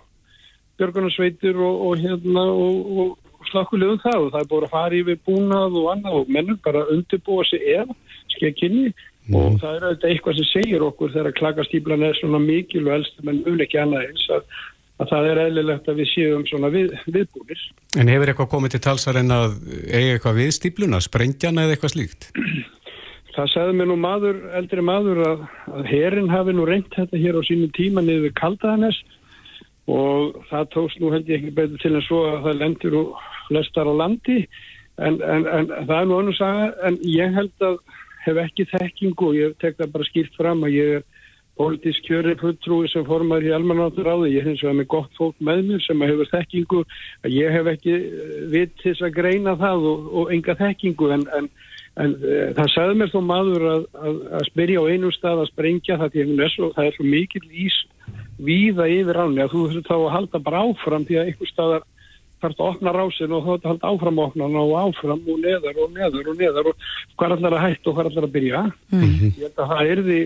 björgunarsveitir 0.80 1.60
og, 1.60 1.84
og 1.90 2.00
hérna 2.00 2.46
og, 2.48 2.96
og 3.04 3.29
slakkulegum 3.48 4.00
það 4.02 4.24
og 4.24 4.32
það 4.32 4.42
er 4.42 4.50
búin 4.50 4.66
að 4.66 4.74
fara 4.74 4.98
yfir 4.98 5.20
búnað 5.26 5.78
og 5.80 5.86
annað 5.94 6.18
og 6.20 6.34
mennum 6.36 6.58
bara 6.64 6.86
undirbúa 6.92 7.46
sig 7.48 7.64
ef 7.76 7.94
skekkinni 8.34 8.90
mm. 8.90 9.36
og 9.36 9.60
það 9.62 9.76
er 9.76 9.86
auðvitað 9.86 10.10
eitthvað 10.10 10.40
sem 10.40 10.50
segir 10.50 10.84
okkur 10.86 11.14
þegar 11.14 11.38
klakastýplan 11.38 12.04
er 12.08 12.18
svona 12.20 12.42
mikil 12.42 12.84
og 12.86 12.98
elst 12.98 13.22
menn 13.26 13.42
mjög 13.46 13.64
ekki 13.66 13.80
annað 13.82 14.08
eins 14.08 14.26
að, 14.36 14.58
að 15.00 15.12
það 15.12 15.30
er 15.30 15.42
eðlilegt 15.44 15.92
að 15.92 16.02
við 16.02 16.10
séum 16.14 16.44
svona 16.50 16.72
við, 16.74 16.90
viðbúnir. 17.06 17.62
En 18.00 18.12
hefur 18.12 18.32
eitthvað 18.32 18.52
komið 18.56 18.76
til 18.76 18.82
talsar 18.88 19.20
en 19.20 19.36
að 19.36 19.56
eiga 19.88 20.18
eitthvað 20.18 20.42
við 20.42 20.52
stýpluna, 20.58 21.00
sprengjana 21.04 21.66
eða 21.66 21.78
eitthvað 21.78 21.96
slíkt? 21.96 22.30
Það 23.30 23.46
sagði 23.52 23.74
mér 23.78 23.86
nú 23.86 23.94
maður, 23.96 24.38
eldri 24.58 24.82
maður 24.82 25.20
að, 25.22 25.42
að 25.70 25.84
herin 25.86 26.32
hafi 26.32 26.52
nú 26.52 26.64
reynt 26.66 26.90
þetta 26.96 27.20
hér 27.22 27.38
á 27.38 27.42
sínu 27.46 27.68
tíma 27.76 28.02
niður 28.02 28.24
við 28.26 28.34
Kaldaðanes 28.40 28.98
og 29.88 30.42
það 30.50 30.68
tókst 30.74 31.00
nú 31.00 31.12
held 31.14 31.30
ég 31.30 31.40
ekki 31.40 31.56
betur 31.56 31.80
til 31.82 31.94
en 31.94 32.04
svo 32.06 32.20
að 32.28 32.42
það 32.48 32.60
lendur 32.60 32.98
og 33.00 33.24
lestar 33.54 33.88
á 33.88 33.94
landi 33.96 34.42
en, 35.00 35.16
en, 35.22 35.46
en 35.46 35.70
það 35.88 35.96
er 35.96 36.10
nú 36.10 36.18
önnum 36.20 36.36
saga 36.36 36.68
en 36.86 36.98
ég 37.06 37.32
held 37.34 37.66
að 37.66 37.80
hef 38.26 38.42
ekki 38.44 38.68
þekkingu 38.74 39.30
og 39.30 39.38
ég 39.38 39.56
tek 39.62 39.78
það 39.78 39.94
bara 39.94 40.08
skýrt 40.10 40.36
fram 40.36 40.66
að 40.66 40.76
ég 40.76 40.98
er 40.98 41.08
politísk 41.60 42.06
kjörið 42.08 42.40
fulltrúi 42.40 42.88
sem 42.88 43.04
formar 43.04 43.44
í 43.44 43.52
almanáttur 43.52 44.08
á 44.08 44.16
því. 44.16 44.30
Ég 44.32 44.46
hins 44.48 44.62
vegar 44.64 44.78
með 44.78 44.88
gott 44.94 45.18
fólk 45.18 45.36
með 45.44 45.64
mér 45.68 45.82
sem 45.84 46.04
hefur 46.06 46.30
þekkingu 46.30 46.80
að 47.26 47.34
ég 47.36 47.56
hef 47.56 47.68
ekki 47.74 47.96
vitt 48.54 48.84
þess 48.84 49.04
að 49.04 49.16
greina 49.18 49.56
það 49.60 49.88
og, 49.90 50.06
og 50.20 50.32
enga 50.36 50.56
þekkingu 50.60 51.10
en, 51.16 51.26
en, 51.36 51.50
en 52.00 52.16
e, 52.18 52.40
það 52.56 52.72
sagði 52.74 52.98
mér 53.00 53.12
þó 53.12 53.20
maður 53.26 53.66
að, 53.70 53.86
að, 54.00 54.18
að 54.38 54.44
spyrja 54.48 54.82
á 54.82 54.90
einu 54.90 55.12
stað 55.14 55.42
að 55.44 55.50
sprengja 55.52 55.98
það, 56.00 56.18
er 56.20 56.52
svo, 56.54 56.70
það 56.76 56.90
er 56.90 56.96
svo 56.96 57.06
mikil 57.06 57.46
ís 57.50 57.78
víða 58.40 58.88
yfir 58.90 59.20
ánni 59.20 59.44
að 59.44 59.54
þú 59.54 59.64
þurftur 59.66 59.88
þá 59.88 59.96
að 59.96 60.12
halda 60.16 60.42
bara 60.44 60.62
áfram 60.66 61.06
því 61.08 61.18
að 61.20 61.30
einhver 61.30 61.50
staðar 61.50 61.86
þarf 62.40 62.62
að 62.62 62.70
opna 62.70 62.94
rásin 62.96 63.34
og 63.36 63.44
þá 63.44 63.50
þarf 63.50 63.64
að 63.64 63.70
halda 63.70 63.90
áfram 63.90 64.20
að 64.20 64.30
opna 64.30 64.62
og 64.62 64.72
áfram 64.80 65.26
og 65.28 65.42
neðar 65.44 65.82
og 65.84 65.92
neðar 65.96 66.30
og 66.32 66.40
neðar 66.40 66.70
og 66.70 66.88
hvað 67.20 67.26
er 67.26 67.36
allar 67.36 67.56
að 67.58 67.64
hætta 67.66 67.90
og 67.90 67.96
hvað 67.96 68.02
er 68.04 68.10
allar 68.10 68.28
að 68.28 68.34
byrja? 68.36 68.62
Mm 68.92 69.04
-hmm. 69.04 69.34
ég 69.36 69.44
held 69.44 69.60
að 69.60 69.70
það 69.72 69.92
er 69.92 70.02
því 70.08 70.20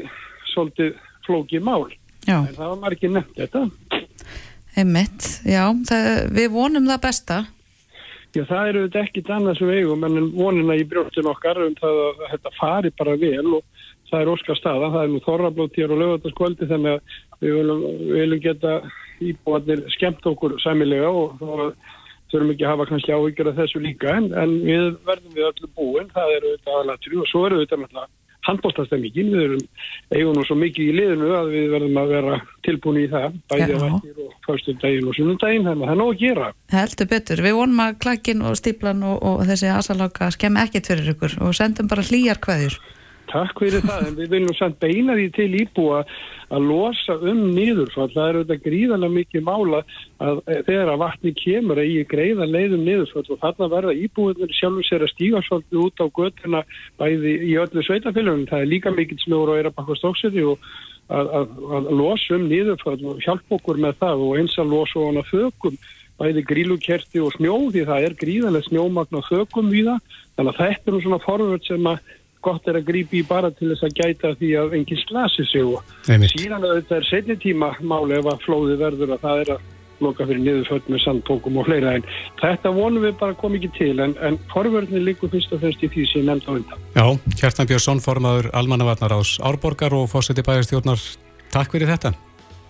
svolítið 0.55 0.95
flókið 1.27 1.63
mál. 1.63 1.85
Já. 2.25 2.39
en 2.41 2.55
það 2.57 2.81
var 2.81 2.95
ekki 2.95 3.09
nefnt 3.13 3.37
þetta. 3.37 3.69
Einmitt, 4.75 5.27
já, 5.45 5.65
það, 5.87 6.07
við 6.35 6.49
vonum 6.51 6.89
það 6.89 7.01
besta 7.03 7.37
Já, 8.35 8.43
það 8.51 8.69
eru 8.69 8.81
þetta 8.85 9.03
ekkit 9.05 9.29
við 9.63 9.77
eigum 9.79 10.05
en 10.09 10.31
vonina 10.35 10.75
í 10.75 10.85
brjóttin 10.91 11.31
okkar 11.31 11.61
um 11.63 11.75
það 11.79 12.01
að 12.09 12.23
þetta 12.33 12.51
fari 12.59 12.91
bara 12.99 13.15
vel 13.21 13.47
og 13.61 13.85
það 14.11 14.21
er 14.21 14.31
óskar 14.33 14.59
staða, 14.59 14.91
það 14.91 15.05
er 15.05 15.13
nú 15.13 15.21
þorrablót 15.25 15.79
hér 15.79 15.95
og 15.95 16.01
lögataskvöldi 16.03 16.69
þannig 16.71 16.97
að 16.97 17.45
við 17.45 17.55
viljum, 17.61 17.85
geta 18.43 18.73
íbúanir 19.23 19.85
skemmt 19.95 20.27
okkur 20.27 20.57
sæmilega 20.65 21.13
og 21.15 21.39
þurfum 22.33 22.51
ekki 22.57 22.67
að 22.67 22.73
hafa 22.73 22.89
kannski 22.91 23.15
áhyggjur 23.15 23.53
af 23.53 23.59
þessu 23.63 23.85
líka 23.85 24.17
en, 24.19 24.29
en 24.35 24.59
við 24.67 24.91
verðum 25.07 25.39
við 25.39 25.49
öllu 25.53 25.71
búin, 25.79 26.11
það 26.15 26.37
eru 26.41 26.53
þetta 26.57 26.75
aðalatur 26.75 27.19
og 27.23 27.31
svo 27.31 27.47
eru 27.47 27.63
þetta 27.63 27.81
náttúrulega 27.85 28.11
handbóltastemmingin, 28.49 29.31
við 29.35 29.45
erum 29.45 29.63
eigum 30.15 30.41
og 30.41 30.49
svo 30.49 30.57
mikið 30.61 30.91
í 30.91 30.97
liðinu 30.99 31.31
að 31.39 31.53
við 31.55 31.69
verðum 31.75 32.01
að 32.01 32.13
vera 32.15 32.41
tilbúin 32.67 33.01
í 33.01 33.07
það, 33.13 33.39
bæði 33.53 33.69
að 33.69 33.85
vækir 33.85 34.25
og 34.25 34.35
fyrstum 34.47 34.81
daginn 34.83 35.09
og 35.09 35.19
sunnundaginn, 35.19 35.69
þannig 35.69 35.85
að 35.85 35.89
það 35.89 35.95
er 35.95 36.01
nóg 36.03 36.13
að 36.13 36.25
gera. 36.25 36.51
Heldur 36.75 37.11
betur, 37.15 37.45
við 37.47 37.57
vonum 37.61 37.85
að 37.87 37.97
klakkin 38.05 38.45
og 38.45 38.59
stíplan 38.61 39.07
og, 39.09 39.17
og 39.31 39.47
þessi 39.49 39.73
asaláka 39.73 40.31
skemmi 40.35 40.63
ekkit 40.65 40.93
fyrir 40.93 41.15
ykkur 41.15 41.39
og 41.45 41.57
sendum 41.57 41.91
bara 41.91 42.07
hlýjar 42.07 42.43
hvaðjur. 42.45 42.79
Takk 43.35 43.59
fyrir 43.65 43.83
það, 43.83 44.05
en 44.07 44.17
við 44.21 44.29
viljum 44.31 44.55
samt 44.55 44.77
beina 44.79 45.17
því 45.19 45.25
til 45.35 45.49
íbúa 45.59 46.05
að 46.55 46.67
losa 46.69 47.17
um 47.19 47.41
niðurfall. 47.57 48.07
Það 48.13 48.29
er 48.29 48.39
auðvitað 48.39 48.63
gríðarlega 48.69 49.15
mikið 49.17 49.45
mála 49.49 49.81
að 50.23 50.41
þegar 50.69 50.93
að 50.93 51.03
vatni 51.03 51.33
kemur 51.41 51.81
að 51.83 51.91
ég 51.91 52.11
greiða 52.13 52.47
leiðum 52.47 52.85
niðurfall 52.87 53.25
og 53.35 53.43
þarna 53.43 53.71
verða 53.73 53.97
íbúinir 54.05 54.55
sjálfur 54.55 54.87
sér 54.87 55.07
að 55.07 55.13
stíga 55.17 55.43
svolítið 55.49 55.83
út 55.83 56.05
á 56.05 56.07
göttuna 56.21 56.63
bæði 57.03 57.35
í 57.43 57.59
öllu 57.65 57.87
sveitafélagum. 57.89 58.47
Það 58.53 58.63
er 58.63 58.73
líka 58.77 58.95
mikið 58.95 59.27
snjór 59.27 59.55
og 59.55 59.59
er 59.59 59.71
að 59.73 59.79
baka 59.81 59.99
stókseri 59.99 60.47
og 60.55 60.71
að, 61.11 61.35
að, 61.41 61.61
að 61.75 61.93
losa 61.99 62.39
um 62.39 62.49
niðurfall 62.53 62.99
og 63.03 63.23
hjálpa 63.27 63.59
okkur 63.59 63.83
með 63.83 64.01
það 64.05 64.27
og 64.29 64.39
eins 64.39 64.59
að 64.63 64.75
losa 64.79 65.09
hana 65.09 65.27
þökum 65.33 65.79
bæði 66.21 66.45
grílukerti 66.47 67.19
og 67.19 67.33
snjó 67.35 67.57
því 67.75 67.89
það 67.89 68.05
er 68.07 68.21
gríðarlega 68.21 68.69
snjómagn 68.69 69.19
og 69.19 69.27
þökum 69.27 69.73
við 69.75 69.89
það. 69.91 70.21
Þannig 70.35 70.53
að 70.53 70.61
þetta 70.61 70.93
er 70.93 71.03
svona 71.03 71.25
forvörd 71.25 71.67
sem 71.67 71.89
að 71.91 72.13
gott 72.45 72.69
er 72.71 72.79
að 72.81 72.89
grípi 72.91 73.23
bara 73.27 73.51
til 73.55 73.71
þess 73.73 73.87
að 73.89 73.97
gæta 74.01 74.35
því 74.41 74.51
að 74.61 74.75
enginn 74.79 75.01
slasi 75.05 75.47
sig 75.51 75.65
og 75.65 76.11
Einmitt. 76.11 76.35
síðan 76.37 76.67
að 76.67 76.77
þetta 76.81 76.99
er 76.99 77.09
setni 77.11 77.39
tíma 77.41 77.73
máli 77.81 78.19
ef 78.19 78.29
að 78.33 78.45
flóði 78.45 78.77
verður 78.81 79.17
að 79.17 79.25
það 79.25 79.43
er 79.45 79.55
að 79.57 79.71
loka 80.03 80.27
fyrir 80.27 80.43
niðurföld 80.43 80.89
með 80.91 81.03
sandpókum 81.05 81.59
og 81.61 81.69
fleira 81.69 81.95
en 81.99 82.07
þetta 82.41 82.73
vonum 82.75 83.05
við 83.07 83.15
bara 83.21 83.37
kom 83.39 83.55
ekki 83.57 83.71
til 83.79 83.93
en, 84.05 84.17
en 84.27 84.39
forverðin 84.53 85.07
líkur 85.07 85.33
fyrst 85.33 85.55
og 85.55 85.63
fyrst 85.63 85.85
í 85.87 85.91
því 85.93 86.07
sem 86.11 86.27
nefnd 86.29 86.49
á 86.51 86.53
undan. 86.57 86.89
Já, 86.97 87.07
Kjartan 87.41 87.71
Björnsson, 87.71 88.03
formaður 88.05 88.51
Almannavarnar 88.59 89.17
ás 89.17 89.37
Árborgar 89.41 89.95
og 89.97 90.11
fórseti 90.13 90.45
bæjarstjórnar, 90.47 91.07
takk 91.55 91.77
fyrir 91.77 91.95
þetta. 91.95 92.13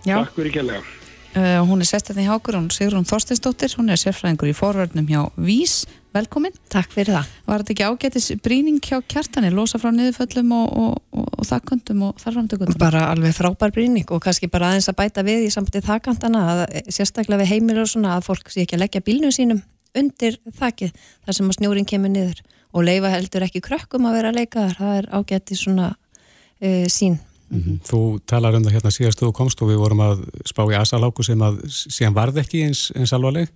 Já. 0.05 0.19
Takk 0.21 0.37
fyrir 0.37 0.59
kjærlega. 0.59 1.04
Uh, 1.35 1.59
hún 1.67 1.83
er 1.83 1.87
sestetni 1.89 2.23
hjá 2.23 2.31
okkur, 2.37 2.55
hún 2.55 2.69
Sigrun 2.71 3.03
Þorsteinsdóttir, 3.03 3.73
hún 3.75 3.91
er 3.91 3.99
sérfræðingur 3.99 4.47
í 4.47 4.53
forverðnum 4.55 5.09
hjá 5.09 5.19
Vís, 5.35 5.73
velkomin. 6.15 6.53
Takk 6.71 6.93
fyrir 6.95 7.17
það. 7.17 7.33
Var 7.49 7.63
þetta 7.63 7.73
ekki 7.73 7.87
ágætis 7.89 8.27
bríning 8.45 8.79
hjá 8.79 9.01
kjartani, 9.03 9.49
losa 9.51 9.81
frá 9.81 9.89
niðurföllum 9.91 10.53
og, 10.55 10.79
og, 10.79 11.19
og, 11.25 11.43
þakkundum 11.49 12.05
og 12.07 12.23
þarframtökundum? 12.23 12.79
Bara 12.79 13.09
alveg 13.11 13.35
frábær 13.35 13.75
bríning 13.75 14.07
og 14.15 14.23
kannski 14.23 14.47
bara 14.53 14.71
aðeins 14.71 14.87
að 14.93 14.99
bæta 15.01 15.27
við 15.27 15.43
í 15.49 15.51
sambandið 15.51 15.89
þakkantana, 15.89 16.45
að, 16.53 16.63
sérstaklega 16.95 17.43
við 17.43 17.51
heimir 17.51 17.83
og 17.83 17.91
svona 17.91 18.15
að 18.15 18.29
fólk 18.29 18.55
sé 18.55 18.63
ekki 18.63 18.79
að 18.79 18.85
leggja 18.85 19.03
bílnum 19.03 19.35
sínum 19.35 19.63
undir 19.99 20.39
þakkið 20.55 20.95
þar 20.95 21.41
sem 21.41 21.51
að 21.51 21.59
snjórin 21.59 21.91
kemur 21.91 22.15
niður 22.15 22.43
og 22.71 22.87
leifa 22.87 23.11
heldur 23.11 23.43
ekki 23.43 23.63
krökkum 23.63 24.07
að 24.07 24.21
vera 24.21 24.31
að 24.31 24.39
leika 24.39 24.69
þar, 24.69 24.79
það 24.79 24.99
er 25.01 25.13
ágætis 25.19 25.67
svona 25.67 25.91
uh, 25.95 26.85
sín. 26.91 27.19
Mm 27.55 27.63
-hmm. 27.63 27.77
Þú 27.89 28.19
talar 28.25 28.55
um 28.55 28.63
það 28.63 28.75
hérna 28.75 28.91
síðast 28.91 29.21
þú 29.21 29.31
komst 29.33 29.61
og 29.61 29.69
við 29.69 29.79
vorum 29.79 29.99
að 29.99 30.25
spá 30.45 30.63
í 30.67 30.75
asaláku 30.75 31.23
sem 31.23 31.39
að 31.39 31.61
síðan 31.71 32.13
varð 32.13 32.37
ekki 32.37 32.65
eins, 32.65 32.91
eins 32.95 33.13
alvarleg 33.13 33.47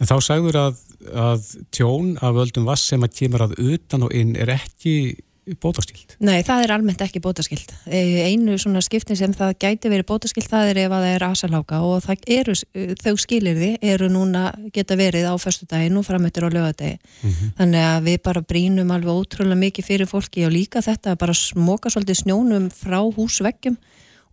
en 0.00 0.06
þá 0.06 0.16
sagður 0.20 0.56
að, 0.56 0.74
að 1.14 1.40
tjón 1.70 2.16
af 2.20 2.34
völdum 2.34 2.64
vass 2.64 2.88
sem 2.90 3.02
að 3.02 3.14
kemur 3.18 3.46
að 3.46 3.56
utan 3.58 4.02
og 4.02 4.12
inn 4.12 4.36
er 4.36 4.48
ekki 4.48 5.16
bótaskild. 5.60 6.14
Nei, 6.24 6.38
það 6.46 6.64
er 6.64 6.72
almennt 6.74 7.02
ekki 7.04 7.20
bótaskild. 7.22 7.72
Einu 7.86 8.56
svona 8.60 8.80
skiptin 8.84 9.18
sem 9.18 9.32
það 9.36 9.52
gæti 9.60 9.90
verið 9.92 10.06
bótaskild 10.08 10.48
það 10.48 10.70
er 10.70 10.80
ef 10.84 10.94
að 10.94 11.04
það 11.04 11.16
er 11.16 11.26
asaláka 11.26 11.80
og 11.84 12.04
það 12.04 12.28
eru, 12.38 12.54
þau 13.02 13.14
skilirði 13.20 13.70
eru 13.84 14.08
núna 14.12 14.46
geta 14.74 14.96
verið 14.98 15.28
á 15.28 15.34
förstu 15.40 15.68
daginn 15.70 15.98
og 16.00 16.06
framöttur 16.08 16.48
á 16.48 16.54
lögadegi. 16.54 16.96
Mm 16.96 17.30
-hmm. 17.30 17.52
Þannig 17.58 17.84
að 17.90 18.00
við 18.08 18.18
bara 18.24 18.42
brínum 18.42 18.90
alveg 18.90 19.12
ótrúlega 19.12 19.60
mikið 19.64 19.84
fyrir 19.84 20.06
fólki 20.06 20.46
og 20.46 20.52
líka 20.52 20.80
þetta 20.80 21.12
að 21.12 21.20
bara 21.20 21.34
smoka 21.34 21.90
svolítið 21.90 22.22
snjónum 22.22 22.70
frá 22.70 23.00
húsveggjum 23.16 23.76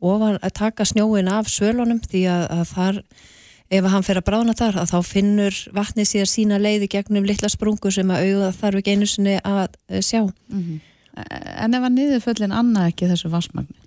og 0.01 0.21
að 0.21 0.53
taka 0.53 0.85
snjóin 0.85 1.27
af 1.27 1.47
svölunum 1.47 1.99
því 1.99 2.25
að, 2.27 2.43
að 2.49 2.65
þar 2.73 3.03
ef 3.71 3.87
hann 3.87 4.03
fer 4.03 4.19
að 4.19 4.27
brána 4.27 4.53
þar 4.57 4.81
að 4.81 4.91
þá 4.91 4.99
finnur 5.07 5.57
vatnið 5.73 6.07
sér 6.07 6.25
sína 6.29 6.59
leiði 6.59 6.89
gegnum 6.91 7.27
litla 7.27 7.49
sprungu 7.49 7.91
sem 7.91 8.09
að 8.11 8.31
auða 8.31 8.51
þarf 8.51 8.81
ekki 8.81 8.95
einu 8.95 9.07
sinni 9.07 9.37
að 9.43 9.77
sjá. 10.01 10.21
Mm 10.23 10.63
-hmm. 10.63 10.79
En 11.29 11.77
ef 11.77 11.85
að 11.85 11.95
niðurföllin 11.97 12.55
annað 12.55 12.91
ekki 12.91 13.09
þessu 13.11 13.31
vassmagni? 13.31 13.77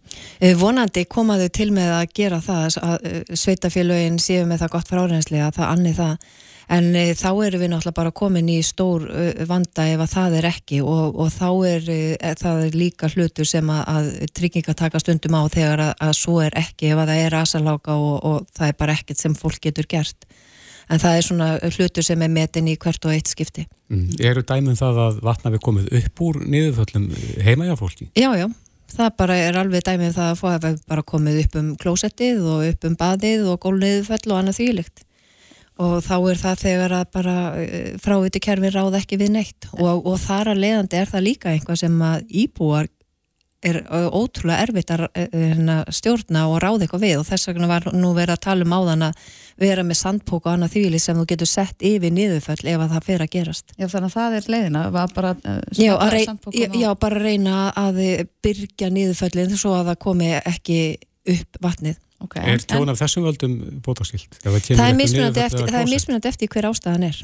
Vonandi 0.60 1.04
komaðu 1.10 1.50
til 1.54 1.70
með 1.74 1.92
að 1.96 2.10
gera 2.16 2.40
það 2.44 2.78
að 2.86 3.06
sveitafélögin 3.34 4.18
séu 4.22 4.44
með 4.46 4.64
það 4.64 4.74
gott 4.76 4.90
frárensli 4.90 5.40
að 5.42 5.56
það 5.58 5.72
annið 5.72 5.96
það 6.00 6.42
en 6.74 6.86
þá 7.18 7.28
erum 7.44 7.60
við 7.60 7.70
náttúrulega 7.72 7.96
bara 7.98 8.12
komin 8.16 8.48
í 8.48 8.58
stór 8.64 9.04
vanda 9.48 9.86
ef 9.90 10.04
að 10.04 10.12
það 10.14 10.36
er 10.38 10.48
ekki 10.48 10.80
og, 10.80 11.18
og 11.20 11.32
þá 11.34 11.48
er 11.68 11.90
það 12.40 12.62
er 12.68 12.78
líka 12.78 13.10
hlutur 13.12 13.48
sem 13.48 13.70
að, 13.74 13.82
að 13.94 14.08
trygginga 14.38 14.76
taka 14.78 15.02
stundum 15.02 15.36
á 15.36 15.42
þegar 15.52 15.84
að, 15.88 15.92
að 16.08 16.14
svo 16.20 16.38
er 16.44 16.56
ekki 16.60 16.92
ef 16.92 17.02
að 17.02 17.12
það 17.12 17.26
er 17.26 17.38
asaláka 17.42 17.98
og, 17.98 18.16
og 18.24 18.48
það 18.56 18.70
er 18.70 18.80
bara 18.80 18.96
ekkert 18.96 19.20
sem 19.20 19.36
fólk 19.36 19.60
getur 19.66 19.90
gert 19.90 20.28
en 20.88 21.00
það 21.02 21.16
er 21.16 21.26
svona 21.28 21.48
hlutur 21.70 22.06
sem 22.06 22.26
er 22.26 22.32
metin 22.32 22.68
í 22.70 22.76
hvert 22.80 23.08
og 23.08 23.14
eitt 23.14 23.30
skipti. 23.30 23.66
Mm. 23.92 24.10
Eru 24.20 24.44
dæmum 24.46 24.76
það 24.78 25.00
að 25.06 25.24
vatna 25.24 25.54
við 25.54 25.64
komið 25.64 25.90
upp 26.00 26.22
úr 26.26 26.42
niðurföllum 26.44 27.08
heima 27.46 27.70
hjá 27.70 27.74
fólki? 27.78 28.10
Já, 28.18 28.30
já, 28.38 28.46
það 28.94 29.16
bara 29.22 29.40
er 29.46 29.58
alveg 29.60 29.86
dæmið 29.86 30.14
það 30.18 30.30
að 30.30 30.38
fóða 30.40 30.60
við 30.66 30.78
bara 30.92 31.08
komið 31.14 31.40
upp 31.44 31.58
um 31.60 31.72
klósettið 31.80 32.46
og 32.52 32.68
upp 32.68 32.88
um 32.88 32.96
baðið 33.00 33.50
og 33.52 33.60
gólniðurföll 33.64 34.30
og 34.30 34.40
annað 34.40 34.60
þýlikt 34.60 35.04
og 35.82 35.94
þá 36.06 36.14
er 36.30 36.38
það 36.38 36.60
þegar 36.60 36.96
að 37.00 37.06
bara 37.16 37.36
uh, 37.58 37.86
fráviti 38.02 38.42
kerfi 38.42 38.70
ráð 38.70 38.98
ekki 39.00 39.18
við 39.18 39.32
neitt 39.34 39.70
og, 39.74 40.04
og 40.06 40.20
þar 40.22 40.52
að 40.52 40.60
leiðandi 40.62 41.00
er 41.00 41.10
það 41.10 41.26
líka 41.26 41.50
einhvað 41.50 41.80
sem 41.82 41.96
að 42.06 42.28
íbúar 42.44 42.90
er 43.64 43.80
ótrúlega 43.88 44.66
erfitt 44.68 44.92
að 44.94 45.06
uh, 45.08 45.24
hérna, 45.32 45.80
stjórna 45.90 46.46
og 46.52 46.60
ráða 46.62 46.84
eitthvað 46.84 47.06
við 47.08 47.16
og 47.18 47.26
þess 47.26 47.50
vegna 47.50 47.70
var 47.70 47.88
nú 47.96 48.12
verið 48.14 48.36
að 48.36 48.44
tala 48.46 48.68
um 48.68 48.76
áðan 48.76 49.08
að 49.08 49.32
vera 49.60 49.84
með 49.86 49.98
sandpók 50.00 50.46
og 50.48 50.52
annað 50.54 50.72
þvíli 50.74 50.98
sem 51.02 51.16
þú 51.18 51.26
getur 51.30 51.50
sett 51.50 51.84
yfir 51.86 52.10
niðurföll 52.14 52.58
ef 52.72 52.80
að 52.84 52.94
það 52.94 53.04
fer 53.08 53.24
að 53.24 53.30
gerast. 53.36 53.74
Já, 53.78 53.86
þannig 53.92 54.08
að 54.08 54.16
það 54.16 54.36
er 54.38 54.48
leiðina, 54.54 54.84
var 54.94 55.12
bara 55.14 55.34
uh, 55.36 55.60
Já, 55.78 55.92
að 55.94 56.10
rey, 56.16 56.24
sandpokum 56.26 56.60
já, 56.60 56.68
og- 56.70 56.80
já, 56.82 56.88
bara 57.04 57.20
reyna 57.22 57.58
að 57.78 58.00
byrja 58.42 58.90
niðurföllin 58.90 59.54
svo 59.60 59.76
að 59.78 59.92
það 59.92 60.00
komi 60.06 60.32
ekki 60.40 60.80
upp 61.34 61.60
vatnið. 61.64 62.00
Okay, 62.24 62.54
Er 62.54 62.62
tjón 62.64 62.88
af 62.88 62.98
þessum 63.02 63.24
völdum 63.26 63.54
bótaskilt? 63.84 64.38
það 64.40 64.84
er 64.88 64.94
mismunandi 64.96 65.42
eftir, 65.44 65.66
það 65.68 65.80
er 65.82 65.90
mismunandi 65.90 66.30
eftir 66.30 66.48
hver 66.54 66.68
ástæðan 66.70 67.08
er. 67.10 67.18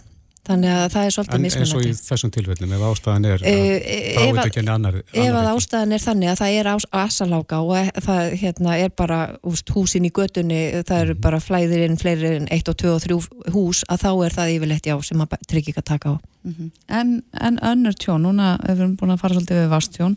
Þannig 0.49 0.70
að 0.72 0.84
það 0.95 1.05
er 1.07 1.12
svolítið 1.14 1.34
En 1.36 1.45
eins 1.45 1.55
og 1.55 1.61
í 1.61 1.88
mismunandi. 1.91 2.05
þessum 2.11 2.30
tilfellum, 2.32 2.70
ef 2.72 2.84
ástæðan 2.88 3.26
er 3.28 3.43
Eh, 3.45 3.57
að 3.61 3.82
ef 3.84 4.16
frávita 4.16 4.41
að- 4.41 4.49
ekki 4.51 4.62
annar, 4.72 4.95
Ef 4.97 5.14
að 5.20 5.36
annar 5.36 5.57
ástæðan 5.59 5.93
er 5.93 6.03
þannig 6.07 6.30
að 6.30 6.41
það 6.41 6.55
er 6.61 6.66
asaláka 7.05 7.59
og 7.61 7.76
e- 7.76 8.01
það 8.01 8.32
hérna, 8.41 8.78
er 8.80 8.88
bara 8.97 9.18
úst, 9.45 9.68
húsin 9.76 10.07
í 10.09 10.11
götunni, 10.11 10.61
það 10.82 11.01
eru 11.05 11.14
bara 11.14 11.38
flæðir 11.45 11.84
inn 11.84 11.97
fleiri 12.01 12.36
en 12.41 12.49
1 12.51 12.68
og 12.72 12.76
2 12.76 12.95
og 12.95 13.03
3 13.03 13.28
hús 13.53 13.84
að 13.91 14.01
þá 14.01 14.11
er 14.26 14.30
það 14.38 14.55
yfirleitt 14.57 14.86
já 14.88 14.97
sem 15.05 15.18
að 15.20 15.28
trygg 15.47 15.68
ekki 15.68 15.78
að 15.78 15.84
taka 15.84 16.09
á. 16.09 16.16
Mhm. 16.43 16.70
en, 16.88 17.22
en 17.38 17.59
önnur 17.59 17.95
tjón, 18.01 18.22
núna 18.24 18.57
við 18.64 18.80
erum 18.80 18.97
búin 18.97 19.12
að 19.12 19.20
fara 19.20 19.34
svolítið 19.34 19.61
við 19.61 19.68
vastjón 19.76 20.16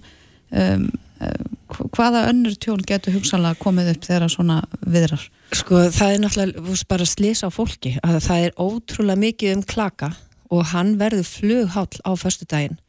um, 0.56 0.90
hvaða 1.92 2.28
önnur 2.32 2.56
tjón 2.58 2.82
getur 2.88 3.14
hugsanlega 3.14 3.58
komið 3.60 3.92
upp 3.96 4.02
þegar 4.08 4.30
svona 4.32 4.64
viðrar? 4.88 5.28
Sko 5.54 5.84
það 5.94 6.12
er 6.12 6.22
náttúrulega 6.24 6.86
bara 6.90 7.06
slisa 7.06 7.46
á 7.46 7.52
fólki 7.54 7.92
að 8.02 8.16
það 8.26 8.46
er 8.48 8.56
ótrúlega 8.58 9.22
mikið 9.22 9.52
um 9.54 9.62
klaka 9.70 10.08
og 10.50 10.64
hann 10.72 10.96
verður 10.98 11.28
flugháll 11.30 12.00
á 12.02 12.12
föstudaginn 12.18 12.80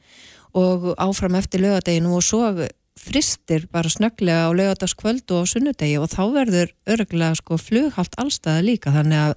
og 0.56 0.86
áfram 0.96 1.36
eftir 1.36 1.60
lögadeginu 1.60 2.14
og 2.16 2.24
svo 2.24 2.48
fristir 2.94 3.66
bara 3.72 3.90
snögglega 3.90 4.46
á 4.46 4.50
lögadagskvöld 4.54 5.26
og 5.34 5.42
á 5.42 5.50
sunnudegi 5.50 5.96
og 5.98 6.06
þá 6.12 6.22
verður 6.30 6.70
örgulega 6.86 7.34
sko 7.34 7.56
flughált 7.58 8.14
allstaða 8.22 8.62
líka. 8.62 8.92
Þannig 8.94 9.18
að 9.18 9.32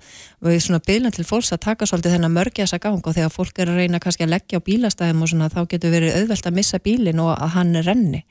við 0.45 0.59
svona 0.61 0.81
byrjum 0.85 1.15
til 1.15 1.25
fólks 1.25 1.49
að 1.55 1.63
taka 1.65 1.87
svolítið 1.89 2.13
þennan 2.15 2.35
mörgjasa 2.35 2.77
gang 2.77 3.01
og 3.01 3.15
þegar 3.17 3.33
fólk 3.33 3.57
er 3.57 3.71
að 3.71 3.79
reyna 3.81 3.99
kannski 3.99 4.27
að 4.27 4.33
leggja 4.35 4.61
á 4.61 4.67
bílastæðum 4.67 5.23
og 5.25 5.31
svona 5.31 5.49
þá 5.49 5.59
getur 5.73 5.93
verið 5.95 6.19
auðvelt 6.19 6.49
að 6.49 6.57
missa 6.59 6.79
bílinn 6.85 7.23
og 7.23 7.31
að 7.33 7.53
hann 7.55 7.73
renni. 7.87 8.21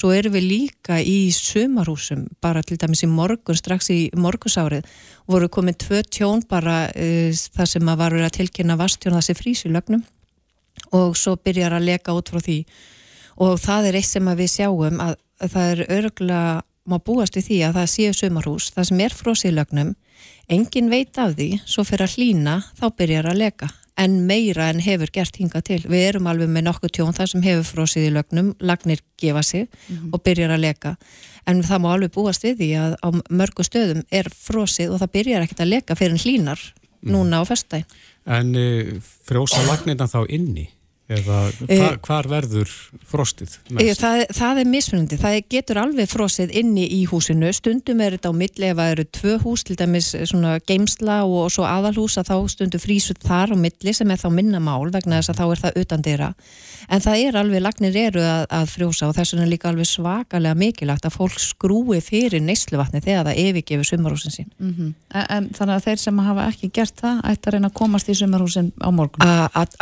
Svo 0.00 0.10
erum 0.10 0.34
við 0.34 0.48
líka 0.50 0.98
í 0.98 1.30
sumarhúsum 1.30 2.26
bara 2.42 2.62
til 2.62 2.76
dæmis 2.76 3.04
í 3.06 3.10
morgun 3.10 3.56
strax 3.56 3.90
í 3.94 4.10
morgusárið 4.16 4.90
voru 5.30 5.48
komið 5.48 5.78
tvö 5.86 6.02
tjón 6.10 6.42
bara 6.50 6.90
uh, 6.90 7.30
það 7.30 7.70
sem 7.70 7.88
að 7.88 8.02
var 8.02 8.10
verið 8.12 8.26
að 8.26 8.36
tilkynna 8.40 8.76
vastjón 8.76 9.14
þessi 9.20 9.38
frísilögnum 9.38 10.02
og 10.92 11.14
svo 11.16 11.36
byrjar 11.38 11.78
að 11.78 11.86
leka 11.92 12.12
út 12.12 12.28
frá 12.28 12.42
því 12.42 12.58
og 13.40 13.58
það 13.62 13.90
er 13.90 13.98
eitt 14.00 14.10
sem 14.10 14.30
við 14.38 14.50
sjáum 14.52 15.02
að, 15.02 15.16
að 15.42 15.54
það 15.54 15.70
er 15.74 15.84
örgulega 15.98 16.62
má 16.84 16.98
búast 17.00 17.38
við 17.38 17.46
því 17.48 17.60
að 17.64 17.78
það 17.78 17.92
séu 17.94 18.16
sumarhús. 18.16 18.66
Það 18.74 18.90
sem 18.90 19.00
er 19.04 19.16
frósilögnum 19.16 19.94
engin 20.52 20.90
veit 20.92 21.16
af 21.20 21.32
því, 21.38 21.48
svo 21.64 21.84
fyrir 21.88 22.04
að 22.04 22.18
hlína 22.18 22.58
þá 22.76 22.86
byrjar 22.98 23.30
að 23.32 23.40
leka. 23.40 23.70
En 23.96 24.16
meira 24.26 24.66
en 24.72 24.80
hefur 24.82 25.12
gert 25.14 25.36
hingað 25.38 25.66
til. 25.68 25.80
Við 25.86 26.08
erum 26.08 26.26
alveg 26.26 26.50
með 26.50 26.66
nokkuð 26.66 26.92
tjón 26.96 27.14
það 27.14 27.30
sem 27.30 27.44
hefur 27.46 27.68
frósið 27.68 28.08
í 28.08 28.14
lögnum, 28.16 28.48
lagnir 28.58 29.04
gefa 29.22 29.44
sig 29.46 29.68
og 30.10 30.18
byrjar 30.26 30.56
að 30.56 30.64
leka. 30.66 30.96
En 31.46 31.62
það 31.62 31.84
má 31.84 31.92
alveg 31.92 32.14
búast 32.16 32.44
við 32.44 32.58
því 32.58 32.70
að 32.80 32.96
á 32.98 33.08
mörgu 33.30 33.64
stöðum 33.64 34.02
er 34.10 34.28
frósið 34.34 34.96
og 34.96 35.04
það 35.04 35.14
byrjar 35.14 35.46
ekkert 35.46 35.62
að 35.62 35.72
leka 35.76 35.96
fyrir 36.00 36.24
hlínar 36.24 36.64
núna 37.04 37.40
á 37.40 37.44
festæg 37.46 37.84
En 38.24 38.54
uh, 38.56 38.94
frjósa 39.28 39.60
lagnirna 39.68 40.08
þá 40.08 40.22
inni? 40.32 40.68
Eða 41.04 41.52
hva, 41.52 41.66
Eh, 41.68 41.96
hvar 42.00 42.24
verður 42.24 42.70
frostið 43.04 43.58
Ég, 43.76 43.90
mest? 43.90 44.00
það, 44.00 44.22
það 44.32 44.60
er 44.60 44.68
mismunandi, 44.72 45.18
það 45.20 45.34
getur 45.52 45.80
alveg 45.82 46.08
frosið 46.08 46.54
inni 46.56 46.86
í 46.88 47.02
húsinu, 47.10 47.50
stundum 47.52 48.00
er 48.00 48.16
þetta 48.16 48.32
á 48.32 48.34
milli 48.34 48.70
ef 48.70 48.78
það 48.78 48.92
eru 48.94 49.04
tvö 49.18 49.34
hús, 49.42 49.64
til 49.68 49.76
dæmis 49.76 50.14
svona 50.24 50.54
geimsla 50.64 51.18
og 51.28 51.52
svo 51.52 51.66
aðalhús 51.68 52.16
að 52.16 52.30
þá 52.32 52.48
stundum 52.48 52.80
frísut 52.80 53.20
þar 53.20 53.52
á 53.52 53.56
milli 53.56 53.92
sem 53.92 54.10
er 54.10 54.16
þá 54.16 54.30
minna 54.32 54.62
mál 54.64 54.88
vegna 54.88 55.20
þess 55.20 55.34
að 55.34 55.42
þá 55.42 55.44
er 55.44 55.62
það 55.64 55.82
utan 55.84 56.06
dyrra 56.08 56.30
en 56.88 57.00
það 57.00 57.20
er 57.26 57.38
alveg, 57.40 57.62
lagnir 57.64 57.96
eru 57.96 58.24
að, 58.24 58.46
að 58.48 58.72
frjósa 58.72 59.08
og 59.08 59.14
þess 59.16 59.34
vegna 59.34 59.44
er 59.44 59.52
líka 59.52 59.68
alveg 59.68 59.88
svakalega 59.88 60.58
mikilagt 60.58 61.04
að 61.04 61.16
fólk 61.16 61.38
skrúi 61.40 62.00
fyrir 62.04 62.42
neysluvatni 62.44 63.00
þegar 63.04 63.28
það 63.28 63.40
yfirgefur 63.44 63.88
sumarhúsin 63.88 64.34
sín. 64.34 64.50
Mm 64.58 64.94
en, 65.14 65.26
en 65.30 65.48
þannig 65.54 65.74
að 65.76 65.84
þeir 65.84 66.00
sem 66.02 66.18
hafa 66.18 66.48
ekki 66.50 66.70
gert 66.74 66.96
það 66.98 67.20
ætti 67.30 67.48
að 67.48 67.54
reyna 67.54 67.68
að 67.70 67.76
komast 67.78 68.08
í 68.10 68.16
sumarhúsin 68.18 68.72
á 68.82 68.88
morgun? 68.90 69.22
Að 69.24 69.74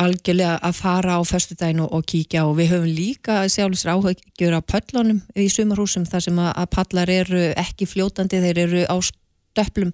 að 0.63 0.77
fara 1.13 1.21
á 1.21 1.29
föstudaginn 1.29 1.83
og, 1.85 2.05
kíkja 2.07 2.47
og 2.47 2.57
við 2.57 2.73
höfum 2.73 2.89
líka 2.89 3.45
sjálfsir 3.49 3.93
áhugjur 3.93 4.57
á 4.57 4.61
pöllunum 4.65 5.21
í 5.37 5.49
sumarhúsum 5.49 6.07
þar 6.09 6.25
sem 6.25 6.39
að, 6.39 6.67
pallar 6.71 7.11
eru 7.11 7.53
ekki 7.57 7.87
fljótandi, 7.87 8.41
þeir 8.41 8.59
eru 8.59 8.85
á 8.89 8.97
stöplum. 9.01 9.93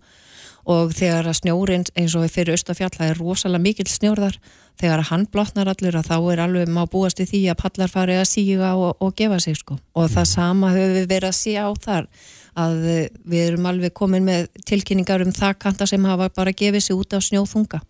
Og 0.68 0.92
þegar 0.92 1.30
að 1.30 1.38
snjórin 1.38 1.84
eins 1.96 2.14
og 2.14 2.26
fyrir 2.28 2.58
Östafjall, 2.58 2.92
það 2.92 3.10
er 3.10 3.20
rosalega 3.22 3.62
mikill 3.64 3.88
snjórðar, 3.88 4.36
þegar 4.78 5.00
að 5.00 5.08
hann 5.08 5.24
blotnar 5.32 5.70
allur 5.72 5.96
að 5.96 6.10
þá 6.10 6.16
er 6.32 6.42
alveg 6.44 6.68
má 6.68 6.82
búast 6.84 7.22
í 7.22 7.26
því 7.26 7.40
að 7.48 7.60
pallar 7.62 7.88
fari 7.88 8.18
að 8.18 8.28
síga 8.28 8.74
og, 8.76 8.98
og 9.00 9.14
gefa 9.16 9.38
sig 9.40 9.56
sko. 9.56 9.78
Og 9.96 10.10
það 10.12 10.28
sama 10.28 10.74
höfum 10.74 10.98
við 10.98 11.08
verið 11.08 11.30
að 11.30 11.38
sé 11.38 11.54
á 11.56 11.68
þar 11.72 12.10
að 12.58 12.76
við 13.24 13.46
erum 13.46 13.70
alveg 13.70 13.94
komin 13.96 14.28
með 14.28 14.50
tilkynningar 14.68 15.24
um 15.24 15.32
það 15.32 15.56
kanta 15.64 15.88
sem 15.88 16.04
hafa 16.04 16.28
bara 16.36 16.52
gefið 16.52 16.84
sig 16.84 17.00
út 17.00 17.16
á 17.16 17.18
snjóþunga. 17.24 17.80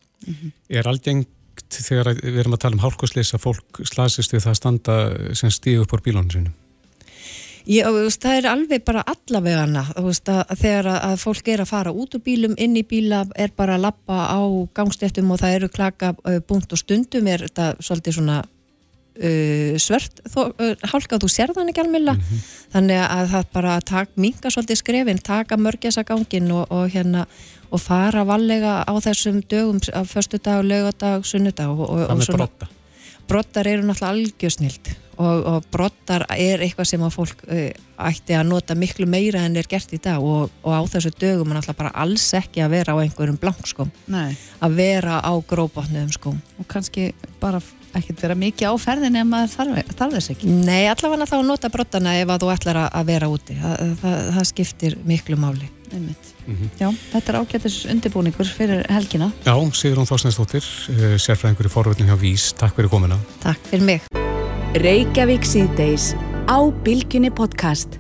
Er 0.71 0.87
algengt 1.59 1.83
þegar 1.83 2.15
við 2.23 2.41
erum 2.43 2.55
að 2.55 2.63
tala 2.63 2.77
um 2.77 2.83
hálkusleis 2.83 3.35
að 3.35 3.43
fólk 3.43 3.83
slasist 3.85 4.33
við 4.33 4.45
það 4.45 4.53
að 4.53 4.59
standa 4.59 4.97
sem 5.35 5.51
stíðu 5.51 5.85
upp 5.85 5.95
á 5.95 6.05
bílónu 6.05 6.33
sinum? 6.33 6.55
Já, 7.69 7.85
veist, 7.93 8.23
það 8.23 8.37
er 8.39 8.47
alveg 8.49 8.85
bara 8.85 9.03
allavegana 9.05 9.83
veist, 9.99 10.29
að, 10.29 10.55
þegar 10.57 10.87
að, 10.95 11.17
fólk 11.21 11.49
er 11.49 11.61
að 11.61 11.69
fara 11.69 11.93
út 11.93 12.15
úr 12.15 12.23
bílum, 12.25 12.55
inn 12.57 12.77
í 12.77 12.83
bíla 12.83 13.27
er 13.37 13.51
bara 13.55 13.77
að 13.77 13.85
lappa 13.85 14.29
á 14.33 14.41
gangstéttum 14.75 15.31
og 15.31 15.43
það 15.43 15.57
eru 15.59 15.69
klaka 15.69 16.15
búnt 16.49 16.73
og 16.73 16.81
stundum 16.81 17.29
er 17.29 17.45
þetta 17.45 17.75
svolítið 17.83 18.17
svona 18.17 18.39
uh, 18.41 19.77
svört 19.77 20.25
uh, 20.33 20.73
hálka 20.89 21.21
þú 21.21 21.29
sér 21.29 21.53
þannig 21.53 21.77
ekki 21.77 21.85
alveg 21.85 22.25
þannig 22.73 23.05
að 23.05 23.31
það 23.35 23.53
bara 23.53 23.77
tak, 23.85 24.17
minga 24.17 24.55
svolítið 24.55 24.81
skrefin, 24.81 25.21
taka 25.21 25.61
mörgjasa 25.61 26.07
gangin 26.09 26.49
og, 26.55 26.73
og 26.73 26.89
hérna 26.95 27.27
og 27.69 27.83
fara 27.83 28.25
vallega 28.29 28.81
á 28.89 28.93
þessum 29.05 29.43
dögum 29.45 29.81
á 29.93 30.03
föstu 30.09 30.41
dag, 30.41 30.65
lögadag, 30.65 31.27
sunnudag 31.27 31.69
og, 31.75 31.85
og, 31.89 32.07
og 32.09 32.23
með 32.23 32.33
brotta. 32.37 32.71
brottar 33.29 33.69
eru 33.69 33.85
náttúrulega 33.85 34.15
algjörsnild 34.15 34.91
og, 35.19 35.47
og 35.51 35.67
brottar 35.73 36.25
er 36.35 36.63
eitthvað 36.65 36.89
sem 36.93 37.03
að 37.05 37.15
fólk 37.17 37.43
uh, 37.51 37.71
ætti 38.09 38.37
að 38.39 38.47
nota 38.53 38.77
miklu 38.79 39.09
meira 39.11 39.43
en 39.45 39.59
er 39.59 39.69
gert 39.69 39.93
í 39.93 40.01
dag 40.03 40.23
og, 40.23 40.53
og 40.63 40.73
á 40.73 40.83
þessu 40.95 41.13
dögum 41.19 41.51
er 41.51 41.59
náttúrulega 41.59 41.81
bara 41.83 41.97
alls 42.05 42.29
ekki 42.39 42.63
að 42.65 42.77
vera 42.77 42.95
á 42.95 43.03
einhverjum 43.03 43.41
blankskóm 43.43 43.91
Nei. 44.07 44.37
að 44.65 44.79
vera 44.79 45.19
á 45.21 45.33
gróbotnuðum 45.51 46.15
skóm 46.15 46.41
og 46.59 46.71
kannski 46.71 47.11
bara 47.43 47.61
ekkert 47.99 48.23
vera 48.23 48.39
mikið 48.39 48.71
á 48.71 48.75
ferðinni 48.81 49.23
en 49.23 49.31
maður 49.31 49.55
þarf, 49.57 49.93
þarf 49.99 50.17
þess 50.17 50.33
ekki 50.37 50.55
Nei, 50.55 50.87
allavega 50.89 51.29
þá 51.29 51.37
að 51.41 51.47
nota 51.51 51.73
brottana 51.73 52.17
ef 52.21 52.33
að 52.33 52.45
þú 52.45 52.55
ætlar 52.55 52.83
að, 52.85 52.91
að 53.01 53.13
vera 53.13 53.31
úti 53.33 53.59
það, 53.59 53.87
það, 54.03 54.19
það 54.39 54.51
skiptir 54.55 54.99
miklu 55.09 55.41
máli 55.41 55.71
Einmitt. 55.89 56.38
Já, 56.81 56.89
þetta 57.13 57.33
er 57.33 57.41
ágætis 57.43 57.83
undirbúningur 57.93 58.49
fyrir 58.49 58.87
helgina 58.89 59.31
Já, 59.45 59.53
Sigrún 59.77 60.09
Þorsteinsdóttir, 60.09 60.65
uh, 60.95 61.17
sérfræðingur 61.21 61.69
í 61.69 61.73
forvöldin 61.73 62.09
hjá 62.09 62.17
Vís, 62.21 62.51
takk 62.57 62.79
fyrir 62.79 62.91
komina. 62.93 63.19
Takk 63.45 63.61
fyrir 63.69 63.85
mig 63.85 64.09
Reykjavík 64.79 65.47
síðdeis 65.49 66.13
á 66.49 66.59
Bilginni 66.85 67.31
podcast. 67.33 67.99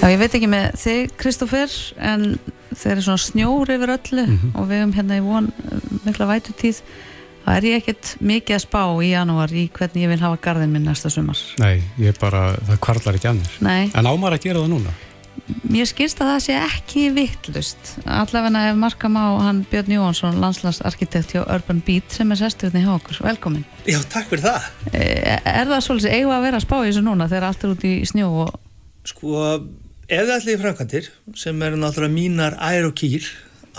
Já, 0.00 0.06
ég 0.08 0.20
veit 0.20 0.34
ekki 0.34 0.48
með 0.48 0.70
þig, 0.80 1.14
Kristoffer, 1.20 1.72
en 1.98 2.38
þeir 2.70 2.92
eru 2.94 3.04
svona 3.04 3.22
snjór 3.24 3.72
yfir 3.74 3.92
öllu 3.96 4.24
og 4.54 4.68
við 4.70 4.80
höfum 4.80 4.94
hérna 4.96 5.18
í 5.18 5.24
von 5.24 5.50
mikla 6.06 6.28
vætutíð. 6.30 6.80
Það 7.44 7.58
er 7.58 7.66
ég 7.66 7.80
ekkert 7.80 8.14
mikið 8.30 8.56
að 8.56 8.64
spá 8.64 8.80
í 9.02 9.10
janúar 9.10 9.52
í 9.56 9.66
hvernig 9.74 10.04
ég 10.04 10.12
vil 10.12 10.22
hafa 10.22 10.40
garðin 10.44 10.72
minn 10.74 10.86
næsta 10.88 11.10
sumar. 11.12 11.40
Nei, 11.60 11.82
ég 12.00 12.18
bara, 12.20 12.50
það 12.68 12.82
kvarlar 12.86 13.18
ekki 13.18 13.34
mér. 13.40 13.54
Nei, 13.66 13.90
En 13.94 14.08
ámar 14.08 14.36
að 14.36 14.46
gera 14.46 14.62
það 14.62 14.74
núna? 14.76 14.94
Mér 15.70 15.88
skilst 15.88 16.20
að 16.22 16.30
það 16.32 16.40
sé 16.44 16.56
ekki 16.60 17.02
vittlust. 17.16 17.90
Allavega 18.04 18.62
ef 18.70 18.78
marka 18.80 19.10
má 19.12 19.22
hann 19.44 19.62
Björn 19.70 19.92
Jóhansson, 19.96 20.38
landslagsarkitekt 20.42 21.34
hjá 21.36 21.42
Urban 21.44 21.82
Beat 21.86 22.16
sem 22.16 22.30
er 22.34 22.40
sesturinn 22.40 22.84
hjá 22.84 22.94
okkur. 22.96 23.20
Velkomin. 23.26 23.64
Já, 23.88 23.98
takk 24.12 24.30
fyrir 24.32 24.46
það. 24.48 24.70
Eh, 24.92 25.38
Er 25.50 25.66
það 25.70 25.84
svolítið 25.86 26.16
eigum 26.16 26.34
að 26.36 26.44
vera 26.48 26.60
að 26.60 26.66
spá 26.66 26.76
í 26.80 26.88
þessu 26.90 27.04
núna 27.06 27.28
þegar 27.30 27.48
allt 27.50 27.64
er 27.64 27.74
út 27.74 27.86
í 27.88 27.94
snjó 28.08 28.28
og 28.46 28.58
Sko, 29.10 29.36
ef 30.08 30.26
það 30.28 30.34
ætli 30.36 30.54
í 30.54 30.60
framkvæmdir, 30.60 31.06
sem 31.40 31.62
eru 31.64 31.78
náttúrulega 31.80 32.12
mínar 32.14 32.56
ær 32.60 32.88
og 32.90 32.94
kýr, 33.00 33.24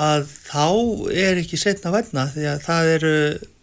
að 0.02 0.26
þá 0.48 0.66
er 1.14 1.42
ekki 1.44 1.60
setna 1.62 1.92
vætna 1.94 2.26
því 2.34 2.48
að 2.50 2.64
það 2.66 2.90
eru, 2.96 3.14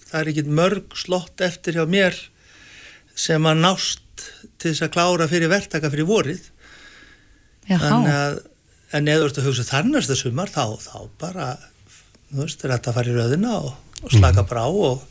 það 0.08 0.20
er 0.20 0.30
ekki 0.32 0.44
mörg 0.60 0.94
slott 1.00 1.42
eftir 1.44 1.78
hjá 1.80 1.84
mér 1.90 2.14
sem 3.18 3.42
að 3.50 3.62
nást 3.64 4.04
til 4.58 4.70
þess 4.70 4.84
að 4.86 4.92
klára 4.94 5.26
fyrir 5.30 5.50
verktaka 5.50 5.90
fyrir 5.90 6.06
vorið. 6.08 6.44
Að, 7.76 8.38
en 8.96 9.08
ef 9.12 9.18
þú 9.20 9.26
ert 9.28 9.38
að 9.42 9.48
hugsa 9.50 9.64
þannasta 9.68 10.16
sumar, 10.16 10.48
þá, 10.48 10.64
þá 10.80 10.96
bara 11.20 11.48
þú 12.32 12.42
veist, 12.44 12.64
er 12.64 12.72
þetta 12.76 12.90
að 12.90 12.98
fara 12.98 13.12
í 13.12 13.16
röðina 13.18 13.54
og, 13.60 13.72
og 14.04 14.10
slaka 14.14 14.44
brá 14.48 14.64
og 14.68 15.02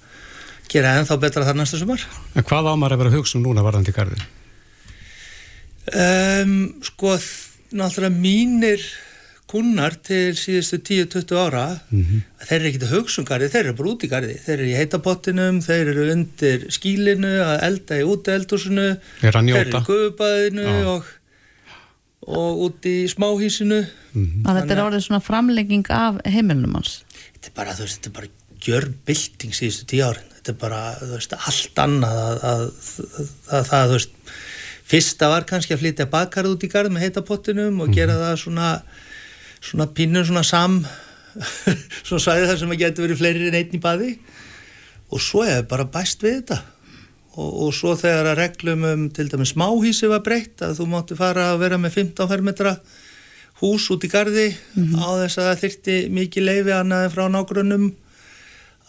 gera 0.72 0.96
ennþá 1.00 1.20
betra 1.22 1.46
þar 1.48 1.56
næsta 1.62 1.78
sumar 1.80 2.02
En 2.36 2.44
hvað 2.44 2.72
ámar 2.74 2.94
að 2.96 3.04
vera 3.04 3.14
að 3.14 3.20
hugsa 3.22 3.38
um 3.38 3.46
núna 3.46 3.64
varðandi 3.66 3.94
garðin? 3.96 4.26
um, 5.94 6.56
sko, 6.84 7.14
náttúrulega 7.78 8.16
mínir 8.18 8.82
kunnar 9.48 9.94
til 10.04 10.34
síðustu 10.36 10.82
10-20 10.84 11.38
ára 11.40 11.80
Mhm. 11.92 12.24
að 12.42 12.48
þeir 12.50 12.58
eru 12.60 12.68
ekkert 12.70 12.84
að 12.88 12.96
hugsa 12.98 13.22
um 13.22 13.26
þeir 13.28 13.60
eru 13.64 13.74
bara 13.78 13.90
út 13.94 14.04
í 14.04 14.10
garði 14.12 14.36
þeir 14.44 14.54
eru 14.60 14.68
í 14.68 14.76
heitapottinum, 14.76 15.62
þeir 15.64 15.88
eru 15.94 16.08
undir 16.12 16.66
skílinu 16.76 17.32
að 17.46 17.64
elda 17.64 18.00
í 18.02 18.04
úteeldúsinu 18.04 18.88
Þeir 19.22 19.30
eru 19.30 19.40
að 19.40 19.48
í 19.48 19.84
guðbæðinu 19.88 20.66
Já. 20.68 20.84
og, 20.92 21.06
og 22.28 22.62
út 22.68 22.88
í 22.90 22.98
smáhísinu 23.12 23.86
Mhm. 24.18 24.42
Þannig 24.44 24.48
að 24.50 24.58
þetta 24.64 24.74
er 24.78 24.84
orðið 24.88 25.04
svona 25.06 25.22
framlegging 25.22 25.90
af 25.94 26.16
heimilnum 26.26 26.74
hans. 26.74 27.04
þetta 27.36 27.48
er 27.52 27.56
bara, 27.56 27.74
þú 27.78 27.84
veist, 27.86 27.98
þetta 28.02 28.08
er 28.08 28.16
bara 28.18 28.28
gjörbylting 28.66 29.54
síðustu 29.54 29.86
tíu 29.92 30.02
árin. 30.08 30.30
Þetta 30.38 30.50
er 30.50 30.58
bara, 30.64 30.80
þú 31.02 31.10
veist, 31.14 31.34
allt 31.38 31.82
annað 31.84 32.18
að, 32.18 32.38
að, 32.50 32.64
að, 33.20 33.30
að 33.60 33.68
það, 33.70 33.84
þú 33.92 33.98
veist 33.98 34.10
fyrsta 34.88 35.30
var 35.30 35.44
kannski 35.46 35.76
að 35.76 35.82
flytja 35.84 36.08
bakarð 36.10 36.56
út 36.56 36.64
í 36.66 36.70
garð 36.72 36.92
með 36.96 37.04
heitapottinum 37.06 37.82
og 37.84 37.94
gera 37.94 38.16
það 38.18 38.36
svona 38.46 38.70
svona 39.62 39.88
pínum 39.94 40.26
svona 40.26 40.44
sam 40.48 40.80
svona 42.08 42.24
svæði 42.24 42.48
þar 42.50 42.60
sem 42.64 42.72
að 42.74 42.82
getur 42.82 43.06
verið 43.06 43.20
fleiri 43.22 43.48
en 43.52 43.58
einn 43.60 43.76
í 43.78 43.82
baði. 43.84 44.12
Og 45.14 45.22
svo 45.22 45.44
er 45.46 45.62
bara 45.70 45.86
bæst 45.86 46.24
við 46.26 46.42
þetta 46.42 46.62
og, 47.38 47.50
og 47.68 47.76
svo 47.76 47.94
þegar 48.00 48.32
að 48.32 48.40
reglum 48.42 48.88
um 48.90 49.04
til 49.14 49.28
dæmis 49.32 49.54
smáhísi 49.56 50.10
var 50.12 50.24
breytt 50.26 50.64
að 50.66 50.80
þú 50.80 50.90
máttu 50.94 51.18
fara 51.20 51.52
að 51.54 51.62
vera 51.66 51.80
með 51.82 52.02
15 52.02 52.32
fermetra 52.32 52.78
hús 53.62 53.88
út 53.94 54.06
í 54.06 54.10
garði 54.12 54.50
á 54.98 55.08
þess 55.24 55.40
að 55.40 55.48
það 55.48 55.62
þyrti 55.64 55.98
mikið 56.18 56.48
leifi 56.50 56.76
annað 56.76 57.08
en 57.08 57.14
frá 57.14 57.24
nágrunum 57.34 57.88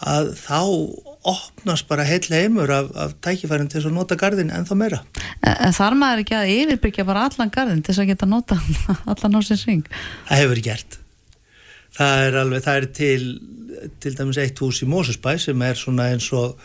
að 0.08 0.32
þá 0.38 0.60
opnast 1.28 1.88
bara 1.88 2.06
heil 2.06 2.22
heimur 2.30 2.70
af, 2.70 2.90
af 2.94 3.14
tækifærin 3.24 3.68
til 3.70 3.82
að 3.82 3.96
nota 3.96 4.16
garðin 4.16 4.52
en 4.54 4.68
þá 4.68 4.74
meira. 4.78 5.00
En 5.42 5.74
þarf 5.74 5.98
maður 5.98 6.22
ekki 6.22 6.36
að 6.38 6.52
yfirbyggja 6.54 7.06
bara 7.08 7.24
allan 7.26 7.50
garðin 7.52 7.82
til 7.82 7.92
þess 7.92 8.04
að 8.04 8.10
geta 8.12 8.28
nota 8.30 8.60
allan 9.10 9.38
á 9.38 9.40
sér 9.42 9.58
sving? 9.58 9.88
Það 10.28 10.42
hefur 10.44 10.62
gert. 10.68 10.98
Það 11.98 12.24
er 12.28 12.38
alveg, 12.44 12.66
það 12.68 12.78
er 12.78 12.90
til 13.00 13.22
til 14.02 14.14
dæmis 14.16 14.38
eitt 14.42 14.58
hús 14.62 14.82
í 14.82 14.88
Mósusbæ 14.88 15.36
sem 15.40 15.62
er 15.62 15.78
svona 15.78 16.08
eins 16.12 16.28
og 16.36 16.58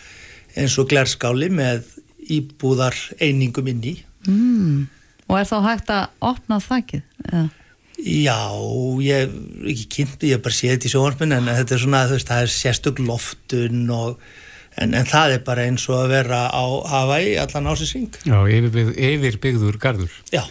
eins 0.59 0.77
og 0.81 0.89
glerskáli 0.91 1.49
með 1.53 1.87
íbúðar 2.33 2.97
einingum 3.21 3.67
inn 3.71 3.83
í. 3.93 3.97
Mm. 4.27 4.85
Og 5.27 5.35
er 5.39 5.49
þá 5.49 5.57
hægt 5.65 5.91
að 5.93 6.31
opna 6.31 6.59
þakkið? 6.63 7.03
eða? 7.31 7.49
Já, 8.03 8.39
ég 9.05 9.35
ekki 9.69 9.85
kynnt, 9.97 10.23
ég 10.27 10.41
bara 10.43 10.55
séð 10.55 10.73
þetta 10.73 10.89
í 10.89 10.91
sjónvarpin 10.91 11.35
en 11.35 11.45
þetta 11.47 11.75
er 11.75 11.81
svona, 11.83 12.01
þú 12.09 12.17
veist, 12.17 12.31
það 12.31 12.41
er 12.41 12.51
sérstök 12.51 12.99
loftun 13.05 13.83
og 13.93 14.17
en, 14.81 14.95
en 14.97 15.07
það 15.07 15.37
er 15.37 15.45
bara 15.45 15.67
eins 15.69 15.85
og 15.91 16.01
að 16.01 16.15
vera 16.15 16.41
á 16.49 16.63
Hawaii 16.89 17.37
allan 17.39 17.69
á 17.69 17.73
sér 17.79 17.91
sving. 17.91 18.19
Já, 18.25 18.37
yfir, 18.49 18.91
yfir 18.97 19.39
byggður 19.45 19.79
garður. 19.81 20.17
Já. 20.33 20.43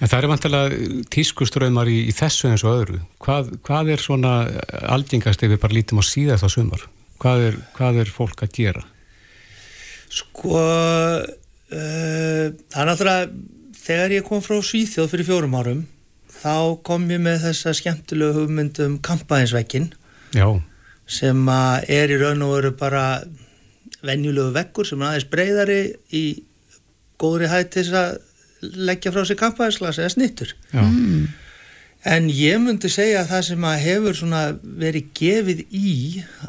En 0.00 0.10
það 0.10 0.16
er 0.18 0.30
vantilega 0.32 0.80
tískuströymar 1.14 1.90
í, 1.90 2.00
í 2.10 2.14
þessu 2.14 2.50
eins 2.50 2.64
og 2.66 2.78
öðru. 2.78 3.02
Hvað, 3.22 3.52
hvað 3.66 3.92
er 3.94 4.02
svona 4.02 4.32
aldingast 4.94 5.44
ef 5.44 5.52
við 5.52 5.62
bara 5.62 5.76
lítum 5.76 6.02
á 6.02 6.04
síðast 6.06 6.46
á 6.46 6.50
sumar? 6.50 6.88
Hvað 7.22 7.48
er, 7.50 7.60
hvað 7.76 8.02
er 8.04 8.10
fólk 8.14 8.46
að 8.46 8.56
gera? 8.56 8.86
Sko, 10.14 10.54
uh, 10.54 11.24
það 11.74 12.80
er 12.82 12.88
náttúrulega 12.90 13.30
þegar 13.84 14.14
ég 14.14 14.28
kom 14.28 14.42
frá 14.44 14.58
Svíþjóð 14.62 15.10
fyrir 15.12 15.28
fjórum 15.28 15.56
árum 15.58 15.82
þá 16.40 16.82
kom 16.86 17.08
ég 17.10 17.22
með 17.24 17.48
þessa 17.48 17.74
skemmtilegu 17.78 18.38
hugmyndum 18.38 18.98
kampaðinsvekkin 19.04 19.90
Já, 20.36 20.46
sem 21.06 21.40
að 21.50 21.90
er 21.96 22.14
í 22.14 22.20
raun 22.20 22.44
og 22.46 22.54
veru 22.58 22.72
bara 22.78 23.04
venjulegu 24.04 24.52
vekkur 24.54 24.88
sem 24.88 25.02
er 25.02 25.10
aðeins 25.10 25.30
breyðari 25.32 25.80
í 26.14 26.24
góðri 27.20 27.48
hætt 27.50 27.72
til 27.74 27.86
þess 27.86 27.98
að 28.00 28.76
leggja 28.88 29.12
frá 29.12 29.24
sig 29.28 29.38
kampaðinsglas 29.40 30.00
eða 30.00 30.12
snittur. 30.14 30.54
já. 30.72 30.84
En 32.04 32.26
ég 32.28 32.58
myndi 32.60 32.90
segja 32.92 33.22
að 33.22 33.30
það 33.30 33.44
sem 33.46 33.64
að 33.64 33.78
hefur 33.80 34.16
svona 34.18 34.40
verið 34.60 35.06
gefið 35.16 35.62
í 35.72 35.92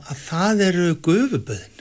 að 0.02 0.18
það 0.26 0.64
eru 0.66 0.88
gufuböðin. 1.06 1.75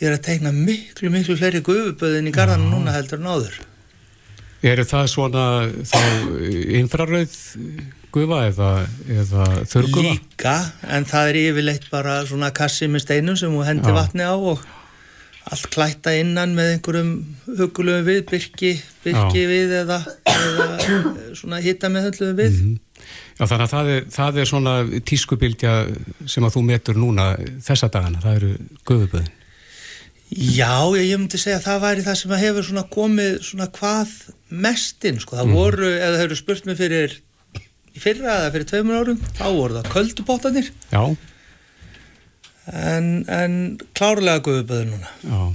Ég 0.00 0.08
er 0.08 0.16
að 0.16 0.24
teikna 0.26 0.50
miklu, 0.54 1.10
miklu 1.14 1.36
fleiri 1.38 1.62
gufuböðin 1.64 2.30
í 2.30 2.34
garðanum 2.34 2.72
núna 2.72 2.94
heldur 2.96 3.20
en 3.22 3.30
áður. 3.30 3.58
Eru 4.64 4.84
það 4.88 5.10
svona 5.12 5.44
þá 5.86 6.00
infrarauð 6.80 7.36
gufa 8.14 8.40
eða, 8.48 8.70
eða 9.10 9.48
þurrgufa? 9.70 10.14
Líka, 10.14 10.54
en 10.96 11.06
það 11.08 11.30
er 11.30 11.38
yfirleitt 11.42 11.90
bara 11.92 12.22
svona 12.28 12.50
kassi 12.54 12.88
með 12.90 13.04
steinum 13.04 13.38
sem 13.38 13.52
þú 13.52 13.66
hendi 13.68 13.92
Já. 13.92 13.96
vatni 13.98 14.26
á 14.26 14.34
og 14.34 14.64
allt 15.52 15.68
klætta 15.74 16.14
innan 16.16 16.54
með 16.56 16.72
einhverjum 16.76 17.12
hugulegu 17.58 18.06
við, 18.06 18.20
byrki, 18.30 18.72
byrki 19.04 19.44
við 19.50 19.76
eða, 19.82 20.00
eða 20.32 20.68
svona 21.36 21.60
hitta 21.64 21.92
með 21.92 22.08
höllu 22.08 22.32
við. 22.38 22.58
Já, 23.34 23.44
þannig 23.44 23.64
að 23.66 23.72
það 23.74 23.94
er, 23.94 24.04
það 24.14 24.40
er 24.40 24.48
svona 24.48 24.74
tískubildja 25.10 25.72
sem 26.30 26.46
að 26.46 26.56
þú 26.56 26.66
metur 26.70 27.00
núna 27.00 27.32
þessa 27.66 27.90
dagana, 27.92 28.22
það 28.24 28.38
eru 28.40 28.52
guðuböðin. 28.88 29.32
Já, 30.34 30.70
ég, 30.98 31.04
ég 31.12 31.18
myndi 31.20 31.38
segja 31.38 31.60
að 31.60 31.66
það 31.68 31.82
væri 31.84 32.02
það 32.08 32.16
sem 32.20 32.32
hefur 32.40 32.64
svona 32.66 32.82
komið 32.90 33.36
svona 33.46 33.68
hvað 33.76 34.14
mestinn, 34.50 35.20
sko. 35.22 35.36
Það 35.38 35.46
Mhm. 35.46 35.54
voru, 35.54 35.90
eða 35.94 36.16
það 36.18 36.24
eru 36.24 36.36
spurt 36.40 36.66
mig 36.66 36.76
fyrir 36.80 37.14
í 37.94 38.00
fyrra 38.02 38.32
eða 38.40 38.52
fyrir 38.54 38.66
tveimur 38.66 38.98
árum, 39.04 39.20
þá 39.38 39.44
voru 39.54 39.76
það 39.78 39.92
köldubótanir 39.94 40.70
Já, 40.90 41.04
en, 42.72 43.08
en 43.28 43.54
klárlega 43.94 44.40
guðuböður 44.46 44.88
núna. 44.90 45.10
já. 45.22 45.54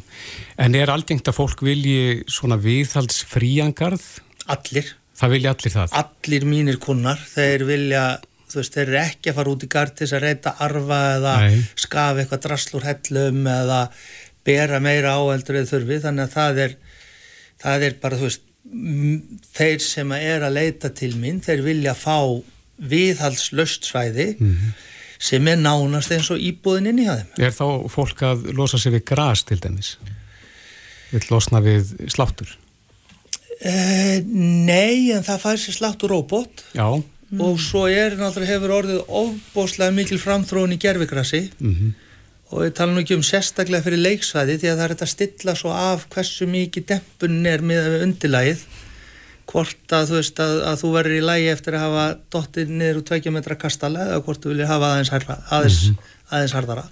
En 0.60 0.76
er 0.76 0.92
algengt 0.92 1.28
að 1.32 1.38
fólk 1.40 1.62
vilji 1.64 2.24
svona 2.32 2.58
viðhalds 2.60 3.22
fríangarð? 3.28 4.04
Allir. 4.52 4.94
Það 5.20 5.34
vilja 5.36 5.54
allir 5.56 5.74
það? 5.76 5.94
Allir 6.04 6.46
mínir 6.48 6.78
kunnar, 6.84 7.20
þeir 7.36 7.66
vilja, 7.68 8.04
þú 8.50 8.60
veist, 8.62 8.74
þeir 8.76 8.88
eru 8.88 9.00
ekki 9.04 9.32
að 9.32 9.36
fara 9.40 9.54
út 9.54 9.64
í 9.64 9.70
gard 9.76 9.96
til 9.96 10.08
þess 10.08 10.16
að 10.20 10.24
reyta 10.28 10.54
arfa 10.64 11.00
eða 11.18 11.34
Nei. 11.44 11.60
skafa 11.76 12.24
eitthvað 12.24 12.44
drastlur 12.48 12.88
hellum 12.88 13.44
eða 13.52 13.82
bera 14.46 14.80
meira 14.80 15.16
áeldur 15.20 15.56
eða 15.60 15.72
þurfi, 15.74 15.98
þannig 16.06 16.28
að 16.28 16.36
það 16.38 16.62
er, 16.66 16.76
það 17.64 17.84
er 17.90 17.98
bara, 18.02 18.18
þú 18.22 18.28
veist, 18.30 18.46
þeir 19.56 19.80
sem 19.82 20.12
er 20.18 20.46
að 20.46 20.54
leita 20.60 20.90
til 20.94 21.12
mín, 21.18 21.40
þeir 21.42 21.64
vilja 21.66 21.94
fá 21.98 22.18
viðhaldslaust 22.80 23.88
svæði 23.90 24.30
Mhm. 24.40 24.72
sem 25.20 25.48
er 25.48 25.58
nánast 25.58 26.12
eins 26.16 26.30
og 26.32 26.40
íbúðin 26.40 26.88
inn 26.94 27.00
í 27.04 27.06
það. 27.10 27.26
Er 27.40 27.52
þá 27.52 27.90
fólk 27.92 28.22
að 28.24 28.54
losa 28.56 28.78
sig 28.78 28.94
við 28.94 29.04
gras 29.06 29.44
til 29.44 29.58
dæmis? 29.60 29.98
Vill 31.12 31.26
losna 31.30 31.60
við 31.62 31.90
sláttur? 32.08 32.56
Eh, 33.62 34.22
nei, 34.24 35.12
en 35.12 35.24
það 35.24 35.40
fær 35.44 35.58
sér 35.60 35.76
slátt 35.76 36.04
úr 36.04 36.14
róbot 36.14 36.64
Já. 36.74 36.86
og 36.88 37.58
svo 37.60 37.88
er 37.92 38.16
náttúrulega 38.16 38.54
hefur 38.56 38.72
orðið 38.78 39.02
ofbóðslega 39.10 39.92
mikil 39.98 40.18
framþróun 40.22 40.78
í 40.78 40.80
gerfigrassi 40.80 41.50
Mm 41.60 41.94
og 42.50 42.66
ég 42.66 42.74
tala 42.78 42.93
nú 42.95 43.04
ekki 43.04 43.18
um 43.18 43.26
sérstaklega 43.26 43.86
fyrir 43.86 44.02
leiksvæði 44.02 44.56
því 44.62 44.70
að 44.72 44.78
það 44.80 44.86
er 44.86 44.93
þetta 44.95 45.08
að 45.08 45.14
stilla 45.16 45.56
svo 45.60 45.74
af 45.76 46.06
hversu 46.14 46.47
mikið 46.50 46.88
dempun 46.93 47.41
er 47.50 47.62
með 47.62 48.00
undirlægið 48.08 48.64
hvort 49.50 49.93
að 49.97 50.08
þú 50.12 50.17
veist 50.20 50.39
að, 50.46 50.55
að 50.70 50.80
þú 50.84 50.89
verður 50.93 51.17
í 51.17 51.21
lægi 51.26 51.47
eftir 51.54 51.78
að 51.78 51.86
hafa 51.88 52.05
dottið 52.36 52.74
niður 52.80 53.00
úr 53.01 53.05
tveikja 53.09 53.34
metra 53.34 53.58
kastala 53.58 54.08
eða 54.08 54.24
hvort 54.26 54.43
þú 54.43 54.51
viljið 54.54 54.70
hafa 54.70 54.89
aðeins, 54.93 55.13
harra, 55.13 55.38
aðeins, 55.58 55.80
aðeins 56.30 56.58
harðara 56.58 56.88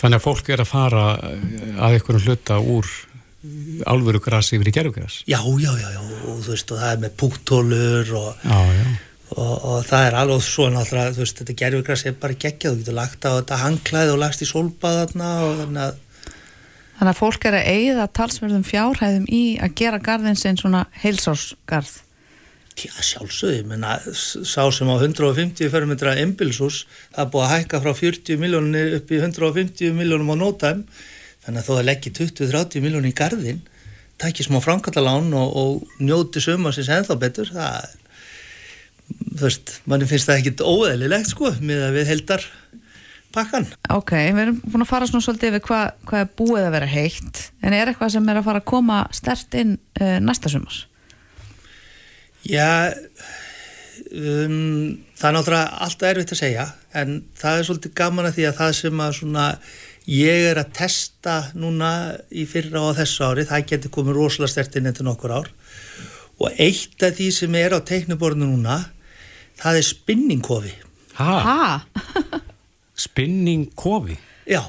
Þannig 0.00 0.16
að 0.16 0.24
fólk 0.24 0.46
er 0.48 0.62
að 0.64 0.68
fara 0.70 1.04
eh, 1.28 1.40
að 1.76 1.94
einhverjum 1.98 2.24
hluta 2.24 2.58
úr 2.60 2.88
álveru 3.88 4.20
grasi 4.20 4.56
yfir 4.58 4.68
í 4.68 4.72
gerfugras? 4.76 5.20
já, 5.28 5.40
já, 5.40 5.70
já, 5.80 5.88
já, 5.96 6.00
og 6.28 6.42
þú 6.44 6.52
veist 6.52 6.72
og 6.74 6.80
það 6.82 6.90
er 6.92 7.02
með 7.04 7.14
púktólur 7.20 8.12
og, 8.20 8.44
Já, 8.44 8.60
já. 8.76 8.84
Og, 9.36 9.54
og 9.56 9.88
það 9.88 10.06
er 10.06 10.18
alveg 10.20 10.44
svo 10.44 10.68
náttúrulega 10.72 11.16
þú 11.16 11.24
veist, 11.24 11.40
þetta 11.40 11.58
gerfigras 11.62 12.06
er 12.06 12.20
bara 12.20 12.38
geggjað 12.44 12.76
þú 12.76 12.82
getur 12.82 12.98
lagt 12.98 13.26
á 13.26 13.30
þetta 13.38 13.62
hangklæði 13.64 14.14
og 14.14 14.22
lagst 14.24 14.44
í 14.44 14.48
sólbað 14.50 15.00
þarna 15.00 15.32
og 15.46 15.58
þannig 15.64 15.84
að 15.88 15.98
Þannig 17.00 17.14
að 17.14 17.20
fólk 17.22 17.44
er 17.48 17.54
að 17.56 17.68
eigða 17.70 18.04
talsverðum 18.12 18.64
fjárhæðum 18.68 19.22
í 19.32 19.44
að 19.64 19.70
gera 19.80 19.98
garðin 20.04 20.36
sinn 20.36 20.58
svona 20.60 20.82
heilsársgarð. 21.00 21.94
Já, 22.76 22.92
sjálfsögði, 22.92 23.62
menna, 23.70 23.94
sá 24.12 24.66
sem 24.68 24.88
á 24.92 24.96
150 25.00 25.72
fermetra 25.72 26.12
embilshús, 26.20 26.82
það 27.14 27.22
er 27.24 27.30
búið 27.32 27.46
að 27.46 27.54
hækka 27.54 27.80
frá 27.86 27.90
40 28.02 28.42
miljónir 28.42 28.92
upp 28.98 29.14
í 29.16 29.20
150 29.20 29.96
miljónum 29.96 30.32
á 30.32 30.36
nótæm, 30.42 30.84
þannig 31.46 31.62
að 31.62 31.70
þó 31.70 31.72
að 31.78 31.88
leggja 31.88 32.12
20-30 32.20 32.84
miljónir 32.84 33.14
í 33.14 33.16
garðin, 33.16 33.64
tækja 34.20 34.50
smá 34.50 34.60
framkallalán 34.60 35.32
og, 35.40 35.56
og 35.56 35.98
njóti 36.04 36.44
sem 36.44 36.68
ennþá 36.68 37.16
betur, 37.20 37.48
það 37.56 37.80
er, 37.80 37.96
þú 39.36 39.46
veist, 39.46 39.76
manni 39.88 40.08
finnst 40.10 40.30
það 40.30 40.42
ekkit 40.42 40.64
óeðlilegt, 40.66 41.32
sko, 41.32 41.52
með 41.64 41.86
að 41.86 41.98
við 41.98 42.10
heldar 42.14 42.46
pakkan. 43.34 43.66
Ok, 43.94 44.14
við 44.16 44.42
erum 44.44 44.60
búin 44.64 44.84
að 44.84 44.90
fara 44.90 45.08
svona 45.08 45.24
svolítið 45.24 45.54
yfir 45.54 45.66
hvað, 45.68 45.90
hvað 46.08 46.24
er 46.24 46.32
búið 46.40 46.64
að 46.66 46.76
vera 46.76 46.90
heitt, 46.90 47.42
en 47.62 47.76
er 47.76 47.90
eitthvað 47.90 48.14
sem 48.16 48.30
er 48.30 48.40
að 48.40 48.48
fara 48.48 48.62
að 48.62 48.70
koma 48.72 49.02
stert 49.16 49.58
inn 49.60 49.76
uh, 50.00 50.16
næsta 50.24 50.52
sumars? 50.52 50.84
Já, 52.46 52.90
um, 54.16 54.96
það 55.18 55.28
er 55.28 55.36
náttúrulega 55.36 55.84
alltaf 55.86 56.10
erfitt 56.10 56.34
að 56.34 56.40
segja 56.40 56.66
en 56.96 57.20
það 57.38 57.58
er 57.58 57.68
svolítið 57.68 57.96
gaman 58.00 58.28
að 58.30 58.36
því 58.38 58.46
að 58.48 58.58
það 58.60 58.76
sem 58.80 59.02
að 59.04 59.16
svona 59.18 59.46
ég 60.10 60.46
er 60.50 60.60
að 60.62 60.72
testa 60.80 61.34
núna 61.54 61.90
í 62.32 62.46
fyrra 62.48 62.86
og 62.88 62.96
þessu 62.98 63.26
ári, 63.28 63.46
það 63.48 63.66
getur 63.74 63.94
komið 63.94 64.16
rosalega 64.16 64.54
stertinn 64.54 64.88
eftir 64.90 65.06
nokkur 65.06 65.36
ár 65.36 65.52
og 66.40 66.56
eitt 66.56 67.04
af 67.04 67.18
því 67.18 67.28
sem 67.36 67.60
er 67.60 67.76
á 67.76 67.78
teiknuborðinu 67.84 68.48
núna 68.48 68.80
það 69.62 69.80
er 69.82 69.86
spinningkofi 69.90 70.74
Ha? 71.20 71.32
Ha? 71.44 71.80
Spinningkofi? 72.96 74.16
Já, 74.50 74.62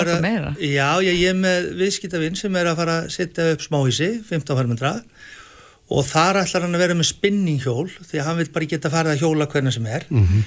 er 0.00 0.08
að-. 0.16 0.62
Já, 0.64 0.86
ég, 1.04 1.18
ég 1.20 1.28
er 1.34 1.36
með 1.38 1.66
viðskiptavinn 1.78 2.38
sem 2.38 2.56
er 2.58 2.70
að 2.70 2.78
fara 2.80 2.94
að 3.02 3.10
setja 3.14 3.50
upp 3.54 3.62
smáhísi, 3.64 4.08
15 4.26 4.56
fermetra 4.58 4.94
og 5.90 6.04
þar 6.06 6.40
ætlar 6.44 6.64
hann 6.66 6.74
að 6.78 6.82
vera 6.84 6.96
með 6.98 7.08
spinninghjól 7.10 7.86
því 7.98 8.18
að 8.20 8.26
hann 8.28 8.40
vil 8.40 8.48
bara 8.54 8.68
geta 8.72 8.90
farið 8.92 9.14
að 9.16 9.22
hjóla 9.24 9.46
hvernig 9.50 9.74
sem 9.76 9.86
er 9.90 10.04
Mhm. 10.10 10.42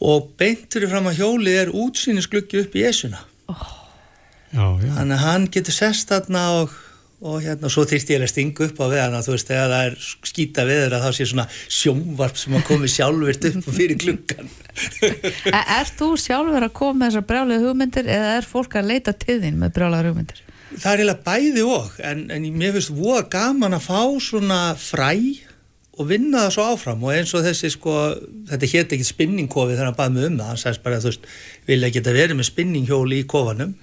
og 0.00 0.28
beint 0.40 0.68
fyrir 0.72 0.88
fram 0.92 1.08
að 1.10 1.18
hjóli 1.22 1.54
er 1.62 1.72
útsýnisgluggi 1.72 2.62
upp 2.64 2.74
í 2.78 2.84
esuna 2.88 3.18
Já, 3.48 4.64
já. 4.80 4.92
þannig 4.96 5.16
að 5.18 5.24
hann 5.24 5.48
getur 5.52 5.72
sest 5.76 6.08
þarna 6.12 6.44
og, 6.62 6.70
og 7.18 7.40
hérna, 7.42 7.70
svo 7.72 7.82
þyrst 7.88 8.12
ég 8.12 8.22
að 8.22 8.30
stinga 8.30 8.66
upp 8.68 8.78
á 8.78 8.86
við 8.92 9.00
hann 9.02 9.24
þú 9.26 9.32
veist, 9.34 9.48
þegar 9.48 9.72
það 9.72 9.86
er 9.88 9.96
skýta 10.30 10.66
við 10.68 10.82
þeirra 10.82 11.00
þá 11.02 11.08
sé 11.16 11.26
svona 11.26 11.46
sjónvarp 11.78 12.38
sem 12.38 12.54
að 12.54 12.66
komi 12.68 12.90
sjálfvirt 12.92 13.48
upp 13.50 13.58
og 13.64 13.78
fyrir 13.78 13.98
gluggan 13.98 14.52
E 15.58 15.62
er 15.78 15.90
þú 15.98 16.12
sjálfur 16.20 16.68
að 16.68 16.76
koma 16.78 17.00
með 17.00 17.10
þessar 17.10 17.26
brjálega 17.32 17.64
hugmyndir 17.64 18.12
eða 18.14 18.36
er 18.36 18.46
fólk 18.46 18.78
að 18.78 18.92
leita 18.92 19.16
til 19.18 19.40
þín 19.42 19.58
með 19.58 19.74
brjálega 19.80 20.12
hugmyndir? 20.12 20.44
Það 20.68 20.88
er 20.92 21.02
eiginlega 21.02 21.24
bæði 21.26 21.66
og, 21.66 21.92
en, 22.04 22.24
en 22.30 22.48
mér 22.54 22.74
finnst 22.76 22.94
voða 22.94 23.24
gaman 23.32 23.74
að 23.74 23.86
fá 23.88 24.02
svona 24.22 24.60
fræ 24.78 25.12
og 25.98 26.06
vinna 26.06 26.44
það 26.44 26.52
svo 26.54 26.66
áfram. 26.72 27.00
Og 27.02 27.14
eins 27.14 27.32
og 27.34 27.42
þessi 27.46 27.70
sko, 27.74 27.94
þetta 28.48 28.70
hétt 28.72 28.92
ekki 28.94 29.06
spinningkofi 29.08 29.74
þegar 29.74 29.90
hann 29.90 29.96
baði 29.98 30.14
mig 30.14 30.26
um 30.28 30.36
það, 30.38 30.50
hann 30.52 30.60
sagðist 30.62 30.84
bara 30.84 30.98
að 30.98 31.06
þú 31.06 31.10
veist, 31.10 31.26
vilja 31.68 31.90
geta 31.96 32.14
verið 32.14 32.38
með 32.38 32.48
spinninghjóli 32.48 33.18
í 33.18 33.26
kofanum, 33.28 33.74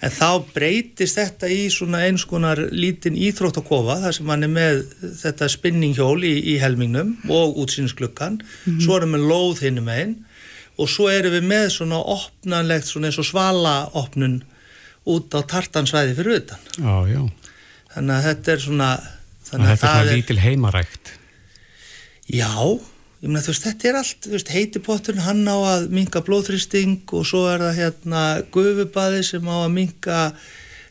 en 0.00 0.14
þá 0.14 0.28
breytist 0.54 1.18
þetta 1.18 1.50
í 1.52 1.58
svona 1.74 2.04
eins 2.06 2.24
konar 2.30 2.62
lítinn 2.72 3.18
íþróttakofa 3.18 3.98
þar 4.04 4.16
sem 4.16 4.30
hann 4.32 4.46
er 4.46 4.54
með 4.54 4.84
þetta 5.24 5.50
spinninghjól 5.52 6.22
í, 6.24 6.34
í 6.54 6.58
helmingnum 6.62 7.16
og 7.28 7.58
útsýnisgluggan, 7.64 8.40
svo 8.78 9.00
erum 9.00 9.18
við 9.18 9.28
lóð 9.28 9.64
hinnum 9.66 9.92
einn 9.92 10.16
og 10.78 10.88
svo 10.88 11.10
erum 11.10 11.34
við 11.34 11.46
með 11.50 11.68
svona 11.74 11.98
opnanlegt, 12.14 12.86
svona 12.86 13.10
eins 13.10 13.18
og 13.18 13.26
svalaopnun 13.26 14.40
út 15.08 15.34
á 15.34 15.40
tartansvæði 15.42 16.14
fyrir 16.18 16.42
utan. 16.42 16.66
Já, 16.78 16.96
já. 17.10 17.22
Þannig 17.94 18.14
að 18.14 18.26
þetta 18.28 18.52
er 18.54 18.62
svona... 18.62 18.90
Þannig 19.48 19.64
að 19.64 19.70
þetta 19.72 19.88
er 19.88 19.96
svona 19.96 20.16
lítil 20.16 20.38
heimarækt. 20.44 21.17
Já, 22.28 22.52
ég 23.22 23.30
meina 23.30 23.40
þú 23.40 23.54
veist, 23.54 23.64
þetta 23.64 23.88
er 23.88 23.98
allt, 24.02 24.22
þú 24.26 24.34
veist, 24.36 24.52
heitipotturinn 24.52 25.24
hann 25.24 25.42
á 25.48 25.56
að 25.56 25.88
minka 25.96 26.20
blóðþrýsting 26.26 27.08
og 27.16 27.26
svo 27.28 27.46
er 27.48 27.64
það 27.64 27.78
hérna 27.78 28.24
gufubaði 28.52 29.22
sem 29.30 29.48
á 29.48 29.56
að 29.64 29.74
minka 29.74 30.18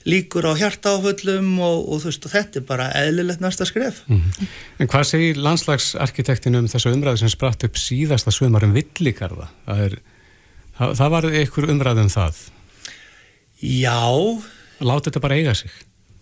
líkur 0.08 0.48
á 0.50 0.54
hjartáföllum 0.58 1.52
og, 1.62 1.80
og 1.86 2.02
þú 2.02 2.10
veist, 2.10 2.26
og 2.26 2.34
þetta 2.34 2.62
er 2.62 2.68
bara 2.68 2.90
eðlilegt 2.98 3.44
næsta 3.44 3.68
skref. 3.70 4.02
Mhm. 4.10 4.50
En 4.82 4.90
hvað 4.90 5.10
segir 5.12 5.42
landslagsarkitektin 5.46 6.58
um 6.58 6.70
þessu 6.72 6.94
umræðu 6.96 7.22
sem 7.22 7.34
spratt 7.34 7.68
upp 7.68 7.78
síðasta 7.82 8.34
sumar 8.34 8.66
um 8.66 8.74
villikarða? 8.76 9.52
Það, 9.68 9.84
er, 9.88 9.98
það, 10.80 10.96
það 11.02 11.14
var 11.18 11.30
ykkur 11.44 11.70
umræðu 11.76 12.08
um 12.08 12.14
það. 12.14 12.46
Já. 13.62 14.00
Láta 14.86 15.10
þetta 15.10 15.26
bara 15.28 15.38
eiga 15.38 15.58
sig. 15.58 15.74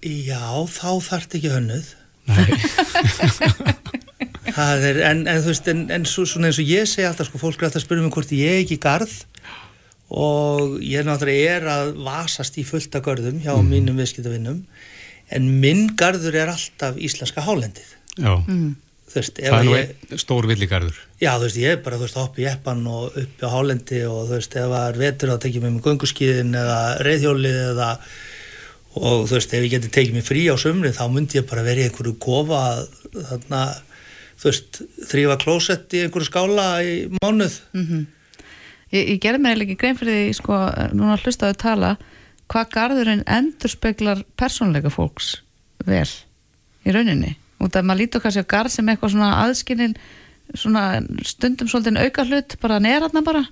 Já, 0.05 0.43
þá 0.69 0.89
þarf 1.07 1.37
ekki 1.39 1.53
hönnuð. 1.53 1.93
Nei. 2.25 4.01
Það 4.45 4.83
er, 4.91 4.97
en, 5.09 5.23
en 5.27 5.39
þú 5.41 5.49
veist, 5.51 5.67
en, 5.71 5.79
en 5.95 6.03
svo, 6.05 6.25
svona 6.29 6.51
eins 6.51 6.59
og 6.61 6.67
ég 6.69 6.85
segi 6.89 7.07
alltaf, 7.07 7.27
sko, 7.31 7.39
fólk 7.41 7.57
er 7.63 7.67
alltaf 7.69 7.81
að 7.81 7.85
spyrja 7.87 8.03
mig 8.05 8.13
hvort 8.13 8.33
ég 8.37 8.51
er 8.51 8.59
ekki 8.61 8.77
í 8.77 8.83
garð 8.83 9.15
og 10.15 10.75
ég 10.85 10.99
er 11.01 11.07
náttúrulega 11.07 11.53
er 11.57 11.63
að 11.71 11.93
vasast 12.05 12.59
í 12.61 12.65
fullta 12.67 13.01
görðum 13.01 13.39
hjá 13.41 13.55
Mhm. 13.57 13.69
mínum 13.71 13.97
viðskiptavinnum 13.97 14.59
en 15.33 15.47
minn 15.61 15.87
garður 15.97 16.35
er 16.43 16.51
alltaf 16.53 16.95
íslenska 17.01 17.41
hálendið. 17.41 17.87
Já. 18.21 18.35
Þú 18.45 19.15
veist, 19.21 19.37
Það 19.39 19.57
er 19.59 19.65
nú 19.65 19.73
ég, 19.73 19.89
einn 20.11 20.19
stór 20.21 20.45
villigarður. 20.45 20.95
já, 21.21 21.31
þú 21.39 21.41
veist, 21.47 21.57
ég 21.57 21.71
er 21.71 21.77
bara, 21.81 21.97
þú 21.97 22.05
veist, 22.05 22.15
hopp 22.21 22.37
í 22.37 22.45
eppan 22.51 22.85
og 22.87 23.17
upp 23.17 23.41
á 23.41 23.47
hálendi 23.49 24.03
og 24.05 24.27
þú 24.29 24.33
veist, 24.37 24.55
ef 24.55 24.69
það 24.69 24.87
er 24.89 24.97
vetur 25.01 25.29
þá 25.33 25.37
tekið 25.45 25.61
mér 25.65 25.73
með 25.79 25.85
gönguskiðin 25.89 26.53
eða 26.61 26.79
reyðhjólið 27.01 27.59
eða 27.71 27.89
og 28.95 29.25
þú 29.27 29.33
veist, 29.39 29.53
ef 29.57 29.63
ég 29.65 29.71
geti 29.73 29.89
tekið 29.89 30.13
mér 30.19 30.27
frí 30.29 30.45
á 30.51 30.55
sömri 30.55 30.91
þá 30.93 31.03
myndi 31.11 31.39
ég 31.41 31.47
bara 31.49 31.63
verið 31.65 31.81
í 31.81 31.89
einhverju 31.89 32.15
kofa 32.19 32.61
þarna, 33.15 33.61
þú 34.39 34.51
veist, 34.51 34.81
þrýfa 35.09 35.39
klósett 35.41 35.95
í 35.95 36.03
einhverju 36.05 36.29
skála 36.29 36.67
í 36.83 36.93
mánuð. 37.21 37.61
Mm 37.75 38.05
Ég, 38.93 39.09
ég 39.09 39.17
gerði 39.19 39.41
mér 39.41 39.63
ekki 39.63 39.75
grein 39.81 39.97
fyrir 39.97 40.13
því, 40.13 40.35
sko, 40.37 40.57
núna 40.95 41.17
hlustaðu 41.17 41.57
tala, 41.59 41.95
hvað 42.51 42.69
garðurinn 42.75 43.23
endur 43.25 43.71
speklar 43.73 44.21
persónleika 44.39 44.91
fólks 44.93 45.39
vel 45.87 46.07
í 46.85 46.93
rauninni. 46.93 47.33
Út 47.63 47.75
af 47.75 47.83
maður 47.87 48.03
lítur 48.03 48.23
kannski 48.23 48.45
á 48.45 48.53
garð 48.53 48.75
sem 48.75 48.91
eitthvað 48.91 49.15
svona 49.15 49.31
aðskinin, 49.41 49.97
svona 50.53 50.85
stundum 51.25 51.71
svolítið 51.71 52.01
auka 52.05 52.27
hlut, 52.29 52.57
bara 52.61 52.79
neratna 52.83 53.25
bara, 53.25 53.43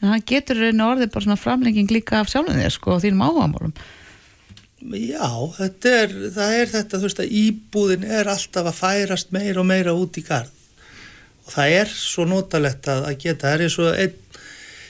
en 0.00 0.12
hann 0.12 0.24
getur 0.28 0.60
rauninni 0.62 0.86
orðið 0.86 1.12
bara 1.12 1.26
svona 1.26 1.40
framlenging 1.40 1.90
líka 1.92 2.20
af 2.22 2.30
sjálfum 2.30 2.56
þér, 2.56 2.74
sko, 2.78 2.96
og 2.96 3.02
þínum 3.04 3.26
áhagamálum. 3.26 3.74
Já, 4.76 5.30
þetta 5.56 5.92
er, 6.02 6.10
það 6.34 6.54
er 6.60 6.68
þetta, 6.68 6.98
þú 6.98 7.08
veist, 7.08 7.20
að 7.22 7.34
íbúðin 7.40 8.02
er 8.12 8.28
alltaf 8.28 8.66
að 8.68 8.76
færast 8.76 9.32
meira 9.32 9.62
og 9.62 9.68
meira 9.70 9.94
út 9.96 10.18
í 10.20 10.24
garð. 10.26 10.52
Og 11.46 11.54
það 11.54 11.76
er 11.78 11.92
svo 11.96 12.26
notalegt 12.28 12.88
að, 12.92 13.06
að 13.08 13.18
geta, 13.22 13.46
það 13.46 13.54
er 13.54 13.64
eins 13.64 13.78
og 13.80 14.00
einn 14.02 14.22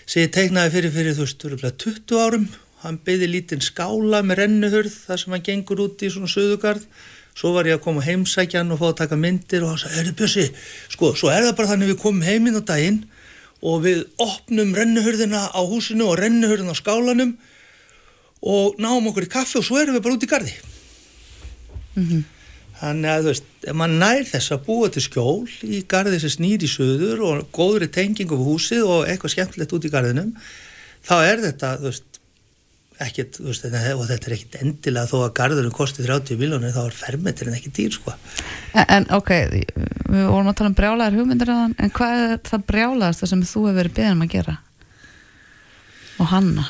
sem 0.07 0.23
ég 0.25 0.33
teiknaði 0.35 0.73
fyrir 0.75 0.95
fyrir, 0.95 1.15
þú 1.15 1.27
veist, 1.27 1.47
örugglega 1.47 1.79
20 1.85 2.19
árum, 2.25 2.49
hann 2.83 2.99
byði 3.07 3.31
lítinn 3.31 3.63
skála 3.63 4.23
með 4.27 4.43
rennuhurð 4.43 4.99
þar 5.07 5.23
sem 5.23 5.35
hann 5.35 5.47
gengur 5.47 5.83
út 5.87 6.03
í 6.03 6.11
svona 6.11 6.31
söðugarð, 6.31 6.85
svo 7.37 7.51
var 7.55 7.69
ég 7.71 7.79
að 7.79 7.85
koma 7.87 8.05
heimsækjan 8.07 8.71
og 8.75 8.81
fá 8.83 8.87
að 8.91 9.01
taka 9.03 9.19
myndir 9.19 9.67
og 9.67 9.75
hann 9.75 9.83
sagði, 9.83 9.99
er 10.03 10.09
þið 10.11 10.21
bjössi, 10.21 10.47
sko, 10.95 11.13
svo 11.19 11.31
er 11.31 11.47
það 11.47 11.59
bara 11.59 11.73
þannig 11.73 11.93
við 11.93 12.01
komum 12.03 12.27
heiminn 12.27 12.59
á 12.59 12.63
daginn 12.67 13.03
og 13.67 13.83
við 13.87 14.07
opnum 14.23 14.73
rennuhurðina 14.77 15.51
á 15.51 15.61
húsinu 15.67 16.11
og 16.11 16.19
rennuhurðina 16.23 16.75
á 16.75 16.79
skálanum 16.79 17.35
og 18.47 18.81
náum 18.83 19.11
okkur 19.11 19.27
í 19.27 19.31
kaffi 19.33 19.59
og 19.61 19.67
svo 19.67 19.81
erum 19.81 19.97
við 19.97 20.05
bara 20.07 20.17
út 20.17 20.27
í 20.27 20.31
gardi. 20.31 20.55
Þannig 22.77 23.09
að 23.09 23.23
þú 23.23 23.31
veist, 23.31 23.47
maður 23.73 23.95
nær 24.03 24.27
þess 24.29 24.53
að 24.53 24.67
búa 24.67 24.91
til 24.93 25.03
skjól 25.07 25.47
í 25.65 25.81
gardi 25.89 26.19
sem 26.21 26.35
snýr 26.35 26.67
í 26.67 26.69
söður 26.69 27.23
og 27.25 27.47
góðri 27.57 27.89
tengingu 27.93 28.37
við 28.37 28.51
húsið 28.51 28.85
og 28.85 29.09
eitthvað 29.09 29.33
skemmtilegt 29.33 29.73
út 29.73 29.89
í 29.89 29.93
garðinum, 29.95 30.35
þá 31.07 31.17
er 31.23 31.43
þetta, 31.47 31.73
þú 31.81 31.89
veist, 31.89 32.21
ekkert, 33.07 33.41
þú 33.41 33.49
veist, 33.49 33.65
þetta, 33.65 33.97
og 33.97 34.05
þetta 34.11 34.29
er 34.29 34.37
ekkert 34.37 34.61
endilega 34.61 35.09
þó 35.09 35.17
að 35.23 35.35
garðurinn 35.41 35.77
kosti 35.79 36.05
30 36.05 36.41
miljónir, 36.41 36.77
þá 36.77 36.83
er 36.85 37.01
fermetirinn 37.01 37.57
ekki 37.57 37.73
dýr, 37.81 37.97
sko. 37.97 38.15
En, 38.77 38.87
en 38.99 39.11
ok, 39.17 39.35
við 39.57 40.25
vorum 40.29 40.53
að 40.53 40.59
tala 40.61 40.73
um 40.73 40.79
brjálaðar 40.79 41.17
hugmyndir 41.17 41.53
að 41.53 41.63
hann, 41.65 41.77
en 41.81 41.93
hvað 41.97 42.23
er 42.27 42.41
það 42.51 42.67
brjálaðasta 42.73 43.33
sem 43.33 43.45
þú 43.45 43.69
hefur 43.71 43.81
verið 43.81 43.97
beðin 43.99 44.19
um 44.19 44.27
að 44.27 44.35
gera? 44.37 44.59
Og 46.21 46.33
hanna? 46.33 46.69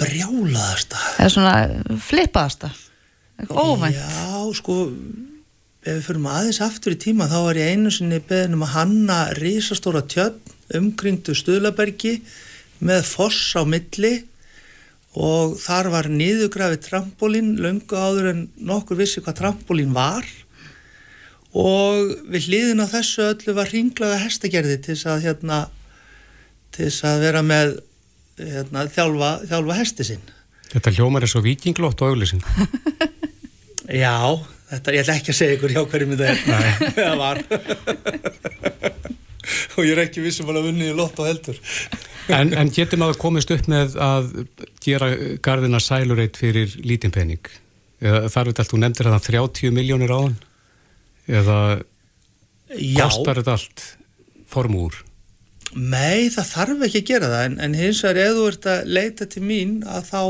Brjálaðasta? 0.00 1.00
Eða 1.18 1.30
svona 1.34 1.98
flippaðasta? 2.02 2.72
Óvænt? 3.50 3.96
Já, 3.96 4.40
sko, 4.58 4.78
ef 5.84 5.98
við 5.98 6.04
fyrir 6.08 6.28
aðeins 6.32 6.60
aftur 6.64 6.96
í 6.96 7.00
tíma, 7.04 7.28
þá 7.30 7.38
var 7.48 7.60
ég 7.60 7.74
einu 7.74 7.92
sinni 7.94 8.20
beðin 8.24 8.58
um 8.58 8.66
að 8.66 8.74
hanna 8.78 9.18
risastóra 9.38 10.04
tjörn 10.06 10.54
umkringdu 10.74 11.34
Stuðlabergi 11.36 12.18
með 12.84 13.04
foss 13.06 13.52
á 13.54 13.62
milli 13.68 14.14
og 15.14 15.58
þar 15.62 15.90
var 15.92 16.08
niðugrafi 16.10 16.80
trampolín 16.82 17.54
löngu 17.62 17.94
áður 17.94 18.32
en 18.32 18.40
nokkur 18.58 18.98
vissi 18.98 19.22
hvað 19.22 19.38
trampolín 19.42 19.94
var 19.94 20.26
og 21.54 22.16
við 22.26 22.48
hliðin 22.48 22.82
á 22.82 22.86
þessu 22.90 23.28
öllu 23.28 23.54
var 23.54 23.70
ringlaga 23.70 24.18
hestagerði 24.24 24.80
til 24.82 24.96
þess 24.96 25.10
að 25.12 25.26
hérna 25.28 25.58
til 26.74 26.88
þess 26.88 27.06
að 27.06 27.26
vera 27.28 27.44
með 27.46 27.76
hérna, 28.38 28.86
þjálfa, 28.94 29.30
þjálfa 29.50 29.78
hesti 29.82 30.08
sinn 30.12 30.24
Þetta 30.74 30.90
hljómar 30.96 31.22
er 31.22 31.30
svo 31.30 31.38
vikinglótt 31.44 32.00
og 32.02 32.14
auglýsing. 32.14 32.40
Já, 34.04 34.16
þetta, 34.72 34.94
ég 34.96 35.04
ætla 35.04 35.14
ekki 35.20 35.30
að 35.30 35.36
segja 35.38 35.58
ykkur 35.58 35.74
hjá 35.74 35.82
hverjum 35.92 36.14
þetta 36.16 36.30
er 36.32 36.96
það 36.96 37.18
var 37.24 37.42
og 39.76 39.84
ég 39.84 39.92
er 39.92 40.02
ekki 40.06 40.24
vissum 40.24 40.50
að 40.50 40.64
vunni 40.66 40.88
í 40.88 40.96
lott 40.96 41.20
og 41.20 41.28
heldur 41.28 41.60
En, 42.32 42.54
en 42.56 42.70
getur 42.72 42.96
maður 42.96 43.18
komist 43.20 43.50
upp 43.52 43.66
með 43.68 43.98
að 44.00 44.30
gera 44.80 45.10
garðina 45.44 45.80
sælurreitt 45.82 46.38
fyrir 46.40 46.72
lítinn 46.80 47.12
pening? 47.12 47.42
Eða 48.00 48.30
þar 48.32 48.48
veit 48.48 48.62
allt, 48.62 48.70
þú 48.72 48.80
nefndir 48.80 49.10
það 49.12 49.26
30 49.28 49.74
miljónir 49.76 50.14
á 50.16 50.18
hann? 50.22 50.38
Eða 51.28 51.58
Já. 52.80 53.04
kostar 53.04 53.42
þetta 53.42 53.58
allt 53.58 53.84
formúr? 54.48 54.96
Nei, 55.74 56.28
það 56.30 56.50
þarf 56.54 56.82
ekki 56.86 57.00
að 57.02 57.08
gera 57.12 57.28
það 57.32 57.44
en, 57.48 57.54
en 57.66 57.74
hins 57.74 58.02
vegar 58.04 58.20
ef 58.28 58.34
þú 58.36 58.44
ert 58.50 58.66
að 58.70 58.90
leita 58.98 59.26
til 59.32 59.42
mín 59.42 59.72
að 59.90 60.04
þá, 60.10 60.20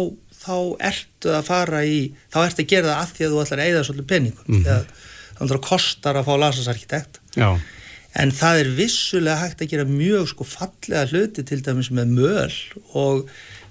þá 0.45 0.55
ertu 0.91 1.33
að 1.37 1.45
fara 1.51 1.83
í, 1.85 1.99
þá 2.33 2.39
ertu 2.47 2.65
að 2.65 2.71
gera 2.73 2.89
það 2.93 3.03
að 3.03 3.13
því 3.19 3.27
að 3.27 3.35
þú 3.35 3.43
ætlar 3.45 3.61
að 3.61 3.67
eigða 3.69 3.83
svolítið 3.89 4.09
peningum 4.15 4.47
Mhm. 4.49 4.63
því 4.65 4.73
að 4.79 4.87
þannig 5.35 5.57
að 5.59 5.65
kostar 5.69 6.15
að 6.21 6.27
fá 6.29 6.35
lasasarkitekt 6.45 7.21
en 8.15 8.31
það 8.31 8.61
er 8.63 8.69
vissulega 8.79 9.41
hægt 9.43 9.63
að 9.65 9.71
gera 9.75 9.85
mjög 9.91 10.29
sko 10.31 10.45
fallega 10.47 11.09
hluti 11.11 11.43
til 11.45 11.61
dæmis 11.67 11.91
með 11.91 12.13
möl 12.15 12.53
og 12.95 13.25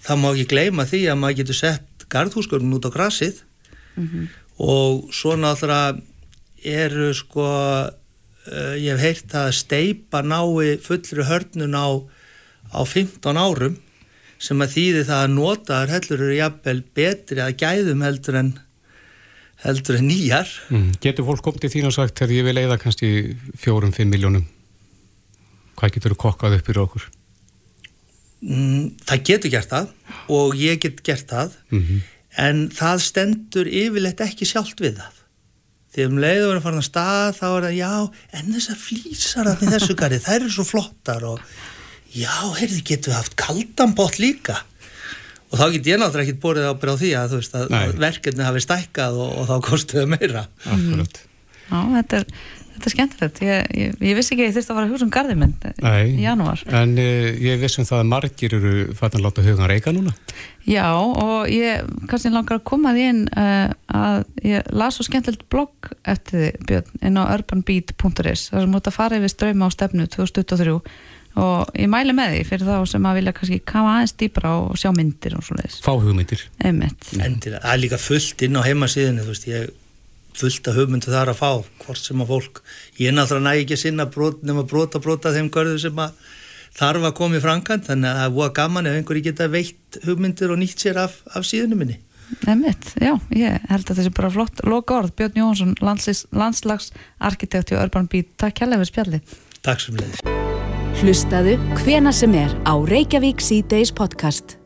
það 0.03 0.19
má 0.19 0.29
ekki 0.33 0.47
gleyma 0.51 0.83
því 0.89 1.01
að 1.13 1.19
maður 1.21 1.37
getur 1.39 1.55
sett 1.61 2.07
garðhúsgörnum 2.11 2.75
út 2.77 2.85
á 2.85 2.91
grassið 2.91 3.39
og 4.59 5.07
svo 5.15 5.35
náttúrulega 5.39 6.01
eru 6.63 7.13
sko 7.15 7.47
uh, 8.51 8.75
ég 8.79 8.91
hef 8.93 9.03
heyrt 9.03 9.35
að 9.39 9.49
steipa 9.59 10.23
nái 10.25 10.77
fullri 10.83 11.25
hörnun 11.29 11.77
á, 11.77 11.87
á 12.73 12.81
15 12.83 13.39
árum 13.39 13.79
sem 14.43 14.59
að 14.59 14.75
þýði 14.75 15.03
það 15.07 15.23
að 15.23 15.33
notaðar 15.37 15.93
hellur 15.95 16.23
eru 16.25 16.37
jafnvel 16.39 16.79
betri 16.97 17.43
að 17.43 17.57
gæðum 17.63 18.03
heldur 18.03 18.39
en 18.41 18.53
heldur 19.63 19.99
en 19.99 20.07
nýjar 20.09 20.49
Mm. 20.69 20.91
Getur 20.99 21.27
fólk 21.27 21.43
komið 21.45 21.65
til 21.65 21.73
þín 21.77 21.87
og 21.87 21.95
sagt 21.95 22.17
þegar 22.19 22.35
ég 22.35 22.47
vil 22.49 22.57
eigða 22.59 22.79
kannski 22.81 23.11
fjórum, 23.55 23.93
fimm 23.95 24.11
miljónum 24.11 24.47
hvað 25.79 25.95
getur 25.95 26.15
þú 26.15 26.21
kokkað 26.25 26.57
upp 26.57 26.65
fyrir 26.67 26.83
okkur? 26.83 27.05
mm, 28.43 28.89
það 29.07 29.23
getur 29.29 29.53
gert 29.53 29.71
það 29.71 29.93
og 30.35 30.57
ég 30.59 30.81
get 30.83 30.99
gert 31.05 31.29
það 31.31 31.55
Mm 31.71 32.01
en 32.39 32.63
það 32.73 33.03
stendur 33.05 33.67
yfirleitt 33.69 34.21
ekki 34.25 34.47
sjálft 34.49 34.79
við 34.81 34.97
það 35.01 35.19
því 35.93 36.07
um 36.09 36.19
leiðu 36.21 36.47
verið 36.47 36.59
að 36.59 36.65
fara 36.65 36.81
að 36.81 36.87
stað 36.87 37.37
þá 37.37 37.45
er 37.49 37.65
það 37.67 37.77
já, 37.77 37.93
en 38.39 38.53
þessar 38.55 38.79
flýsar 38.81 39.49
í 39.53 39.71
þessu 39.73 39.97
garði, 39.99 40.21
þær 40.23 40.37
eru 40.39 40.53
svo 40.55 40.65
flottar 40.67 41.25
og 41.29 41.43
já, 42.13 42.33
heyrði, 42.59 42.81
getum 42.89 43.13
við 43.13 43.19
haft 43.19 43.35
kaldan 43.39 43.93
bótt 43.97 44.19
líka 44.21 44.57
og 45.53 45.59
þá 45.59 45.65
get 45.75 45.91
ég 45.91 46.01
náttúrulega 46.01 46.25
ekki 46.31 46.41
borðið 46.41 46.71
ábyrð 46.71 46.97
á 46.97 47.01
því 47.03 47.11
að, 47.19 47.29
þú 47.29 47.39
veist, 47.41 47.55
að 47.59 47.73
Nei. 47.75 47.83
verkefni 48.01 48.47
hafi 48.47 48.63
stækkað 48.65 49.21
og, 49.21 49.35
og 49.37 49.49
þá 49.51 49.55
kostuðu 49.69 50.05
meira 50.15 50.47
Akkurat. 50.65 51.19
Já, 51.69 51.79
þetta 51.93 52.21
er, 52.23 52.31
þetta 52.73 52.89
er 52.89 52.93
skemmtilegt. 52.95 53.41
Ég, 53.43 53.69
ég, 53.77 53.95
ég 54.09 54.17
vissi 54.17 54.33
ekki 54.33 54.43
að 54.43 54.49
ég 54.49 54.55
þurfti 54.57 54.73
að 54.73 54.77
fara 54.79 54.87
að 54.87 54.93
hugsa 54.93 55.07
um 55.07 55.53
Nei, 55.83 56.03
í 56.17 56.25
janúar. 56.25 56.63
en 56.67 56.95
uh, 56.97 57.29
ég 57.43 57.61
vissum 57.61 57.87
það 57.87 58.01
að 58.01 58.11
margir 58.11 58.57
eru 58.57 58.73
fattin 58.97 59.21
að 59.21 59.25
láta 59.27 59.45
hugan 59.45 59.69
reyka 59.71 59.93
núna 59.95 60.13
Já, 60.63 60.87
og 60.95 61.49
ég 61.51 61.83
kannski 62.07 62.31
langar 62.31 62.59
að 62.59 62.67
koma 62.69 62.93
því 62.95 63.07
inn 63.11 63.23
uh, 63.35 63.73
að 63.87 64.19
ég 64.47 64.69
las 64.71 64.97
svo 64.97 65.07
skemmtilegt 65.07 65.47
blogg 65.51 65.91
eftir 66.07 66.39
því, 66.39 66.51
Björn, 66.69 66.93
inn 67.03 67.19
á 67.19 67.23
urbanbeat.is 67.35 68.47
þar 68.53 68.63
sem 68.65 68.77
út 68.79 68.87
að 68.89 68.97
fara 68.97 69.19
yfir 69.19 69.33
ströyma 69.33 69.67
á 69.67 69.75
stefnu 69.75 70.07
2023 70.07 70.77
og 71.43 71.69
ég 71.73 71.89
mæli 71.89 72.13
með 72.15 72.35
því 72.35 72.41
fyrir 72.45 72.67
þá 72.69 72.89
sem 72.91 73.05
að 73.09 73.19
vilja 73.19 73.35
kannski 73.37 73.61
kama 73.65 73.95
aðeins 73.97 74.15
dýpra 74.21 74.51
og 74.61 74.75
sjá 74.77 74.91
myndir 74.93 75.37
og 75.37 75.45
svo 75.45 75.57
leiðis. 75.57 75.79
Fá 75.81 75.93
hugmyndir 75.97 76.43
það 76.61 77.71
er 77.73 77.81
líka 77.81 77.99
fullt 78.01 78.45
inn 78.45 78.59
á 78.59 78.61
heimasíðinu, 78.67 79.25
þú 79.25 79.33
veist, 79.33 79.47
ég 79.49 79.71
fullt 80.37 80.69
af 80.69 80.77
hugmyndu 80.77 81.11
þar 81.13 81.33
að 81.33 81.41
fá, 81.41 81.51
hvort 81.83 82.01
sem 82.01 82.23
að 82.23 82.31
fólk, 82.31 82.63
ég 82.99 83.11
er 83.11 83.17
náttúrulega 83.17 83.49
næg 83.49 83.63
ekki 83.63 83.77
að 83.77 83.83
sinna 83.83 84.07
brot, 84.13 84.41
nema 84.45 84.65
brota 84.69 85.01
brota 85.03 85.33
þeim 85.35 85.51
görðu 85.53 85.81
sem 85.83 86.01
að 86.03 86.15
þarf 86.77 87.05
að 87.09 87.15
koma 87.19 87.37
í 87.37 87.43
framkvæmt, 87.43 87.85
þannig 87.89 88.09
að 88.09 88.19
það 88.19 88.29
er 88.29 88.33
búið 88.37 88.55
gaman 88.59 88.89
ef 88.89 88.97
einhverji 88.97 89.27
geta 89.27 89.49
veitt 89.53 89.99
hugmyndir 90.07 90.53
og 90.53 90.59
nýtt 90.61 90.85
sér 90.85 90.99
af, 91.03 91.19
af 91.33 91.45
síðunum 91.47 91.83
minni. 91.83 91.99
Einmitt, 92.49 92.93
já, 92.97 93.13
ég 93.35 93.67
held 93.69 93.91
að 93.91 93.99
þessi 93.99 94.13
bara 94.15 94.31
flott 94.33 94.63
loka 94.65 94.97
orð, 94.97 95.13
Björn 95.19 95.37
Jóhansson, 95.37 95.75
landslags, 95.83 96.25
landslagsarkitekt 96.33 97.75
og 97.75 97.83
Urban 97.83 98.09
Beat, 98.09 98.33
takk 98.41 98.57
kærlega 98.61 98.81
fyrir 98.81 98.93
spjallið. 98.93 99.37
Takk 99.63 99.85
sem 99.85 100.01
leiðis. 100.01 100.25
Hlustaðu 101.03 101.55
hvena 101.83 102.13
sem 102.15 102.35
er 102.39 102.57
á 102.65 102.73
Reykjavík 102.79 103.43
C-Days 103.43 103.93
podcast. 103.93 104.57